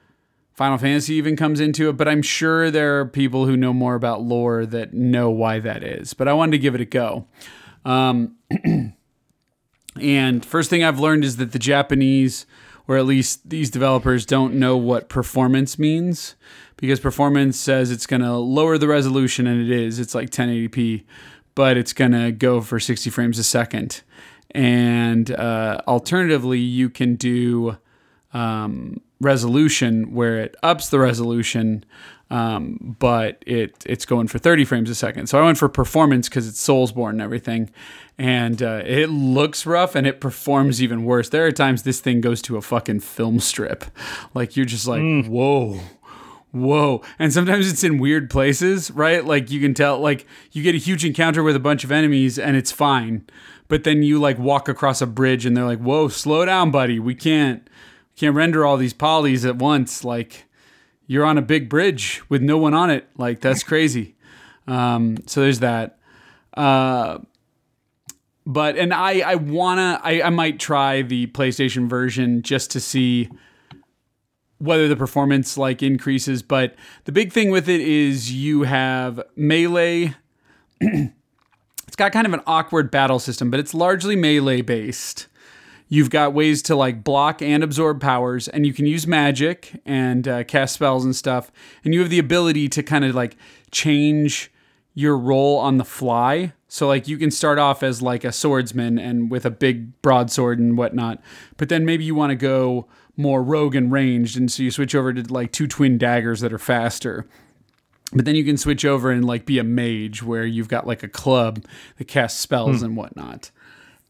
Final 0.55 0.77
Fantasy 0.77 1.15
even 1.15 1.37
comes 1.37 1.61
into 1.61 1.89
it. 1.89 1.93
But 1.93 2.09
I'm 2.09 2.20
sure 2.20 2.69
there 2.69 2.99
are 2.99 3.07
people 3.07 3.47
who 3.47 3.57
know 3.57 3.73
more 3.73 3.95
about 3.95 4.23
lore 4.23 4.66
that 4.66 4.93
know 4.93 5.31
why 5.31 5.61
that 5.61 5.85
is. 5.85 6.15
But 6.15 6.27
I 6.27 6.33
wanted 6.33 6.53
to 6.53 6.59
give 6.59 6.74
it 6.74 6.81
a 6.81 6.85
go. 6.85 7.28
Um, 7.85 8.39
and 10.01 10.45
first 10.45 10.69
thing 10.69 10.83
I've 10.83 10.99
learned 10.99 11.23
is 11.24 11.37
that 11.37 11.53
the 11.53 11.61
Japanese, 11.61 12.45
or 12.89 12.97
at 12.97 13.07
least 13.07 13.49
these 13.49 13.70
developers, 13.70 14.27
don't 14.27 14.55
know 14.55 14.77
what 14.77 15.09
performance 15.09 15.78
means 15.78 16.35
because 16.77 16.99
performance 16.99 17.57
says 17.57 17.93
it's 17.93 18.07
going 18.07 18.23
to 18.23 18.35
lower 18.35 18.78
the 18.78 18.89
resolution, 18.89 19.47
and 19.47 19.62
it 19.62 19.70
is. 19.70 20.01
It's 20.01 20.15
like 20.15 20.31
1080p, 20.31 21.05
but 21.57 21.77
it's 21.77 21.93
going 21.93 22.12
to 22.12 22.31
go 22.31 22.61
for 22.61 22.78
60 22.78 23.11
frames 23.11 23.41
a 23.41 23.43
second. 23.43 24.03
And 24.53 25.33
uh, 25.33 25.81
alternatively, 25.89 26.61
you 26.61 26.89
can 26.89 27.16
do 27.16 27.78
um, 28.33 29.01
resolution 29.20 30.15
where 30.15 30.39
it 30.39 30.55
ups 30.62 30.91
the 30.91 31.01
resolution, 31.01 31.85
um, 32.31 32.97
but 32.99 33.43
it 33.47 33.85
it's 33.87 34.05
going 34.05 34.28
for 34.28 34.39
30 34.39 34.65
frames 34.65 34.91
a 34.91 34.95
second. 34.95 35.28
So 35.28 35.41
I 35.41 35.45
went 35.45 35.59
for 35.59 35.69
performance 35.69 36.28
because 36.28 36.47
it's 36.47 36.65
Soulsborne 36.65 37.11
and 37.11 37.23
everything, 37.23 37.70
and 38.19 38.62
uh, 38.62 38.83
it 38.85 39.09
looks 39.09 39.66
rough 39.66 39.95
and 39.95 40.07
it 40.07 40.20
performs 40.20 40.83
even 40.83 41.05
worse. 41.05 41.28
There 41.31 41.47
are 41.47 41.53
times 41.53 41.83
this 41.83 42.01
thing 42.01 42.20
goes 42.20 42.43
to 42.43 42.57
a 42.57 42.62
fucking 42.62 43.01
film 43.01 43.41
strip, 43.41 43.85
like 44.35 44.57
you're 44.57 44.66
just 44.66 44.87
like 44.87 45.03
whoa. 45.27 45.81
Whoa. 46.52 47.02
And 47.18 47.32
sometimes 47.32 47.70
it's 47.70 47.85
in 47.85 47.98
weird 47.98 48.31
places, 48.31 48.90
right? 48.90 49.24
Like 49.24 49.51
you 49.51 49.60
can 49.60 49.74
tell, 49.74 49.98
like 49.98 50.27
you 50.52 50.62
get 50.62 50.74
a 50.74 50.78
huge 50.78 51.05
encounter 51.05 51.43
with 51.43 51.56
a 51.56 51.60
bunch 51.60 51.85
of 51.85 51.93
enemies 51.93 52.39
and 52.39 52.56
it's 52.56 52.73
fine. 52.73 53.27
But 53.68 53.85
then 53.85 54.02
you 54.02 54.18
like 54.18 54.39
walk 54.39 54.68
across 54.68 55.02
a 55.02 55.06
bridge 55.06 55.44
and 55.44 55.56
they're 55.56 55.64
like, 55.64 55.81
whoa, 55.81 56.09
slow 56.09 56.44
down, 56.44 56.70
buddy. 56.70 56.98
We 56.98 57.14
can't, 57.14 57.68
can't 58.16 58.35
render 58.35 58.64
all 58.64 58.77
these 58.77 58.94
polys 58.94 59.47
at 59.47 59.56
once. 59.56 60.05
Like 60.05 60.47
you're 61.06 61.24
on 61.24 61.39
a 61.39 61.43
big 61.43 61.68
bridge 61.68 62.23
with 62.28 62.43
no 62.43 62.56
one 62.56 62.74
on 62.74 62.90
it. 62.90 63.09
Like 63.16 63.40
that's 63.40 63.62
crazy. 63.62 64.16
Um, 64.66 65.18
so 65.27 65.40
there's 65.40 65.60
that. 65.60 65.98
Uh, 66.55 67.18
but 68.47 68.77
and 68.77 68.94
I 68.94 69.20
I 69.20 69.35
wanna 69.35 70.01
I, 70.02 70.23
I 70.23 70.31
might 70.31 70.59
try 70.60 71.02
the 71.02 71.27
PlayStation 71.28 71.89
version 71.89 72.43
just 72.43 72.70
to 72.70 72.81
see 72.81 73.28
whether 74.59 74.89
the 74.89 74.97
performance 74.97 75.59
like 75.59 75.83
increases. 75.83 76.43
But 76.43 76.74
the 77.05 77.12
big 77.12 77.33
thing 77.33 77.51
with 77.51 77.69
it 77.69 77.81
is 77.81 78.33
you 78.33 78.62
have 78.62 79.20
melee. 79.37 80.15
it's 80.81 81.97
got 81.97 82.12
kind 82.12 82.27
of 82.27 82.33
an 82.33 82.43
awkward 82.47 82.91
battle 82.91 83.19
system, 83.19 83.51
but 83.51 83.61
it's 83.61 83.74
largely 83.74 84.16
melee 84.16 84.62
based. 84.62 85.27
You've 85.89 86.11
got 86.11 86.33
ways 86.33 86.62
to 86.62 86.74
like 86.74 87.05
block 87.05 87.41
and 87.41 87.62
absorb 87.62 88.01
powers, 88.01 88.49
and 88.49 88.66
you 88.66 88.73
can 88.73 88.87
use 88.87 89.07
magic 89.07 89.81
and 89.85 90.27
uh, 90.27 90.45
cast 90.45 90.74
spells 90.74 91.05
and 91.05 91.15
stuff. 91.15 91.53
And 91.85 91.95
you 91.95 92.01
have 92.01 92.11
the 92.11 92.19
ability 92.19 92.69
to 92.70 92.83
kind 92.83 93.05
of 93.05 93.15
like 93.15 93.37
change 93.70 94.51
your 94.95 95.16
role 95.16 95.59
on 95.59 95.77
the 95.77 95.85
fly. 95.85 96.55
So 96.69 96.89
like 96.89 97.07
you 97.07 97.19
can 97.19 97.31
start 97.31 97.59
off 97.59 97.83
as 97.83 98.03
like 98.03 98.24
a 98.24 98.33
swordsman 98.33 98.99
and 98.99 99.31
with 99.31 99.47
a 99.47 99.51
big 99.51 100.01
broadsword 100.03 100.59
and 100.59 100.77
whatnot, 100.77 101.23
but 101.57 101.69
then 101.69 101.85
maybe 101.85 102.03
you 102.03 102.15
want 102.15 102.31
to 102.31 102.37
go 102.37 102.89
more 103.16 103.43
rogue 103.43 103.74
and 103.74 103.90
ranged, 103.90 104.36
and 104.36 104.51
so 104.51 104.62
you 104.62 104.70
switch 104.70 104.94
over 104.94 105.12
to 105.12 105.32
like 105.32 105.52
two 105.52 105.66
twin 105.66 105.98
daggers 105.98 106.40
that 106.40 106.52
are 106.52 106.59
faster. 106.59 107.26
But 108.12 108.24
then 108.24 108.36
you 108.36 108.44
can 108.44 108.56
switch 108.56 108.84
over 108.84 109.10
and 109.10 109.24
like 109.24 109.47
be 109.47 109.59
a 109.59 109.64
mage 109.64 110.22
where 110.22 110.44
you've 110.44 110.68
got 110.68 110.86
like 110.86 111.02
a 111.02 111.09
club 111.09 111.64
that 111.98 112.06
casts 112.06 112.40
spells 112.40 112.82
and 112.82 112.97
whatnot. 112.97 113.51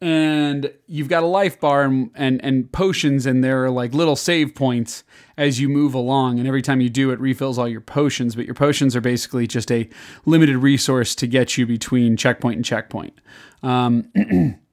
And 0.02 0.70
you've 0.86 1.08
got 1.08 1.22
a 1.22 1.26
life 1.26 1.58
bar 1.58 1.84
and, 1.84 2.10
and 2.14 2.44
and 2.44 2.70
potions, 2.70 3.24
and 3.24 3.42
there 3.42 3.64
are 3.64 3.70
like 3.70 3.94
little 3.94 4.16
save 4.16 4.54
points 4.54 5.04
as 5.38 5.58
you 5.58 5.70
move 5.70 5.94
along. 5.94 6.38
And 6.38 6.46
every 6.46 6.60
time 6.60 6.82
you 6.82 6.90
do, 6.90 7.10
it 7.10 7.18
refills 7.18 7.58
all 7.58 7.66
your 7.66 7.80
potions. 7.80 8.36
But 8.36 8.44
your 8.44 8.54
potions 8.54 8.94
are 8.94 9.00
basically 9.00 9.46
just 9.46 9.72
a 9.72 9.88
limited 10.26 10.58
resource 10.58 11.14
to 11.14 11.26
get 11.26 11.56
you 11.56 11.66
between 11.66 12.18
checkpoint 12.18 12.56
and 12.56 12.64
checkpoint. 12.64 13.14
Um, 13.62 14.10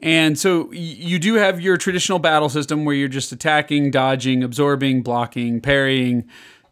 And 0.00 0.38
so 0.38 0.70
you 0.72 1.18
do 1.18 1.34
have 1.34 1.60
your 1.60 1.76
traditional 1.76 2.18
battle 2.18 2.48
system 2.48 2.84
where 2.84 2.94
you're 2.94 3.08
just 3.08 3.32
attacking, 3.32 3.90
dodging, 3.90 4.44
absorbing, 4.44 5.02
blocking, 5.02 5.60
parrying, 5.60 6.28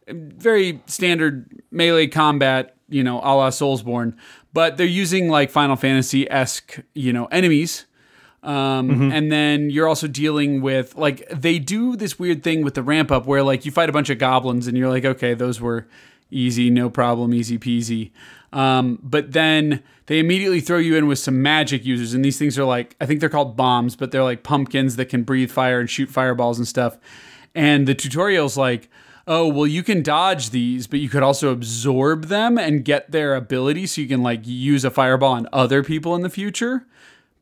very 0.09 0.81
standard 0.86 1.51
melee 1.73 2.07
combat, 2.07 2.77
you 2.89 3.03
know, 3.03 3.19
a 3.19 3.35
la 3.35 3.51
Soulsborne. 3.51 4.15
But 4.53 4.77
they're 4.77 4.86
using 4.86 5.28
like 5.28 5.51
Final 5.51 5.77
Fantasy 5.77 6.31
esque, 6.31 6.78
you 6.94 7.12
know, 7.12 7.27
enemies. 7.27 7.86
Um, 8.44 9.11
And 9.11 9.32
then 9.32 9.70
you're 9.70 9.89
also 9.89 10.07
dealing 10.07 10.61
with 10.62 10.94
like 10.94 11.28
they 11.28 11.59
do 11.59 11.97
this 11.97 12.19
weird 12.20 12.44
thing 12.44 12.62
with 12.62 12.74
the 12.74 12.82
ramp 12.82 13.11
up 13.11 13.27
where 13.27 13.43
like 13.43 13.66
you 13.66 13.73
fight 13.73 13.89
a 13.89 13.93
bunch 13.93 14.09
of 14.09 14.19
goblins 14.19 14.69
and 14.69 14.78
you're 14.78 14.89
like, 14.89 15.05
okay, 15.05 15.35
those 15.35 15.61
were 15.61 15.89
easy, 16.31 16.70
no 16.70 16.89
problem, 16.89 17.35
easy 17.35 17.59
peasy. 17.59 18.12
Um, 18.57 18.99
but 19.03 19.33
then 19.33 19.83
they 20.07 20.19
immediately 20.19 20.61
throw 20.61 20.78
you 20.78 20.97
in 20.97 21.07
with 21.07 21.19
some 21.19 21.43
magic 21.43 21.85
users, 21.85 22.15
and 22.15 22.24
these 22.24 22.39
things 22.39 22.59
are 22.59 22.65
like 22.65 22.97
I 23.01 23.07
think 23.07 23.20
they're 23.20 23.28
called 23.28 23.55
bombs, 23.55 23.97
but 23.97 24.11
they're 24.11 24.24
like 24.24 24.43
pumpkins 24.43 24.97
that 24.97 25.11
can 25.11 25.24
breathe 25.24 25.51
fire 25.51 25.78
and 25.78 25.91
shoot 25.91 26.09
fireballs 26.09 26.57
and 26.59 26.66
stuff. 26.66 26.97
And 27.55 27.87
the 27.87 27.95
tutorial's 27.95 28.57
like, 28.57 28.89
oh 29.27 29.47
well, 29.47 29.66
you 29.66 29.83
can 29.83 30.03
dodge 30.03 30.51
these, 30.51 30.87
but 30.87 31.01
you 31.01 31.11
could 31.11 31.23
also 31.23 31.53
absorb 31.53 32.27
them 32.27 32.57
and 32.57 32.83
get 32.83 33.11
their 33.11 33.35
ability, 33.35 33.87
so 33.87 34.01
you 34.01 34.09
can 34.09 34.23
like 34.23 34.41
use 34.45 34.87
a 34.87 34.91
fireball 34.91 35.35
on 35.35 35.49
other 35.53 35.85
people 35.85 36.15
in 36.15 36.23
the 36.23 36.31
future 36.31 36.87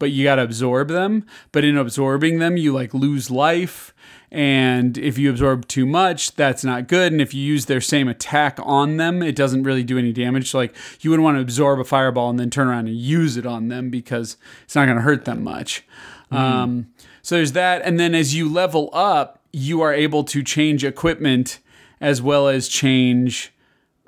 but 0.00 0.10
you 0.10 0.24
got 0.24 0.34
to 0.34 0.42
absorb 0.42 0.88
them. 0.88 1.24
But 1.52 1.64
in 1.64 1.78
absorbing 1.78 2.38
them, 2.38 2.56
you 2.56 2.72
like 2.72 2.92
lose 2.92 3.30
life. 3.30 3.93
And 4.30 4.98
if 4.98 5.16
you 5.16 5.30
absorb 5.30 5.68
too 5.68 5.86
much, 5.86 6.34
that's 6.34 6.64
not 6.64 6.88
good. 6.88 7.12
And 7.12 7.20
if 7.20 7.32
you 7.32 7.42
use 7.42 7.66
their 7.66 7.80
same 7.80 8.08
attack 8.08 8.58
on 8.62 8.96
them, 8.96 9.22
it 9.22 9.36
doesn't 9.36 9.62
really 9.62 9.84
do 9.84 9.96
any 9.98 10.12
damage. 10.12 10.50
So, 10.50 10.58
like, 10.58 10.74
you 11.00 11.10
wouldn't 11.10 11.24
want 11.24 11.36
to 11.36 11.42
absorb 11.42 11.78
a 11.78 11.84
fireball 11.84 12.30
and 12.30 12.38
then 12.38 12.50
turn 12.50 12.68
around 12.68 12.88
and 12.88 12.96
use 12.96 13.36
it 13.36 13.46
on 13.46 13.68
them 13.68 13.90
because 13.90 14.36
it's 14.64 14.74
not 14.74 14.86
going 14.86 14.96
to 14.96 15.02
hurt 15.02 15.24
them 15.24 15.44
much. 15.44 15.84
Mm. 16.32 16.36
Um, 16.36 16.86
so, 17.22 17.36
there's 17.36 17.52
that. 17.52 17.82
And 17.82 18.00
then 18.00 18.14
as 18.14 18.34
you 18.34 18.52
level 18.52 18.90
up, 18.92 19.40
you 19.52 19.80
are 19.82 19.94
able 19.94 20.24
to 20.24 20.42
change 20.42 20.84
equipment 20.84 21.60
as 22.00 22.20
well 22.20 22.48
as 22.48 22.66
change 22.66 23.53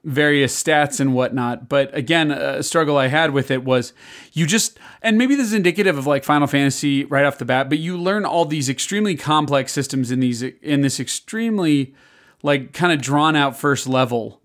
various 0.07 0.63
stats 0.63 1.01
and 1.01 1.13
whatnot. 1.13 1.69
But 1.69 1.95
again, 1.95 2.31
a 2.31 2.63
struggle 2.63 2.97
I 2.97 3.09
had 3.09 3.33
with 3.33 3.51
it 3.51 3.65
was 3.65 3.93
you 4.33 4.47
just, 4.47 4.79
and 5.03 5.19
maybe 5.19 5.35
this 5.35 5.49
is 5.49 5.53
indicative 5.53 5.99
of 5.99 6.07
like 6.07 6.25
Final 6.25 6.47
Fantasy 6.47 7.05
right 7.05 7.25
off 7.25 7.39
the 7.39 7.45
bat, 7.45 7.69
but 7.69 7.79
you 7.79 7.99
learn 7.99 8.25
all 8.25 8.45
these 8.45 8.69
extremely 8.69 9.17
complex 9.17 9.73
systems 9.73 10.13
in 10.13 10.21
these, 10.21 10.43
in 10.43 10.81
this 10.81 11.01
extremely 11.01 11.95
like 12.43 12.73
kind 12.73 12.93
of 12.93 13.03
drawn 13.03 13.35
out 13.35 13.59
first 13.59 13.89
level. 13.89 14.41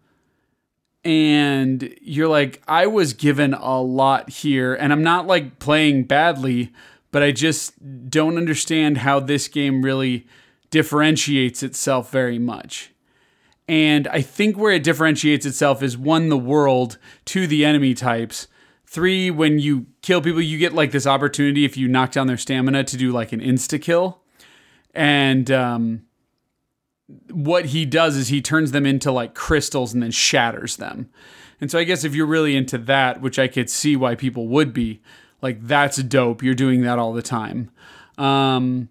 And 1.04 1.96
you're 2.02 2.28
like, 2.28 2.62
I 2.68 2.88
was 2.88 3.14
given 3.14 3.54
a 3.54 3.82
lot 3.82 4.30
here, 4.30 4.76
and 4.76 4.92
I'm 4.92 5.04
not 5.04 5.26
like 5.26 5.58
playing 5.58 6.04
badly, 6.04 6.72
but 7.12 7.24
I 7.24 7.32
just 7.32 7.74
don't 8.10 8.38
understand 8.38 9.00
how 9.00 9.20
this 9.20 9.48
game 9.48 9.84
really 9.84 10.28
differentiates 10.70 11.64
itself 11.64 12.12
very 12.12 12.38
much. 12.40 12.91
And 13.72 14.10
I 14.10 14.20
think 14.22 14.58
where 14.58 14.74
it 14.74 14.84
differentiates 14.84 15.46
itself 15.46 15.82
is 15.82 15.98
one, 15.98 16.28
the 16.28 16.38
world, 16.38 16.98
two, 17.24 17.48
the 17.48 17.64
enemy 17.64 17.94
types. 17.94 18.50
Three, 18.86 19.32
when 19.32 19.60
you 19.60 19.86
kill 20.02 20.22
people, 20.22 20.42
you 20.42 20.58
get 20.58 20.74
like 20.74 20.92
this 20.92 21.08
opportunity 21.08 21.64
if 21.64 21.78
you 21.78 21.88
knock 21.88 22.12
down 22.12 22.28
their 22.28 22.36
stamina 22.36 22.84
to 22.84 22.98
do 22.98 23.14
like 23.14 23.32
an 23.32 23.40
insta 23.40 23.82
kill. 23.82 24.24
And 24.94 25.50
um, 25.50 26.02
what 27.30 27.68
he 27.68 27.86
does 27.86 28.18
is 28.18 28.28
he 28.28 28.42
turns 28.42 28.72
them 28.72 28.86
into 28.86 29.10
like 29.10 29.36
crystals 29.36 29.94
and 29.94 30.04
then 30.04 30.12
shatters 30.12 30.76
them. 30.76 31.10
And 31.62 31.72
so 31.72 31.80
I 31.80 31.86
guess 31.86 32.04
if 32.04 32.14
you're 32.14 32.26
really 32.26 32.58
into 32.58 32.78
that, 32.78 33.22
which 33.22 33.40
I 33.40 33.48
could 33.48 33.70
see 33.70 33.96
why 33.96 34.16
people 34.16 34.50
would 34.50 34.74
be, 34.74 35.02
like 35.42 35.66
that's 35.66 35.96
dope. 36.04 36.44
You're 36.44 36.56
doing 36.56 36.82
that 36.82 37.00
all 37.00 37.14
the 37.14 37.22
time. 37.22 37.72
Um, 38.18 38.90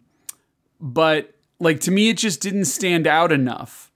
but 0.81 1.35
like 1.59 1.81
to 1.81 1.91
me, 1.91 2.09
it 2.09 2.17
just 2.17 2.41
didn't 2.41 2.65
stand 2.65 3.07
out 3.07 3.31
enough. 3.31 3.90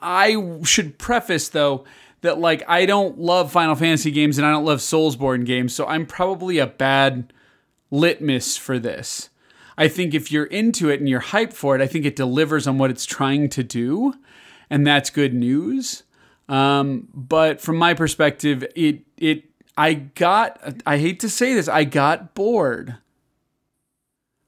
I 0.00 0.60
should 0.64 0.98
preface 0.98 1.48
though 1.48 1.84
that 2.22 2.38
like 2.38 2.62
I 2.68 2.86
don't 2.86 3.18
love 3.18 3.52
Final 3.52 3.74
Fantasy 3.74 4.10
games 4.10 4.38
and 4.38 4.46
I 4.46 4.50
don't 4.50 4.64
love 4.64 4.78
Soulsborne 4.78 5.44
games, 5.46 5.74
so 5.74 5.86
I'm 5.86 6.06
probably 6.06 6.58
a 6.58 6.66
bad 6.66 7.32
litmus 7.90 8.56
for 8.56 8.78
this. 8.78 9.30
I 9.78 9.88
think 9.88 10.14
if 10.14 10.32
you're 10.32 10.46
into 10.46 10.88
it 10.88 11.00
and 11.00 11.08
you're 11.08 11.20
hyped 11.20 11.52
for 11.52 11.74
it, 11.74 11.82
I 11.82 11.86
think 11.86 12.04
it 12.04 12.16
delivers 12.16 12.66
on 12.66 12.78
what 12.78 12.90
it's 12.90 13.04
trying 13.04 13.48
to 13.50 13.62
do, 13.62 14.14
and 14.70 14.86
that's 14.86 15.10
good 15.10 15.34
news. 15.34 16.02
Um, 16.48 17.08
but 17.12 17.60
from 17.60 17.76
my 17.76 17.94
perspective, 17.94 18.64
it 18.74 19.00
it 19.16 19.44
I 19.76 19.94
got 19.94 20.82
I 20.86 20.98
hate 20.98 21.20
to 21.20 21.28
say 21.28 21.54
this, 21.54 21.68
I 21.68 21.84
got 21.84 22.34
bored. 22.34 22.96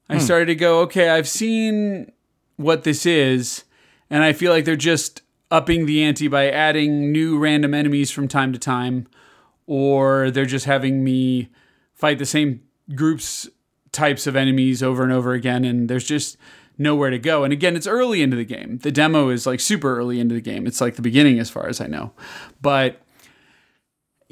I 0.09 0.15
hmm. 0.15 0.21
started 0.21 0.47
to 0.47 0.55
go, 0.55 0.79
okay, 0.81 1.09
I've 1.09 1.27
seen 1.27 2.11
what 2.55 2.83
this 2.83 3.05
is, 3.05 3.63
and 4.09 4.23
I 4.23 4.33
feel 4.33 4.51
like 4.51 4.65
they're 4.65 4.75
just 4.75 5.21
upping 5.51 5.85
the 5.85 6.03
ante 6.03 6.27
by 6.27 6.49
adding 6.49 7.11
new 7.11 7.37
random 7.37 7.73
enemies 7.73 8.11
from 8.11 8.27
time 8.27 8.53
to 8.53 8.59
time, 8.59 9.07
or 9.65 10.31
they're 10.31 10.45
just 10.45 10.65
having 10.65 11.03
me 11.03 11.49
fight 11.93 12.19
the 12.19 12.25
same 12.25 12.61
groups 12.95 13.47
types 13.91 14.27
of 14.27 14.35
enemies 14.35 14.83
over 14.83 15.03
and 15.03 15.11
over 15.11 15.33
again, 15.33 15.65
and 15.65 15.89
there's 15.89 16.05
just 16.05 16.37
nowhere 16.77 17.09
to 17.09 17.19
go. 17.19 17.43
And 17.43 17.51
again, 17.51 17.75
it's 17.75 17.87
early 17.87 18.21
into 18.21 18.37
the 18.37 18.45
game. 18.45 18.77
The 18.79 18.91
demo 18.91 19.29
is 19.29 19.45
like 19.45 19.59
super 19.59 19.97
early 19.97 20.19
into 20.19 20.35
the 20.35 20.41
game. 20.41 20.65
It's 20.65 20.79
like 20.79 20.95
the 20.95 21.01
beginning 21.01 21.39
as 21.39 21.49
far 21.49 21.67
as 21.67 21.81
I 21.81 21.87
know. 21.87 22.13
But 22.61 23.01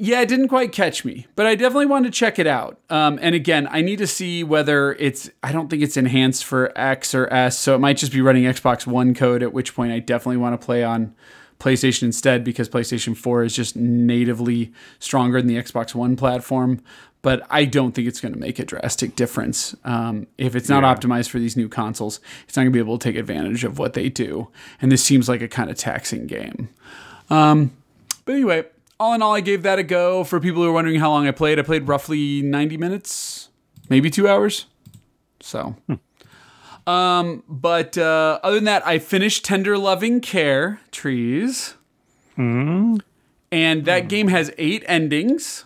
yeah, 0.00 0.20
it 0.20 0.28
didn't 0.28 0.46
quite 0.46 0.70
catch 0.70 1.04
me, 1.04 1.26
but 1.34 1.44
I 1.44 1.56
definitely 1.56 1.86
wanted 1.86 2.12
to 2.12 2.16
check 2.16 2.38
it 2.38 2.46
out. 2.46 2.78
Um, 2.88 3.18
and 3.20 3.34
again, 3.34 3.66
I 3.68 3.82
need 3.82 3.98
to 3.98 4.06
see 4.06 4.44
whether 4.44 4.92
it's, 4.94 5.28
I 5.42 5.50
don't 5.50 5.68
think 5.68 5.82
it's 5.82 5.96
enhanced 5.96 6.44
for 6.44 6.72
X 6.78 7.16
or 7.16 7.26
S, 7.32 7.58
so 7.58 7.74
it 7.74 7.78
might 7.78 7.96
just 7.96 8.12
be 8.12 8.20
running 8.20 8.44
Xbox 8.44 8.86
One 8.86 9.12
code, 9.12 9.42
at 9.42 9.52
which 9.52 9.74
point 9.74 9.90
I 9.90 9.98
definitely 9.98 10.36
want 10.36 10.58
to 10.58 10.64
play 10.64 10.84
on 10.84 11.16
PlayStation 11.58 12.04
instead 12.04 12.44
because 12.44 12.68
PlayStation 12.68 13.16
4 13.16 13.42
is 13.42 13.56
just 13.56 13.74
natively 13.74 14.72
stronger 15.00 15.40
than 15.40 15.48
the 15.48 15.60
Xbox 15.60 15.96
One 15.96 16.14
platform. 16.14 16.80
But 17.20 17.44
I 17.50 17.64
don't 17.64 17.92
think 17.92 18.06
it's 18.06 18.20
going 18.20 18.32
to 18.32 18.38
make 18.38 18.60
a 18.60 18.64
drastic 18.64 19.16
difference. 19.16 19.74
Um, 19.84 20.28
if 20.38 20.54
it's 20.54 20.68
not 20.68 20.84
yeah. 20.84 20.94
optimized 20.94 21.30
for 21.30 21.40
these 21.40 21.56
new 21.56 21.68
consoles, 21.68 22.20
it's 22.46 22.56
not 22.56 22.62
going 22.62 22.72
to 22.72 22.76
be 22.76 22.78
able 22.78 22.96
to 22.98 23.02
take 23.02 23.16
advantage 23.16 23.64
of 23.64 23.80
what 23.80 23.94
they 23.94 24.08
do. 24.08 24.48
And 24.80 24.92
this 24.92 25.02
seems 25.02 25.28
like 25.28 25.42
a 25.42 25.48
kind 25.48 25.68
of 25.68 25.76
taxing 25.76 26.28
game. 26.28 26.68
Um, 27.28 27.72
but 28.24 28.36
anyway, 28.36 28.66
all 29.00 29.14
in 29.14 29.22
all, 29.22 29.34
I 29.34 29.40
gave 29.40 29.62
that 29.62 29.78
a 29.78 29.82
go. 29.82 30.24
For 30.24 30.40
people 30.40 30.62
who 30.62 30.68
are 30.68 30.72
wondering 30.72 31.00
how 31.00 31.10
long 31.10 31.26
I 31.26 31.30
played, 31.30 31.58
I 31.58 31.62
played 31.62 31.88
roughly 31.88 32.42
90 32.42 32.76
minutes, 32.76 33.48
maybe 33.88 34.10
two 34.10 34.28
hours. 34.28 34.66
So, 35.40 35.76
hmm. 35.86 36.90
um, 36.90 37.44
but 37.48 37.96
uh, 37.96 38.40
other 38.42 38.56
than 38.56 38.64
that, 38.64 38.86
I 38.86 38.98
finished 38.98 39.44
Tender 39.44 39.78
Loving 39.78 40.20
Care 40.20 40.80
Trees. 40.90 41.74
Mm. 42.36 43.00
And 43.50 43.84
that 43.86 44.04
mm. 44.04 44.08
game 44.08 44.28
has 44.28 44.52
eight 44.58 44.84
endings. 44.86 45.64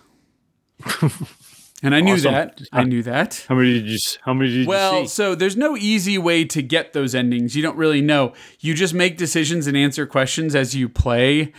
And 1.83 1.97
I 1.97 2.01
knew 2.01 2.17
that. 2.21 2.63
I 2.73 2.85
knew 2.85 3.03
that. 3.03 3.45
How 3.49 3.57
many 3.57 3.73
did 3.73 3.89
you? 3.89 3.99
How 4.23 4.33
many 4.33 4.51
did 4.51 4.57
you 4.59 4.69
Well, 4.69 5.07
so 5.07 5.35
there's 5.35 5.57
no 5.57 5.77
easy 5.77 6.17
way 6.17 6.45
to 6.45 6.63
get 6.63 6.93
those 6.93 7.13
endings. 7.13 7.57
You 7.57 7.63
don't 7.63 7.77
really 7.77 8.01
know. 8.01 8.35
You 8.61 8.73
just 8.75 8.95
make 8.95 9.17
decisions 9.17 9.67
and 9.67 9.77
answer 9.77 10.07
questions 10.07 10.55
as 10.55 10.77
you 10.77 10.89
play 10.89 11.53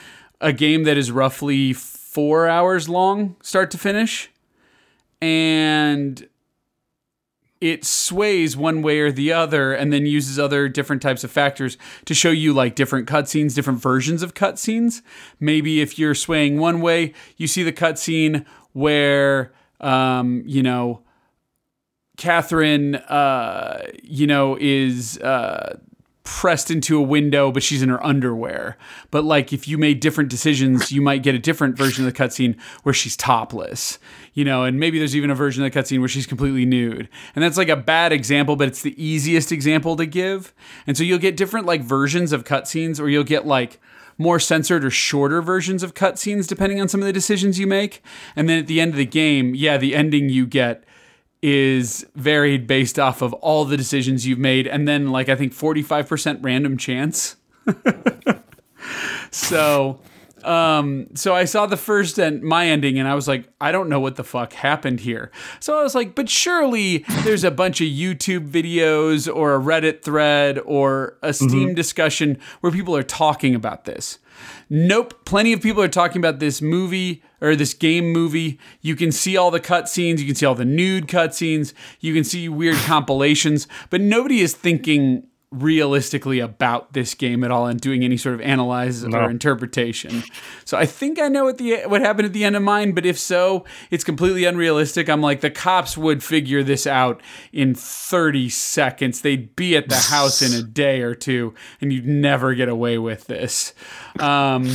a 0.43 0.53
game 0.53 0.83
that 0.83 0.97
is 0.97 1.11
roughly 1.11 1.73
four 1.73 2.47
hours 2.47 2.87
long, 2.87 3.35
start 3.41 3.71
to 3.71 3.77
finish, 3.77 4.29
and 5.21 6.27
it 7.61 7.85
sways 7.85 8.57
one 8.57 8.81
way 8.81 8.99
or 8.99 9.09
the 9.09 9.31
other 9.31 9.73
and 9.73 9.93
then 9.93 10.05
uses 10.05 10.37
other 10.37 10.67
different 10.67 11.01
types 11.01 11.23
of 11.23 11.31
factors 11.31 11.77
to 12.03 12.13
show 12.13 12.29
you 12.29 12.51
like 12.51 12.75
different 12.75 13.07
cutscenes, 13.07 13.55
different 13.55 13.81
versions 13.81 14.21
of 14.21 14.33
cutscenes. 14.33 15.01
Maybe 15.39 15.79
if 15.79 15.97
you're 15.97 16.13
swaying 16.13 16.59
one 16.59 16.81
way, 16.81 17.13
you 17.37 17.47
see 17.47 17.63
the 17.63 17.71
cutscene 17.71 18.45
where, 18.73 19.53
um, 19.79 20.43
you 20.45 20.61
know, 20.61 21.03
Catherine, 22.17 22.95
uh, 22.95 23.85
you 24.03 24.27
know, 24.27 24.57
is 24.59 25.17
uh, 25.19 25.79
pressed 26.23 26.71
into 26.71 26.97
a 26.97 27.01
window, 27.01 27.51
but 27.51 27.63
she's 27.63 27.81
in 27.81 27.89
her 27.89 28.03
underwear. 28.05 28.77
But 29.11 29.25
like 29.25 29.51
if 29.51 29.67
you 29.67 29.77
made 29.77 29.99
different 29.99 30.29
decisions, 30.29 30.91
you 30.91 31.01
might 31.01 31.21
get 31.21 31.35
a 31.35 31.39
different 31.39 31.77
version 31.77 32.05
of 32.05 32.13
the 32.13 32.17
cutscene 32.17 32.59
where 32.83 32.93
she's 32.93 33.17
topless, 33.17 33.99
you 34.33 34.45
know, 34.45 34.63
and 34.63 34.79
maybe 34.79 34.99
there's 34.99 35.15
even 35.15 35.29
a 35.29 35.35
version 35.35 35.63
of 35.63 35.71
the 35.71 35.79
cutscene 35.79 35.99
where 35.99 36.07
she's 36.07 36.25
completely 36.25 36.65
nude. 36.65 37.09
And 37.35 37.43
that's 37.43 37.57
like 37.57 37.69
a 37.69 37.75
bad 37.75 38.13
example, 38.13 38.55
but 38.55 38.69
it's 38.69 38.81
the 38.81 39.03
easiest 39.03 39.51
example 39.51 39.97
to 39.97 40.05
give. 40.05 40.53
And 40.87 40.97
so 40.97 41.03
you'll 41.03 41.19
get 41.19 41.35
different 41.35 41.65
like 41.65 41.81
versions 41.81 42.31
of 42.31 42.45
cutscenes, 42.45 43.01
or 43.01 43.09
you'll 43.09 43.25
get 43.25 43.45
like 43.45 43.81
more 44.17 44.39
censored 44.39 44.85
or 44.85 44.91
shorter 44.91 45.41
versions 45.41 45.83
of 45.83 45.93
cutscenes 45.93 46.47
depending 46.47 46.79
on 46.79 46.87
some 46.87 47.01
of 47.01 47.07
the 47.07 47.13
decisions 47.13 47.59
you 47.59 47.67
make. 47.67 48.01
And 48.35 48.47
then 48.47 48.59
at 48.59 48.67
the 48.67 48.79
end 48.79 48.91
of 48.91 48.97
the 48.97 49.05
game, 49.05 49.55
yeah, 49.55 49.77
the 49.77 49.95
ending 49.95 50.29
you 50.29 50.45
get 50.45 50.83
is 51.43 52.07
varied 52.15 52.65
based 52.65 52.97
off 52.97 53.21
of 53.21 53.33
all 53.33 53.65
the 53.65 53.75
decisions 53.75 54.25
you've 54.25 54.39
made 54.39 54.65
and 54.65 54.87
then 54.87 55.11
like 55.11 55.27
I 55.27 55.35
think 55.35 55.53
45% 55.53 56.39
random 56.41 56.77
chance. 56.77 57.35
so 59.31 59.99
um 60.45 61.07
so 61.15 61.35
I 61.35 61.43
saw 61.43 61.65
the 61.65 61.75
first 61.75 62.17
and 62.17 62.41
my 62.43 62.67
ending 62.67 62.97
and 62.97 63.09
I 63.09 63.13
was 63.13 63.27
like 63.27 63.49
I 63.59 63.73
don't 63.73 63.89
know 63.89 63.99
what 63.99 64.15
the 64.15 64.23
fuck 64.23 64.53
happened 64.53 65.01
here. 65.01 65.31
So 65.59 65.77
I 65.77 65.83
was 65.83 65.93
like 65.93 66.15
but 66.15 66.29
surely 66.29 66.99
there's 67.23 67.43
a 67.43 67.51
bunch 67.51 67.81
of 67.81 67.87
YouTube 67.87 68.49
videos 68.49 69.33
or 69.33 69.53
a 69.53 69.59
Reddit 69.59 70.01
thread 70.01 70.59
or 70.59 71.17
a 71.21 71.33
Steam 71.33 71.49
mm-hmm. 71.49 71.73
discussion 71.73 72.39
where 72.61 72.71
people 72.71 72.95
are 72.95 73.03
talking 73.03 73.53
about 73.53 73.83
this. 73.83 74.17
Nope, 74.69 75.25
plenty 75.25 75.53
of 75.53 75.61
people 75.61 75.81
are 75.83 75.87
talking 75.87 76.19
about 76.19 76.39
this 76.39 76.61
movie 76.61 77.23
or 77.41 77.55
this 77.55 77.73
game 77.73 78.11
movie. 78.11 78.59
You 78.81 78.95
can 78.95 79.11
see 79.11 79.37
all 79.37 79.51
the 79.51 79.59
cutscenes, 79.59 80.19
you 80.19 80.25
can 80.25 80.35
see 80.35 80.45
all 80.45 80.55
the 80.55 80.65
nude 80.65 81.07
cutscenes, 81.07 81.73
you 81.99 82.13
can 82.13 82.23
see 82.23 82.47
weird 82.49 82.77
compilations, 82.77 83.67
but 83.89 84.01
nobody 84.01 84.39
is 84.39 84.55
thinking 84.55 85.27
realistically 85.53 86.39
about 86.39 86.93
this 86.93 87.13
game 87.13 87.43
at 87.43 87.51
all 87.51 87.67
and 87.67 87.79
doing 87.79 88.03
any 88.03 88.17
sort 88.17 88.35
of 88.35 88.41
analyze 88.41 89.03
No. 89.03 89.19
or 89.19 89.29
interpretation. 89.29 90.23
So 90.65 90.77
I 90.77 90.85
think 90.85 91.19
I 91.19 91.27
know 91.29 91.45
what 91.45 91.57
the 91.57 91.81
what 91.85 92.01
happened 92.01 92.25
at 92.25 92.33
the 92.33 92.43
end 92.43 92.55
of 92.55 92.63
mine, 92.63 92.93
but 92.93 93.05
if 93.05 93.19
so, 93.19 93.63
it's 93.91 94.03
completely 94.03 94.45
unrealistic. 94.45 95.09
I'm 95.09 95.21
like 95.21 95.41
the 95.41 95.51
cops 95.51 95.97
would 95.97 96.23
figure 96.23 96.63
this 96.63 96.87
out 96.87 97.21
in 97.51 97.75
30 97.75 98.49
seconds. 98.49 99.21
They'd 99.21 99.55
be 99.55 99.75
at 99.77 99.89
the 99.89 99.95
house 99.95 100.41
in 100.41 100.53
a 100.59 100.63
day 100.67 101.01
or 101.01 101.13
two 101.15 101.53
and 101.79 101.93
you'd 101.93 102.07
never 102.07 102.53
get 102.55 102.69
away 102.69 102.97
with 102.97 103.27
this. 103.27 103.73
Um 104.19 104.69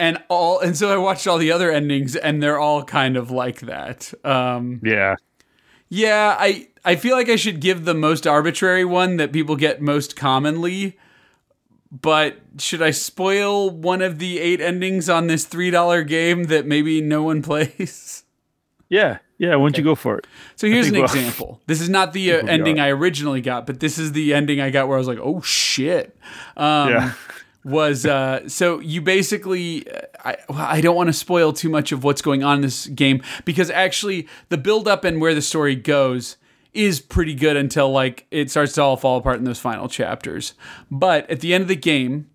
and 0.00 0.18
all 0.28 0.58
and 0.60 0.76
so 0.76 0.92
I 0.92 0.96
watched 0.96 1.26
all 1.26 1.38
the 1.38 1.52
other 1.52 1.70
endings 1.70 2.16
and 2.16 2.42
they're 2.42 2.58
all 2.58 2.82
kind 2.84 3.16
of 3.16 3.30
like 3.30 3.60
that. 3.60 4.12
Um 4.24 4.80
Yeah. 4.82 5.16
Yeah, 5.88 6.36
I 6.38 6.68
I 6.84 6.96
feel 6.96 7.16
like 7.16 7.28
I 7.28 7.36
should 7.36 7.60
give 7.60 7.84
the 7.84 7.94
most 7.94 8.26
arbitrary 8.26 8.84
one 8.84 9.16
that 9.18 9.32
people 9.32 9.56
get 9.56 9.80
most 9.80 10.16
commonly. 10.16 10.98
But 11.92 12.38
should 12.58 12.82
I 12.82 12.90
spoil 12.90 13.70
one 13.70 14.02
of 14.02 14.18
the 14.18 14.40
eight 14.40 14.60
endings 14.60 15.08
on 15.08 15.28
this 15.28 15.44
three 15.44 15.70
dollar 15.70 16.02
game 16.02 16.44
that 16.44 16.66
maybe 16.66 17.00
no 17.00 17.22
one 17.22 17.40
plays? 17.50 18.24
Yeah. 18.88 19.18
Yeah. 19.38 19.54
Why 19.56 19.64
don't 19.66 19.78
you 19.78 19.84
go 19.84 19.94
for 19.94 20.18
it? 20.18 20.26
So 20.56 20.66
here's 20.66 20.88
an 20.88 20.94
we'll- 20.94 21.04
example. 21.04 21.60
This 21.66 21.80
is 21.80 21.88
not 21.88 22.12
the 22.12 22.32
uh, 22.32 22.46
ending 22.46 22.80
I 22.80 22.88
originally 22.88 23.40
got, 23.40 23.66
but 23.66 23.78
this 23.80 23.96
is 23.98 24.12
the 24.12 24.34
ending 24.34 24.60
I 24.60 24.70
got 24.70 24.88
where 24.88 24.96
I 24.96 24.98
was 24.98 25.06
like, 25.08 25.18
"Oh 25.22 25.40
shit!" 25.42 26.16
Um, 26.56 26.90
Yeah. 26.90 27.12
Was 27.64 28.04
uh, 28.04 28.48
so 28.48 28.78
you 28.80 29.00
basically 29.00 29.90
uh, 29.90 30.02
I, 30.24 30.36
I 30.50 30.80
don't 30.80 30.96
want 30.96 31.08
to 31.08 31.12
spoil 31.12 31.52
too 31.52 31.68
much 31.68 31.92
of 31.92 32.04
what's 32.04 32.22
going 32.22 32.44
on 32.44 32.56
in 32.56 32.62
this 32.62 32.86
game 32.88 33.22
because 33.44 33.70
actually 33.70 34.28
the 34.48 34.58
build 34.58 34.86
up 34.86 35.04
and 35.04 35.20
where 35.20 35.34
the 35.34 35.42
story 35.42 35.74
goes 35.74 36.36
is 36.74 37.00
pretty 37.00 37.34
good 37.34 37.56
until 37.56 37.90
like 37.90 38.26
it 38.30 38.50
starts 38.50 38.72
to 38.74 38.82
all 38.82 38.96
fall 38.96 39.18
apart 39.18 39.38
in 39.38 39.44
those 39.44 39.60
final 39.60 39.88
chapters. 39.88 40.54
But 40.90 41.28
at 41.30 41.40
the 41.40 41.54
end 41.54 41.62
of 41.62 41.68
the 41.68 41.76
game, 41.76 42.28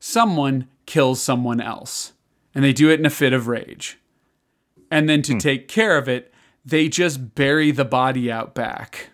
someone 0.00 0.68
kills 0.84 1.22
someone 1.22 1.60
else 1.60 2.12
and 2.54 2.64
they 2.64 2.72
do 2.72 2.90
it 2.90 2.98
in 2.98 3.06
a 3.06 3.10
fit 3.10 3.32
of 3.32 3.46
rage. 3.46 3.98
And 4.90 5.08
then 5.08 5.22
to 5.22 5.38
take 5.38 5.68
care 5.68 5.96
of 5.96 6.08
it, 6.08 6.32
they 6.64 6.88
just 6.88 7.34
bury 7.34 7.70
the 7.70 7.84
body 7.84 8.32
out 8.32 8.54
back. 8.54 9.10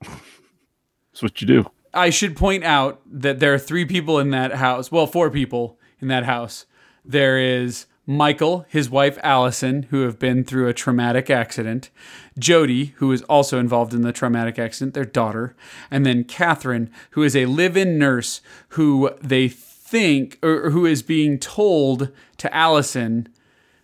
That's 0.00 1.22
what 1.22 1.40
you 1.40 1.46
do. 1.46 1.70
I 1.94 2.10
should 2.10 2.36
point 2.36 2.64
out 2.64 3.00
that 3.06 3.38
there 3.38 3.52
are 3.52 3.58
three 3.58 3.84
people 3.84 4.18
in 4.18 4.30
that 4.30 4.52
house. 4.54 4.90
Well, 4.90 5.06
four 5.06 5.30
people 5.30 5.78
in 6.00 6.08
that 6.08 6.24
house. 6.24 6.66
There 7.04 7.38
is 7.38 7.86
Michael, 8.06 8.66
his 8.68 8.90
wife 8.90 9.18
Allison, 9.22 9.84
who 9.84 10.02
have 10.02 10.18
been 10.18 10.42
through 10.42 10.68
a 10.68 10.74
traumatic 10.74 11.30
accident, 11.30 11.90
Jody, 12.38 12.86
who 12.96 13.12
is 13.12 13.22
also 13.22 13.58
involved 13.58 13.94
in 13.94 14.02
the 14.02 14.12
traumatic 14.12 14.58
accident, 14.58 14.94
their 14.94 15.04
daughter, 15.04 15.54
and 15.90 16.04
then 16.04 16.24
Catherine, 16.24 16.90
who 17.10 17.22
is 17.22 17.36
a 17.36 17.46
live 17.46 17.76
in 17.76 17.98
nurse 17.98 18.40
who 18.70 19.10
they 19.20 19.48
think, 19.48 20.38
or 20.42 20.70
who 20.70 20.84
is 20.86 21.02
being 21.02 21.38
told 21.38 22.10
to 22.38 22.52
Allison 22.54 23.28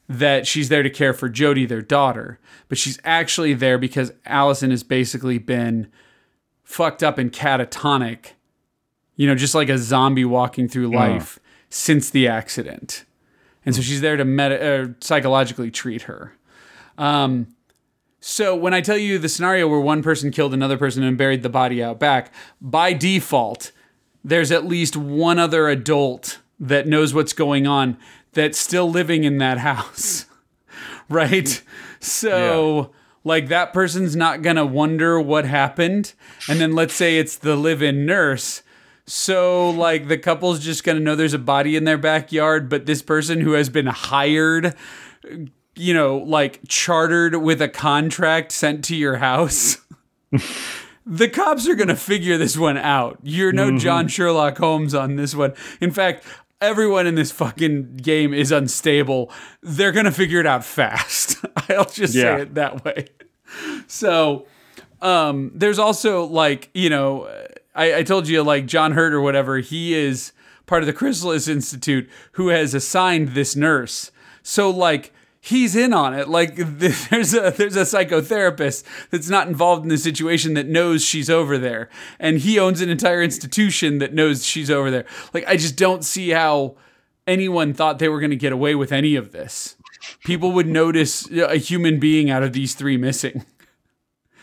that 0.09 0.47
she's 0.47 0.69
there 0.69 0.83
to 0.83 0.91
care 0.91 1.13
for 1.13 1.29
Jody, 1.29 1.67
their 1.67 1.83
daughter, 1.83 2.41
but 2.69 2.79
she's 2.79 2.99
actually 3.05 3.55
there 3.55 3.79
because 3.79 4.13
Allison 4.25 4.71
has 4.71 4.83
basically 4.83 5.39
been 5.39 5.87
fucked 6.69 7.03
up 7.03 7.17
and 7.17 7.33
catatonic, 7.33 8.33
you 9.17 9.27
know, 9.27 9.35
just 9.35 9.55
like 9.55 9.71
a 9.71 9.79
zombie 9.79 10.27
walking 10.27 10.69
through 10.69 10.87
life 10.95 11.39
since 11.71 12.11
the 12.11 12.29
accident. 12.29 13.07
And 13.65 13.75
so 13.75 13.81
she's 13.81 14.03
there 14.03 14.19
to 14.19 14.25
meta- 14.27 14.83
uh, 14.83 14.89
psychologically 15.01 15.71
treat 15.71 16.03
her. 16.03 16.35
Um, 16.99 17.55
so 18.21 18.55
when 18.55 18.75
I 18.75 18.83
tell 18.83 18.99
you 18.99 19.19
the 19.19 19.31
scenario 19.31 19.67
where 19.67 19.81
one 19.81 20.03
person 20.03 20.31
killed 20.31 20.53
another 20.53 20.77
person 20.77 21.03
and 21.03 21.17
buried 21.17 21.43
the 21.43 21.49
body 21.49 21.83
out 21.83 21.99
back, 21.99 22.35
by 22.61 22.93
default, 22.93 23.73
there's 24.23 24.53
at 24.53 24.67
least 24.67 24.95
one 24.95 25.39
other 25.39 25.69
adult 25.69 26.39
that 26.61 26.87
knows 26.87 27.15
what's 27.15 27.33
going 27.33 27.67
on 27.67 27.97
that's 28.35 28.59
still 28.59 28.91
living 28.91 29.25
in 29.25 29.39
that 29.39 29.57
house. 29.71 30.27
right? 31.09 31.63
So 31.99 32.93
like 33.25 33.49
that 33.49 33.73
person's 33.73 34.17
not 34.17 34.43
to 34.57 34.67
wonder 34.67 35.21
what 35.21 35.45
happened. 35.45 36.15
And 36.49 36.61
then 36.61 36.73
let's 36.73 36.95
say 36.95 37.19
it's 37.19 37.37
the 37.37 37.57
live-in 37.57 38.07
nurse. 38.07 38.63
So 39.07 39.71
like 39.71 40.09
the 40.09 40.19
couple's 40.19 40.61
just 40.61 40.85
to 40.97 41.03
know 41.03 41.17
there's 41.17 41.35
a 41.35 41.39
body 41.39 41.77
in 41.77 41.85
their 41.85 41.99
backyard, 41.99 42.69
but 42.69 42.87
this 42.87 43.03
person 43.03 43.41
who 43.41 43.53
has 43.53 43.69
been 43.69 43.87
hired 43.87 44.75
you 45.79 45.95
know, 45.95 46.19
like 46.19 46.61
chartered 46.69 47.37
with 47.37 47.63
a 47.63 47.69
contract 47.69 48.53
sent 48.53 48.85
to 48.87 48.97
your 48.97 49.17
house. 49.17 49.79
the 51.07 51.29
cops 51.29 51.69
are 51.69 51.75
going 51.75 51.89
to 51.89 51.97
figure 51.97 52.37
this 52.37 52.57
one 52.57 52.77
out. 52.77 53.19
You're 53.23 53.53
no 53.53 53.69
mm-hmm. 53.69 53.79
John 53.79 54.09
Sherlock 54.09 54.59
Holmes 54.59 54.95
on 54.95 55.17
this 55.17 55.35
one. 55.35 55.55
In 55.81 55.91
fact, 55.91 56.25
everyone 56.61 57.07
in 57.07 57.15
this 57.15 57.31
fucking 57.33 57.97
game 57.99 58.35
is 58.35 58.51
unstable. 58.53 59.31
They're 59.63 59.93
going 59.93 60.07
to 60.07 60.13
figure 60.13 60.41
it 60.41 60.47
out 60.47 60.65
fast. 60.65 61.37
I'll 61.69 61.85
just 61.85 62.15
Yeah. 62.15 62.37
say 62.39 62.43
it 62.43 62.55
that 62.55 62.85
way. 62.85 63.09
So, 63.87 64.47
um, 65.01 65.53
there's 65.55 65.79
also 65.79 66.25
like, 66.25 66.71
you 66.75 66.91
know, 66.91 67.29
I, 67.75 67.97
I 67.99 68.03
told 68.03 68.29
you 68.29 68.43
like 68.43 68.67
John 68.67 68.93
Hurt 68.93 69.13
or 69.13 69.21
whatever, 69.21 69.59
he 69.59 69.95
is 69.95 70.33
part 70.67 70.83
of 70.83 70.87
the 70.87 70.93
Chrysalis 70.93 71.49
Institute 71.49 72.09
who 72.33 72.49
has 72.49 72.75
assigned 72.75 73.29
this 73.31 73.55
nurse. 73.57 74.11
So 74.43 74.71
like 74.71 75.13
he's 75.49 75.75
in 75.75 75.93
on 75.93 76.15
it. 76.15 76.29
Like 76.29 76.55
there's 76.57 77.35
a 77.35 77.51
there's 77.51 77.77
a 77.77 77.83
psychotherapist 77.83 78.85
that's 79.11 79.29
not 79.29 79.49
involved 79.49 79.83
in 79.83 79.89
the 79.89 79.99
situation 79.99 80.55
that 80.55 80.67
knows 80.67 81.05
she's 81.05 81.31
over 81.31 81.59
there, 81.59 81.89
and 82.19 82.39
he 82.39 82.59
owns 82.59 82.81
an 82.81 82.91
entire 82.91 83.23
institution 83.23 83.99
that 83.99 84.15
knows 84.15 84.45
she's 84.45 84.71
over 84.71 84.91
there. 84.91 85.07
Like 85.33 85.47
I 85.47 85.57
just 85.57 85.77
don't 85.77 86.05
see 86.05 86.31
how 86.31 86.77
anyone 87.27 87.75
thought 87.75 87.99
they 87.99 88.09
were 88.09 88.21
going 88.21 88.31
to 88.31 88.37
get 88.37 88.53
away 88.53 88.75
with 88.75 88.93
any 88.93 89.17
of 89.17 89.33
this. 89.33 89.77
People 90.25 90.53
would 90.53 90.67
notice 90.67 91.29
a 91.31 91.57
human 91.57 91.99
being 91.99 92.31
out 92.31 92.43
of 92.43 92.53
these 92.53 92.75
three 92.75 92.97
missing. 92.97 93.45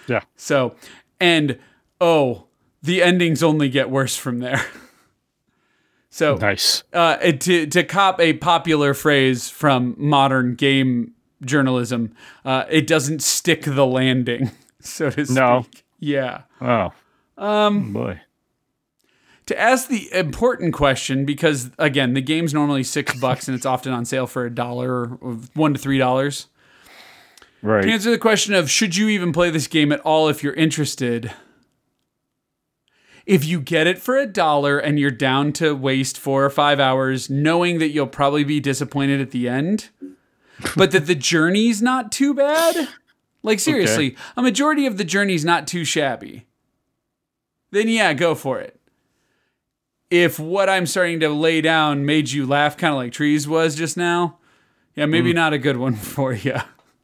Yeah. 0.08 0.22
So, 0.36 0.76
and 1.20 1.58
oh, 2.00 2.48
the 2.84 3.02
endings 3.02 3.42
only 3.42 3.70
get 3.70 3.90
worse 3.90 4.16
from 4.16 4.40
there. 4.40 4.64
So, 6.16 6.36
Nice. 6.36 6.84
uh, 6.94 7.18
to 7.18 7.68
to 7.68 7.84
cop 7.84 8.22
a 8.22 8.32
popular 8.32 8.94
phrase 8.94 9.50
from 9.50 9.96
modern 9.98 10.56
game 10.56 11.12
journalism, 11.44 12.14
uh, 12.46 12.64
it 12.70 12.88
doesn't 12.88 13.22
stick 13.22 13.64
the 13.64 13.86
landing, 13.86 14.52
so 14.80 15.10
to 15.10 15.26
speak. 15.26 15.36
No. 15.36 15.66
Yeah. 16.00 16.44
Oh. 16.62 16.94
Um. 17.38 17.92
Boy. 17.92 18.22
To 19.48 19.60
ask 19.60 19.90
the 19.90 20.10
important 20.14 20.74
question, 20.74 21.26
because 21.26 21.70
again, 21.78 22.14
the 22.14 22.22
game's 22.22 22.54
normally 22.54 22.84
six 22.84 23.14
bucks 23.20 23.50
and 23.50 23.58
it's 23.58 23.66
often 23.66 23.92
on 23.92 24.06
sale 24.06 24.26
for 24.26 24.46
a 24.46 24.50
dollar 24.50 25.18
or 25.20 25.34
one 25.54 25.74
to 25.74 25.80
three 25.80 25.98
dollars. 25.98 26.48
Right. 27.62 27.82
To 27.84 27.92
answer 27.92 28.10
the 28.10 28.18
question 28.18 28.54
of 28.54 28.72
should 28.72 28.96
you 28.96 29.10
even 29.10 29.34
play 29.34 29.50
this 29.50 29.68
game 29.68 29.92
at 29.92 30.00
all 30.00 30.30
if 30.30 30.44
you're 30.44 30.54
interested, 30.54 31.34
if 33.26 33.44
you 33.44 33.60
get 33.60 33.88
it 33.88 33.98
for 34.00 34.18
a 34.18 34.28
dollar 34.28 34.78
and 34.78 35.00
you're 35.00 35.12
down 35.12 35.52
to 35.54 35.76
waste 35.76 36.18
four 36.18 36.46
or 36.46 36.50
five 36.50 36.80
hours, 36.80 37.30
knowing 37.30 37.80
that 37.80 37.90
you'll 37.90 38.08
probably 38.08 38.44
be 38.44 38.60
disappointed 38.60 39.20
at 39.20 39.32
the 39.32 39.50
end, 39.50 39.90
but 40.76 40.92
that 40.92 41.08
the 41.08 41.16
journey's 41.16 41.82
not 41.82 42.12
too 42.12 42.34
bad, 42.34 42.90
like 43.42 43.60
seriously, 43.60 44.16
a 44.38 44.42
majority 44.42 44.86
of 44.86 44.98
the 44.98 45.04
journey's 45.04 45.44
not 45.44 45.68
too 45.68 45.84
shabby, 45.84 46.46
then 47.72 47.90
yeah, 47.90 48.14
go 48.14 48.36
for 48.36 48.60
it. 48.60 48.80
If 50.12 50.40
what 50.40 50.70
I'm 50.70 50.86
starting 50.86 51.20
to 51.22 51.30
lay 51.30 51.62
down 51.62 52.06
made 52.06 52.32
you 52.32 52.46
laugh, 52.46 52.78
kind 52.78 52.94
of 52.94 52.98
like 52.98 53.12
Trees 53.12 53.48
was 53.48 53.76
just 53.76 53.98
now, 53.98 54.38
yeah, 54.96 55.08
maybe 55.08 55.32
mm. 55.32 55.36
not 55.36 55.54
a 55.54 55.58
good 55.58 55.78
one 55.78 55.96
for 55.96 56.32
you. 56.34 56.58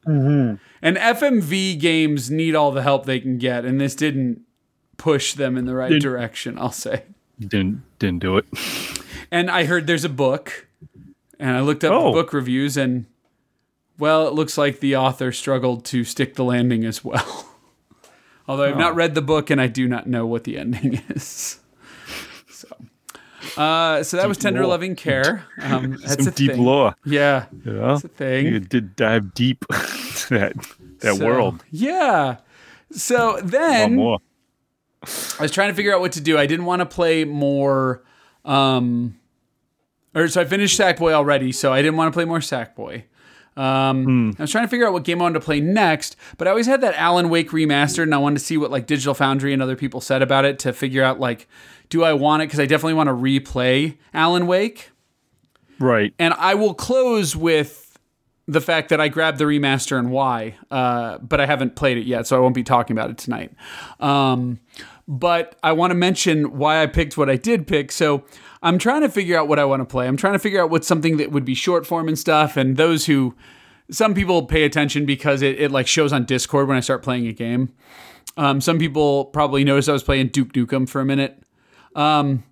Mm-hmm. 0.07 0.56
And 0.84 0.98
FMV 0.98 1.80
games 1.80 2.31
need 2.31 2.56
all 2.56 2.72
the 2.72 2.84
help 2.84 3.06
they 3.06 3.19
can 3.19 3.38
get, 3.38 3.65
and 3.65 3.81
this 3.81 3.95
didn't 3.95 4.41
push 5.02 5.34
them 5.34 5.57
in 5.57 5.65
the 5.65 5.73
right 5.73 5.90
Did- 5.90 6.02
direction, 6.03 6.57
I'll 6.60 6.72
say. 6.72 7.03
Didn't 7.40 7.82
didn't 7.98 8.19
do 8.19 8.38
it. 8.38 8.45
And 9.32 9.49
I 9.49 9.64
heard 9.65 9.88
there's 9.88 10.03
a 10.06 10.10
book, 10.10 10.68
and 11.40 11.57
I 11.57 11.61
looked 11.61 11.84
up 11.84 11.91
Oh. 11.91 12.06
the 12.14 12.22
book 12.22 12.34
reviews, 12.34 12.78
and 12.78 13.06
well, 13.98 14.28
it 14.28 14.34
looks 14.36 14.57
like 14.60 14.80
the 14.80 14.95
author 14.95 15.32
struggled 15.32 15.84
to 15.86 16.03
stick 16.03 16.36
the 16.36 16.44
landing 16.44 16.86
as 16.86 17.03
well. 17.03 17.48
Although 18.48 18.65
I've 18.65 18.76
Oh. 18.76 18.80
not 18.80 18.95
read 18.95 19.15
the 19.15 19.22
book, 19.23 19.49
and 19.49 19.60
I 19.60 19.65
do 19.68 19.88
not 19.88 20.06
know 20.07 20.28
what 20.28 20.44
the 20.44 20.57
ending 20.60 21.02
is. 21.10 21.60
So, 22.49 22.68
uh, 23.57 24.03
so 24.03 24.18
that 24.18 24.28
was 24.28 24.38
tender 24.38 24.61
lore. 24.61 24.69
loving 24.69 24.95
care. 24.95 25.45
Um, 25.61 25.98
that's 26.06 26.23
Some 26.26 26.34
deep 26.34 26.52
thing. 26.52 26.61
lore. 26.64 26.94
Yeah, 27.06 27.45
You 27.65 27.73
know. 27.73 27.88
that's 27.94 28.03
a 28.03 28.07
thing. 28.07 28.45
You 28.45 28.60
did 28.60 28.95
dive 28.95 29.34
deep 29.34 29.65
to 29.68 30.28
that 30.38 30.53
that 30.99 31.15
So, 31.15 31.26
world. 31.26 31.64
Yeah. 31.72 32.38
So 32.91 33.40
then 33.44 33.95
more. 33.95 34.19
I 35.03 35.41
was 35.41 35.52
trying 35.52 35.69
to 35.69 35.76
figure 35.76 35.94
out 35.94 35.99
what 35.99 36.11
to 36.14 36.22
do. 36.22 36.38
I 36.38 36.45
didn't 36.45 36.65
want 36.65 36.82
to 36.82 36.86
play 36.86 37.26
more. 37.26 38.03
Um, 38.45 39.19
or 40.14 40.28
so 40.28 40.41
I 40.41 40.45
finished 40.45 40.80
Sackboy 40.80 41.14
already, 41.14 41.52
so 41.52 41.73
I 41.73 41.82
didn't 41.82 41.98
want 41.98 42.14
to 42.14 42.15
play 42.15 42.26
more 42.26 42.40
Sackboy. 42.40 43.03
Um, 43.57 44.34
I 44.40 44.44
was 44.44 44.52
trying 44.52 44.64
to 44.65 44.69
figure 44.69 44.88
out 44.88 44.94
what 44.94 45.03
game 45.03 45.19
I 45.19 45.23
wanted 45.23 45.40
to 45.40 45.45
play 45.45 45.60
next, 45.60 46.15
but 46.38 46.48
I 46.48 46.52
always 46.52 46.68
had 46.68 46.82
that 46.82 46.95
Alan 46.95 47.30
Wake 47.30 47.49
remastered, 47.52 48.03
and 48.03 48.15
I 48.15 48.18
wanted 48.18 48.40
to 48.40 48.45
see 48.45 48.57
what 48.57 48.72
like 48.72 48.88
Digital 48.88 49.14
Foundry 49.14 49.53
and 49.53 49.61
other 49.61 49.76
people 49.76 49.99
said 50.02 50.22
about 50.22 50.45
it 50.45 50.57
to 50.60 50.73
figure 50.73 51.03
out 51.03 51.19
like, 51.19 51.48
do 51.90 52.03
I 52.03 52.14
want 52.14 52.44
it? 52.44 52.45
Because 52.45 52.60
I 52.60 52.65
definitely 52.65 52.94
want 52.94 53.07
to 53.07 53.14
replay 53.14 53.98
Alan 54.14 54.48
Wake. 54.48 54.91
Right. 55.80 56.14
And 56.18 56.34
I 56.36 56.53
will 56.53 56.73
close 56.73 57.36
with 57.36 57.98
the 58.48 58.61
fact 58.61 58.90
that 58.90 58.99
I 58.99 59.07
grabbed 59.07 59.38
the 59.38 59.45
remaster 59.45 59.98
and 59.98 60.11
why, 60.11 60.56
uh, 60.69 61.18
but 61.19 61.40
I 61.40 61.45
haven't 61.45 61.76
played 61.76 61.98
it 61.98 62.06
yet, 62.06 62.28
so 62.28 62.38
I 62.38 62.40
won't 62.40 62.56
be 62.56 62.64
talking 62.64 62.95
about 62.95 63.10
it 63.10 63.18
tonight. 63.18 63.52
Um, 63.99 64.60
but 65.07 65.57
I 65.64 65.72
want 65.72 65.91
to 65.91 65.95
mention 65.95 66.57
why 66.57 66.82
I 66.82 66.88
picked 66.88 67.18
what 67.18 67.30
I 67.30 67.36
did 67.36 67.68
pick. 67.68 67.91
So 67.91 68.23
I'm 68.61 68.78
trying 68.78 69.02
to 69.02 69.10
figure 69.10 69.38
out 69.38 69.48
what 69.48 69.60
I 69.60 69.65
want 69.65 69.82
to 69.82 69.86
play. 69.86 70.07
I'm 70.07 70.18
trying 70.18 70.34
to 70.34 70.40
figure 70.40 70.61
out 70.61 70.69
what's 70.69 70.88
something 70.88 71.18
that 71.18 71.32
would 71.32 71.45
be 71.45 71.56
short 71.56 71.86
form 71.86 72.07
and 72.07 72.18
stuff. 72.18 72.57
And 72.57 72.78
those 72.78 73.06
who, 73.06 73.36
some 73.90 74.14
people 74.14 74.45
pay 74.45 74.64
attention 74.64 75.06
because 75.06 75.41
it, 75.41 75.60
it 75.60 75.72
like 75.72 75.88
shows 75.88 76.14
on 76.14 76.26
Discord 76.26 76.68
when 76.68 76.78
I 76.78 76.82
start 76.82 77.03
playing 77.03 77.28
a 77.28 77.34
game. 77.34 77.73
Um, 78.38 78.61
some 78.61 78.80
people 78.80 79.26
probably 79.26 79.64
noticed 79.64 79.90
I 79.90 79.94
was 79.94 80.03
playing 80.03 80.28
Duke 80.28 80.53
Nukem 80.53 80.88
for 80.88 81.02
a 81.02 81.06
minute. 81.06 81.44
Um, 81.95 82.44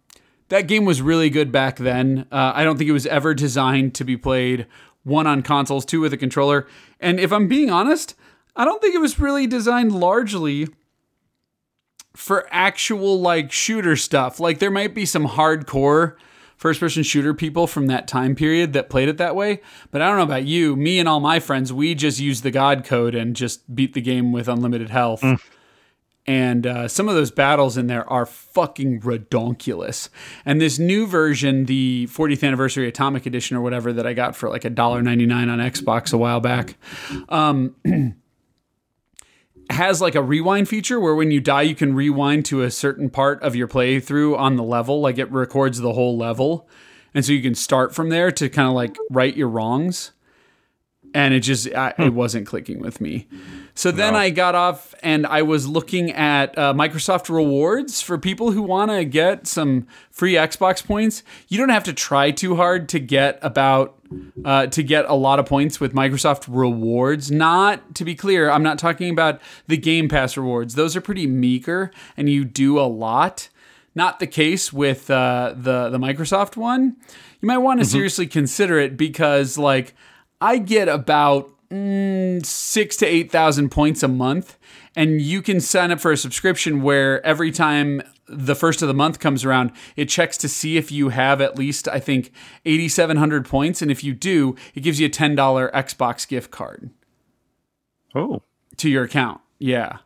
that 0.50 0.68
game 0.68 0.84
was 0.84 1.02
really 1.02 1.30
good 1.30 1.52
back 1.52 1.78
then. 1.78 2.26
Uh, 2.32 2.52
I 2.56 2.64
don't 2.64 2.78
think 2.78 2.90
it 2.90 2.94
was 2.94 3.06
ever 3.06 3.34
designed 3.34 3.96
to 3.96 4.04
be 4.04 4.18
played 4.18 4.66
one 5.04 5.28
on 5.28 5.42
consoles, 5.42 5.86
two 5.86 6.02
with 6.02 6.12
a 6.12 6.18
controller. 6.18 6.68
And 7.00 7.20
if 7.20 7.32
I'm 7.32 7.48
being 7.48 7.70
honest, 7.70 8.16
I 8.56 8.66
don't 8.66 8.82
think 8.82 8.96
it 8.96 9.00
was 9.00 9.20
really 9.20 9.48
designed 9.48 9.94
largely 9.94 10.68
for 12.16 12.48
actual 12.52 13.20
like 13.20 13.52
shooter 13.52 13.96
stuff. 13.96 14.40
Like 14.40 14.60
there 14.60 14.72
might 14.72 14.94
be 14.94 15.06
some 15.06 15.28
hardcore 15.28 16.16
first 16.58 16.82
person 16.82 17.04
shooter 17.04 17.34
people 17.34 17.68
from 17.68 17.88
that 17.88 18.08
time 18.08 18.36
period 18.36 18.74
that 18.74 18.90
played 18.90 19.08
it 19.08 19.18
that 19.18 19.36
way. 19.36 19.62
But 19.92 20.02
I 20.02 20.08
don't 20.08 20.18
know 20.18 20.24
about 20.24 20.46
you. 20.46 20.76
Me 20.76 21.00
and 21.00 21.08
all 21.08 21.22
my 21.22 21.40
friends, 21.40 21.72
we 21.72 21.96
just 21.96 22.20
used 22.20 22.44
the 22.44 22.52
God 22.52 22.84
code 22.84 23.16
and 23.16 23.36
just 23.36 23.74
beat 23.74 23.94
the 23.94 24.02
game 24.02 24.32
with 24.32 24.48
unlimited 24.48 24.90
health. 24.90 25.22
Mm. 25.22 25.40
And 26.28 26.68
uh, 26.68 26.88
some 26.88 27.10
of 27.10 27.16
those 27.16 27.32
battles 27.32 27.76
in 27.76 27.88
there 27.88 28.08
are 28.08 28.26
fucking 28.26 29.02
redonkulous. 29.02 30.10
And 30.46 30.62
this 30.62 30.78
new 30.78 31.08
version, 31.08 31.66
the 31.66 32.08
40th 32.12 32.46
anniversary 32.46 32.88
Atomic 32.88 33.26
Edition 33.26 33.58
or 33.58 33.62
whatever 33.62 33.92
that 33.94 34.06
I 34.06 34.14
got 34.14 34.36
for 34.36 34.48
like 34.48 34.64
a 34.64 34.70
dollar 34.70 35.02
ninety 35.02 35.26
nine 35.26 35.50
on 35.50 35.58
Xbox 35.58 36.14
a 36.14 36.18
while 36.18 36.40
back, 36.40 36.76
um, 37.30 37.76
has 39.70 40.02
like 40.02 40.16
a 40.16 40.22
rewind 40.22 40.68
feature 40.68 41.00
where 41.00 41.16
when 41.16 41.32
you 41.32 41.40
die, 41.40 41.62
you 41.64 41.76
can 41.76 41.94
rewind 41.94 42.46
to 42.46 42.64
a 42.64 42.72
certain 42.72 43.10
part 43.10 43.42
of 43.44 43.56
your 43.56 43.68
playthrough 43.68 44.38
on 44.38 44.56
the 44.56 44.64
level. 44.64 45.02
Like 45.02 45.18
it 45.18 45.32
records 45.32 45.80
the 45.80 45.94
whole 45.94 46.18
level. 46.18 46.68
And 47.14 47.26
so 47.26 47.32
you 47.32 47.42
can 47.42 47.56
start 47.56 47.94
from 47.94 48.10
there 48.10 48.32
to 48.32 48.50
kind 48.50 48.68
of 48.68 48.74
like 48.74 48.98
right 49.10 49.36
your 49.36 49.50
wrongs. 49.50 50.12
And 51.14 51.34
it 51.34 51.40
just, 51.40 51.74
I, 51.74 51.90
it 51.98 52.10
hmm. 52.10 52.16
wasn't 52.16 52.46
clicking 52.46 52.80
with 52.80 53.02
me. 53.02 53.28
So 53.74 53.92
then 53.92 54.14
no. 54.14 54.20
I 54.20 54.30
got 54.30 54.54
off 54.54 54.94
and 55.02 55.26
I 55.26 55.42
was 55.42 55.68
looking 55.68 56.12
at 56.12 56.56
uh, 56.58 56.74
Microsoft 56.74 57.34
rewards 57.34 58.02
for 58.02 58.18
people 58.18 58.52
who 58.52 58.62
want 58.62 58.92
to 58.92 59.06
get 59.06 59.48
some 59.48 59.88
free 60.12 60.34
Xbox 60.34 60.86
points. 60.86 61.24
You 61.48 61.58
don't 61.58 61.70
have 61.70 61.86
to 61.86 61.94
try 61.94 62.30
too 62.30 62.58
hard 62.58 62.90
to 62.90 63.00
get 63.00 63.40
about 63.42 63.99
uh, 64.44 64.68
to 64.68 64.84
get 64.84 65.06
a 65.06 65.14
lot 65.14 65.40
of 65.40 65.46
points 65.46 65.80
with 65.80 65.94
Microsoft 65.94 66.46
rewards. 66.48 67.30
Not 67.32 67.96
to 67.96 68.06
be 68.06 68.16
clear, 68.16 68.50
I'm 68.50 68.64
not 68.64 68.80
talking 68.80 69.12
about 69.12 69.42
the 69.68 69.78
Game 69.78 70.10
Pass 70.10 70.38
rewards. 70.38 70.76
Those 70.76 70.96
are 70.96 71.02
pretty 71.02 71.28
meager, 71.28 71.92
and 72.18 72.30
you 72.30 72.46
do 72.46 72.80
a 72.80 72.88
lot. 72.88 73.50
Not 73.96 74.20
the 74.20 74.28
case 74.28 74.72
with 74.72 75.10
uh, 75.10 75.54
the 75.58 75.90
the 75.90 75.98
Microsoft 75.98 76.56
one. 76.56 76.96
You 77.42 77.48
might 77.48 77.58
want 77.58 77.80
to 77.80 77.86
mm-hmm. 77.86 77.92
seriously 77.92 78.28
consider 78.28 78.78
it 78.80 78.98
because, 78.98 79.58
like, 79.58 79.96
I 80.40 80.58
get 80.58 80.88
about 80.88 81.50
mm, 81.70 82.46
six 82.46 82.98
to 82.98 83.06
eight 83.06 83.32
thousand 83.32 83.70
points 83.70 84.04
a 84.04 84.08
month, 84.08 84.58
and 84.96 85.22
you 85.22 85.42
can 85.42 85.60
sign 85.60 85.92
up 85.92 86.00
for 86.00 86.12
a 86.12 86.18
subscription 86.18 86.82
where 86.82 87.26
every 87.26 87.52
time 87.52 88.02
the 88.28 88.56
first 88.56 88.82
of 88.82 88.88
the 88.88 88.94
month 88.94 89.20
comes 89.20 89.44
around, 89.46 89.72
it 89.96 90.10
checks 90.10 90.38
to 90.38 90.50
see 90.50 90.78
if 90.78 90.92
you 90.92 91.10
have 91.10 91.42
at 91.42 91.58
least 91.58 91.88
I 91.88 92.00
think 92.00 92.32
eighty 92.66 92.90
seven 92.90 93.18
hundred 93.18 93.46
points, 93.46 93.82
and 93.82 93.92
if 93.92 94.04
you 94.04 94.14
do, 94.14 94.56
it 94.76 94.82
gives 94.82 95.00
you 95.00 95.08
a 95.08 95.10
ten 95.10 95.36
dollar 95.36 95.72
Xbox 95.74 96.28
gift 96.28 96.52
card. 96.52 96.90
Oh, 98.16 98.42
to 98.78 98.90
your 98.90 99.04
account, 99.04 99.42
yeah. 99.60 99.98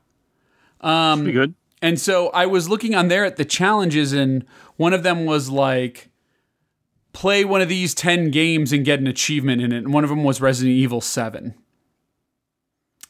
Um, 0.81 1.23
Pretty 1.23 1.33
good. 1.33 1.55
And 1.81 1.99
so 1.99 2.29
I 2.29 2.45
was 2.45 2.69
looking 2.69 2.95
on 2.95 3.09
there 3.09 3.25
at 3.25 3.35
the 3.35 3.45
challenges, 3.45 4.13
and 4.13 4.45
one 4.77 4.93
of 4.93 5.03
them 5.03 5.25
was 5.25 5.49
like 5.49 6.09
play 7.13 7.45
one 7.45 7.61
of 7.61 7.69
these 7.69 7.93
10 7.93 8.31
games 8.31 8.73
and 8.73 8.83
get 8.83 8.99
an 8.99 9.07
achievement 9.07 9.61
in 9.61 9.71
it. 9.71 9.77
And 9.77 9.93
one 9.93 10.03
of 10.03 10.09
them 10.09 10.23
was 10.23 10.41
Resident 10.41 10.73
Evil 10.75 10.99
7. 10.99 11.53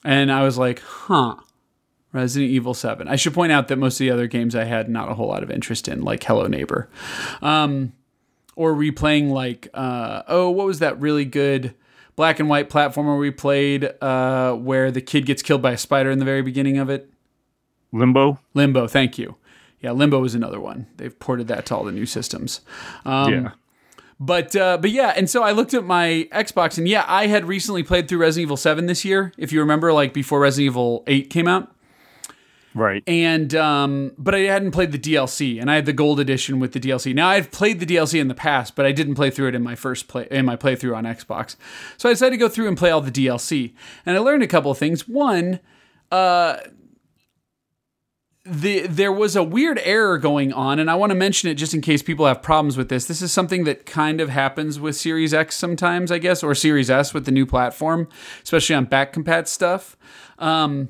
And 0.04 0.32
I 0.32 0.44
was 0.44 0.58
like, 0.58 0.80
huh, 0.82 1.36
Resident 2.14 2.52
Evil 2.52 2.74
7. 2.74 3.08
I 3.08 3.16
should 3.16 3.34
point 3.34 3.52
out 3.52 3.68
that 3.68 3.78
most 3.78 3.96
of 3.96 4.00
the 4.00 4.12
other 4.12 4.28
games 4.28 4.56
I 4.56 4.64
had 4.64 4.88
not 4.88 5.10
a 5.10 5.16
whole 5.16 5.28
lot 5.28 5.44
of 5.44 5.52
interest 5.52 5.88
in, 5.88 6.02
like 6.02 6.24
Hello 6.24 6.48
Neighbor. 6.48 6.90
Um, 7.42 7.94
or 8.56 8.74
replaying, 8.74 9.32
like, 9.32 9.68
uh, 9.74 10.22
oh, 10.28 10.52
what 10.52 10.68
was 10.68 10.80
that 10.80 11.00
really 11.02 11.26
good 11.26 11.74
black 12.16 12.40
and 12.40 12.48
white 12.48 12.70
platformer 12.70 13.20
we 13.20 13.32
played 13.32 13.92
uh, 14.00 14.54
where 14.54 14.92
the 14.92 15.02
kid 15.02 15.26
gets 15.26 15.42
killed 15.42 15.64
by 15.64 15.72
a 15.72 15.78
spider 15.78 16.12
in 16.12 16.20
the 16.20 16.26
very 16.26 16.44
beginning 16.44 16.78
of 16.78 16.90
it? 16.90 17.12
Limbo. 17.92 18.40
Limbo, 18.54 18.88
thank 18.88 19.18
you. 19.18 19.36
Yeah, 19.80 19.92
Limbo 19.92 20.24
is 20.24 20.36
another 20.36 20.60
one. 20.60 20.88
They've 20.98 21.18
ported 21.18 21.48
that 21.48 21.66
to 21.68 21.76
all 21.76 21.84
the 21.84 21.92
new 21.92 22.06
systems. 22.06 22.62
Um, 23.06 23.34
yeah. 23.34 23.52
But 24.20 24.56
uh, 24.56 24.78
but 24.78 24.92
yeah, 24.92 25.14
and 25.18 25.30
so 25.30 25.44
I 25.44 25.52
looked 25.52 25.74
at 25.74 25.84
my 25.84 26.30
Xbox, 26.32 26.78
and 26.78 26.88
yeah, 26.88 27.04
I 27.08 27.28
had 27.28 27.46
recently 27.46 27.84
played 27.84 28.08
through 28.08 28.20
Resident 28.20 28.44
Evil 28.44 28.58
Seven 28.58 28.86
this 28.86 29.04
year. 29.04 29.34
If 29.38 29.52
you 29.52 29.60
remember, 29.60 29.92
like 29.92 30.14
before 30.14 30.40
Resident 30.40 30.72
Evil 30.72 31.04
Eight 31.08 31.30
came 31.30 31.48
out. 31.48 31.73
Right. 32.76 33.04
And 33.06 33.54
um, 33.56 34.14
but 34.18 34.34
I 34.34 34.40
hadn't 34.40 34.72
played 34.72 34.92
the 34.92 35.00
DLC, 35.00 35.62
and 35.62 35.70
I 35.70 35.76
had 35.76 35.86
the 35.86 35.94
gold 35.94 36.20
edition 36.20 36.60
with 36.60 36.72
the 36.72 36.80
DLC. 36.80 37.14
Now 37.14 37.30
I've 37.30 37.52
played 37.52 37.80
the 37.80 37.86
DLC 37.86 38.20
in 38.20 38.28
the 38.28 38.36
past, 38.36 38.76
but 38.76 38.86
I 38.86 38.92
didn't 38.92 39.16
play 39.16 39.30
through 39.30 39.50
it 39.50 39.56
in 39.56 39.62
my 39.62 39.76
first 39.76 40.08
play 40.08 40.28
in 40.32 40.46
my 40.46 40.56
playthrough 40.56 40.96
on 40.96 41.04
Xbox. 41.04 41.56
So 41.98 42.10
I 42.10 42.14
decided 42.14 42.32
to 42.32 42.38
go 42.38 42.50
through 42.50 42.68
and 42.68 42.78
play 42.78 42.90
all 42.90 43.02
the 43.02 43.12
DLC, 43.12 43.74
and 44.06 44.16
I 44.16 44.20
learned 44.20 44.44
a 44.44 44.48
couple 44.48 44.72
of 44.72 44.78
things. 44.78 45.08
One, 45.08 45.60
uh, 46.12 46.58
the 48.46 48.88
there 48.88 49.12
was 49.12 49.36
a 49.36 49.44
weird 49.44 49.80
error 49.84 50.18
going 50.18 50.52
on 50.52 50.78
and 50.78 50.92
I 50.92 50.96
want 50.96 51.12
to 51.12 51.16
mention 51.16 51.50
it 51.50 51.56
just 51.56 51.74
in 51.74 51.80
case 51.80 52.02
people 52.02 52.26
have 52.26 52.42
problems 52.42 52.76
with 52.76 52.90
this. 52.90 53.06
This 53.06 53.22
is 53.22 53.32
something 53.32 53.64
that 53.64 53.86
kind 53.86 54.20
of 54.20 54.30
happens 54.30 54.80
with 54.80 54.98
Series 54.98 55.34
X 55.34 55.56
sometimes, 55.56 56.12
I 56.12 56.18
guess, 56.18 56.44
or 56.44 56.54
Series 56.54 56.90
S 56.90 57.14
with 57.14 57.26
the 57.26 57.32
new 57.32 57.46
platform, 57.46 58.10
especially 58.44 58.76
on 58.76 58.86
back 58.86 59.14
compat 59.14 59.48
stuff. 59.48 59.96
Um, 60.40 60.90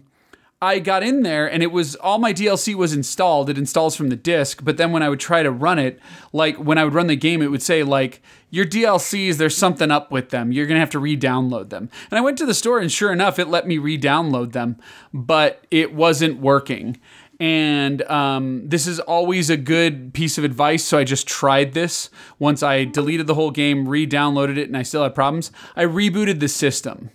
I 0.63 0.79
got 0.79 1.03
in 1.03 1.23
there 1.23 1.45
and 1.45 1.61
it 1.61 1.73
was 1.73 1.95
all 1.95 2.19
my 2.19 2.33
DLC 2.33 2.73
was 2.73 2.93
installed. 2.93 3.49
It 3.49 3.57
installs 3.57 3.97
from 3.97 4.07
the 4.07 4.15
disk, 4.15 4.63
but 4.63 4.77
then 4.77 4.93
when 4.93 5.03
I 5.03 5.09
would 5.09 5.19
try 5.19 5.43
to 5.43 5.51
run 5.51 5.77
it, 5.77 5.99
like 6.31 6.55
when 6.55 6.77
I 6.77 6.85
would 6.85 6.93
run 6.93 7.07
the 7.07 7.17
game, 7.17 7.41
it 7.41 7.51
would 7.51 7.61
say 7.61 7.83
like 7.83 8.21
your 8.49 8.63
DLCs, 8.63 9.35
there's 9.35 9.57
something 9.57 9.91
up 9.91 10.09
with 10.09 10.29
them. 10.29 10.53
You're 10.53 10.65
gonna 10.65 10.79
have 10.79 10.89
to 10.91 10.99
re-download 10.99 11.69
them. 11.69 11.89
And 12.09 12.17
I 12.17 12.21
went 12.21 12.37
to 12.37 12.45
the 12.45 12.53
store 12.53 12.79
and 12.79 12.89
sure 12.89 13.11
enough, 13.11 13.39
it 13.39 13.49
let 13.49 13.67
me 13.67 13.77
re-download 13.77 14.53
them, 14.53 14.77
but 15.13 15.67
it 15.69 15.93
wasn't 15.93 16.39
working. 16.39 16.97
And 17.41 18.01
um, 18.03 18.69
this 18.69 18.87
is 18.87 19.01
always 19.01 19.49
a 19.49 19.57
good 19.57 20.13
piece 20.13 20.37
of 20.37 20.45
advice. 20.45 20.85
So 20.85 20.97
I 20.97 21.03
just 21.03 21.27
tried 21.27 21.73
this. 21.73 22.09
Once 22.39 22.63
I 22.63 22.85
deleted 22.85 23.27
the 23.27 23.35
whole 23.35 23.51
game, 23.51 23.89
re 23.89 24.07
downloaded 24.07 24.57
it, 24.57 24.69
and 24.69 24.77
I 24.77 24.83
still 24.83 25.03
had 25.03 25.13
problems, 25.13 25.51
I 25.75 25.83
rebooted 25.83 26.39
the 26.39 26.47
system. 26.47 27.09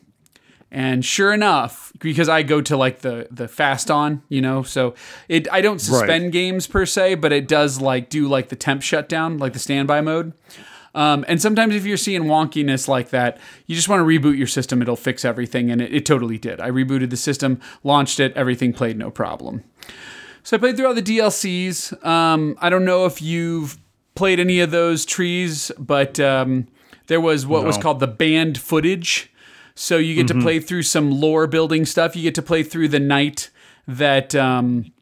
And 0.71 1.03
sure 1.03 1.33
enough, 1.33 1.93
because 1.99 2.29
I 2.29 2.43
go 2.43 2.61
to 2.61 2.77
like 2.77 3.01
the 3.01 3.27
the 3.31 3.49
fast 3.49 3.91
on, 3.91 4.23
you 4.29 4.43
know, 4.43 4.63
so 4.63 4.95
it 5.29 5.51
I 5.51 5.63
don't 5.63 5.81
suspend 5.81 6.25
right. 6.25 6.33
games 6.33 6.67
per 6.67 6.85
se, 6.85 7.17
but 7.17 7.33
it 7.33 7.49
does 7.49 7.81
like 7.81 8.11
do 8.11 8.29
like 8.29 8.51
the 8.51 8.57
temp 8.57 8.83
shutdown, 8.83 9.39
like 9.39 9.55
the 9.55 9.59
standby 9.59 10.03
mode. 10.03 10.35
Um, 10.95 11.25
and 11.29 11.41
sometimes 11.41 11.75
if 11.75 11.87
you're 11.87 11.97
seeing 11.97 12.25
wonkiness 12.25 12.89
like 12.89 13.11
that, 13.11 13.39
you 13.67 13.77
just 13.77 13.89
want 13.89 14.01
to 14.01 14.05
reboot 14.05 14.37
your 14.37 14.47
system. 14.47 14.83
It'll 14.83 14.97
fix 14.97 15.25
everything, 15.25 15.71
and 15.71 15.81
it, 15.81 15.95
it 15.95 16.07
totally 16.07 16.39
did. 16.39 16.61
I 16.61 16.71
rebooted 16.71 17.11
the 17.11 17.17
system, 17.17 17.61
launched 17.85 18.21
it, 18.21 18.33
everything 18.37 18.73
played 18.73 18.99
no 18.99 19.11
problem. 19.11 19.65
So 20.43 20.57
I 20.57 20.61
played 20.61 20.77
through 20.77 20.87
all 20.87 20.95
the 20.95 21.03
DLCs. 21.03 22.05
Um, 22.05 22.57
I 22.61 22.69
don't 22.69 22.85
know 22.85 23.07
if 23.07 23.23
you've 23.23 23.79
played 24.15 24.41
any 24.41 24.61
of 24.61 24.71
those 24.71 25.05
trees, 25.05 25.71
but 25.79 26.19
um, 26.19 26.67
there 27.07 27.21
was 27.21 27.47
what 27.47 27.61
no. 27.61 27.67
was 27.67 27.79
called 27.79 28.01
the 28.01 28.07
banned 28.07 28.59
footage. 28.59 29.31
So 29.79 29.97
you 29.97 30.17
get 30.17 30.27
mm-hmm. 30.27 30.41
to 30.41 30.45
play 30.45 30.59
through 30.59 30.83
some 30.83 31.13
lore 31.13 31.47
building 31.47 31.87
stuff. 31.87 32.17
You 32.17 32.23
get 32.25 32.35
to 32.35 32.43
play 32.43 32.65
through 32.65 32.89
the 32.89 32.99
night 32.99 33.51
that, 33.87 34.35
um, 34.35 34.93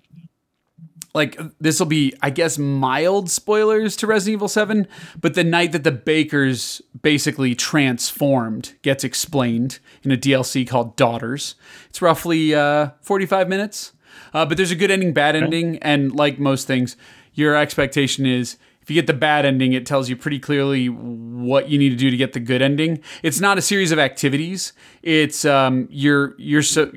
like, 1.15 1.41
this 1.59 1.79
will 1.79 1.87
be, 1.87 2.13
I 2.21 2.29
guess, 2.29 2.59
mild 2.59 3.31
spoilers 3.31 3.97
to 3.97 4.07
Resident 4.07 4.35
Evil 4.35 4.49
7, 4.49 4.87
but 5.19 5.33
the 5.33 5.45
night 5.45 5.73
that 5.73 5.83
the 5.83 5.93
Bakers 5.93 6.83
basically 7.01 7.55
transformed 7.55 8.75
gets 8.83 9.03
explained 9.03 9.79
in 10.03 10.13
a 10.13 10.17
DLC 10.17 10.69
called 10.69 10.95
Daughters. 10.95 11.55
It's 11.89 12.03
roughly 12.03 12.55
uh, 12.55 12.91
45 13.01 13.49
minutes. 13.49 13.93
Uh, 14.35 14.45
but 14.45 14.59
there's 14.59 14.71
a 14.71 14.77
good 14.77 14.91
ending, 14.91 15.15
bad 15.15 15.37
ending, 15.37 15.79
and 15.79 16.15
like 16.15 16.39
most 16.39 16.67
things, 16.67 16.99
your 17.33 17.57
expectation 17.57 18.27
is 18.27 18.59
if 18.87 18.91
you 18.91 18.95
get 18.95 19.09
the 19.09 19.15
bad 19.15 19.45
ending, 19.45 19.73
it 19.73 19.85
tells 19.85 20.09
you 20.09 20.17
pretty 20.17 20.39
clearly 20.39 20.89
what 20.89 21.69
you 21.69 21.77
need 21.77 21.89
to 21.91 21.97
do 21.97 22.09
to 22.09 22.17
get 22.17 22.35
the 22.35 22.39
good 22.39 22.63
ending. 22.63 23.01
It's 23.25 23.41
not 23.41 23.59
a 23.59 23.61
series 23.61 23.91
of 23.91 23.99
activities. 23.99 24.73
It's 25.03 25.45
um, 25.45 25.89
you're 25.91 26.37
you're 26.39 26.63
so 26.63 26.93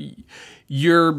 you're 0.68 1.14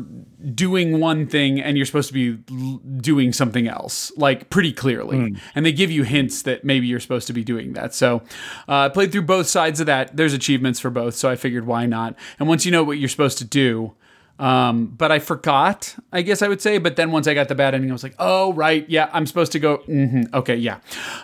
doing 0.55 1.01
one 1.01 1.27
thing 1.27 1.61
and 1.61 1.77
you're 1.77 1.87
supposed 1.87 2.07
to 2.07 2.15
be 2.15 2.39
l- 2.53 2.77
doing 2.99 3.33
something 3.33 3.67
else, 3.67 4.13
like 4.17 4.49
pretty 4.49 4.73
clearly. 4.73 5.37
And 5.57 5.67
they 5.67 5.73
give 5.73 5.91
you 5.91 6.05
hints 6.05 6.43
that 6.43 6.63
maybe 6.65 6.87
you're 6.87 7.01
supposed 7.01 7.27
to 7.27 7.33
be 7.33 7.43
doing 7.43 7.73
that. 7.73 7.93
So 7.93 8.23
uh, 8.69 8.83
I 8.83 8.89
played 8.91 9.11
through 9.11 9.23
both 9.23 9.49
sides 9.49 9.81
of 9.81 9.87
that. 9.87 10.17
There's 10.17 10.35
achievements 10.35 10.79
for 10.79 10.91
both, 10.91 11.17
so 11.17 11.29
I 11.29 11.35
figured 11.35 11.67
why 11.67 11.87
not. 11.87 12.15
And 12.39 12.49
once 12.49 12.65
you 12.65 12.71
know 12.71 12.85
what 12.85 12.99
you're 12.99 13.09
supposed 13.09 13.39
to 13.39 13.45
do, 13.45 13.95
um, 14.41 14.87
but 14.87 15.13
I 15.13 15.19
forgot, 15.19 15.95
I 16.13 16.23
guess 16.23 16.41
I 16.43 16.49
would 16.49 16.61
say. 16.63 16.79
But 16.79 16.97
then 16.97 17.13
once 17.13 17.29
I 17.29 17.35
got 17.35 17.49
the 17.49 17.55
bad 17.55 17.75
ending, 17.75 17.91
I 17.91 17.93
was 17.93 18.03
like, 18.03 18.15
oh, 18.19 18.53
right. 18.55 18.89
Yeah, 18.89 19.11
I'm 19.13 19.27
supposed 19.27 19.53
to 19.53 19.59
go. 19.59 19.79
Mm-hmm, 19.87 20.35
okay, 20.35 20.57
yeah. 20.57 20.79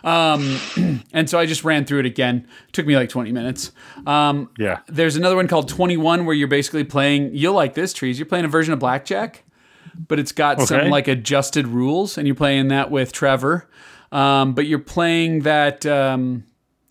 Um, 0.05 0.59
and 1.13 1.29
so 1.29 1.39
I 1.39 1.47
just 1.47 1.65
ran 1.65 1.85
through 1.87 2.01
it 2.01 2.07
again. 2.07 2.47
Took 2.73 2.87
me 2.87 2.95
like 2.95 3.09
20 3.09 3.33
minutes. 3.33 3.73
Um, 4.07 4.51
Yeah. 4.59 4.81
there's 4.87 5.17
another 5.17 5.35
one 5.37 5.49
called 5.49 5.69
21 5.69 6.27
where 6.27 6.35
you're 6.37 6.47
basically 6.49 6.85
playing, 6.85 7.31
you'll 7.35 7.55
like 7.55 7.75
this, 7.75 7.93
Trees. 7.93 8.19
You're 8.19 8.27
playing 8.27 8.45
a 8.45 8.49
version 8.49 8.73
of 8.75 8.79
Blackjack, 8.81 9.45
but 10.09 10.19
it's 10.19 10.33
got 10.33 10.61
some 10.61 10.91
like 10.91 11.09
adjusted 11.09 11.67
rules, 11.67 12.19
and 12.19 12.27
you're 12.27 12.37
playing 12.37 12.69
that 12.69 12.91
with 12.91 13.13
Trevor. 13.13 13.69
Um, 14.13 14.53
but 14.55 14.67
you're 14.67 14.79
playing 14.79 15.41
that. 15.41 15.85
Um, 15.87 16.45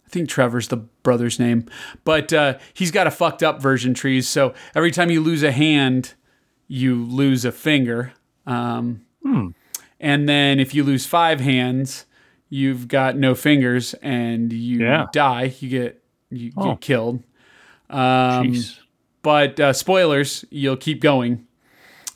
I 0.05 0.09
think 0.09 0.27
Trevor's 0.29 0.67
the 0.69 0.87
brother's 1.05 1.39
name, 1.39 1.63
but 2.03 2.33
uh, 2.33 2.57
he's 2.73 2.91
got 2.91 3.07
a 3.07 3.11
fucked 3.11 3.41
up 3.41 3.61
version 3.61 3.93
trees. 3.93 4.27
So 4.27 4.53
every 4.75 4.91
time 4.91 5.09
you 5.09 5.21
lose 5.21 5.41
a 5.43 5.53
hand, 5.53 6.15
you 6.67 7.01
lose 7.05 7.45
a 7.45 7.53
finger. 7.53 8.11
Um, 8.45 9.05
And 10.01 10.27
then 10.27 10.59
if 10.59 10.75
you 10.75 10.83
lose 10.83 11.05
five 11.05 11.39
hands, 11.39 12.05
you've 12.49 12.87
got 12.89 13.15
no 13.17 13.33
fingers 13.33 13.93
and 14.01 14.51
you 14.51 14.79
Yeah. 14.79 15.05
die. 15.13 15.53
You 15.61 15.69
get 15.69 16.01
you 16.29 16.51
Oh. 16.57 16.71
get 16.71 16.81
killed. 16.81 17.23
Um, 17.89 18.53
but 19.21 19.59
uh, 19.59 19.73
spoilers, 19.73 20.43
you'll 20.49 20.75
keep 20.77 21.01
going. 21.01 21.45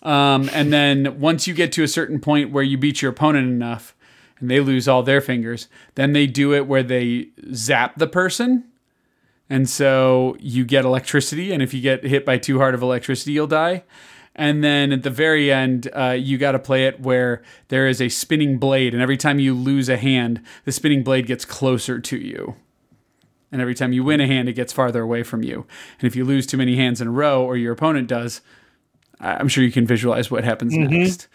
Um, 0.03 0.49
and 0.53 0.71
then 0.73 1.19
once 1.19 1.47
you 1.47 1.53
get 1.53 1.71
to 1.73 1.83
a 1.83 1.87
certain 1.87 2.19
point 2.19 2.51
where 2.51 2.63
you 2.63 2.77
beat 2.77 3.01
your 3.01 3.11
opponent 3.11 3.47
enough 3.47 3.95
and 4.39 4.49
they 4.51 4.59
lose 4.59 4.87
all 4.87 5.03
their 5.03 5.21
fingers, 5.21 5.67
then 5.95 6.13
they 6.13 6.25
do 6.27 6.53
it 6.53 6.67
where 6.67 6.83
they 6.83 7.29
zap 7.53 7.97
the 7.97 8.07
person. 8.07 8.65
And 9.49 9.67
so 9.67 10.37
you 10.39 10.63
get 10.63 10.85
electricity. 10.85 11.51
And 11.51 11.63
if 11.63 11.73
you 11.73 11.81
get 11.81 12.03
hit 12.03 12.25
by 12.25 12.37
too 12.37 12.59
hard 12.59 12.75
of 12.75 12.81
electricity, 12.81 13.31
you'll 13.31 13.47
die. 13.47 13.83
And 14.35 14.63
then 14.63 14.93
at 14.93 15.03
the 15.03 15.09
very 15.09 15.51
end, 15.51 15.89
uh, 15.93 16.15
you 16.17 16.37
got 16.37 16.53
to 16.53 16.59
play 16.59 16.85
it 16.85 17.01
where 17.01 17.41
there 17.69 17.87
is 17.87 18.01
a 18.01 18.09
spinning 18.09 18.57
blade. 18.57 18.93
And 18.93 19.01
every 19.01 19.17
time 19.17 19.39
you 19.39 19.53
lose 19.53 19.89
a 19.89 19.97
hand, 19.97 20.41
the 20.65 20.71
spinning 20.71 21.03
blade 21.03 21.25
gets 21.25 21.43
closer 21.45 21.99
to 21.99 22.17
you. 22.17 22.55
And 23.51 23.61
every 23.61 23.73
time 23.73 23.91
you 23.91 24.03
win 24.03 24.21
a 24.21 24.27
hand, 24.27 24.47
it 24.47 24.53
gets 24.53 24.71
farther 24.71 25.01
away 25.01 25.23
from 25.23 25.43
you. 25.43 25.65
And 25.99 26.07
if 26.07 26.15
you 26.15 26.23
lose 26.23 26.45
too 26.45 26.57
many 26.57 26.75
hands 26.75 27.01
in 27.01 27.07
a 27.07 27.11
row, 27.11 27.43
or 27.43 27.57
your 27.57 27.73
opponent 27.73 28.07
does, 28.07 28.41
I'm 29.19 29.47
sure 29.47 29.63
you 29.63 29.71
can 29.71 29.87
visualize 29.87 30.29
what 30.29 30.43
happens 30.43 30.73
next. 30.77 31.27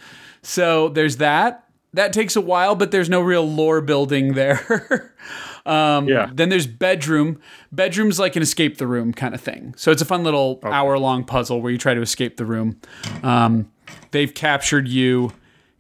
So 0.43 0.89
there's 0.89 1.17
that. 1.19 1.69
That 1.93 2.13
takes 2.13 2.37
a 2.37 2.41
while, 2.41 2.75
but 2.75 2.91
there's 2.91 3.11
no 3.11 3.21
real 3.21 3.49
lore 3.49 3.81
building 3.81 4.35
there. 4.35 5.13
um, 5.67 6.09
Yeah. 6.09 6.31
Then 6.33 6.49
there's 6.49 6.67
bedroom. 6.67 7.41
Bedroom's 7.73 8.19
like 8.19 8.37
an 8.37 8.43
escape 8.43 8.79
the 8.79 8.87
room 8.87 9.13
kind 9.13 9.35
of 9.35 9.41
thing. 9.41 9.75
So 9.77 9.91
it's 9.91 10.03
a 10.03 10.05
fun 10.05 10.25
little 10.25 10.61
hour 10.63 10.99
long 10.99 11.25
puzzle 11.25 11.61
where 11.63 11.73
you 11.73 11.79
try 11.79 11.95
to 11.95 12.03
escape 12.03 12.37
the 12.37 12.45
room. 12.45 12.81
Um, 13.23 13.71
they've 14.11 14.33
captured 14.33 14.89
you. 14.89 15.33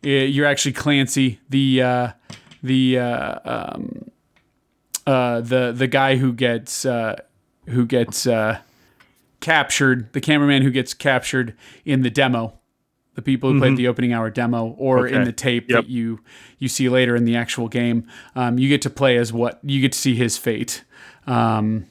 Uh, 0.04 0.08
You're 0.08 0.46
actually 0.46 0.72
Clancy, 0.72 1.40
the 1.48 1.82
uh, 1.82 2.08
the 2.62 2.98
uh, 2.98 3.38
um, 3.44 4.10
uh, 5.06 5.40
the 5.40 5.72
the 5.72 5.86
guy 5.86 6.16
who 6.16 6.32
gets 6.32 6.84
uh, 6.84 7.20
who 7.66 7.86
gets 7.86 8.26
uh, 8.26 8.58
captured, 9.40 10.12
the 10.12 10.20
cameraman 10.20 10.62
who 10.62 10.70
gets 10.70 10.94
captured 10.94 11.54
in 11.84 12.02
the 12.02 12.10
demo, 12.10 12.58
the 13.14 13.22
people 13.22 13.52
who 13.52 13.58
played 13.58 13.76
the 13.76 13.88
opening 13.88 14.12
hour 14.12 14.30
demo, 14.30 14.74
or 14.78 15.06
in 15.06 15.24
the 15.24 15.32
tape 15.32 15.68
Yep. 15.70 15.84
that 15.84 15.90
you 15.90 16.20
you 16.58 16.68
see 16.68 16.88
later 16.88 17.14
in 17.16 17.24
the 17.24 17.36
actual 17.36 17.68
game. 17.68 18.06
Um, 18.34 18.58
you 18.58 18.68
get 18.68 18.82
to 18.82 18.90
play 18.90 19.16
as 19.16 19.32
what 19.32 19.60
you 19.62 19.80
get 19.80 19.92
to 19.92 19.98
see 19.98 20.14
his 20.14 20.36
fate, 20.36 20.84
um, 21.26 21.86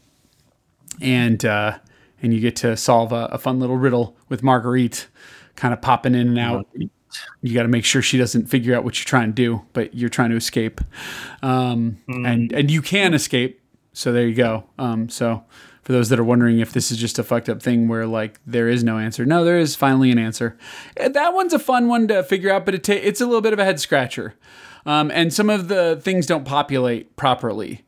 and 1.02 1.44
uh, 1.46 1.80
and 2.22 2.34
you 2.34 2.40
get 2.40 2.56
to 2.58 2.76
solve 2.78 3.12
a, 3.12 3.26
a 3.32 3.38
fun 3.38 3.60
little 3.60 3.78
riddle 3.78 4.18
with 4.30 4.44
Marguerite, 4.44 5.08
kind 5.56 5.74
of 5.74 5.82
popping 5.82 6.16
in 6.16 6.28
and 6.28 6.40
out 6.40 6.68
you 7.42 7.54
got 7.54 7.64
to 7.64 7.70
make 7.70 7.86
sure 7.86 8.02
she 8.02 8.18
doesn't 8.18 8.48
figure 8.48 8.76
out 8.76 8.84
what 8.84 8.98
you're 8.98 9.06
trying 9.06 9.30
to 9.30 9.34
do, 9.34 9.62
but 9.74 9.94
you're 9.94 10.10
trying 10.10 10.30
to 10.32 10.36
escape, 10.36 10.82
um, 11.42 11.98
and 12.08 12.52
and 12.52 12.72
you 12.72 12.82
can 12.82 13.14
escape. 13.14 13.62
So 13.94 14.12
there 14.12 14.28
you 14.28 14.36
go. 14.36 14.64
Um, 14.80 15.10
so 15.10 15.44
for 15.84 15.92
those 15.92 16.10
that 16.10 16.20
are 16.20 16.24
wondering 16.24 16.60
if 16.60 16.72
this 16.72 16.92
is 16.92 16.98
just 16.98 17.20
a 17.20 17.24
fucked 17.24 17.50
up 17.50 17.62
thing 17.62 17.88
where 17.88 18.08
like 18.08 18.40
there 18.46 18.70
is 18.70 18.84
no 18.84 18.98
answer, 18.98 19.26
no, 19.26 19.44
there 19.44 19.58
is 19.60 19.76
finally 19.76 20.12
an 20.12 20.18
answer. 20.18 20.58
Eh, 20.98 21.10
That 21.10 21.34
one's 21.34 21.54
a 21.54 21.60
fun 21.60 21.88
one 21.88 22.08
to 22.08 22.24
figure 22.24 22.52
out, 22.52 22.66
but 22.66 22.74
it 22.76 22.84
ta- 22.84 22.94
it's 22.94 23.22
a 23.22 23.26
little 23.26 23.42
bit 23.42 23.54
of 23.54 23.60
a 23.60 23.66
head 23.66 23.80
scratcher, 23.80 24.34
um, 24.86 25.12
and 25.12 25.34
some 25.34 25.50
of 25.50 25.68
the 25.68 26.00
things 26.02 26.26
don't 26.26 26.46
populate 26.46 27.16
properly. 27.16 27.84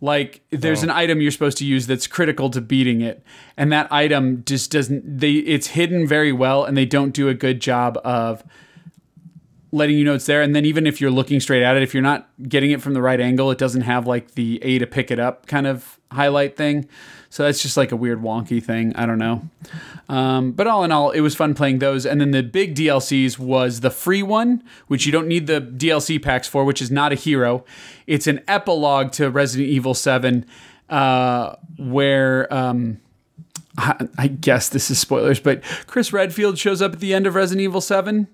Like 0.00 0.42
there's 0.50 0.82
an 0.84 0.90
item 0.90 1.20
you're 1.20 1.32
supposed 1.32 1.58
to 1.58 1.64
use 1.66 1.88
that's 1.88 2.06
critical 2.06 2.50
to 2.50 2.60
beating 2.60 3.00
it, 3.00 3.22
and 3.56 3.72
that 3.72 3.90
item 3.90 4.44
just 4.46 4.70
doesn't. 4.70 5.18
They 5.18 5.32
it's 5.32 5.68
hidden 5.68 6.06
very 6.06 6.30
well, 6.32 6.64
and 6.64 6.76
they 6.76 6.86
don't 6.86 7.10
do 7.12 7.28
a 7.28 7.34
good 7.34 7.60
job 7.60 7.98
of 8.04 8.44
letting 9.72 9.98
you 9.98 10.04
know 10.04 10.14
it's 10.14 10.26
there. 10.26 10.40
And 10.40 10.54
then 10.54 10.64
even 10.64 10.86
if 10.86 11.00
you're 11.00 11.10
looking 11.10 11.40
straight 11.40 11.62
at 11.62 11.76
it, 11.76 11.82
if 11.82 11.94
you're 11.94 12.02
not 12.02 12.28
getting 12.48 12.70
it 12.70 12.80
from 12.80 12.94
the 12.94 13.02
right 13.02 13.20
angle, 13.20 13.50
it 13.50 13.58
doesn't 13.58 13.82
have 13.82 14.06
like 14.06 14.32
the 14.32 14.60
A 14.62 14.78
to 14.78 14.86
pick 14.86 15.10
it 15.10 15.18
up 15.18 15.46
kind 15.46 15.66
of 15.66 15.98
highlight 16.12 16.56
thing. 16.56 16.88
So 17.30 17.42
that's 17.42 17.60
just 17.60 17.76
like 17.76 17.92
a 17.92 17.96
weird 17.96 18.22
wonky 18.22 18.62
thing. 18.62 18.94
I 18.96 19.04
don't 19.04 19.18
know. 19.18 19.48
Um, 20.08 20.52
but 20.52 20.66
all 20.66 20.82
in 20.82 20.92
all, 20.92 21.10
it 21.10 21.20
was 21.20 21.34
fun 21.34 21.54
playing 21.54 21.78
those. 21.78 22.06
And 22.06 22.20
then 22.20 22.30
the 22.30 22.42
big 22.42 22.74
DLCs 22.74 23.38
was 23.38 23.80
the 23.80 23.90
free 23.90 24.22
one, 24.22 24.62
which 24.86 25.04
you 25.04 25.12
don't 25.12 25.28
need 25.28 25.46
the 25.46 25.60
DLC 25.60 26.22
packs 26.22 26.48
for, 26.48 26.64
which 26.64 26.80
is 26.80 26.90
not 26.90 27.12
a 27.12 27.14
hero. 27.14 27.64
It's 28.06 28.26
an 28.26 28.40
epilogue 28.48 29.12
to 29.12 29.30
Resident 29.30 29.68
Evil 29.68 29.94
7, 29.94 30.46
uh, 30.88 31.56
where. 31.78 32.52
Um, 32.52 33.00
I 33.76 34.08
I 34.18 34.26
guess 34.26 34.68
this 34.68 34.90
is 34.90 34.98
spoilers, 34.98 35.38
but 35.38 35.62
Chris 35.86 36.12
Redfield 36.12 36.58
shows 36.58 36.82
up 36.82 36.94
at 36.94 37.00
the 37.00 37.14
end 37.14 37.28
of 37.28 37.36
Resident 37.36 37.62
Evil 37.62 37.80
7. 37.80 38.26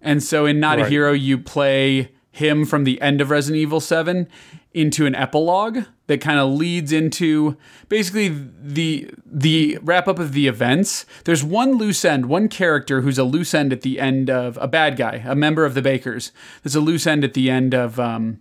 And 0.00 0.22
so 0.22 0.46
in 0.46 0.58
Not 0.58 0.78
a 0.78 0.88
Hero, 0.88 1.12
you 1.12 1.36
play 1.36 2.12
him 2.32 2.64
from 2.64 2.84
the 2.84 2.98
end 3.02 3.20
of 3.20 3.28
Resident 3.28 3.60
Evil 3.60 3.80
7 3.80 4.26
into 4.72 5.04
an 5.04 5.14
epilogue 5.14 5.84
that 6.10 6.20
kind 6.20 6.40
of 6.40 6.50
leads 6.50 6.90
into 6.90 7.56
basically 7.88 8.34
the 8.60 9.08
the 9.24 9.78
wrap 9.80 10.08
up 10.08 10.18
of 10.18 10.32
the 10.32 10.48
events. 10.48 11.06
There's 11.24 11.44
one 11.44 11.74
loose 11.74 12.04
end, 12.04 12.26
one 12.26 12.48
character 12.48 13.02
who's 13.02 13.16
a 13.16 13.22
loose 13.22 13.54
end 13.54 13.72
at 13.72 13.82
the 13.82 14.00
end 14.00 14.28
of 14.28 14.58
a 14.60 14.66
bad 14.66 14.96
guy, 14.96 15.22
a 15.24 15.36
member 15.36 15.64
of 15.64 15.74
the 15.74 15.82
Bakers. 15.82 16.32
There's 16.64 16.74
a 16.74 16.80
loose 16.80 17.06
end 17.06 17.22
at 17.22 17.34
the 17.34 17.48
end 17.48 17.74
of 17.74 18.00
um, 18.00 18.40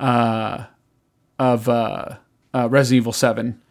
uh, 0.00 0.64
of 1.38 1.68
uh, 1.68 2.16
uh, 2.52 2.68
Resident 2.68 2.96
Evil 2.96 3.12
7 3.12 3.62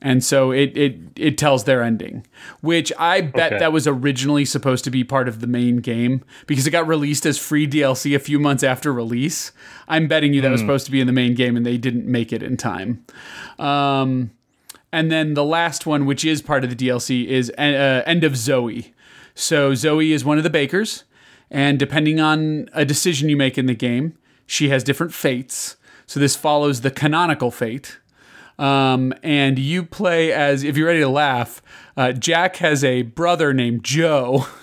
and 0.00 0.22
so 0.22 0.50
it 0.52 0.76
it 0.76 0.96
it 1.16 1.38
tells 1.38 1.64
their 1.64 1.82
ending, 1.82 2.24
which 2.60 2.92
I 2.98 3.20
bet 3.20 3.52
Okay. 3.52 3.58
that 3.58 3.72
was 3.72 3.86
originally 3.86 4.44
supposed 4.44 4.84
to 4.84 4.90
be 4.90 5.02
part 5.04 5.28
of 5.28 5.40
the 5.40 5.46
main 5.46 5.78
game 5.78 6.22
because 6.46 6.66
it 6.66 6.70
got 6.70 6.86
released 6.86 7.26
as 7.26 7.38
free 7.38 7.66
DLC 7.66 8.14
a 8.14 8.18
few 8.18 8.38
months 8.38 8.62
after 8.62 8.92
release. 8.92 9.50
I'm 9.88 10.06
betting 10.06 10.32
you 10.34 10.40
that 10.42 10.50
was 10.50 10.60
supposed 10.60 10.86
to 10.86 10.92
be 10.92 11.00
in 11.00 11.06
the 11.06 11.12
main 11.12 11.34
game 11.34 11.56
and 11.56 11.64
they 11.66 11.78
didn't 11.78 12.06
make 12.06 12.32
it 12.32 12.42
in 12.42 12.56
time. 12.56 13.04
Um, 13.58 14.30
and 14.92 15.10
then 15.10 15.34
the 15.34 15.44
last 15.44 15.84
one, 15.86 16.06
which 16.06 16.24
is 16.24 16.40
part 16.42 16.64
of 16.64 16.70
the 16.70 16.88
DLC, 16.88 17.26
is 17.26 17.50
uh, 17.58 18.02
End 18.06 18.24
of 18.24 18.36
Zoe. 18.36 18.94
So 19.34 19.74
Zoe 19.74 20.12
is 20.12 20.24
one 20.24 20.38
of 20.38 20.44
the 20.44 20.50
bakers, 20.50 21.04
and 21.50 21.78
depending 21.78 22.20
on 22.20 22.68
a 22.72 22.84
decision 22.84 23.28
you 23.28 23.36
make 23.36 23.56
in 23.58 23.66
the 23.66 23.74
game, 23.74 24.16
she 24.46 24.68
has 24.70 24.82
different 24.82 25.12
fates. 25.14 25.76
So 26.06 26.18
this 26.18 26.34
follows 26.36 26.80
the 26.80 26.90
canonical 26.90 27.50
fate. 27.50 27.98
Um, 28.58 29.12
and 29.22 29.58
you 29.58 29.84
play 29.84 30.32
as, 30.32 30.64
if 30.64 30.76
you're 30.76 30.88
ready 30.88 31.00
to 31.00 31.08
laugh, 31.08 31.62
uh, 31.96 32.12
Jack 32.12 32.56
has 32.56 32.82
a 32.82 33.02
brother 33.02 33.52
named 33.54 33.84
Joe. 33.84 34.46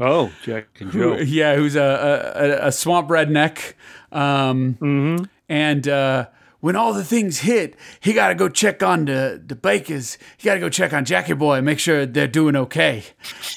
Oh, 0.00 0.30
Jack 0.44 0.68
and 0.78 0.92
Joe. 0.92 1.16
yeah, 1.16 1.56
who's 1.56 1.74
a, 1.74 2.60
a, 2.62 2.68
a 2.68 2.72
swamp 2.72 3.08
redneck. 3.08 3.74
Um, 4.12 5.28
And 5.48 5.88
uh, 5.88 6.28
when 6.60 6.76
all 6.76 6.92
the 6.92 7.02
things 7.02 7.40
hit, 7.40 7.74
he 7.98 8.12
got 8.12 8.28
to 8.28 8.36
go 8.36 8.48
check 8.48 8.80
on 8.82 9.06
the, 9.06 9.42
the 9.44 9.56
bakers. 9.56 10.16
He 10.36 10.44
got 10.46 10.54
to 10.54 10.60
go 10.60 10.68
check 10.68 10.92
on 10.92 11.04
Jackie 11.04 11.32
Boy, 11.32 11.56
and 11.56 11.66
make 11.66 11.80
sure 11.80 12.06
they're 12.06 12.28
doing 12.28 12.54
okay. 12.54 13.02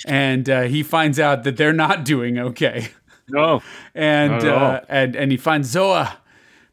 And 0.08 0.50
uh, 0.50 0.62
he 0.64 0.82
finds 0.82 1.20
out 1.20 1.44
that 1.44 1.58
they're 1.58 1.74
not 1.74 2.06
doing 2.06 2.40
okay. 2.40 2.88
No. 3.30 3.62
And, 3.94 4.32
Not 4.32 4.44
at 4.44 4.52
all. 4.54 4.72
uh, 4.72 4.80
and, 4.90 5.16
and 5.16 5.32
he 5.32 5.38
finds 5.38 5.70
Zoe, 5.70 6.08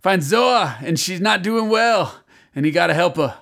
finds 0.01 0.27
Zoe, 0.29 0.71
and 0.81 0.99
she's 0.99 1.21
not 1.21 1.43
doing 1.43 1.69
well. 1.69 2.23
And 2.55 2.65
he 2.67 2.73
got 2.73 2.89
to 2.89 2.95
help 2.95 3.17
her. 3.17 3.37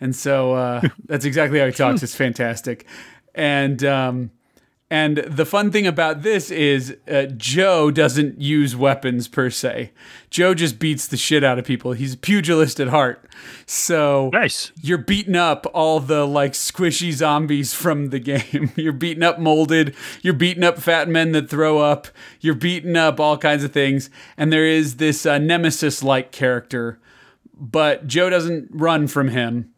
And 0.00 0.14
so 0.14 0.54
uh, 0.54 0.80
that's 1.06 1.24
exactly 1.24 1.58
how 1.58 1.66
he 1.66 1.72
talks. 1.72 2.02
It's 2.02 2.14
fantastic. 2.14 2.86
And 3.34 3.82
um, 3.84 4.30
And 4.90 5.16
the 5.18 5.46
fun 5.46 5.72
thing 5.72 5.86
about 5.88 6.22
this 6.22 6.50
is 6.52 6.96
uh, 7.10 7.24
Joe 7.36 7.90
doesn't 7.90 8.40
use 8.40 8.76
weapons 8.76 9.26
per 9.28 9.50
se. 9.50 9.90
Joe 10.30 10.54
just 10.54 10.78
beats 10.78 11.06
the 11.08 11.16
shit 11.16 11.42
out 11.42 11.58
of 11.58 11.64
people. 11.64 11.92
He's 11.94 12.14
a 12.14 12.16
pugilist 12.18 12.78
at 12.80 12.88
heart. 12.88 13.28
So 13.66 14.30
Nice. 14.32 14.70
you're 14.80 14.98
beating 14.98 15.34
up 15.36 15.66
all 15.74 15.98
the 16.00 16.24
like 16.26 16.52
squishy 16.52 17.12
zombies 17.12 17.72
from 17.74 18.10
the 18.10 18.18
game. 18.20 18.70
You're 18.76 18.92
beating 18.92 19.22
up 19.24 19.38
molded. 19.38 19.94
You're 20.22 20.34
beating 20.34 20.62
up 20.64 20.78
fat 20.78 21.08
men 21.08 21.32
that 21.32 21.48
throw 21.50 21.78
up. 21.78 22.06
You're 22.40 22.54
beating 22.54 22.96
up 22.96 23.18
all 23.18 23.36
kinds 23.38 23.64
of 23.64 23.72
things. 23.72 24.10
And 24.36 24.52
there 24.52 24.66
is 24.66 24.96
this 24.96 25.26
uh, 25.26 25.38
nemesis 25.38 26.02
like 26.02 26.30
character, 26.30 26.98
but 27.58 28.06
Joe 28.06 28.30
doesn't 28.30 28.68
run 28.72 29.06
from 29.08 29.28
him. 29.28 29.70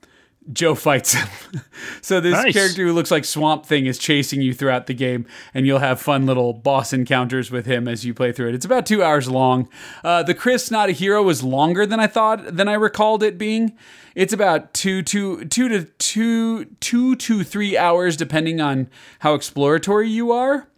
Joe 0.52 0.76
fights 0.76 1.12
him. 1.14 1.28
so 2.02 2.20
this 2.20 2.32
Nice. 2.32 2.52
character 2.52 2.84
who 2.86 2.92
looks 2.92 3.10
like 3.10 3.24
Swamp 3.24 3.66
Thing 3.66 3.86
is 3.86 3.98
chasing 3.98 4.40
you 4.40 4.54
throughout 4.54 4.86
the 4.86 4.94
game, 4.94 5.26
and 5.52 5.66
you'll 5.66 5.80
have 5.80 6.00
fun 6.00 6.24
little 6.24 6.52
boss 6.52 6.92
encounters 6.92 7.50
with 7.50 7.66
him 7.66 7.88
as 7.88 8.04
you 8.04 8.14
play 8.14 8.30
through 8.30 8.50
it. 8.50 8.54
It's 8.54 8.64
about 8.64 8.86
two 8.86 9.02
hours 9.02 9.28
long. 9.28 9.68
Uh, 10.04 10.22
the 10.22 10.34
Chris 10.34 10.70
Not 10.70 10.88
a 10.88 10.92
Hero 10.92 11.20
was 11.22 11.42
longer 11.42 11.84
than 11.84 11.98
I 11.98 12.06
thought 12.06 12.56
than 12.56 12.68
I 12.68 12.74
recalled 12.74 13.24
it 13.24 13.38
being. 13.38 13.76
It's 14.14 14.32
about 14.32 14.72
two 14.72 15.02
two 15.02 15.46
two 15.46 15.68
to 15.68 15.84
two 15.98 16.66
two 16.78 17.16
to 17.16 17.42
three 17.42 17.76
hours, 17.76 18.16
depending 18.16 18.60
on 18.60 18.88
how 19.18 19.34
exploratory 19.34 20.08
you 20.08 20.30
are. 20.30 20.68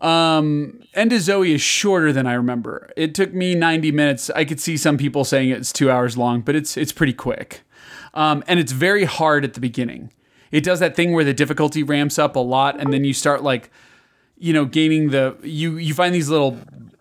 Um, 0.00 0.82
End 0.94 1.12
of 1.12 1.20
Zoe 1.20 1.54
is 1.54 1.62
shorter 1.62 2.12
than 2.12 2.26
I 2.26 2.34
remember. 2.34 2.90
It 2.96 3.14
took 3.14 3.32
me 3.32 3.54
90 3.54 3.92
minutes. 3.92 4.30
I 4.30 4.44
could 4.44 4.60
see 4.60 4.76
some 4.76 4.98
people 4.98 5.24
saying 5.24 5.50
it's 5.50 5.72
two 5.72 5.90
hours 5.90 6.16
long, 6.16 6.42
but 6.42 6.54
it's 6.54 6.76
it's 6.76 6.92
pretty 6.92 7.14
quick. 7.14 7.62
Um, 8.14 8.42
and 8.46 8.58
it's 8.58 8.72
very 8.72 9.04
hard 9.04 9.44
at 9.44 9.54
the 9.54 9.60
beginning. 9.60 10.12
It 10.50 10.64
does 10.64 10.80
that 10.80 10.96
thing 10.96 11.12
where 11.12 11.24
the 11.24 11.34
difficulty 11.34 11.82
ramps 11.82 12.18
up 12.18 12.36
a 12.36 12.40
lot, 12.40 12.80
and 12.80 12.92
then 12.92 13.04
you 13.04 13.12
start 13.12 13.42
like, 13.42 13.70
you 14.38 14.52
know, 14.52 14.64
gaining 14.64 15.10
the 15.10 15.36
you 15.42 15.76
you 15.76 15.94
find 15.94 16.14
these 16.14 16.28
little 16.28 16.58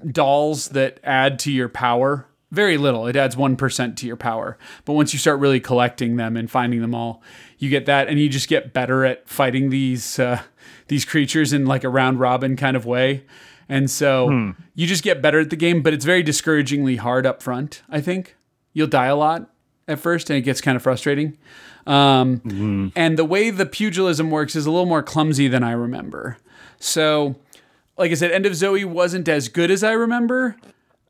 dolls 0.10 0.70
that 0.70 1.00
add 1.04 1.40
to 1.40 1.52
your 1.52 1.70
power. 1.70 2.28
Very 2.52 2.78
little. 2.78 3.08
It 3.08 3.16
adds 3.16 3.36
one 3.36 3.56
percent 3.56 3.98
to 4.00 4.08
your 4.08 4.16
power. 4.16 4.58
But 4.86 4.94
once 4.94 5.14
you 5.14 5.20
start 5.20 5.40
really 5.40 5.60
collecting 5.60 6.16
them 6.16 6.38
and 6.38 6.50
finding 6.50 6.82
them 6.82 6.96
all, 6.96 7.22
you 7.58 7.70
get 7.70 7.86
that, 7.86 8.08
and 8.08 8.20
you 8.20 8.30
just 8.30 8.48
get 8.48 8.74
better 8.74 9.06
at 9.06 9.28
fighting 9.28 9.70
these 9.70 10.18
uh, 10.20 10.42
these 10.88 11.06
creatures 11.06 11.54
in 11.54 11.66
like 11.66 11.84
a 11.84 11.90
round 11.90 12.20
robin 12.20 12.56
kind 12.56 12.76
of 12.78 12.86
way. 12.86 13.24
And 13.68 13.90
so 13.90 14.54
you 14.76 14.86
just 14.86 15.04
get 15.04 15.22
better 15.22 15.40
at 15.40 15.50
the 15.50 15.56
game, 15.56 15.82
but 15.82 15.94
it's 15.94 16.06
very 16.06 16.22
discouragingly 16.22 16.98
hard 16.98 17.26
up 17.26 17.42
front. 17.42 17.82
I 17.90 18.00
think 18.00 18.36
you'll 18.74 18.88
die 18.88 19.08
a 19.08 19.16
lot 19.16 19.50
at 19.88 20.00
first, 20.00 20.30
and 20.30 20.38
it 20.38 20.42
gets 20.42 20.62
kind 20.62 20.76
of 20.76 20.84
frustrating. 20.84 21.38
Um, 21.88 22.92
And 22.96 23.18
the 23.18 23.26
way 23.26 23.50
the 23.50 23.66
pugilism 23.66 24.30
works 24.32 24.56
is 24.56 24.66
a 24.66 24.72
little 24.72 24.86
more 24.86 25.02
clumsy 25.04 25.48
than 25.48 25.64
I 25.64 25.72
remember. 25.72 26.38
So, 26.80 27.36
like 27.98 28.12
I 28.12 28.16
said, 28.16 28.32
End 28.32 28.46
of 28.46 28.56
Zoe 28.56 28.86
wasn't 28.86 29.28
as 29.30 29.48
good 29.48 29.72
as 29.72 29.84
I 29.84 29.94
remember. 29.94 30.56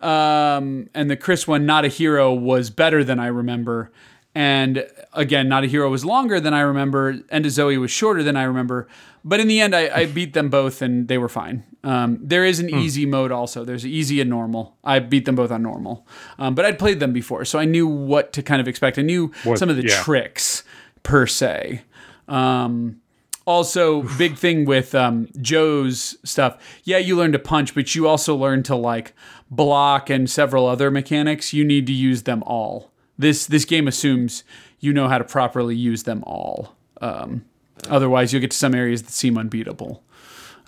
Um, 0.01 0.89
and 0.93 1.09
the 1.09 1.17
Chris 1.17 1.47
one, 1.47 1.65
Not 1.65 1.83
a 1.85 1.87
Hero, 1.87 2.33
was 2.33 2.69
better 2.69 3.03
than 3.03 3.19
I 3.19 3.27
remember. 3.27 3.91
And 4.35 4.85
again, 5.13 5.47
Not 5.47 5.63
a 5.63 5.67
Hero 5.67 5.89
was 5.89 6.05
longer 6.05 6.39
than 6.39 6.53
I 6.53 6.59
remember. 6.61 7.19
End 7.31 7.45
of 7.45 7.51
Zoe 7.51 7.77
was 7.77 7.91
shorter 7.91 8.21
than 8.21 8.35
I 8.35 8.43
remember. 8.43 8.87
But 9.27 9.39
in 9.39 9.47
the 9.47 9.59
end, 9.59 9.75
I, 9.75 9.89
I 9.93 10.05
beat 10.05 10.33
them 10.33 10.49
both 10.49 10.83
and 10.83 11.07
they 11.07 11.17
were 11.17 11.27
fine. 11.27 11.63
Um, 11.83 12.19
there 12.21 12.45
is 12.45 12.59
an 12.59 12.69
easy 12.69 13.07
mode 13.07 13.31
also. 13.31 13.65
There's 13.65 13.85
easy 13.85 14.21
and 14.21 14.29
normal. 14.29 14.77
I 14.83 14.99
beat 14.99 15.25
them 15.25 15.33
both 15.33 15.49
on 15.49 15.63
normal. 15.63 16.05
Um, 16.37 16.53
but 16.53 16.63
I'd 16.63 16.77
played 16.77 16.99
them 16.99 17.11
before, 17.11 17.43
so 17.43 17.57
I 17.57 17.65
knew 17.65 17.87
what 17.87 18.33
to 18.33 18.43
kind 18.43 18.61
of 18.61 18.67
expect. 18.67 18.99
I 18.99 19.01
knew 19.01 19.31
some 19.55 19.69
of 19.69 19.77
the 19.77 19.87
yeah. 19.87 19.99
tricks 20.03 20.63
per 21.01 21.25
se. 21.25 21.81
Um, 22.27 23.01
also, 23.45 24.03
big 24.17 24.37
thing 24.37 24.63
with 24.63 24.93
um, 24.93 25.27
Joe's 25.41 26.17
stuff. 26.23 26.57
Yeah, 26.83 26.99
you 26.99 27.15
learn 27.15 27.31
to 27.31 27.39
punch, 27.39 27.73
but 27.73 27.95
you 27.95 28.07
also 28.07 28.35
learn 28.35 28.61
to 28.63 28.75
like 28.75 29.13
block 29.49 30.07
and 30.11 30.29
several 30.29 30.67
other 30.67 30.91
mechanics. 30.91 31.51
You 31.51 31.65
need 31.65 31.87
to 31.87 31.93
use 31.93 32.23
them 32.23 32.43
all. 32.43 32.91
This 33.17 33.47
this 33.47 33.65
game 33.65 33.87
assumes 33.87 34.43
you 34.79 34.93
know 34.93 35.07
how 35.07 35.17
to 35.17 35.23
properly 35.23 35.75
use 35.75 36.03
them 36.03 36.23
all. 36.27 36.75
Um, 37.01 37.45
otherwise, 37.89 38.33
you'll 38.33 38.41
get 38.41 38.51
to 38.51 38.57
some 38.57 38.75
areas 38.75 39.03
that 39.03 39.11
seem 39.11 39.37
unbeatable. 39.37 40.03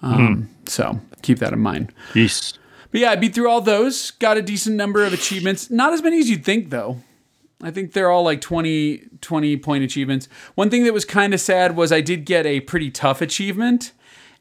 Um, 0.01 0.49
So 0.67 0.99
keep 1.21 1.39
that 1.39 1.53
in 1.53 1.59
mind. 1.59 1.91
Yes. 2.13 2.53
But 2.91 3.01
yeah, 3.01 3.11
I 3.11 3.15
beat 3.15 3.34
through 3.34 3.49
all 3.49 3.61
those. 3.61 4.11
Got 4.11 4.38
a 4.38 4.41
decent 4.41 4.75
number 4.75 5.03
of 5.03 5.13
achievements. 5.13 5.69
Not 5.69 5.93
as 5.93 6.01
many 6.03 6.19
as 6.19 6.29
you'd 6.29 6.45
think, 6.45 6.69
though. 6.69 7.01
I 7.61 7.71
think 7.71 7.93
they're 7.93 8.11
all 8.11 8.23
like 8.23 8.39
20, 8.41 9.01
20 9.21 9.57
point 9.57 9.84
achievements. 9.84 10.29
One 10.55 10.69
thing 10.69 10.84
that 10.84 10.93
was 10.93 11.05
kind 11.05 11.34
of 11.34 11.39
sad 11.41 11.75
was 11.75 11.91
I 11.91 12.01
did 12.01 12.25
get 12.25 12.45
a 12.45 12.59
pretty 12.61 12.91
tough 12.91 13.21
achievement 13.21 13.93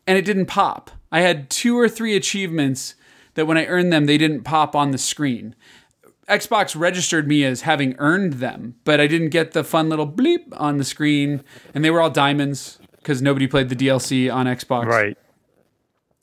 and 0.07 0.19
it 0.19 0.25
didn't 0.27 0.47
pop. 0.47 0.91
I 1.11 1.21
had 1.21 1.49
two 1.49 1.79
or 1.79 1.89
three 1.89 2.15
achievements 2.15 2.95
that 3.35 3.47
when 3.47 3.57
I 3.57 3.65
earned 3.67 3.91
them, 3.93 4.05
they 4.05 4.19
didn't 4.19 4.43
pop 4.43 4.77
on 4.77 4.91
the 4.91 4.99
screen. 4.99 5.55
Xbox 6.29 6.79
registered 6.79 7.29
me 7.29 7.45
as 7.45 7.61
having 7.63 7.95
earned 7.99 8.35
them, 8.35 8.75
but 8.85 9.01
I 9.01 9.07
didn't 9.07 9.31
get 9.31 9.53
the 9.53 9.63
fun 9.63 9.89
little 9.89 10.11
bleep 10.11 10.45
on 10.53 10.79
the 10.79 10.85
screen. 10.85 11.45
And 11.75 11.85
they 11.85 11.91
were 11.91 12.01
all 12.01 12.11
diamonds 12.11 12.79
because 12.97 13.23
nobody 13.23 13.47
played 13.47 13.69
the 13.69 13.77
DLC 13.77 14.33
on 14.33 14.47
Xbox. 14.47 14.87
Right. 14.87 15.17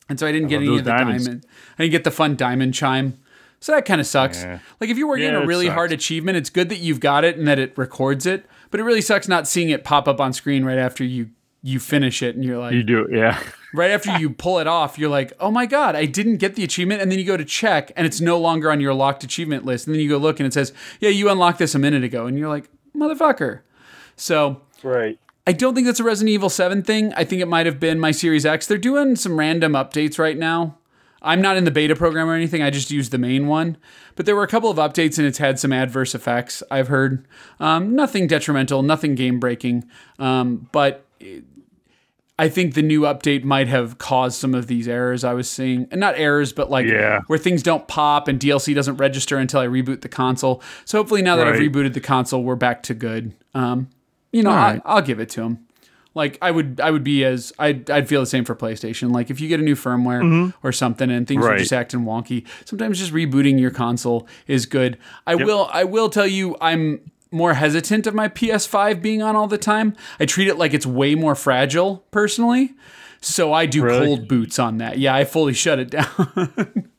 And 0.10 0.20
so 0.20 0.28
I 0.28 0.32
didn't 0.34 0.50
get 0.50 0.58
any 0.62 0.78
of 0.78 0.84
the 0.84 0.92
diamonds. 0.92 1.26
diamond. 1.26 1.46
I 1.80 1.84
didn't 1.84 1.92
get 1.94 2.04
the 2.04 2.12
fun 2.12 2.36
diamond 2.36 2.74
chime. 2.74 3.18
So 3.62 3.72
that 3.72 3.86
kind 3.86 4.02
of 4.02 4.08
sucks. 4.08 4.44
Yeah. 4.44 4.60
Like 4.82 4.90
if 4.90 4.98
you're 4.98 5.08
working 5.08 5.28
on 5.28 5.34
Yeah, 5.34 5.44
a 5.44 5.48
really 5.48 5.68
sucks. 5.68 5.76
hard 5.76 5.92
achievement, 5.94 6.36
it's 6.38 6.50
good 6.50 6.68
that 6.68 6.80
you've 6.80 7.00
got 7.00 7.24
it 7.24 7.38
and 7.38 7.48
that 7.48 7.58
it 7.60 7.78
records 7.78 8.26
it. 8.26 8.46
But 8.72 8.82
it 8.82 8.84
really 8.84 9.00
sucks 9.02 9.30
not 9.30 9.48
seeing 9.48 9.70
it 9.70 9.86
pop 9.86 10.08
up 10.10 10.20
on 10.20 10.34
screen 10.34 10.66
right 10.66 10.78
after 10.78 11.04
you 11.06 11.30
you 11.62 11.80
finish 11.80 12.22
it 12.22 12.36
and 12.36 12.44
you're 12.44 12.58
like 12.58 12.74
You 12.74 12.84
do. 12.84 13.08
Yeah. 13.10 13.42
Right 13.74 13.92
after 13.92 14.18
you 14.18 14.30
pull 14.30 14.60
it 14.60 14.68
off, 14.68 14.98
you're 14.98 15.10
like, 15.10 15.34
"Oh 15.40 15.52
my 15.52 15.66
god, 15.66 15.96
I 15.96 16.06
didn't 16.06 16.38
get 16.38 16.56
the 16.56 16.64
achievement." 16.64 17.02
And 17.02 17.12
then 17.12 17.20
you 17.20 17.26
go 17.26 17.38
to 17.38 17.46
check 17.46 17.92
and 17.96 18.06
it's 18.06 18.22
no 18.22 18.40
longer 18.40 18.72
on 18.72 18.80
your 18.80 18.94
locked 18.94 19.24
achievement 19.24 19.66
list. 19.66 19.88
And 19.88 19.96
then 19.96 20.02
you 20.02 20.10
go 20.10 20.18
look 20.18 20.40
and 20.40 20.48
it 20.48 20.54
says, 20.54 20.74
"Yeah, 21.00 21.10
you 21.10 21.30
unlocked 21.30 21.60
this 21.60 21.76
a 21.76 21.80
minute 21.80 22.04
ago." 22.04 22.26
And 22.26 22.38
you're 22.38 22.50
like, 22.50 22.70
"Motherfucker." 22.96 23.62
So, 24.16 24.62
Right. 24.84 25.18
I 25.46 25.52
don't 25.52 25.76
think 25.76 25.88
that's 25.88 26.00
a 26.00 26.04
Resident 26.04 26.30
Evil 26.30 26.50
7 26.50 26.84
thing. 26.84 27.14
I 27.16 27.24
think 27.26 27.42
it 27.42 27.48
might 27.48 27.66
have 27.66 27.80
been 27.80 28.00
my 28.00 28.12
Series 28.12 28.46
X. 28.46 28.66
They're 28.66 28.78
doing 28.78 29.16
some 29.16 29.38
random 29.38 29.74
updates 29.74 30.18
right 30.18 30.38
now. 30.38 30.78
I'm 31.22 31.42
not 31.42 31.56
in 31.58 31.64
the 31.64 31.72
beta 31.72 31.96
program 31.96 32.30
or 32.30 32.34
anything. 32.34 32.62
I 32.62 32.70
just 32.70 32.92
used 32.92 33.12
the 33.12 33.18
main 33.18 33.48
one. 33.48 33.78
But 34.16 34.26
there 34.26 34.36
were 34.36 34.44
a 34.44 34.48
couple 34.48 34.70
of 34.70 34.78
updates 34.78 35.18
and 35.18 35.26
it's 35.26 35.38
had 35.38 35.58
some 35.58 35.72
adverse 35.72 36.14
effects, 36.14 36.64
I've 36.70 36.90
heard. 36.90 37.26
Um, 37.60 37.96
nothing 37.96 38.28
detrimental, 38.28 38.84
nothing 38.84 39.16
game 39.16 39.40
breaking. 39.40 39.86
Um, 40.20 40.70
but 40.72 41.06
I 42.40 42.50
think 42.50 42.74
the 42.74 42.82
new 42.82 43.02
update 43.02 43.44
might 43.44 43.68
have 43.68 44.00
caused 44.00 44.40
some 44.40 44.56
of 44.56 44.66
these 44.68 44.88
errors 44.88 45.24
I 45.24 45.34
was 45.34 45.48
seeing. 45.50 45.88
And 45.92 46.00
not 46.00 46.16
errors, 46.18 46.52
but 46.52 46.72
like 46.72 46.88
Yeah. 46.88 47.22
where 47.28 47.38
things 47.38 47.62
don't 47.62 47.88
pop 47.88 48.28
and 48.28 48.40
DLC 48.40 48.74
doesn't 48.74 48.98
register 48.98 49.38
until 49.38 49.60
I 49.60 49.68
reboot 49.68 50.02
the 50.02 50.10
console. 50.10 50.62
So 50.86 50.98
hopefully 50.98 51.22
now 51.22 51.36
that 51.36 51.48
I've 51.48 51.60
rebooted 51.60 51.94
the 51.94 52.02
console, 52.02 52.44
we're 52.44 52.56
back 52.56 52.82
to 52.84 52.96
good. 52.96 53.34
Um, 53.54 53.90
you 54.32 54.42
know, 54.42 54.50
right. 54.50 54.82
I, 54.84 54.96
I'll 54.96 55.02
give 55.04 55.20
it 55.20 55.30
to 55.32 55.44
him. 55.44 55.60
Like 56.16 56.38
I 56.42 56.50
would, 56.52 56.80
I 56.80 56.90
would 56.92 57.04
be 57.04 57.24
as 57.24 57.54
I'd, 57.60 57.90
I'd 57.90 58.08
feel 58.10 58.22
the 58.22 58.28
same 58.28 58.46
for 58.46 58.56
PlayStation. 58.56 59.12
Like 59.12 59.30
if 59.30 59.40
you 59.40 59.48
get 59.48 59.60
a 59.60 59.64
new 59.64 59.76
firmware 59.76 60.54
or 60.64 60.72
something 60.72 61.10
and 61.12 61.28
things 61.28 61.46
are 61.46 61.58
just 61.58 61.74
acting 61.74 62.02
wonky, 62.02 62.48
sometimes 62.66 62.98
just 63.00 63.14
rebooting 63.14 63.60
your 63.60 63.72
console 63.72 64.28
is 64.48 64.66
good. 64.66 64.98
I 65.28 65.36
will, 65.36 65.70
I 65.72 65.84
will 65.84 66.10
tell 66.10 66.28
you, 66.28 66.56
I'm 66.62 67.12
more 67.34 67.56
hesitant 67.56 68.08
of 68.08 68.14
my 68.14 68.30
PS5 68.30 69.02
being 69.02 69.22
on 69.22 69.36
all 69.36 69.48
the 69.48 69.58
time. 69.58 69.96
I 70.20 70.26
treat 70.26 70.48
it 70.48 70.58
like 70.58 70.74
it's 70.74 70.86
way 70.86 71.16
more 71.16 71.36
fragile 71.36 72.06
personally. 72.12 72.74
So 73.22 73.52
I 73.54 73.66
do 73.66 73.84
Really? 73.84 74.06
cold 74.06 74.28
boots 74.28 74.60
on 74.60 74.78
that. 74.78 74.98
Yeah, 75.00 75.16
I 75.16 75.24
fully 75.26 75.54
shut 75.54 75.80
it 75.80 75.90
down. 75.92 76.90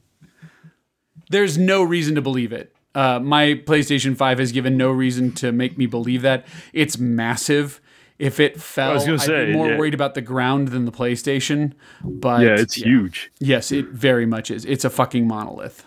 There's 1.30 1.56
no 1.58 1.82
reason 1.82 2.14
to 2.14 2.20
believe 2.22 2.52
it. 2.52 2.74
Uh, 2.94 3.18
my 3.18 3.60
PlayStation 3.66 4.16
5 4.16 4.38
has 4.38 4.52
given 4.52 4.76
no 4.76 4.90
reason 4.90 5.32
to 5.32 5.52
make 5.52 5.76
me 5.76 5.86
believe 5.86 6.22
that. 6.22 6.46
It's 6.72 6.98
massive. 6.98 7.80
If 8.18 8.38
it 8.38 8.60
fell, 8.60 8.94
was 8.94 9.04
gonna 9.04 9.20
I'd 9.40 9.46
be 9.46 9.52
more 9.52 9.70
yeah. 9.70 9.76
worried 9.78 9.94
about 9.94 10.14
the 10.14 10.20
ground 10.20 10.68
than 10.68 10.84
the 10.84 10.92
PlayStation. 10.92 11.72
But 12.04 12.42
Yeah, 12.42 12.54
it's 12.60 12.74
huge. 12.74 13.32
Yes, 13.40 13.72
it 13.72 13.86
very 13.86 14.24
much 14.24 14.52
is. 14.52 14.64
It's 14.64 14.84
a 14.84 14.90
fucking 14.90 15.26
monolith. 15.26 15.84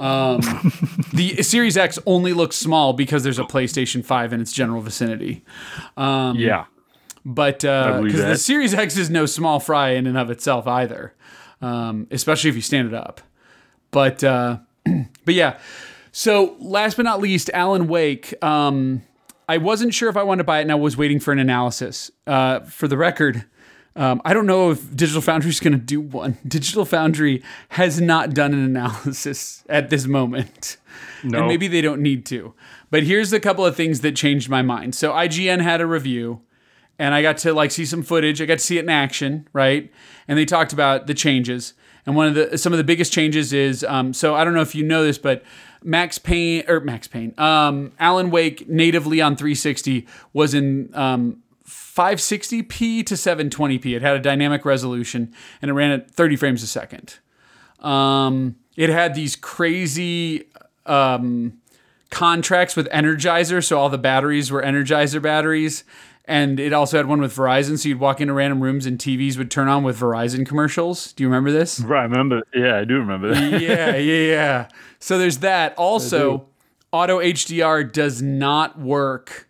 Um, 0.00 0.40
the 1.12 1.42
Series 1.42 1.76
X 1.76 1.98
only 2.06 2.32
looks 2.32 2.56
small 2.56 2.92
because 2.92 3.22
there's 3.22 3.38
a 3.38 3.44
PlayStation 3.44 4.04
5 4.04 4.32
in 4.32 4.40
its 4.40 4.52
general 4.52 4.80
vicinity. 4.80 5.44
Um, 5.96 6.36
yeah. 6.36 6.64
But 7.24 7.60
because 7.60 7.96
believe 7.96 8.16
the. 8.16 8.36
Series 8.36 8.72
X 8.72 8.96
is 8.96 9.10
no 9.10 9.26
small 9.26 9.60
fry 9.60 9.90
in 9.90 10.06
and 10.06 10.16
of 10.16 10.30
itself 10.30 10.66
either, 10.66 11.14
um, 11.60 12.06
especially 12.10 12.48
if 12.48 12.56
you 12.56 12.62
stand 12.62 12.88
it 12.88 12.94
up. 12.94 13.20
But 13.90 14.24
uh, 14.24 14.58
but 15.24 15.34
yeah. 15.34 15.58
So 16.12 16.56
last 16.58 16.96
but 16.96 17.02
not 17.04 17.20
least, 17.20 17.50
Alan 17.52 17.86
Wake. 17.86 18.42
Um, 18.42 19.02
I 19.48 19.58
wasn't 19.58 19.92
sure 19.92 20.08
if 20.08 20.16
I 20.16 20.22
wanted 20.22 20.38
to 20.38 20.44
buy 20.44 20.60
it, 20.60 20.62
and 20.62 20.72
I 20.72 20.76
was 20.76 20.96
waiting 20.96 21.20
for 21.20 21.32
an 21.32 21.38
analysis. 21.38 22.10
Uh, 22.26 22.60
for 22.60 22.88
the 22.88 22.96
record, 22.96 23.44
um, 23.96 24.22
I 24.24 24.34
don't 24.34 24.46
know 24.46 24.70
if 24.70 24.94
Digital 24.94 25.20
Foundry 25.22 25.50
is 25.50 25.60
going 25.60 25.72
to 25.72 25.78
do 25.78 26.00
one. 26.00 26.38
Digital 26.46 26.84
Foundry 26.84 27.42
has 27.70 28.00
not 28.00 28.34
done 28.34 28.52
an 28.52 28.60
analysis 28.64 29.64
at 29.68 29.90
this 29.90 30.06
moment. 30.06 30.76
No. 31.22 31.40
And 31.40 31.48
maybe 31.48 31.68
they 31.68 31.80
don't 31.80 32.00
need 32.00 32.24
to. 32.26 32.54
But 32.90 33.02
here's 33.02 33.32
a 33.32 33.40
couple 33.40 33.64
of 33.66 33.76
things 33.76 34.00
that 34.00 34.16
changed 34.16 34.48
my 34.48 34.62
mind. 34.62 34.94
So 34.94 35.12
IGN 35.12 35.60
had 35.60 35.80
a 35.80 35.86
review, 35.86 36.40
and 36.98 37.14
I 37.14 37.22
got 37.22 37.38
to 37.38 37.52
like 37.52 37.70
see 37.70 37.84
some 37.84 38.02
footage. 38.02 38.40
I 38.40 38.46
got 38.46 38.58
to 38.58 38.64
see 38.64 38.78
it 38.78 38.84
in 38.84 38.90
action, 38.90 39.48
right? 39.52 39.90
And 40.28 40.38
they 40.38 40.44
talked 40.44 40.72
about 40.72 41.06
the 41.06 41.14
changes. 41.14 41.74
And 42.06 42.16
one 42.16 42.28
of 42.28 42.34
the 42.34 42.58
some 42.58 42.72
of 42.72 42.78
the 42.78 42.84
biggest 42.84 43.12
changes 43.12 43.52
is 43.52 43.84
um, 43.84 44.12
so 44.12 44.34
I 44.34 44.44
don't 44.44 44.54
know 44.54 44.62
if 44.62 44.74
you 44.74 44.84
know 44.84 45.04
this, 45.04 45.18
but 45.18 45.42
Max 45.82 46.18
Payne 46.18 46.64
or 46.68 46.80
Max 46.80 47.06
Payne, 47.06 47.34
um, 47.38 47.92
Alan 47.98 48.30
Wake 48.30 48.68
natively 48.68 49.20
on 49.20 49.36
360 49.36 50.06
was 50.32 50.54
in 50.54 50.90
um, 50.94 51.39
560p 51.70 53.06
to 53.06 53.14
720p. 53.14 53.96
It 53.96 54.02
had 54.02 54.16
a 54.16 54.20
dynamic 54.20 54.64
resolution 54.64 55.32
and 55.62 55.70
it 55.70 55.74
ran 55.74 55.90
at 55.92 56.10
30 56.10 56.36
frames 56.36 56.62
a 56.62 56.66
second. 56.66 57.18
Um, 57.78 58.56
it 58.76 58.90
had 58.90 59.14
these 59.14 59.36
crazy 59.36 60.48
um, 60.86 61.60
contracts 62.10 62.76
with 62.76 62.88
Energizer, 62.90 63.64
so 63.64 63.78
all 63.78 63.88
the 63.88 63.98
batteries 63.98 64.50
were 64.50 64.62
Energizer 64.62 65.22
batteries. 65.22 65.84
And 66.26 66.60
it 66.60 66.72
also 66.72 66.96
had 66.96 67.06
one 67.06 67.20
with 67.20 67.34
Verizon, 67.34 67.78
so 67.78 67.88
you'd 67.88 67.98
walk 67.98 68.20
into 68.20 68.32
random 68.32 68.62
rooms 68.62 68.86
and 68.86 68.98
TVs 68.98 69.36
would 69.36 69.50
turn 69.50 69.66
on 69.68 69.82
with 69.82 69.98
Verizon 69.98 70.46
commercials. 70.46 71.12
Do 71.12 71.24
you 71.24 71.28
remember 71.28 71.50
this? 71.50 71.80
Right, 71.80 72.00
I 72.00 72.04
remember. 72.04 72.42
Yeah, 72.54 72.78
I 72.78 72.84
do 72.84 72.98
remember 72.98 73.34
that. 73.34 73.60
yeah, 73.60 73.96
yeah, 73.96 74.30
yeah. 74.30 74.68
So 74.98 75.18
there's 75.18 75.38
that. 75.38 75.74
Also, 75.78 76.46
Auto 76.92 77.18
HDR 77.18 77.90
does 77.90 78.22
not 78.22 78.78
work 78.78 79.48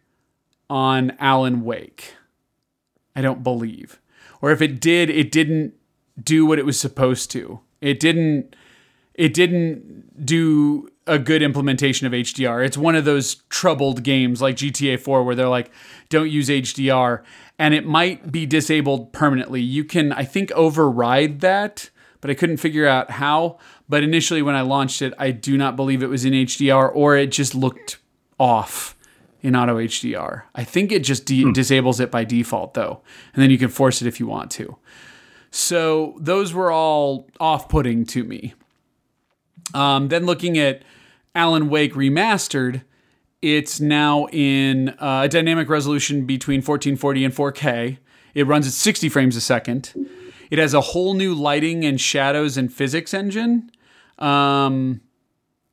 on 0.70 1.16
Alan 1.18 1.62
Wake. 1.62 2.14
I 3.14 3.20
don't 3.20 3.42
believe. 3.42 4.00
Or 4.40 4.52
if 4.52 4.62
it 4.62 4.80
did, 4.80 5.10
it 5.10 5.30
didn't 5.32 5.74
do 6.22 6.46
what 6.46 6.58
it 6.58 6.64
was 6.64 6.78
supposed 6.80 7.30
to. 7.32 7.60
It 7.80 8.00
didn't 8.00 8.54
it 9.14 9.34
didn't 9.34 10.24
do 10.24 10.88
a 11.06 11.18
good 11.18 11.42
implementation 11.42 12.06
of 12.06 12.12
HDR. 12.12 12.64
It's 12.64 12.78
one 12.78 12.94
of 12.94 13.04
those 13.04 13.34
troubled 13.50 14.02
games 14.02 14.40
like 14.40 14.56
GTA 14.56 14.98
4 15.00 15.24
where 15.24 15.34
they're 15.34 15.48
like 15.48 15.70
don't 16.08 16.30
use 16.30 16.48
HDR 16.48 17.22
and 17.58 17.74
it 17.74 17.84
might 17.84 18.30
be 18.30 18.46
disabled 18.46 19.12
permanently. 19.12 19.60
You 19.60 19.84
can 19.84 20.12
I 20.12 20.24
think 20.24 20.52
override 20.52 21.40
that, 21.40 21.90
but 22.20 22.30
I 22.30 22.34
couldn't 22.34 22.58
figure 22.58 22.86
out 22.86 23.10
how. 23.10 23.58
But 23.88 24.04
initially 24.04 24.40
when 24.40 24.54
I 24.54 24.60
launched 24.60 25.02
it, 25.02 25.12
I 25.18 25.32
do 25.32 25.58
not 25.58 25.74
believe 25.74 26.02
it 26.02 26.06
was 26.06 26.24
in 26.24 26.32
HDR 26.32 26.94
or 26.94 27.16
it 27.16 27.32
just 27.32 27.54
looked 27.54 27.98
off 28.38 28.96
in 29.42 29.56
auto 29.56 29.76
HDR. 29.78 30.42
I 30.54 30.64
think 30.64 30.92
it 30.92 31.00
just 31.00 31.24
de- 31.26 31.50
disables 31.52 32.00
it 32.00 32.10
by 32.10 32.24
default 32.24 32.74
though, 32.74 33.00
and 33.34 33.42
then 33.42 33.50
you 33.50 33.58
can 33.58 33.68
force 33.68 34.02
it 34.02 34.08
if 34.08 34.20
you 34.20 34.26
want 34.26 34.50
to. 34.52 34.76
So 35.50 36.16
those 36.20 36.54
were 36.54 36.70
all 36.70 37.28
off-putting 37.40 38.04
to 38.06 38.24
me. 38.24 38.54
Um, 39.74 40.08
then 40.08 40.26
looking 40.26 40.58
at 40.58 40.82
Alan 41.34 41.68
Wake 41.68 41.94
remastered, 41.94 42.82
it's 43.42 43.80
now 43.80 44.26
in 44.32 44.90
uh, 45.00 45.22
a 45.24 45.28
dynamic 45.28 45.68
resolution 45.68 46.26
between 46.26 46.58
1440 46.58 47.24
and 47.24 47.34
4K. 47.34 47.98
It 48.34 48.46
runs 48.46 48.66
at 48.66 48.72
60 48.72 49.08
frames 49.08 49.34
a 49.34 49.40
second. 49.40 49.92
It 50.50 50.58
has 50.58 50.74
a 50.74 50.80
whole 50.80 51.14
new 51.14 51.34
lighting 51.34 51.84
and 51.84 52.00
shadows 52.00 52.56
and 52.56 52.72
physics 52.72 53.14
engine. 53.14 53.70
Um, 54.18 55.00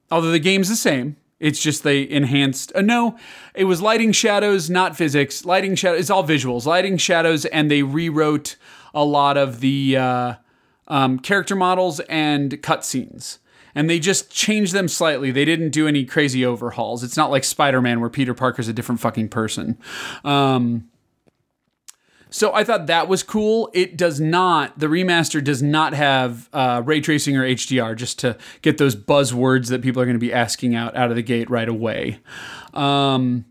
although 0.10 0.31
the 0.31 0.39
game's 0.39 0.69
the 0.69 0.76
same, 0.76 1.18
it's 1.40 1.62
just 1.62 1.84
they 1.84 2.10
enhanced. 2.10 2.72
Uh, 2.76 2.82
no, 2.82 3.18
it 3.54 3.66
was 3.66 3.82
lighting, 3.82 4.12
shadows, 4.12 4.70
not 4.70 4.98
physics. 4.98 5.46
Lighting, 5.46 5.76
shadows. 5.76 6.02
It's 6.02 6.10
all 6.10 6.24
visuals. 6.24 6.66
Lighting, 6.66 6.98
shadows, 6.98 7.46
and 7.46 7.70
they 7.70 7.84
rewrote 7.84 8.56
a 8.94 9.04
lot 9.04 9.38
of 9.38 9.60
the 9.60 9.98
uh, 9.98 10.34
um, 10.88 11.20
character 11.20 11.56
models 11.56 12.00
and 12.02 12.52
cutscenes. 12.62 13.38
And 13.76 13.88
they 13.88 14.00
just 14.00 14.32
changed 14.32 14.74
them 14.74 14.88
slightly. 14.88 15.30
They 15.30 15.46
didn't 15.46 15.70
do 15.70 15.88
any 15.88 16.04
crazy 16.04 16.44
overhauls. 16.44 17.04
It's 17.04 17.18
not 17.18 17.30
like 17.30 17.44
Spider 17.44 17.82
Man 17.82 18.02
where 18.02 18.10
Peter 18.10 18.34
Parker's 18.34 18.68
a 18.68 18.74
different 18.74 19.00
fucking 19.00 19.30
person. 19.30 19.78
Um, 20.24 20.90
so 22.30 22.54
I 22.54 22.64
thought 22.64 22.88
that 22.88 23.08
was 23.08 23.24
cool. 23.24 23.70
It 23.74 23.98
does 23.98 24.20
not, 24.20 24.78
the 24.78 24.88
remaster 24.88 25.44
does 25.44 25.62
not 25.64 25.94
have 25.94 26.49
uh, 26.52 26.82
ray 26.86 26.99
tracing 27.02 27.38
or 27.38 27.44
HDR, 27.44 27.95
just 27.95 28.20
to 28.20 28.38
get 28.62 28.78
those 28.78 28.95
buzzwords 28.95 29.70
that 29.70 29.82
people 29.82 30.02
are 30.02 30.06
going 30.06 30.16
to 30.16 30.20
be 30.20 30.34
asking 30.34 30.76
out 30.76 30.95
out 30.95 31.10
of 31.10 31.16
the 31.16 31.22
gate 31.22 31.49
right 31.49 31.70
away. 31.70 32.20
Um, 32.74 33.45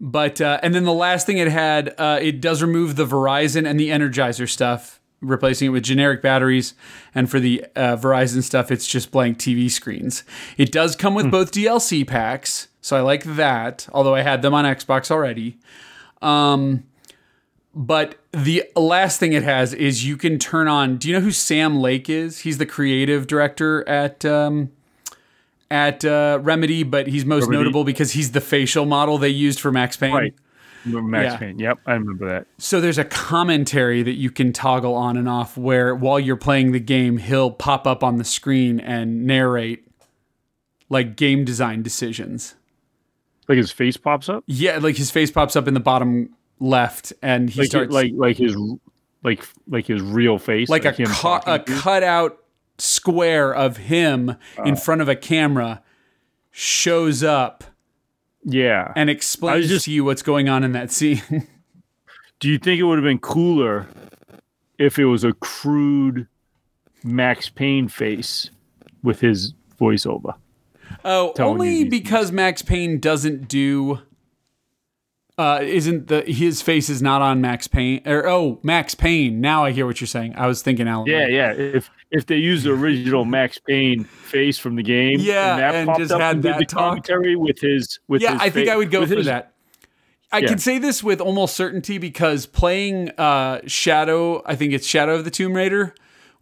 but, 0.00 0.40
uh, 0.40 0.60
and 0.62 0.74
then 0.74 0.84
the 0.84 0.92
last 0.92 1.26
thing 1.26 1.38
it 1.38 1.48
had, 1.48 1.94
uh, 1.98 2.18
it 2.20 2.40
does 2.40 2.62
remove 2.62 2.96
the 2.96 3.06
Verizon 3.06 3.68
and 3.68 3.78
the 3.78 3.90
Energizer 3.90 4.48
stuff, 4.48 5.00
replacing 5.20 5.66
it 5.66 5.70
with 5.70 5.82
generic 5.82 6.22
batteries. 6.22 6.74
And 7.14 7.30
for 7.30 7.40
the 7.40 7.64
uh, 7.74 7.96
Verizon 7.96 8.42
stuff, 8.42 8.70
it's 8.70 8.86
just 8.86 9.10
blank 9.10 9.38
TV 9.38 9.70
screens. 9.70 10.24
It 10.56 10.70
does 10.70 10.94
come 10.94 11.14
with 11.14 11.30
both 11.30 11.52
DLC 11.52 12.06
packs, 12.06 12.68
so 12.80 12.96
I 12.96 13.00
like 13.00 13.24
that, 13.24 13.88
although 13.92 14.14
I 14.14 14.22
had 14.22 14.42
them 14.42 14.54
on 14.54 14.64
Xbox 14.64 15.10
already. 15.10 15.58
Um, 16.22 16.84
but 17.78 18.16
the 18.32 18.64
last 18.74 19.20
thing 19.20 19.32
it 19.32 19.44
has 19.44 19.72
is 19.72 20.04
you 20.04 20.16
can 20.16 20.38
turn 20.40 20.66
on. 20.66 20.96
Do 20.96 21.06
you 21.08 21.14
know 21.14 21.20
who 21.20 21.30
Sam 21.30 21.78
Lake 21.78 22.10
is? 22.10 22.40
He's 22.40 22.58
the 22.58 22.66
creative 22.66 23.28
director 23.28 23.88
at 23.88 24.24
um, 24.24 24.72
at 25.70 26.04
uh, 26.04 26.40
Remedy, 26.42 26.82
but 26.82 27.06
he's 27.06 27.24
most 27.24 27.42
Remedy. 27.44 27.58
notable 27.58 27.84
because 27.84 28.12
he's 28.12 28.32
the 28.32 28.40
facial 28.40 28.84
model 28.84 29.16
they 29.16 29.28
used 29.28 29.60
for 29.60 29.70
Max 29.70 29.96
Payne. 29.96 30.12
Right. 30.12 30.34
Max 30.84 31.32
Yeah. 31.32 31.36
Payne. 31.36 31.58
Yep, 31.58 31.78
I 31.86 31.92
remember 31.94 32.26
that. 32.28 32.46
So 32.58 32.80
there's 32.80 32.98
a 32.98 33.04
commentary 33.04 34.02
that 34.02 34.14
you 34.14 34.30
can 34.30 34.52
toggle 34.52 34.94
on 34.94 35.16
and 35.16 35.28
off 35.28 35.56
where 35.56 35.94
while 35.94 36.18
you're 36.18 36.36
playing 36.36 36.72
the 36.72 36.80
game, 36.80 37.18
he'll 37.18 37.50
pop 37.50 37.86
up 37.86 38.02
on 38.02 38.16
the 38.16 38.24
screen 38.24 38.80
and 38.80 39.24
narrate 39.26 39.84
like 40.88 41.14
game 41.16 41.44
design 41.44 41.82
decisions. 41.82 42.54
Like 43.48 43.58
his 43.58 43.70
face 43.70 43.96
pops 43.96 44.28
up. 44.28 44.44
Yeah, 44.46 44.78
like 44.78 44.96
his 44.96 45.10
face 45.10 45.30
pops 45.30 45.56
up 45.56 45.68
in 45.68 45.74
the 45.74 45.80
bottom 45.80 46.30
left 46.60 47.12
and 47.22 47.50
he 47.50 47.60
Like 47.60 47.68
starts 47.70 47.92
like 47.92 48.12
like 48.14 48.36
his 48.36 48.56
like 49.22 49.44
like 49.68 49.86
his 49.86 50.00
real 50.02 50.38
face. 50.38 50.68
like 50.68 50.84
a, 50.84 50.92
cu- 50.92 51.02
a 51.46 51.58
to 51.58 51.72
you. 51.72 51.78
cutout 51.80 52.38
square 52.78 53.54
of 53.54 53.76
him 53.76 54.30
uh. 54.30 54.62
in 54.64 54.76
front 54.76 55.00
of 55.00 55.08
a 55.08 55.16
camera 55.16 55.82
shows 56.50 57.22
up 57.22 57.64
Yeah. 58.44 58.92
and 58.96 59.08
explains 59.10 59.68
just- 59.68 59.84
to 59.86 59.92
you 59.92 60.04
what's 60.04 60.22
going 60.22 60.48
on 60.48 60.64
in 60.64 60.72
that 60.72 60.90
scene. 60.90 61.22
Do 62.40 62.48
you 62.48 62.58
think 62.58 62.78
it 62.80 62.84
would 62.84 62.98
have 62.98 63.04
been 63.04 63.18
cooler 63.18 63.88
if 64.78 64.98
it 64.98 65.06
was 65.06 65.24
a 65.24 65.32
crude 65.32 66.28
Max 67.02 67.48
Payne 67.48 67.88
face 67.88 68.50
with 69.02 69.20
his 69.20 69.54
voiceover? 69.80 70.34
oh, 71.04 71.32
Telling 71.34 71.52
only 71.54 71.84
because 71.84 72.30
Max 72.32 72.62
Payne 72.62 72.98
doesn't 73.00 73.48
do 73.48 73.98
uh 75.38 75.60
isn't 75.62 76.08
the 76.08 76.22
his 76.22 76.60
face 76.62 76.88
is 76.90 77.00
not 77.00 77.22
on 77.22 77.40
Max 77.40 77.68
Payne 77.68 78.02
or 78.06 78.26
oh, 78.26 78.58
Max 78.62 78.94
Payne. 78.94 79.40
Now 79.40 79.64
I 79.64 79.70
hear 79.70 79.86
what 79.86 80.00
you're 80.00 80.08
saying. 80.08 80.34
I 80.36 80.46
was 80.48 80.60
thinking 80.62 80.88
Alan. 80.88 81.06
Yeah, 81.06 81.24
Wake. 81.24 81.30
yeah. 81.32 81.52
If 81.52 81.90
if 82.10 82.26
they 82.26 82.36
use 82.36 82.64
the 82.64 82.72
original 82.72 83.24
Max 83.24 83.58
Payne 83.58 84.04
face 84.04 84.58
from 84.58 84.76
the 84.76 84.82
game, 84.82 85.18
Yeah, 85.20 85.56
that 85.56 85.74
and 85.74 85.86
popped 85.86 86.00
just 86.00 86.12
up 86.12 86.20
had 86.20 86.34
and 86.36 86.42
did 86.42 86.52
that 86.54 86.58
the 86.58 86.64
talk. 86.64 86.80
commentary 86.90 87.36
with 87.36 87.60
his 87.60 88.00
with 88.08 88.20
Yeah, 88.22 88.32
his 88.32 88.42
I 88.42 88.50
think 88.50 88.68
I 88.68 88.76
would 88.76 88.90
go 88.90 89.06
for 89.06 89.14
his- 89.16 89.26
that. 89.26 89.52
I 90.30 90.40
Yeah. 90.40 90.48
can 90.48 90.58
say 90.58 90.76
this 90.78 91.02
with 91.02 91.20
almost 91.22 91.56
certainty 91.56 91.96
because 91.96 92.44
playing 92.44 93.10
uh, 93.16 93.60
Shadow, 93.66 94.42
I 94.44 94.56
think 94.56 94.74
it's 94.74 94.86
Shadow 94.86 95.14
of 95.14 95.24
the 95.24 95.30
Tomb 95.30 95.54
Raider, 95.54 95.94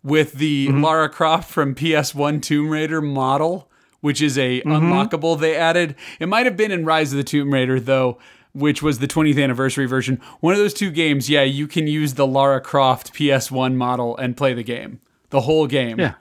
with 0.02 0.32
the 0.34 0.66
Mm-hmm. 0.68 0.82
Lara 0.82 1.08
Croft 1.08 1.48
from 1.50 1.72
PS1 1.74 2.40
Tomb 2.42 2.70
Raider 2.70 3.00
model, 3.00 3.70
which 4.00 4.20
is 4.22 4.36
a 4.38 4.60
Mm-hmm. 4.62 4.70
unlockable 4.70 5.38
they 5.38 5.54
added. 5.54 5.94
It 6.18 6.26
might 6.28 6.46
have 6.46 6.56
been 6.56 6.72
in 6.72 6.84
Rise 6.84 7.12
of 7.12 7.16
the 7.18 7.22
Tomb 7.24 7.52
Raider 7.52 7.78
though, 7.78 8.18
which 8.56 8.82
was 8.82 8.98
the 8.98 9.06
20th 9.06 9.42
anniversary 9.42 9.86
version. 9.86 10.20
One 10.40 10.52
of 10.54 10.58
those 10.58 10.74
two 10.74 10.90
games, 10.90 11.28
yeah, 11.30 11.42
you 11.42 11.66
can 11.68 11.86
use 11.86 12.14
the 12.14 12.26
Lara 12.26 12.60
Croft 12.60 13.12
PS1 13.12 13.74
model 13.74 14.16
and 14.16 14.36
play 14.36 14.54
the 14.54 14.64
game, 14.64 15.00
the 15.30 15.42
whole 15.42 15.66
game. 15.66 16.00
Yeah, 16.00 16.14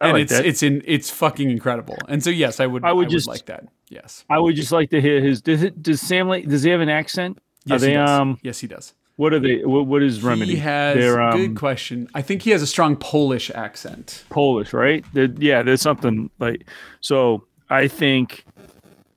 I 0.00 0.08
and 0.08 0.12
like 0.14 0.22
it's 0.22 0.32
that. 0.32 0.46
it's 0.46 0.62
in 0.62 0.82
it's 0.86 1.10
fucking 1.10 1.50
incredible. 1.50 1.98
And 2.08 2.24
so 2.24 2.30
yes, 2.30 2.60
I 2.60 2.66
would 2.66 2.84
I 2.84 2.92
would 2.92 3.10
just- 3.10 3.28
like 3.28 3.46
that. 3.46 3.64
Yes. 3.90 4.24
I 4.30 4.38
would 4.38 4.54
just 4.54 4.70
like 4.70 4.90
to 4.90 5.00
hear 5.00 5.20
his. 5.20 5.42
Does 5.42 5.64
it? 5.64 5.82
Does 5.82 6.00
Sam? 6.00 6.28
Does 6.48 6.62
he 6.62 6.70
have 6.70 6.80
an 6.80 6.88
accent? 6.88 7.38
Yes, 7.64 7.80
they? 7.80 7.88
he 7.88 7.94
does. 7.94 8.08
Um. 8.08 8.38
yes, 8.40 8.60
he 8.60 8.68
does. 8.68 8.94
What 9.16 9.34
are 9.34 9.40
they? 9.40 9.64
What, 9.64 9.86
what 9.86 10.02
is 10.02 10.22
remedy? 10.22 10.52
He 10.52 10.58
has 10.60 10.96
They're 10.96 11.20
um, 11.20 11.36
good 11.36 11.56
question. 11.56 12.08
I 12.14 12.22
think 12.22 12.42
he 12.42 12.50
has 12.50 12.62
a 12.62 12.66
strong 12.68 12.94
Polish 12.96 13.50
accent. 13.50 14.24
Polish, 14.30 14.72
right? 14.72 15.04
They're- 15.12 15.34
yeah, 15.38 15.62
there's 15.62 15.82
something 15.82 16.30
like. 16.38 16.66
So 17.00 17.44
I 17.68 17.88
think, 17.88 18.44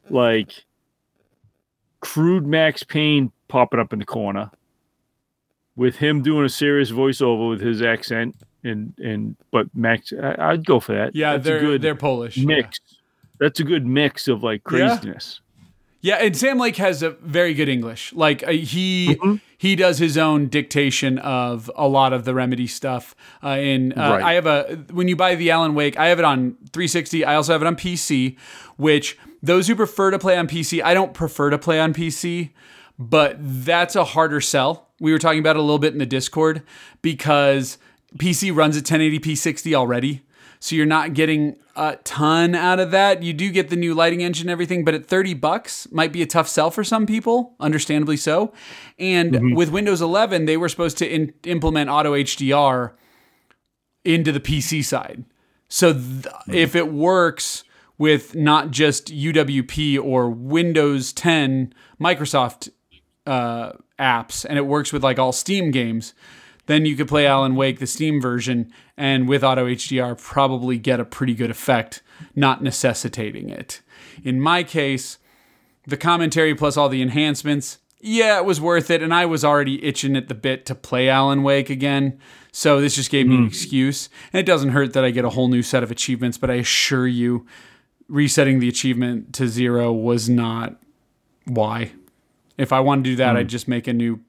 like, 0.09 0.65
crude 2.03 2.45
Max 2.45 2.83
Payne 2.83 3.31
popping 3.47 3.79
up 3.79 3.93
in 3.93 3.99
the 3.99 4.05
corner, 4.05 4.51
with 5.75 5.95
him 5.97 6.21
doing 6.21 6.45
a 6.45 6.49
serious 6.49 6.91
voiceover 6.91 7.49
with 7.49 7.61
his 7.61 7.81
accent, 7.81 8.35
and 8.63 8.93
and 8.99 9.35
but 9.51 9.67
Max, 9.73 10.11
I, 10.13 10.35
I'd 10.51 10.65
go 10.65 10.79
for 10.79 10.93
that. 10.93 11.15
Yeah, 11.15 11.33
That's 11.33 11.45
they're 11.45 11.59
good 11.59 11.81
they're 11.81 11.95
Polish. 11.95 12.37
yeah. 12.37 12.45
mix. 12.45 12.79
That's 13.39 13.59
a 13.59 13.63
good 13.63 13.85
mix 13.85 14.27
of 14.27 14.43
like 14.43 14.61
Yeah. 14.71 14.87
craziness. 14.97 15.39
Yeah, 16.01 16.15
and 16.15 16.35
Sam 16.35 16.57
Lake 16.59 16.75
has 16.75 17.01
a 17.01 17.11
very 17.11 17.53
good 17.53 17.69
English. 17.69 18.11
Like 18.13 18.45
uh, 18.45 18.51
he 18.51 19.15
Mm-hmm. 19.15 19.35
he 19.57 19.75
does 19.77 19.99
his 19.99 20.17
own 20.17 20.47
dictation 20.47 21.17
of 21.19 21.71
a 21.77 21.87
lot 21.87 22.11
of 22.11 22.25
the 22.25 22.33
remedy 22.35 22.67
stuff. 22.67 23.15
Uh, 23.41 23.57
in 23.59 23.93
uh, 23.93 24.11
Right. 24.11 24.23
I 24.23 24.33
have 24.33 24.45
a 24.45 24.83
when 24.91 25.07
you 25.07 25.15
buy 25.15 25.35
the 25.35 25.49
Alan 25.49 25.73
Wake, 25.75 25.97
I 25.97 26.07
have 26.07 26.19
it 26.19 26.25
on 26.25 26.57
360. 26.73 27.23
I 27.23 27.35
also 27.35 27.53
have 27.53 27.61
it 27.61 27.67
on 27.67 27.75
PC. 27.77 28.35
Which 28.75 29.17
those 29.43 29.67
who 29.67 29.75
prefer 29.75 30.09
to 30.09 30.17
play 30.17 30.37
on 30.37 30.47
PC, 30.47 30.81
I 30.81 30.93
don't 30.93 31.13
prefer 31.13 31.49
to 31.49 31.59
play 31.59 31.79
on 31.79 31.93
PC, 31.93 32.51
but 32.97 33.35
that's 33.39 33.95
a 33.95 34.05
harder 34.05 34.39
sell 34.39 34.89
We 34.99 35.11
were 35.11 35.19
talking 35.19 35.39
about 35.39 35.57
it 35.57 35.59
a 35.59 35.61
little 35.61 35.79
bit 35.79 35.91
in 35.91 35.99
the 35.99 36.05
Discord 36.05 36.63
because 37.01 37.77
PC 38.17 38.55
runs 38.55 38.77
at 38.77 38.85
1080p 38.85 39.37
60 39.37 39.75
already. 39.75 40.23
So 40.61 40.77
you're 40.77 40.85
not 40.85 41.13
getting 41.13 41.57
a 41.75 41.97
ton 42.05 42.55
out 42.55 42.79
of 42.79 42.91
that. 42.91 43.21
You 43.21 43.33
do 43.33 43.51
get 43.51 43.69
the 43.69 43.75
new 43.75 43.93
lighting 43.93 44.23
engine 44.23 44.47
and 44.47 44.51
everything, 44.51 44.85
but 44.85 44.93
at 44.93 45.05
30 45.05 45.33
bucks 45.33 45.91
might 45.91 46.13
be 46.13 46.21
a 46.21 46.25
tough 46.25 46.47
sell 46.47 46.71
for 46.71 46.85
some 46.85 47.05
people, 47.05 47.53
understandably 47.59 48.15
so. 48.15 48.53
And 48.97 49.33
mm-hmm. 49.33 49.55
with 49.55 49.71
Windows 49.71 50.01
11, 50.01 50.45
they 50.45 50.55
were 50.55 50.69
supposed 50.69 50.97
to 50.99 51.07
in- 51.07 51.33
implement 51.43 51.89
auto 51.89 52.13
HDR 52.13 52.93
into 54.05 54.31
the 54.31 54.39
PC 54.39 54.85
side. 54.85 55.25
So 55.67 55.91
th- 55.91 56.27
if 56.47 56.77
it 56.77 56.93
works 56.93 57.65
with 57.97 58.35
not 58.35 58.71
just 58.71 59.13
UWP 59.13 60.03
or 60.03 60.29
Windows 60.29 61.13
10 61.13 61.73
Microsoft 61.99 62.69
uh, 63.25 63.73
apps 63.99 64.45
and 64.45 64.57
it 64.57 64.65
works 64.65 64.91
with 64.91 65.03
like 65.03 65.19
all 65.19 65.31
Steam 65.31 65.71
games, 65.71 66.13
then 66.65 66.85
you 66.85 66.95
could 66.95 67.07
play 67.07 67.27
Alan 67.27 67.55
Wake, 67.55 67.79
the 67.79 67.87
Steam 67.87 68.21
version, 68.21 68.71
and 68.97 69.27
with 69.27 69.43
Auto 69.43 69.67
HDR, 69.67 70.19
probably 70.19 70.77
get 70.77 70.99
a 70.99 71.05
pretty 71.05 71.33
good 71.33 71.49
effect, 71.49 72.01
not 72.35 72.63
necessitating 72.63 73.49
it. 73.49 73.81
In 74.23 74.39
my 74.39 74.63
case, 74.63 75.17
the 75.85 75.97
commentary 75.97 76.55
plus 76.55 76.77
all 76.77 76.87
the 76.87 77.01
enhancements, 77.01 77.79
yeah, 77.99 78.37
it 78.37 78.45
was 78.45 78.61
worth 78.61 78.89
it. 78.89 79.01
And 79.01 79.13
I 79.13 79.25
was 79.25 79.43
already 79.43 79.83
itching 79.83 80.15
at 80.15 80.27
the 80.27 80.35
bit 80.35 80.65
to 80.67 80.75
play 80.75 81.09
Alan 81.09 81.43
Wake 81.43 81.69
again. 81.69 82.19
So 82.51 82.79
this 82.79 82.95
just 82.95 83.09
gave 83.09 83.27
me 83.27 83.35
an 83.35 83.47
excuse. 83.47 84.09
And 84.31 84.39
it 84.39 84.45
doesn't 84.45 84.69
hurt 84.69 84.93
that 84.93 85.03
I 85.03 85.11
get 85.11 85.25
a 85.25 85.29
whole 85.29 85.47
new 85.47 85.63
set 85.63 85.83
of 85.83 85.91
achievements, 85.91 86.37
but 86.37 86.49
I 86.49 86.55
assure 86.55 87.07
you, 87.07 87.45
resetting 88.07 88.59
the 88.59 88.69
achievement 88.69 89.33
to 89.35 89.47
zero 89.47 89.91
was 89.91 90.29
not 90.29 90.75
why. 91.45 91.91
If 92.57 92.71
I 92.71 92.79
wanted 92.79 93.05
to 93.05 93.09
do 93.11 93.15
that, 93.17 93.35
I'd 93.35 93.49
just 93.49 93.67
make 93.67 93.87
a 93.87 93.93
new 93.93 94.19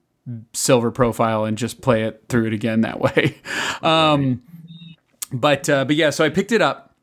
silver 0.53 0.91
profile 0.91 1.45
and 1.45 1.59
just 1.59 1.83
play 1.83 2.05
it 2.05 2.25
through 2.29 2.47
it 2.47 2.53
again 2.55 2.81
that 2.83 3.01
way. 3.01 3.37
Um, 3.83 4.43
but 5.33 5.69
uh, 5.69 5.85
but 5.85 5.97
yeah, 5.97 6.11
so 6.11 6.25
I 6.25 6.31
picked 6.31 6.53
it 6.53 6.63
up. 6.63 6.95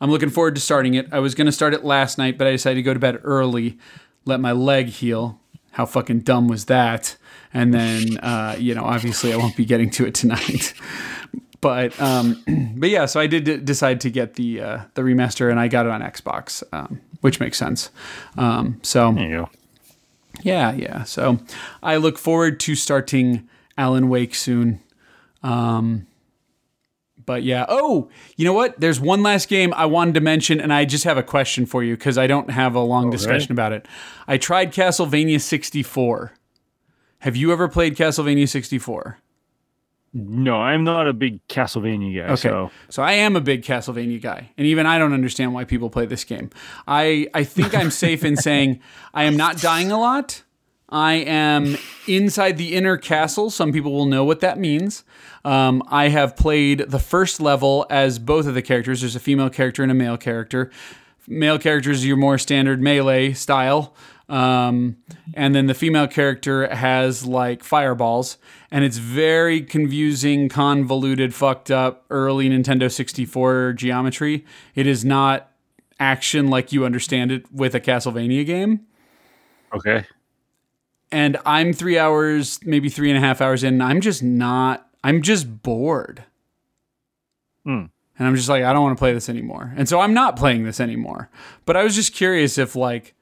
I'm 0.00 0.10
looking 0.10 0.30
forward 0.30 0.54
to 0.56 0.60
starting 0.60 0.94
it. 0.94 1.06
I 1.12 1.20
was 1.20 1.34
going 1.34 1.46
to 1.46 1.52
start 1.52 1.72
it 1.72 1.84
last 1.84 2.18
night, 2.18 2.36
but 2.36 2.46
I 2.46 2.50
decided 2.50 2.76
to 2.76 2.82
go 2.82 2.92
to 2.92 3.00
bed 3.00 3.20
early, 3.22 3.78
let 4.24 4.40
my 4.40 4.52
leg 4.52 4.88
heal. 4.88 5.40
How 5.70 5.86
fucking 5.86 6.20
dumb 6.20 6.46
was 6.48 6.66
that? 6.66 7.16
And 7.52 7.72
then, 7.72 8.18
uh, 8.18 8.56
you 8.58 8.74
know, 8.74 8.84
obviously 8.84 9.32
I 9.32 9.36
won't 9.36 9.56
be 9.56 9.64
getting 9.64 9.90
to 9.90 10.06
it 10.06 10.14
tonight. 10.14 10.74
but 11.64 11.98
um, 11.98 12.42
but 12.76 12.90
yeah, 12.90 13.06
so 13.06 13.18
I 13.20 13.26
did 13.26 13.44
d- 13.44 13.56
decide 13.56 13.98
to 14.02 14.10
get 14.10 14.34
the 14.34 14.60
uh, 14.60 14.78
the 14.92 15.00
remaster, 15.00 15.50
and 15.50 15.58
I 15.58 15.66
got 15.68 15.86
it 15.86 15.92
on 15.92 16.02
Xbox, 16.02 16.62
um, 16.74 17.00
which 17.22 17.40
makes 17.40 17.56
sense. 17.56 17.90
Um, 18.36 18.78
so 18.82 19.12
There 19.12 19.24
you 19.26 19.36
go. 19.38 19.50
yeah, 20.42 20.72
yeah. 20.74 21.04
So 21.04 21.38
I 21.82 21.96
look 21.96 22.18
forward 22.18 22.60
to 22.60 22.74
starting 22.74 23.48
Alan 23.78 24.10
Wake 24.10 24.34
soon. 24.34 24.80
Um, 25.42 26.06
but 27.24 27.42
yeah. 27.44 27.64
Oh, 27.66 28.10
you 28.36 28.44
know 28.44 28.52
what? 28.52 28.78
There's 28.78 29.00
one 29.00 29.22
last 29.22 29.48
game 29.48 29.72
I 29.72 29.86
wanted 29.86 30.12
to 30.16 30.20
mention, 30.20 30.60
and 30.60 30.70
I 30.70 30.84
just 30.84 31.04
have 31.04 31.16
a 31.16 31.22
question 31.22 31.64
for 31.64 31.82
you 31.82 31.96
because 31.96 32.18
I 32.18 32.26
don't 32.26 32.50
have 32.50 32.74
a 32.74 32.80
long 32.80 33.08
discussion 33.08 33.52
about 33.52 33.72
it. 33.72 33.88
I 34.28 34.36
tried 34.36 34.70
Castlevania 34.70 35.40
64. 35.40 36.32
Have 37.20 37.36
you 37.36 37.52
ever 37.52 37.68
played 37.68 37.96
Castlevania 37.96 38.46
64? 38.46 39.18
No, 40.16 40.54
I'm 40.54 40.84
not 40.84 41.08
a 41.08 41.12
big 41.12 41.46
Castlevania 41.48 42.16
guy. 42.16 42.32
Okay. 42.32 42.36
So 42.36 42.70
So 42.88 43.02
I 43.02 43.12
am 43.12 43.34
a 43.34 43.40
big 43.40 43.62
Castlevania 43.62 44.22
guy, 44.22 44.52
and 44.56 44.66
even 44.66 44.86
I 44.86 44.96
don't 44.96 45.12
understand 45.12 45.52
why 45.52 45.64
people 45.64 45.90
play 45.90 46.06
this 46.06 46.22
game. 46.22 46.50
I 46.86 47.26
I 47.34 47.42
think 47.42 47.74
I'm 47.74 47.90
safe 47.90 48.24
in 48.24 48.36
saying 48.36 48.80
I 49.12 49.24
am 49.24 49.36
not 49.36 49.60
dying 49.60 49.90
a 49.90 49.98
lot. 49.98 50.44
I 50.88 51.14
am 51.14 51.76
inside 52.06 52.56
the 52.58 52.74
inner 52.74 52.96
castle. 52.96 53.50
Some 53.50 53.72
people 53.72 53.92
will 53.92 54.06
know 54.06 54.24
what 54.24 54.38
that 54.40 54.58
means. 54.58 55.02
Um, 55.44 55.82
I 55.88 56.08
have 56.08 56.36
played 56.36 56.84
the 56.88 57.00
first 57.00 57.40
level 57.40 57.84
as 57.90 58.20
both 58.20 58.46
of 58.46 58.54
the 58.54 58.62
characters. 58.62 59.00
There's 59.00 59.16
a 59.16 59.20
female 59.20 59.50
character 59.50 59.82
and 59.82 59.90
a 59.90 59.94
male 59.94 60.16
character. 60.16 60.70
Male 61.26 61.58
characters 61.58 62.04
are 62.04 62.06
your 62.06 62.16
more 62.16 62.38
standard 62.38 62.80
melee 62.80 63.32
style. 63.32 63.94
Um, 64.28 64.96
and 65.34 65.54
then 65.54 65.66
the 65.66 65.74
female 65.74 66.06
character 66.06 66.72
has 66.74 67.26
like 67.26 67.62
fireballs, 67.62 68.38
and 68.70 68.84
it's 68.84 68.96
very 68.96 69.60
confusing, 69.60 70.48
convoluted, 70.48 71.34
fucked 71.34 71.70
up 71.70 72.06
early 72.10 72.48
Nintendo 72.48 72.90
64 72.90 73.74
geometry. 73.74 74.44
It 74.74 74.86
is 74.86 75.04
not 75.04 75.50
action 76.00 76.48
like 76.48 76.72
you 76.72 76.84
understand 76.84 77.32
it 77.32 77.52
with 77.52 77.74
a 77.74 77.80
Castlevania 77.80 78.44
game. 78.46 78.86
okay. 79.74 80.06
And 81.12 81.36
I'm 81.46 81.72
three 81.72 81.96
hours, 81.96 82.58
maybe 82.64 82.88
three 82.88 83.08
and 83.08 83.16
a 83.16 83.20
half 83.20 83.40
hours 83.40 83.62
in, 83.62 83.74
and 83.74 83.82
I'm 83.82 84.00
just 84.00 84.20
not, 84.22 84.88
I'm 85.04 85.22
just 85.22 85.62
bored. 85.62 86.24
Hmm. 87.64 87.84
And 88.18 88.28
I'm 88.28 88.34
just 88.34 88.48
like, 88.48 88.64
I 88.64 88.72
don't 88.72 88.82
want 88.82 88.96
to 88.96 89.00
play 89.00 89.12
this 89.12 89.28
anymore. 89.28 89.72
And 89.76 89.88
so 89.88 90.00
I'm 90.00 90.14
not 90.14 90.36
playing 90.36 90.64
this 90.64 90.80
anymore. 90.80 91.30
But 91.66 91.76
I 91.76 91.84
was 91.84 91.94
just 91.94 92.14
curious 92.14 92.58
if, 92.58 92.74
like, 92.74 93.14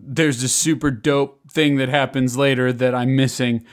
there's 0.00 0.42
a 0.42 0.48
super 0.48 0.90
dope 0.90 1.40
thing 1.50 1.76
that 1.76 1.88
happens 1.88 2.36
later 2.36 2.72
that 2.72 2.94
I'm 2.94 3.16
missing. 3.16 3.64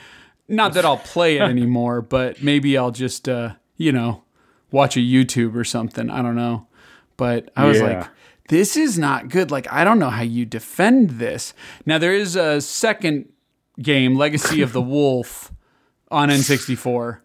Not 0.47 0.73
that 0.73 0.85
I'll 0.85 0.97
play 0.97 1.38
it 1.38 1.41
anymore, 1.56 2.02
but 2.02 2.41
maybe 2.41 2.77
I'll 2.77 2.91
just, 2.91 3.27
uh, 3.30 3.53
you 3.77 3.91
know, 3.91 4.23
watch 4.72 4.95
a 4.97 4.99
YouTube 5.02 5.56
or 5.56 5.64
something. 5.64 6.10
I 6.10 6.22
don't 6.22 6.35
know. 6.35 6.68
But 7.18 7.52
I 7.56 7.65
was 7.65 7.80
Yeah. 7.80 7.84
like, 7.99 8.07
this 8.49 8.76
is 8.77 8.99
not 8.99 9.30
good. 9.30 9.49
Like, 9.52 9.72
I 9.72 9.84
don't 9.84 9.99
know 9.99 10.10
how 10.10 10.22
you 10.23 10.45
defend 10.45 11.11
this. 11.11 11.53
Now, 11.85 11.97
there 11.97 12.14
is 12.14 12.35
a 12.35 12.61
second 12.61 13.30
game, 13.81 14.15
Legacy 14.15 14.61
of 14.61 14.72
the 14.73 14.81
Wolf, 14.95 15.52
on 16.11 16.30
N64 16.30 16.85
or 16.85 17.22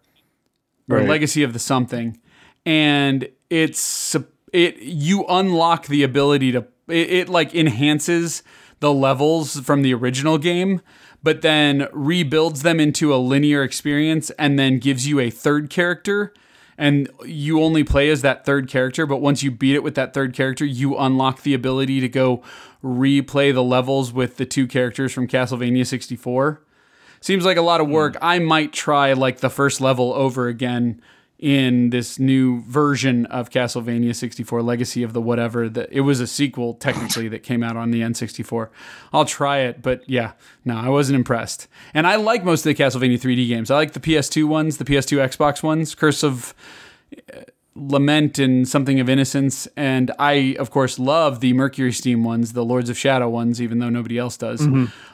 Right. 0.87 1.07
Legacy 1.07 1.43
of 1.43 1.53
the 1.53 1.59
something, 1.59 2.19
and 2.65 3.29
it's 3.49 4.15
it 4.51 4.77
you 4.79 5.23
unlock 5.29 5.87
the 5.87 6.03
ability 6.03 6.51
to 6.51 6.65
it, 6.89 7.09
it 7.11 7.29
like 7.29 7.55
enhances 7.55 8.43
the 8.81 8.93
levels 8.93 9.59
from 9.61 9.81
the 9.81 9.93
original 9.93 10.37
game, 10.37 10.81
but 11.23 11.41
then 11.41 11.87
rebuilds 11.93 12.63
them 12.63 12.79
into 12.79 13.13
a 13.13 13.17
linear 13.17 13.63
experience 13.63 14.29
and 14.31 14.59
then 14.59 14.77
gives 14.77 15.07
you 15.07 15.19
a 15.19 15.29
third 15.29 15.69
character. 15.69 16.33
And 16.77 17.09
you 17.25 17.61
only 17.61 17.83
play 17.83 18.09
as 18.09 18.21
that 18.23 18.43
third 18.43 18.67
character, 18.67 19.05
but 19.05 19.17
once 19.17 19.43
you 19.43 19.51
beat 19.51 19.75
it 19.75 19.83
with 19.83 19.95
that 19.95 20.13
third 20.13 20.33
character, 20.33 20.65
you 20.65 20.97
unlock 20.97 21.43
the 21.43 21.53
ability 21.53 22.01
to 22.01 22.09
go 22.09 22.43
replay 22.83 23.53
the 23.53 23.63
levels 23.63 24.11
with 24.11 24.37
the 24.37 24.45
two 24.45 24.67
characters 24.67 25.13
from 25.13 25.27
Castlevania 25.27 25.85
64 25.85 26.61
seems 27.21 27.45
like 27.45 27.57
a 27.57 27.61
lot 27.61 27.79
of 27.79 27.87
work. 27.87 28.15
Hmm. 28.15 28.25
I 28.25 28.39
might 28.39 28.73
try 28.73 29.13
like 29.13 29.39
the 29.39 29.49
first 29.49 29.79
level 29.79 30.11
over 30.13 30.47
again 30.47 31.01
in 31.41 31.89
this 31.89 32.19
new 32.19 32.61
version 32.61 33.25
of 33.25 33.49
Castlevania 33.49 34.15
64 34.15 34.61
Legacy 34.61 35.01
of 35.01 35.13
the 35.13 35.21
whatever 35.21 35.67
that 35.67 35.89
it 35.91 36.01
was 36.01 36.19
a 36.19 36.27
sequel 36.27 36.75
technically 36.75 37.27
that 37.27 37.41
came 37.41 37.63
out 37.63 37.75
on 37.75 37.89
the 37.89 38.01
N64. 38.01 38.69
I'll 39.11 39.25
try 39.25 39.59
it, 39.59 39.81
but 39.81 40.07
yeah, 40.07 40.33
no, 40.63 40.77
I 40.77 40.89
wasn't 40.89 41.15
impressed. 41.15 41.67
And 41.95 42.05
I 42.05 42.15
like 42.15 42.43
most 42.43 42.63
of 42.63 42.75
the 42.75 42.83
Castlevania 42.83 43.19
3D 43.19 43.47
games. 43.47 43.71
I 43.71 43.75
like 43.75 43.93
the 43.93 43.99
PS2 43.99 44.47
ones, 44.47 44.77
the 44.77 44.85
PS2 44.85 45.17
Xbox 45.17 45.63
ones, 45.63 45.95
Curse 45.95 46.23
of 46.23 46.53
Lament 47.73 48.37
and 48.37 48.67
Something 48.67 48.99
of 48.99 49.09
Innocence. 49.09 49.67
And 49.75 50.11
I, 50.19 50.55
of 50.59 50.69
course, 50.69 50.99
love 50.99 51.39
the 51.39 51.53
Mercury 51.53 51.91
Steam 51.91 52.23
ones, 52.23 52.53
the 52.53 52.63
Lords 52.63 52.89
of 52.89 52.99
Shadow 52.99 53.29
ones, 53.29 53.59
even 53.59 53.79
though 53.79 53.89
nobody 53.89 54.19
else 54.19 54.37
does. 54.37 54.61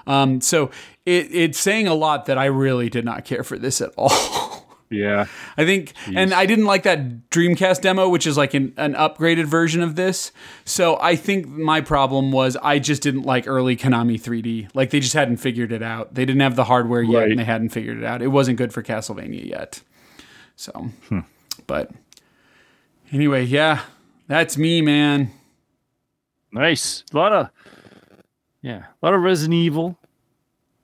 Um, 0.05 0.41
so 0.41 0.71
it, 1.05 1.29
it's 1.31 1.59
saying 1.59 1.87
a 1.87 1.93
lot 1.93 2.25
that 2.25 2.37
I 2.37 2.45
really 2.45 2.89
did 2.89 3.05
not 3.05 3.23
care 3.23 3.43
for 3.43 3.57
this 3.57 3.79
at 3.79 3.91
all. 3.95 4.11
Yeah. 4.89 5.25
I 5.57 5.65
think, 5.65 5.93
and 6.15 6.33
I 6.33 6.45
didn't 6.45 6.65
like 6.65 6.83
that 6.83 7.29
Dreamcast 7.29 7.81
demo, 7.81 8.07
which 8.07 8.25
is 8.25 8.37
like 8.37 8.53
an, 8.53 8.73
an 8.77 8.93
upgraded 8.93 9.45
version 9.45 9.81
of 9.81 9.95
this. 9.95 10.31
So 10.63 10.97
I 11.01 11.15
think 11.15 11.47
my 11.47 11.81
problem 11.81 12.31
was 12.31 12.55
I 12.57 12.79
just 12.79 13.01
didn't 13.01 13.23
like 13.23 13.47
early 13.47 13.75
Konami 13.75 14.19
3D. 14.21 14.69
Like 14.73 14.91
they 14.91 14.99
just 15.01 15.13
hadn't 15.13 15.37
figured 15.37 15.71
it 15.71 15.83
out. 15.83 16.13
They 16.13 16.25
didn't 16.25 16.41
have 16.41 16.55
the 16.55 16.63
hardware 16.63 17.01
yet, 17.01 17.19
Right. 17.19 17.29
and 17.31 17.39
they 17.39 17.43
hadn't 17.43 17.69
figured 17.69 17.97
it 17.97 18.03
out. 18.05 18.21
It 18.21 18.27
wasn't 18.27 18.57
good 18.57 18.71
for 18.71 18.81
Castlevania 18.81 19.45
yet. 19.45 19.81
So, 20.55 20.71
hmm. 21.09 21.19
but 21.67 21.91
anyway, 23.11 23.43
yeah, 23.43 23.81
that's 24.27 24.57
me, 24.57 24.81
man. 24.81 25.31
Nice. 26.51 27.03
A 27.13 27.17
lot 27.17 27.33
of 27.33 27.49
yeah, 28.61 28.85
a 29.01 29.05
lot 29.05 29.13
of 29.13 29.21
Resident 29.21 29.53
Evil. 29.53 29.97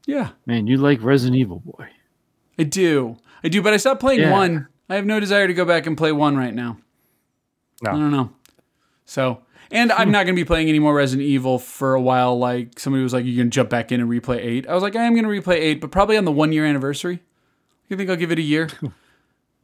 Yeah, 0.05 0.31
Man, 0.45 0.67
you 0.67 0.77
like 0.77 1.01
Resident 1.01 1.37
Evil, 1.39 1.59
boy. 1.59 1.87
I 2.59 2.63
do. 2.63 3.17
I 3.43 3.49
do, 3.49 3.61
but 3.61 3.73
I 3.73 3.77
stopped 3.77 3.99
playing 3.99 4.21
Yeah. 4.21 4.31
one. 4.31 4.67
I 4.89 4.95
have 4.95 5.05
no 5.05 5.19
desire 5.19 5.47
to 5.47 5.53
go 5.53 5.65
back 5.65 5.85
and 5.87 5.97
play 5.97 6.11
one 6.11 6.37
right 6.37 6.53
now. 6.53 6.77
No. 7.81 7.91
I 7.91 7.93
don't 7.93 8.11
know. 8.11 8.31
So, 9.05 9.41
and 9.71 9.91
I'm 9.91 10.11
not 10.11 10.25
going 10.25 10.35
to 10.35 10.39
be 10.41 10.45
playing 10.45 10.69
any 10.69 10.79
more 10.79 10.93
Resident 10.93 11.27
Evil 11.27 11.59
for 11.59 11.93
a 11.95 12.01
while. 12.01 12.37
Like 12.37 12.79
somebody 12.79 13.03
was 13.03 13.13
like, 13.13 13.25
"You 13.25 13.35
can 13.37 13.49
jump 13.49 13.69
back 13.69 13.91
in 13.91 13.99
and 13.99 14.09
replay 14.09 14.37
eight. 14.37 14.67
I 14.67 14.73
was 14.73 14.83
like, 14.83 14.95
"I 14.95 15.03
am 15.03 15.13
going 15.13 15.23
to 15.25 15.29
replay 15.29 15.55
eight, 15.57 15.81
but 15.81 15.91
probably 15.91 16.15
on 16.17 16.25
the 16.25 16.31
one 16.31 16.51
year 16.53 16.65
anniversary. 16.65 17.21
I 17.91 17.95
think 17.95 18.09
I'll 18.09 18.15
give 18.15 18.31
it 18.31 18.39
a 18.39 18.43
year. 18.43 18.69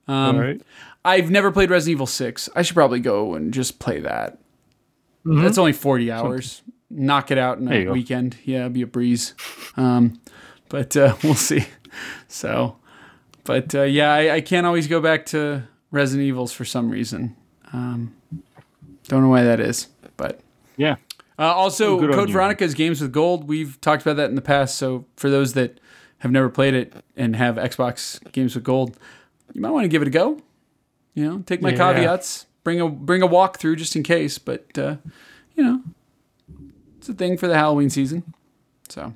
Um, 0.08 0.38
All 0.38 0.42
right. 0.42 0.60
I've 1.06 1.30
never 1.30 1.52
played 1.52 1.70
Resident 1.70 1.92
Evil 1.98 2.08
six. 2.08 2.50
I 2.56 2.64
should 2.64 2.74
probably 2.74 3.00
go 3.00 3.36
and 3.36 3.54
just 3.54 3.78
play 3.78 4.00
that. 4.00 4.40
That's 5.24 5.60
only 5.60 5.72
40 5.72 6.12
hours. 6.12 6.64
Knock 6.90 7.30
it 7.30 7.38
out 7.38 7.60
in 7.60 7.72
a 7.72 7.86
go. 7.86 7.92
weekend. 7.92 8.36
Yeah, 8.44 8.62
it'd 8.62 8.74
be 8.74 8.82
a 8.82 8.88
breeze. 8.88 9.36
Um, 9.78 10.20
but 10.68 10.98
uh, 10.98 11.16
we'll 11.24 11.36
see. 11.36 11.68
so, 12.28 12.79
but 13.50 13.74
uh, 13.76 13.82
yeah, 13.84 14.14
I, 14.14 14.36
I 14.36 14.42
can't 14.42 14.66
always 14.68 14.88
go 14.88 15.02
back 15.02 15.26
to 15.28 15.64
Resident 15.92 16.28
Evils 16.28 16.52
for 16.54 16.66
some 16.66 16.90
reason. 16.90 17.36
Um, 17.74 18.16
don't 19.08 19.24
know 19.24 19.30
why 19.30 19.44
that 19.44 19.60
is, 19.60 19.88
but 20.18 20.40
Yeah. 20.78 20.96
uh, 21.38 21.44
also, 21.44 22.00
Good 22.00 22.14
Code. 22.14 22.30
Veronica's 22.30 22.74
Games 22.76 23.02
with 23.02 23.12
Gold. 23.12 23.48
We've 23.48 23.80
talked 23.82 24.04
about 24.04 24.18
that 24.18 24.30
in 24.30 24.36
the 24.36 24.42
past. 24.42 24.76
So 24.78 25.06
for 25.16 25.30
those 25.30 25.54
that 25.54 25.80
have 26.20 26.32
never 26.32 26.50
played 26.50 26.74
it 26.76 26.94
and 27.16 27.36
have 27.36 27.56
Xbox 27.56 28.20
Games 28.32 28.54
with 28.54 28.64
Gold, 28.64 28.98
you 29.54 29.62
might 29.62 29.72
want 29.72 29.84
to 29.86 29.88
give 29.90 30.02
it 30.04 30.08
a 30.08 30.12
go. 30.12 30.40
You 31.16 31.26
know, 31.26 31.40
take 31.46 31.62
my 31.62 31.72
Yeah. 31.72 31.78
caveats, 31.78 32.46
bring 32.64 32.80
a 32.80 32.88
bring 32.88 33.22
a 33.24 33.28
walkthrough 33.28 33.78
just 33.78 33.96
in 33.96 34.04
case. 34.04 34.38
But 34.38 34.78
uh, 34.78 34.98
you 35.56 35.64
know, 35.64 35.82
it's 37.00 37.10
a 37.10 37.14
thing 37.14 37.36
for 37.38 37.48
the 37.48 37.56
Halloween 37.56 37.90
season. 37.90 38.34
So 38.90 39.14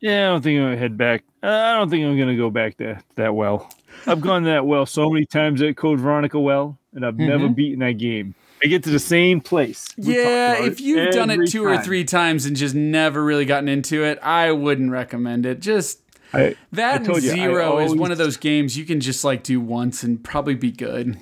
Yeah, 0.00 0.28
I 0.28 0.32
don't 0.32 0.42
think 0.42 0.58
I'm 0.58 0.66
gonna 0.66 0.76
head 0.76 0.96
back. 0.96 1.24
Uh, 1.42 1.48
I 1.48 1.74
don't 1.74 1.90
think 1.90 2.04
I'm 2.04 2.18
gonna 2.18 2.36
go 2.36 2.50
back 2.50 2.76
there 2.76 3.02
that 3.16 3.34
well. 3.34 3.70
I've 4.06 4.20
gone 4.20 4.44
that 4.44 4.66
well 4.66 4.86
so 4.86 5.10
many 5.10 5.26
times 5.26 5.60
at 5.62 5.76
Code 5.76 6.00
Veronica 6.00 6.40
well, 6.40 6.78
and 6.94 7.04
I've 7.04 7.18
never 7.18 7.48
beaten 7.48 7.80
that 7.80 7.98
game. 7.98 8.34
I 8.62 8.66
get 8.66 8.82
to 8.84 8.90
the 8.90 8.98
same 8.98 9.40
place. 9.40 9.88
We 9.96 10.16
yeah, 10.16 10.64
if 10.64 10.80
you've 10.80 11.12
done 11.12 11.30
it 11.30 11.50
two 11.50 11.64
or 11.64 11.78
three 11.78 12.04
times 12.04 12.46
and 12.46 12.56
just 12.56 12.74
never 12.74 13.22
really 13.22 13.44
gotten 13.44 13.68
into 13.68 14.04
it, 14.04 14.18
I 14.22 14.52
wouldn't 14.52 14.90
recommend 14.90 15.46
it. 15.46 15.60
Just 15.60 16.00
I, 16.32 16.56
that 16.72 16.92
I 16.92 16.96
and 16.96 17.06
told 17.06 17.22
you, 17.22 17.30
Zero 17.30 17.78
is 17.78 17.94
one 17.94 18.12
of 18.12 18.18
those 18.18 18.36
games 18.36 18.76
you 18.76 18.84
can 18.84 19.00
just 19.00 19.24
like 19.24 19.42
do 19.42 19.60
once 19.60 20.02
and 20.02 20.22
probably 20.22 20.54
be 20.54 20.70
good. 20.70 21.18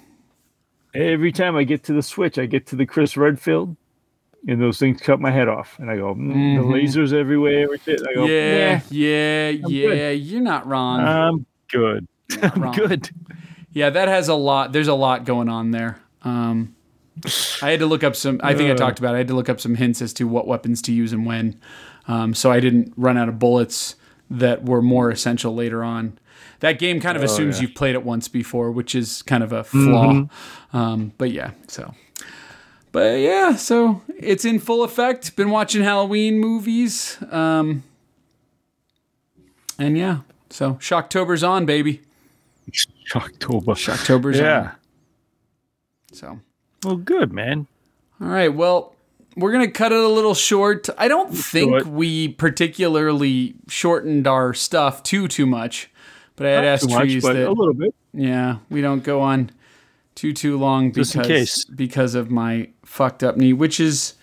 every 0.94 1.32
time 1.32 1.56
I 1.56 1.64
get 1.64 1.84
to 1.84 1.92
the 1.92 2.02
Switch, 2.02 2.38
I 2.38 2.46
get 2.46 2.66
to 2.66 2.76
the 2.76 2.86
Chris 2.86 3.16
Redfield, 3.16 3.76
and 4.48 4.60
those 4.60 4.78
things 4.78 5.00
cut 5.00 5.20
my 5.20 5.30
head 5.30 5.46
off, 5.46 5.78
and 5.78 5.90
I 5.90 5.96
go, 5.96 6.14
mm, 6.14 6.56
the 6.56 6.62
lasers 6.62 7.12
everywhere. 7.12 7.68
I 7.72 8.14
go, 8.14 8.24
Yeah, 8.24 8.80
yeah, 8.90 9.52
good. 9.52 9.70
yeah. 9.70 10.10
You're 10.10 10.40
not 10.40 10.66
wrong. 10.66 11.00
I'm 11.00 11.46
good. 11.70 12.08
I'm 12.42 12.62
wrong. 12.62 12.74
good. 12.74 13.10
yeah, 13.72 13.90
that 13.90 14.08
has 14.08 14.28
a 14.28 14.34
lot. 14.34 14.72
There's 14.72 14.88
a 14.88 14.94
lot 14.94 15.24
going 15.24 15.48
on 15.48 15.70
there. 15.70 16.00
Um, 16.22 16.74
I 17.62 17.70
had 17.70 17.80
to 17.80 17.86
look 17.86 18.02
up 18.02 18.16
some. 18.16 18.40
I 18.42 18.54
think 18.54 18.70
I 18.70 18.72
Uh. 18.72 18.76
talked 18.76 18.98
about. 18.98 19.12
it. 19.12 19.16
I 19.16 19.18
had 19.18 19.28
to 19.28 19.34
look 19.34 19.48
up 19.48 19.60
some 19.60 19.74
hints 19.74 20.00
as 20.02 20.12
to 20.14 20.24
what 20.26 20.46
weapons 20.46 20.80
to 20.82 20.92
use 20.92 21.12
and 21.12 21.26
when, 21.26 21.60
um, 22.08 22.32
so 22.34 22.50
I 22.50 22.58
didn't 22.60 22.92
run 22.96 23.16
out 23.18 23.28
of 23.28 23.38
bullets 23.38 23.96
that 24.30 24.64
were 24.64 24.82
more 24.82 25.10
essential 25.10 25.54
later 25.54 25.84
on. 25.84 26.18
That 26.60 26.78
game 26.78 27.00
kind 27.00 27.16
of 27.16 27.22
assumes 27.22 27.56
yeah. 27.56 27.62
you've 27.68 27.74
played 27.76 27.94
it 27.94 28.02
once 28.04 28.26
before, 28.28 28.70
which 28.72 28.94
is 28.94 29.22
kind 29.22 29.44
of 29.44 29.52
a 29.52 29.62
flaw. 29.62 30.12
Mm-hmm. 30.12 30.76
Um, 30.76 31.12
but 31.18 31.30
yeah, 31.30 31.52
so. 31.68 31.94
But 32.92 33.18
yeah, 33.20 33.56
so 33.56 34.02
it's 34.18 34.44
in 34.44 34.58
full 34.58 34.82
effect. 34.82 35.36
Been 35.36 35.50
watching 35.50 35.82
Halloween 35.82 36.38
movies. 36.38 37.18
Um, 37.30 37.82
and 39.78 39.96
yeah, 39.98 40.20
so 40.50 40.74
Shocktober's 40.74 41.44
on, 41.44 41.66
baby. 41.66 42.00
October. 43.14 43.72
Shocktober's 43.72 44.38
on. 44.38 44.44
Yeah. 44.44 44.70
So, 46.12 46.40
Well, 46.84 46.96
good, 46.96 47.32
man. 47.32 47.66
all 48.20 48.28
right. 48.28 48.52
Well, 48.52 48.94
we're 49.36 49.52
gonna 49.52 49.70
cut 49.70 49.92
it 49.92 50.00
a 50.00 50.08
little 50.08 50.34
short. 50.34 50.88
I 50.98 51.06
don't 51.08 51.32
think 51.32 51.84
we 51.86 52.28
particularly 52.28 53.54
shortened 53.68 54.26
our 54.26 54.52
stuff 54.54 55.02
too 55.02 55.28
too 55.28 55.46
much, 55.46 55.90
but 56.36 56.46
I 56.46 56.50
had 56.50 56.60
Not 56.64 56.66
asked 56.66 56.88
much, 56.90 57.00
trees 57.02 57.22
that 57.22 57.36
a 57.36 57.50
little 57.52 57.74
bit. 57.74 57.94
yeah 58.12 58.56
we 58.70 58.80
don't 58.80 59.04
go 59.04 59.20
on 59.20 59.50
too 60.18 60.32
too 60.32 60.58
long 60.58 60.92
Just 60.92 61.14
in 61.14 61.22
because 61.22 61.38
case. 61.54 61.64
because 61.64 62.14
of 62.14 62.30
my 62.30 62.68
fucked 62.84 63.22
up 63.22 63.36
knee, 63.36 63.52
which 63.52 63.78
is 63.80 64.14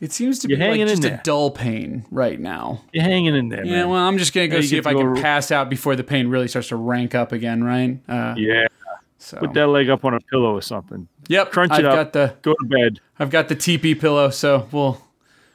it 0.00 0.12
seems 0.12 0.38
to 0.40 0.48
You're 0.48 0.58
be 0.58 0.68
like 0.84 0.88
just 0.88 1.04
a 1.04 1.20
dull 1.24 1.50
pain 1.50 2.04
right 2.10 2.38
now. 2.38 2.82
You're 2.92 3.04
hanging 3.04 3.34
in 3.34 3.48
there, 3.48 3.64
Yeah, 3.64 3.72
man. 3.82 3.88
well, 3.90 4.06
I'm 4.06 4.18
just 4.18 4.34
gonna 4.34 4.48
go 4.48 4.56
Yeah, 4.56 4.62
see 4.66 4.76
if 4.76 4.86
I 4.86 4.92
can 4.94 5.14
go- 5.14 5.20
pass 5.22 5.50
out 5.50 5.70
before 5.70 5.96
the 5.96 6.04
pain 6.04 6.28
really 6.28 6.48
starts 6.48 6.68
to 6.68 6.76
rank 6.76 7.14
up 7.14 7.32
again, 7.32 7.62
right? 7.64 7.98
Uh, 8.08 8.34
yeah. 8.36 8.66
so 9.18 9.38
Put 9.38 9.54
that 9.54 9.68
leg 9.68 9.88
up 9.88 10.04
on 10.04 10.12
a 10.14 10.20
pillow 10.20 10.52
or 10.54 10.60
something. 10.62 11.08
yep, 11.28 11.50
crunch 11.52 11.72
I've 11.72 11.80
it 11.80 11.84
up. 11.86 11.94
got 11.94 12.12
the 12.12 12.34
Go 12.42 12.54
to 12.60 12.66
bed. 12.66 13.00
I've 13.18 13.30
got 13.30 13.48
the 13.48 13.56
TP 13.56 13.98
pillow, 13.98 14.28
so 14.30 14.68
we'll 14.72 15.00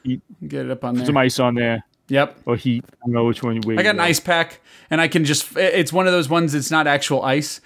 Eat. 0.03 0.21
get 0.47 0.65
it 0.65 0.71
up 0.71 0.83
on 0.83 0.93
Put 0.95 0.97
there. 0.99 1.05
some 1.07 1.17
ice 1.17 1.37
on 1.39 1.53
there 1.55 1.83
Yep. 2.07 2.39
or 2.45 2.55
heat. 2.55 2.83
I 2.91 2.95
don't 3.05 3.13
know 3.13 3.25
which 3.25 3.43
one 3.43 3.61
you 3.63 3.77
I 3.79 3.83
got 3.83 3.93
an 3.95 4.01
ice 4.01 4.19
pack, 4.19 4.59
and 4.89 4.99
I 4.99 5.07
can 5.07 5.23
just. 5.23 5.55
It's 5.55 5.93
one 5.93 6.07
of 6.07 6.11
those 6.13 6.27
ones. 6.27 6.53
It's 6.55 6.71
not 6.71 6.87
actual 6.87 7.21
ice. 7.23 7.61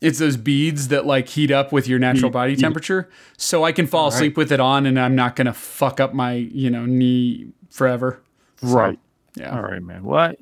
It's 0.00 0.18
those 0.18 0.36
beads 0.38 0.88
that 0.88 1.04
like 1.04 1.28
heat 1.28 1.50
up 1.50 1.72
with 1.72 1.86
your 1.86 1.98
natural 1.98 2.30
body 2.30 2.56
temperature, 2.56 3.10
so 3.36 3.64
I 3.64 3.72
can 3.72 3.86
fall 3.86 4.08
asleep 4.08 4.36
with 4.36 4.50
it 4.50 4.58
on, 4.60 4.86
and 4.86 4.98
I'm 4.98 5.14
not 5.14 5.36
gonna 5.36 5.52
fuck 5.52 6.00
up 6.00 6.14
my 6.14 6.32
you 6.32 6.70
know 6.70 6.86
knee 6.86 7.48
forever. 7.70 8.22
So, 8.62 8.68
Right. 8.68 8.98
Yeah. 9.36 9.54
All 9.54 9.62
right, 9.62 9.82
man. 9.82 10.02
Well, 10.04 10.18
I, 10.18 10.36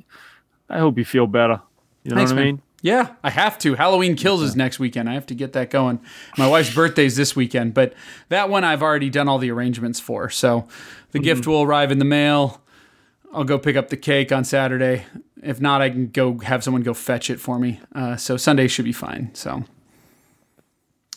I 0.70 0.78
hope 0.78 0.97
you 0.97 1.05
feel 1.05 1.26
better. 1.26 1.60
You 2.05 2.10
know 2.12 2.16
Thanks, 2.18 2.32
what 2.32 2.39
I 2.39 2.44
man. 2.44 2.55
mean? 2.55 2.62
Yeah, 2.80 3.14
I 3.24 3.30
have 3.30 3.59
to. 3.59 3.74
Halloween 3.74 4.14
Kills 4.14 4.40
is 4.40 4.55
next 4.55 4.78
weekend. 4.78 5.10
I 5.10 5.14
have 5.14 5.26
to 5.26 5.35
get 5.35 5.52
that 5.55 5.68
going. 5.70 5.98
My 6.36 6.47
wife's 6.47 6.72
birthday's 6.72 7.16
this 7.16 7.35
weekend, 7.35 7.74
but 7.74 7.93
that 8.28 8.48
one 8.48 8.62
I've 8.62 8.82
already 8.85 9.10
done 9.10 9.28
all 9.28 9.39
the 9.39 9.51
arrangements 9.51 9.98
for. 9.98 10.30
So 10.30 10.68
the 11.10 11.18
gift 11.18 11.43
Mm-hmm. 11.43 11.51
will 11.51 11.62
arrive 11.62 11.90
in 11.90 11.98
the 11.98 12.05
mail. 12.05 12.62
I'll 13.32 13.44
go 13.44 13.59
pick 13.59 13.76
up 13.76 13.88
the 13.88 13.96
cake 13.96 14.32
on 14.32 14.44
Saturday. 14.44 15.05
If 15.42 15.60
not, 15.60 15.82
I 15.82 15.90
can 15.90 16.09
go 16.09 16.38
have 16.38 16.64
someone 16.64 16.82
go 16.82 16.94
fetch 16.94 17.30
it 17.30 17.40
for 17.40 17.59
me. 17.59 17.80
Uh, 17.94 18.16
so 18.16 18.36
Sunday 18.36 18.68
should 18.68 18.84
be 18.84 18.92
fine. 18.92 19.30
So. 19.34 19.64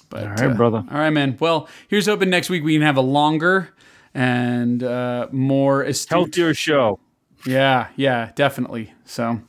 But, 0.10 0.24
All 0.24 0.48
right, 0.48 0.58
brother. 0.58 0.84
All 0.92 0.98
right, 0.98 1.10
man. 1.10 1.38
Well, 1.40 1.70
here's 1.88 2.06
hoping 2.06 2.30
next 2.30 2.50
week 2.50 2.64
we 2.64 2.74
can 2.74 2.82
have 2.82 2.98
a 2.98 3.02
longer 3.02 3.70
and 4.14 4.84
uh, 4.84 5.28
more 5.32 5.84
astute. 5.84 6.18
Healthier 6.18 6.54
show. 6.54 7.00
Yeah, 7.46 7.88
yeah, 7.96 8.32
definitely. 8.36 8.94
So, 9.06 9.40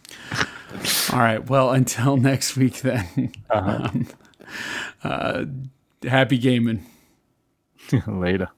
all 1.12 1.18
right. 1.18 1.48
Well, 1.48 1.70
until 1.72 2.16
next 2.16 2.56
week, 2.56 2.80
then. 2.80 3.32
Um, 3.50 4.06
uh, 5.04 5.44
happy 6.04 6.38
gaming. 6.38 6.86
Later. 8.06 8.48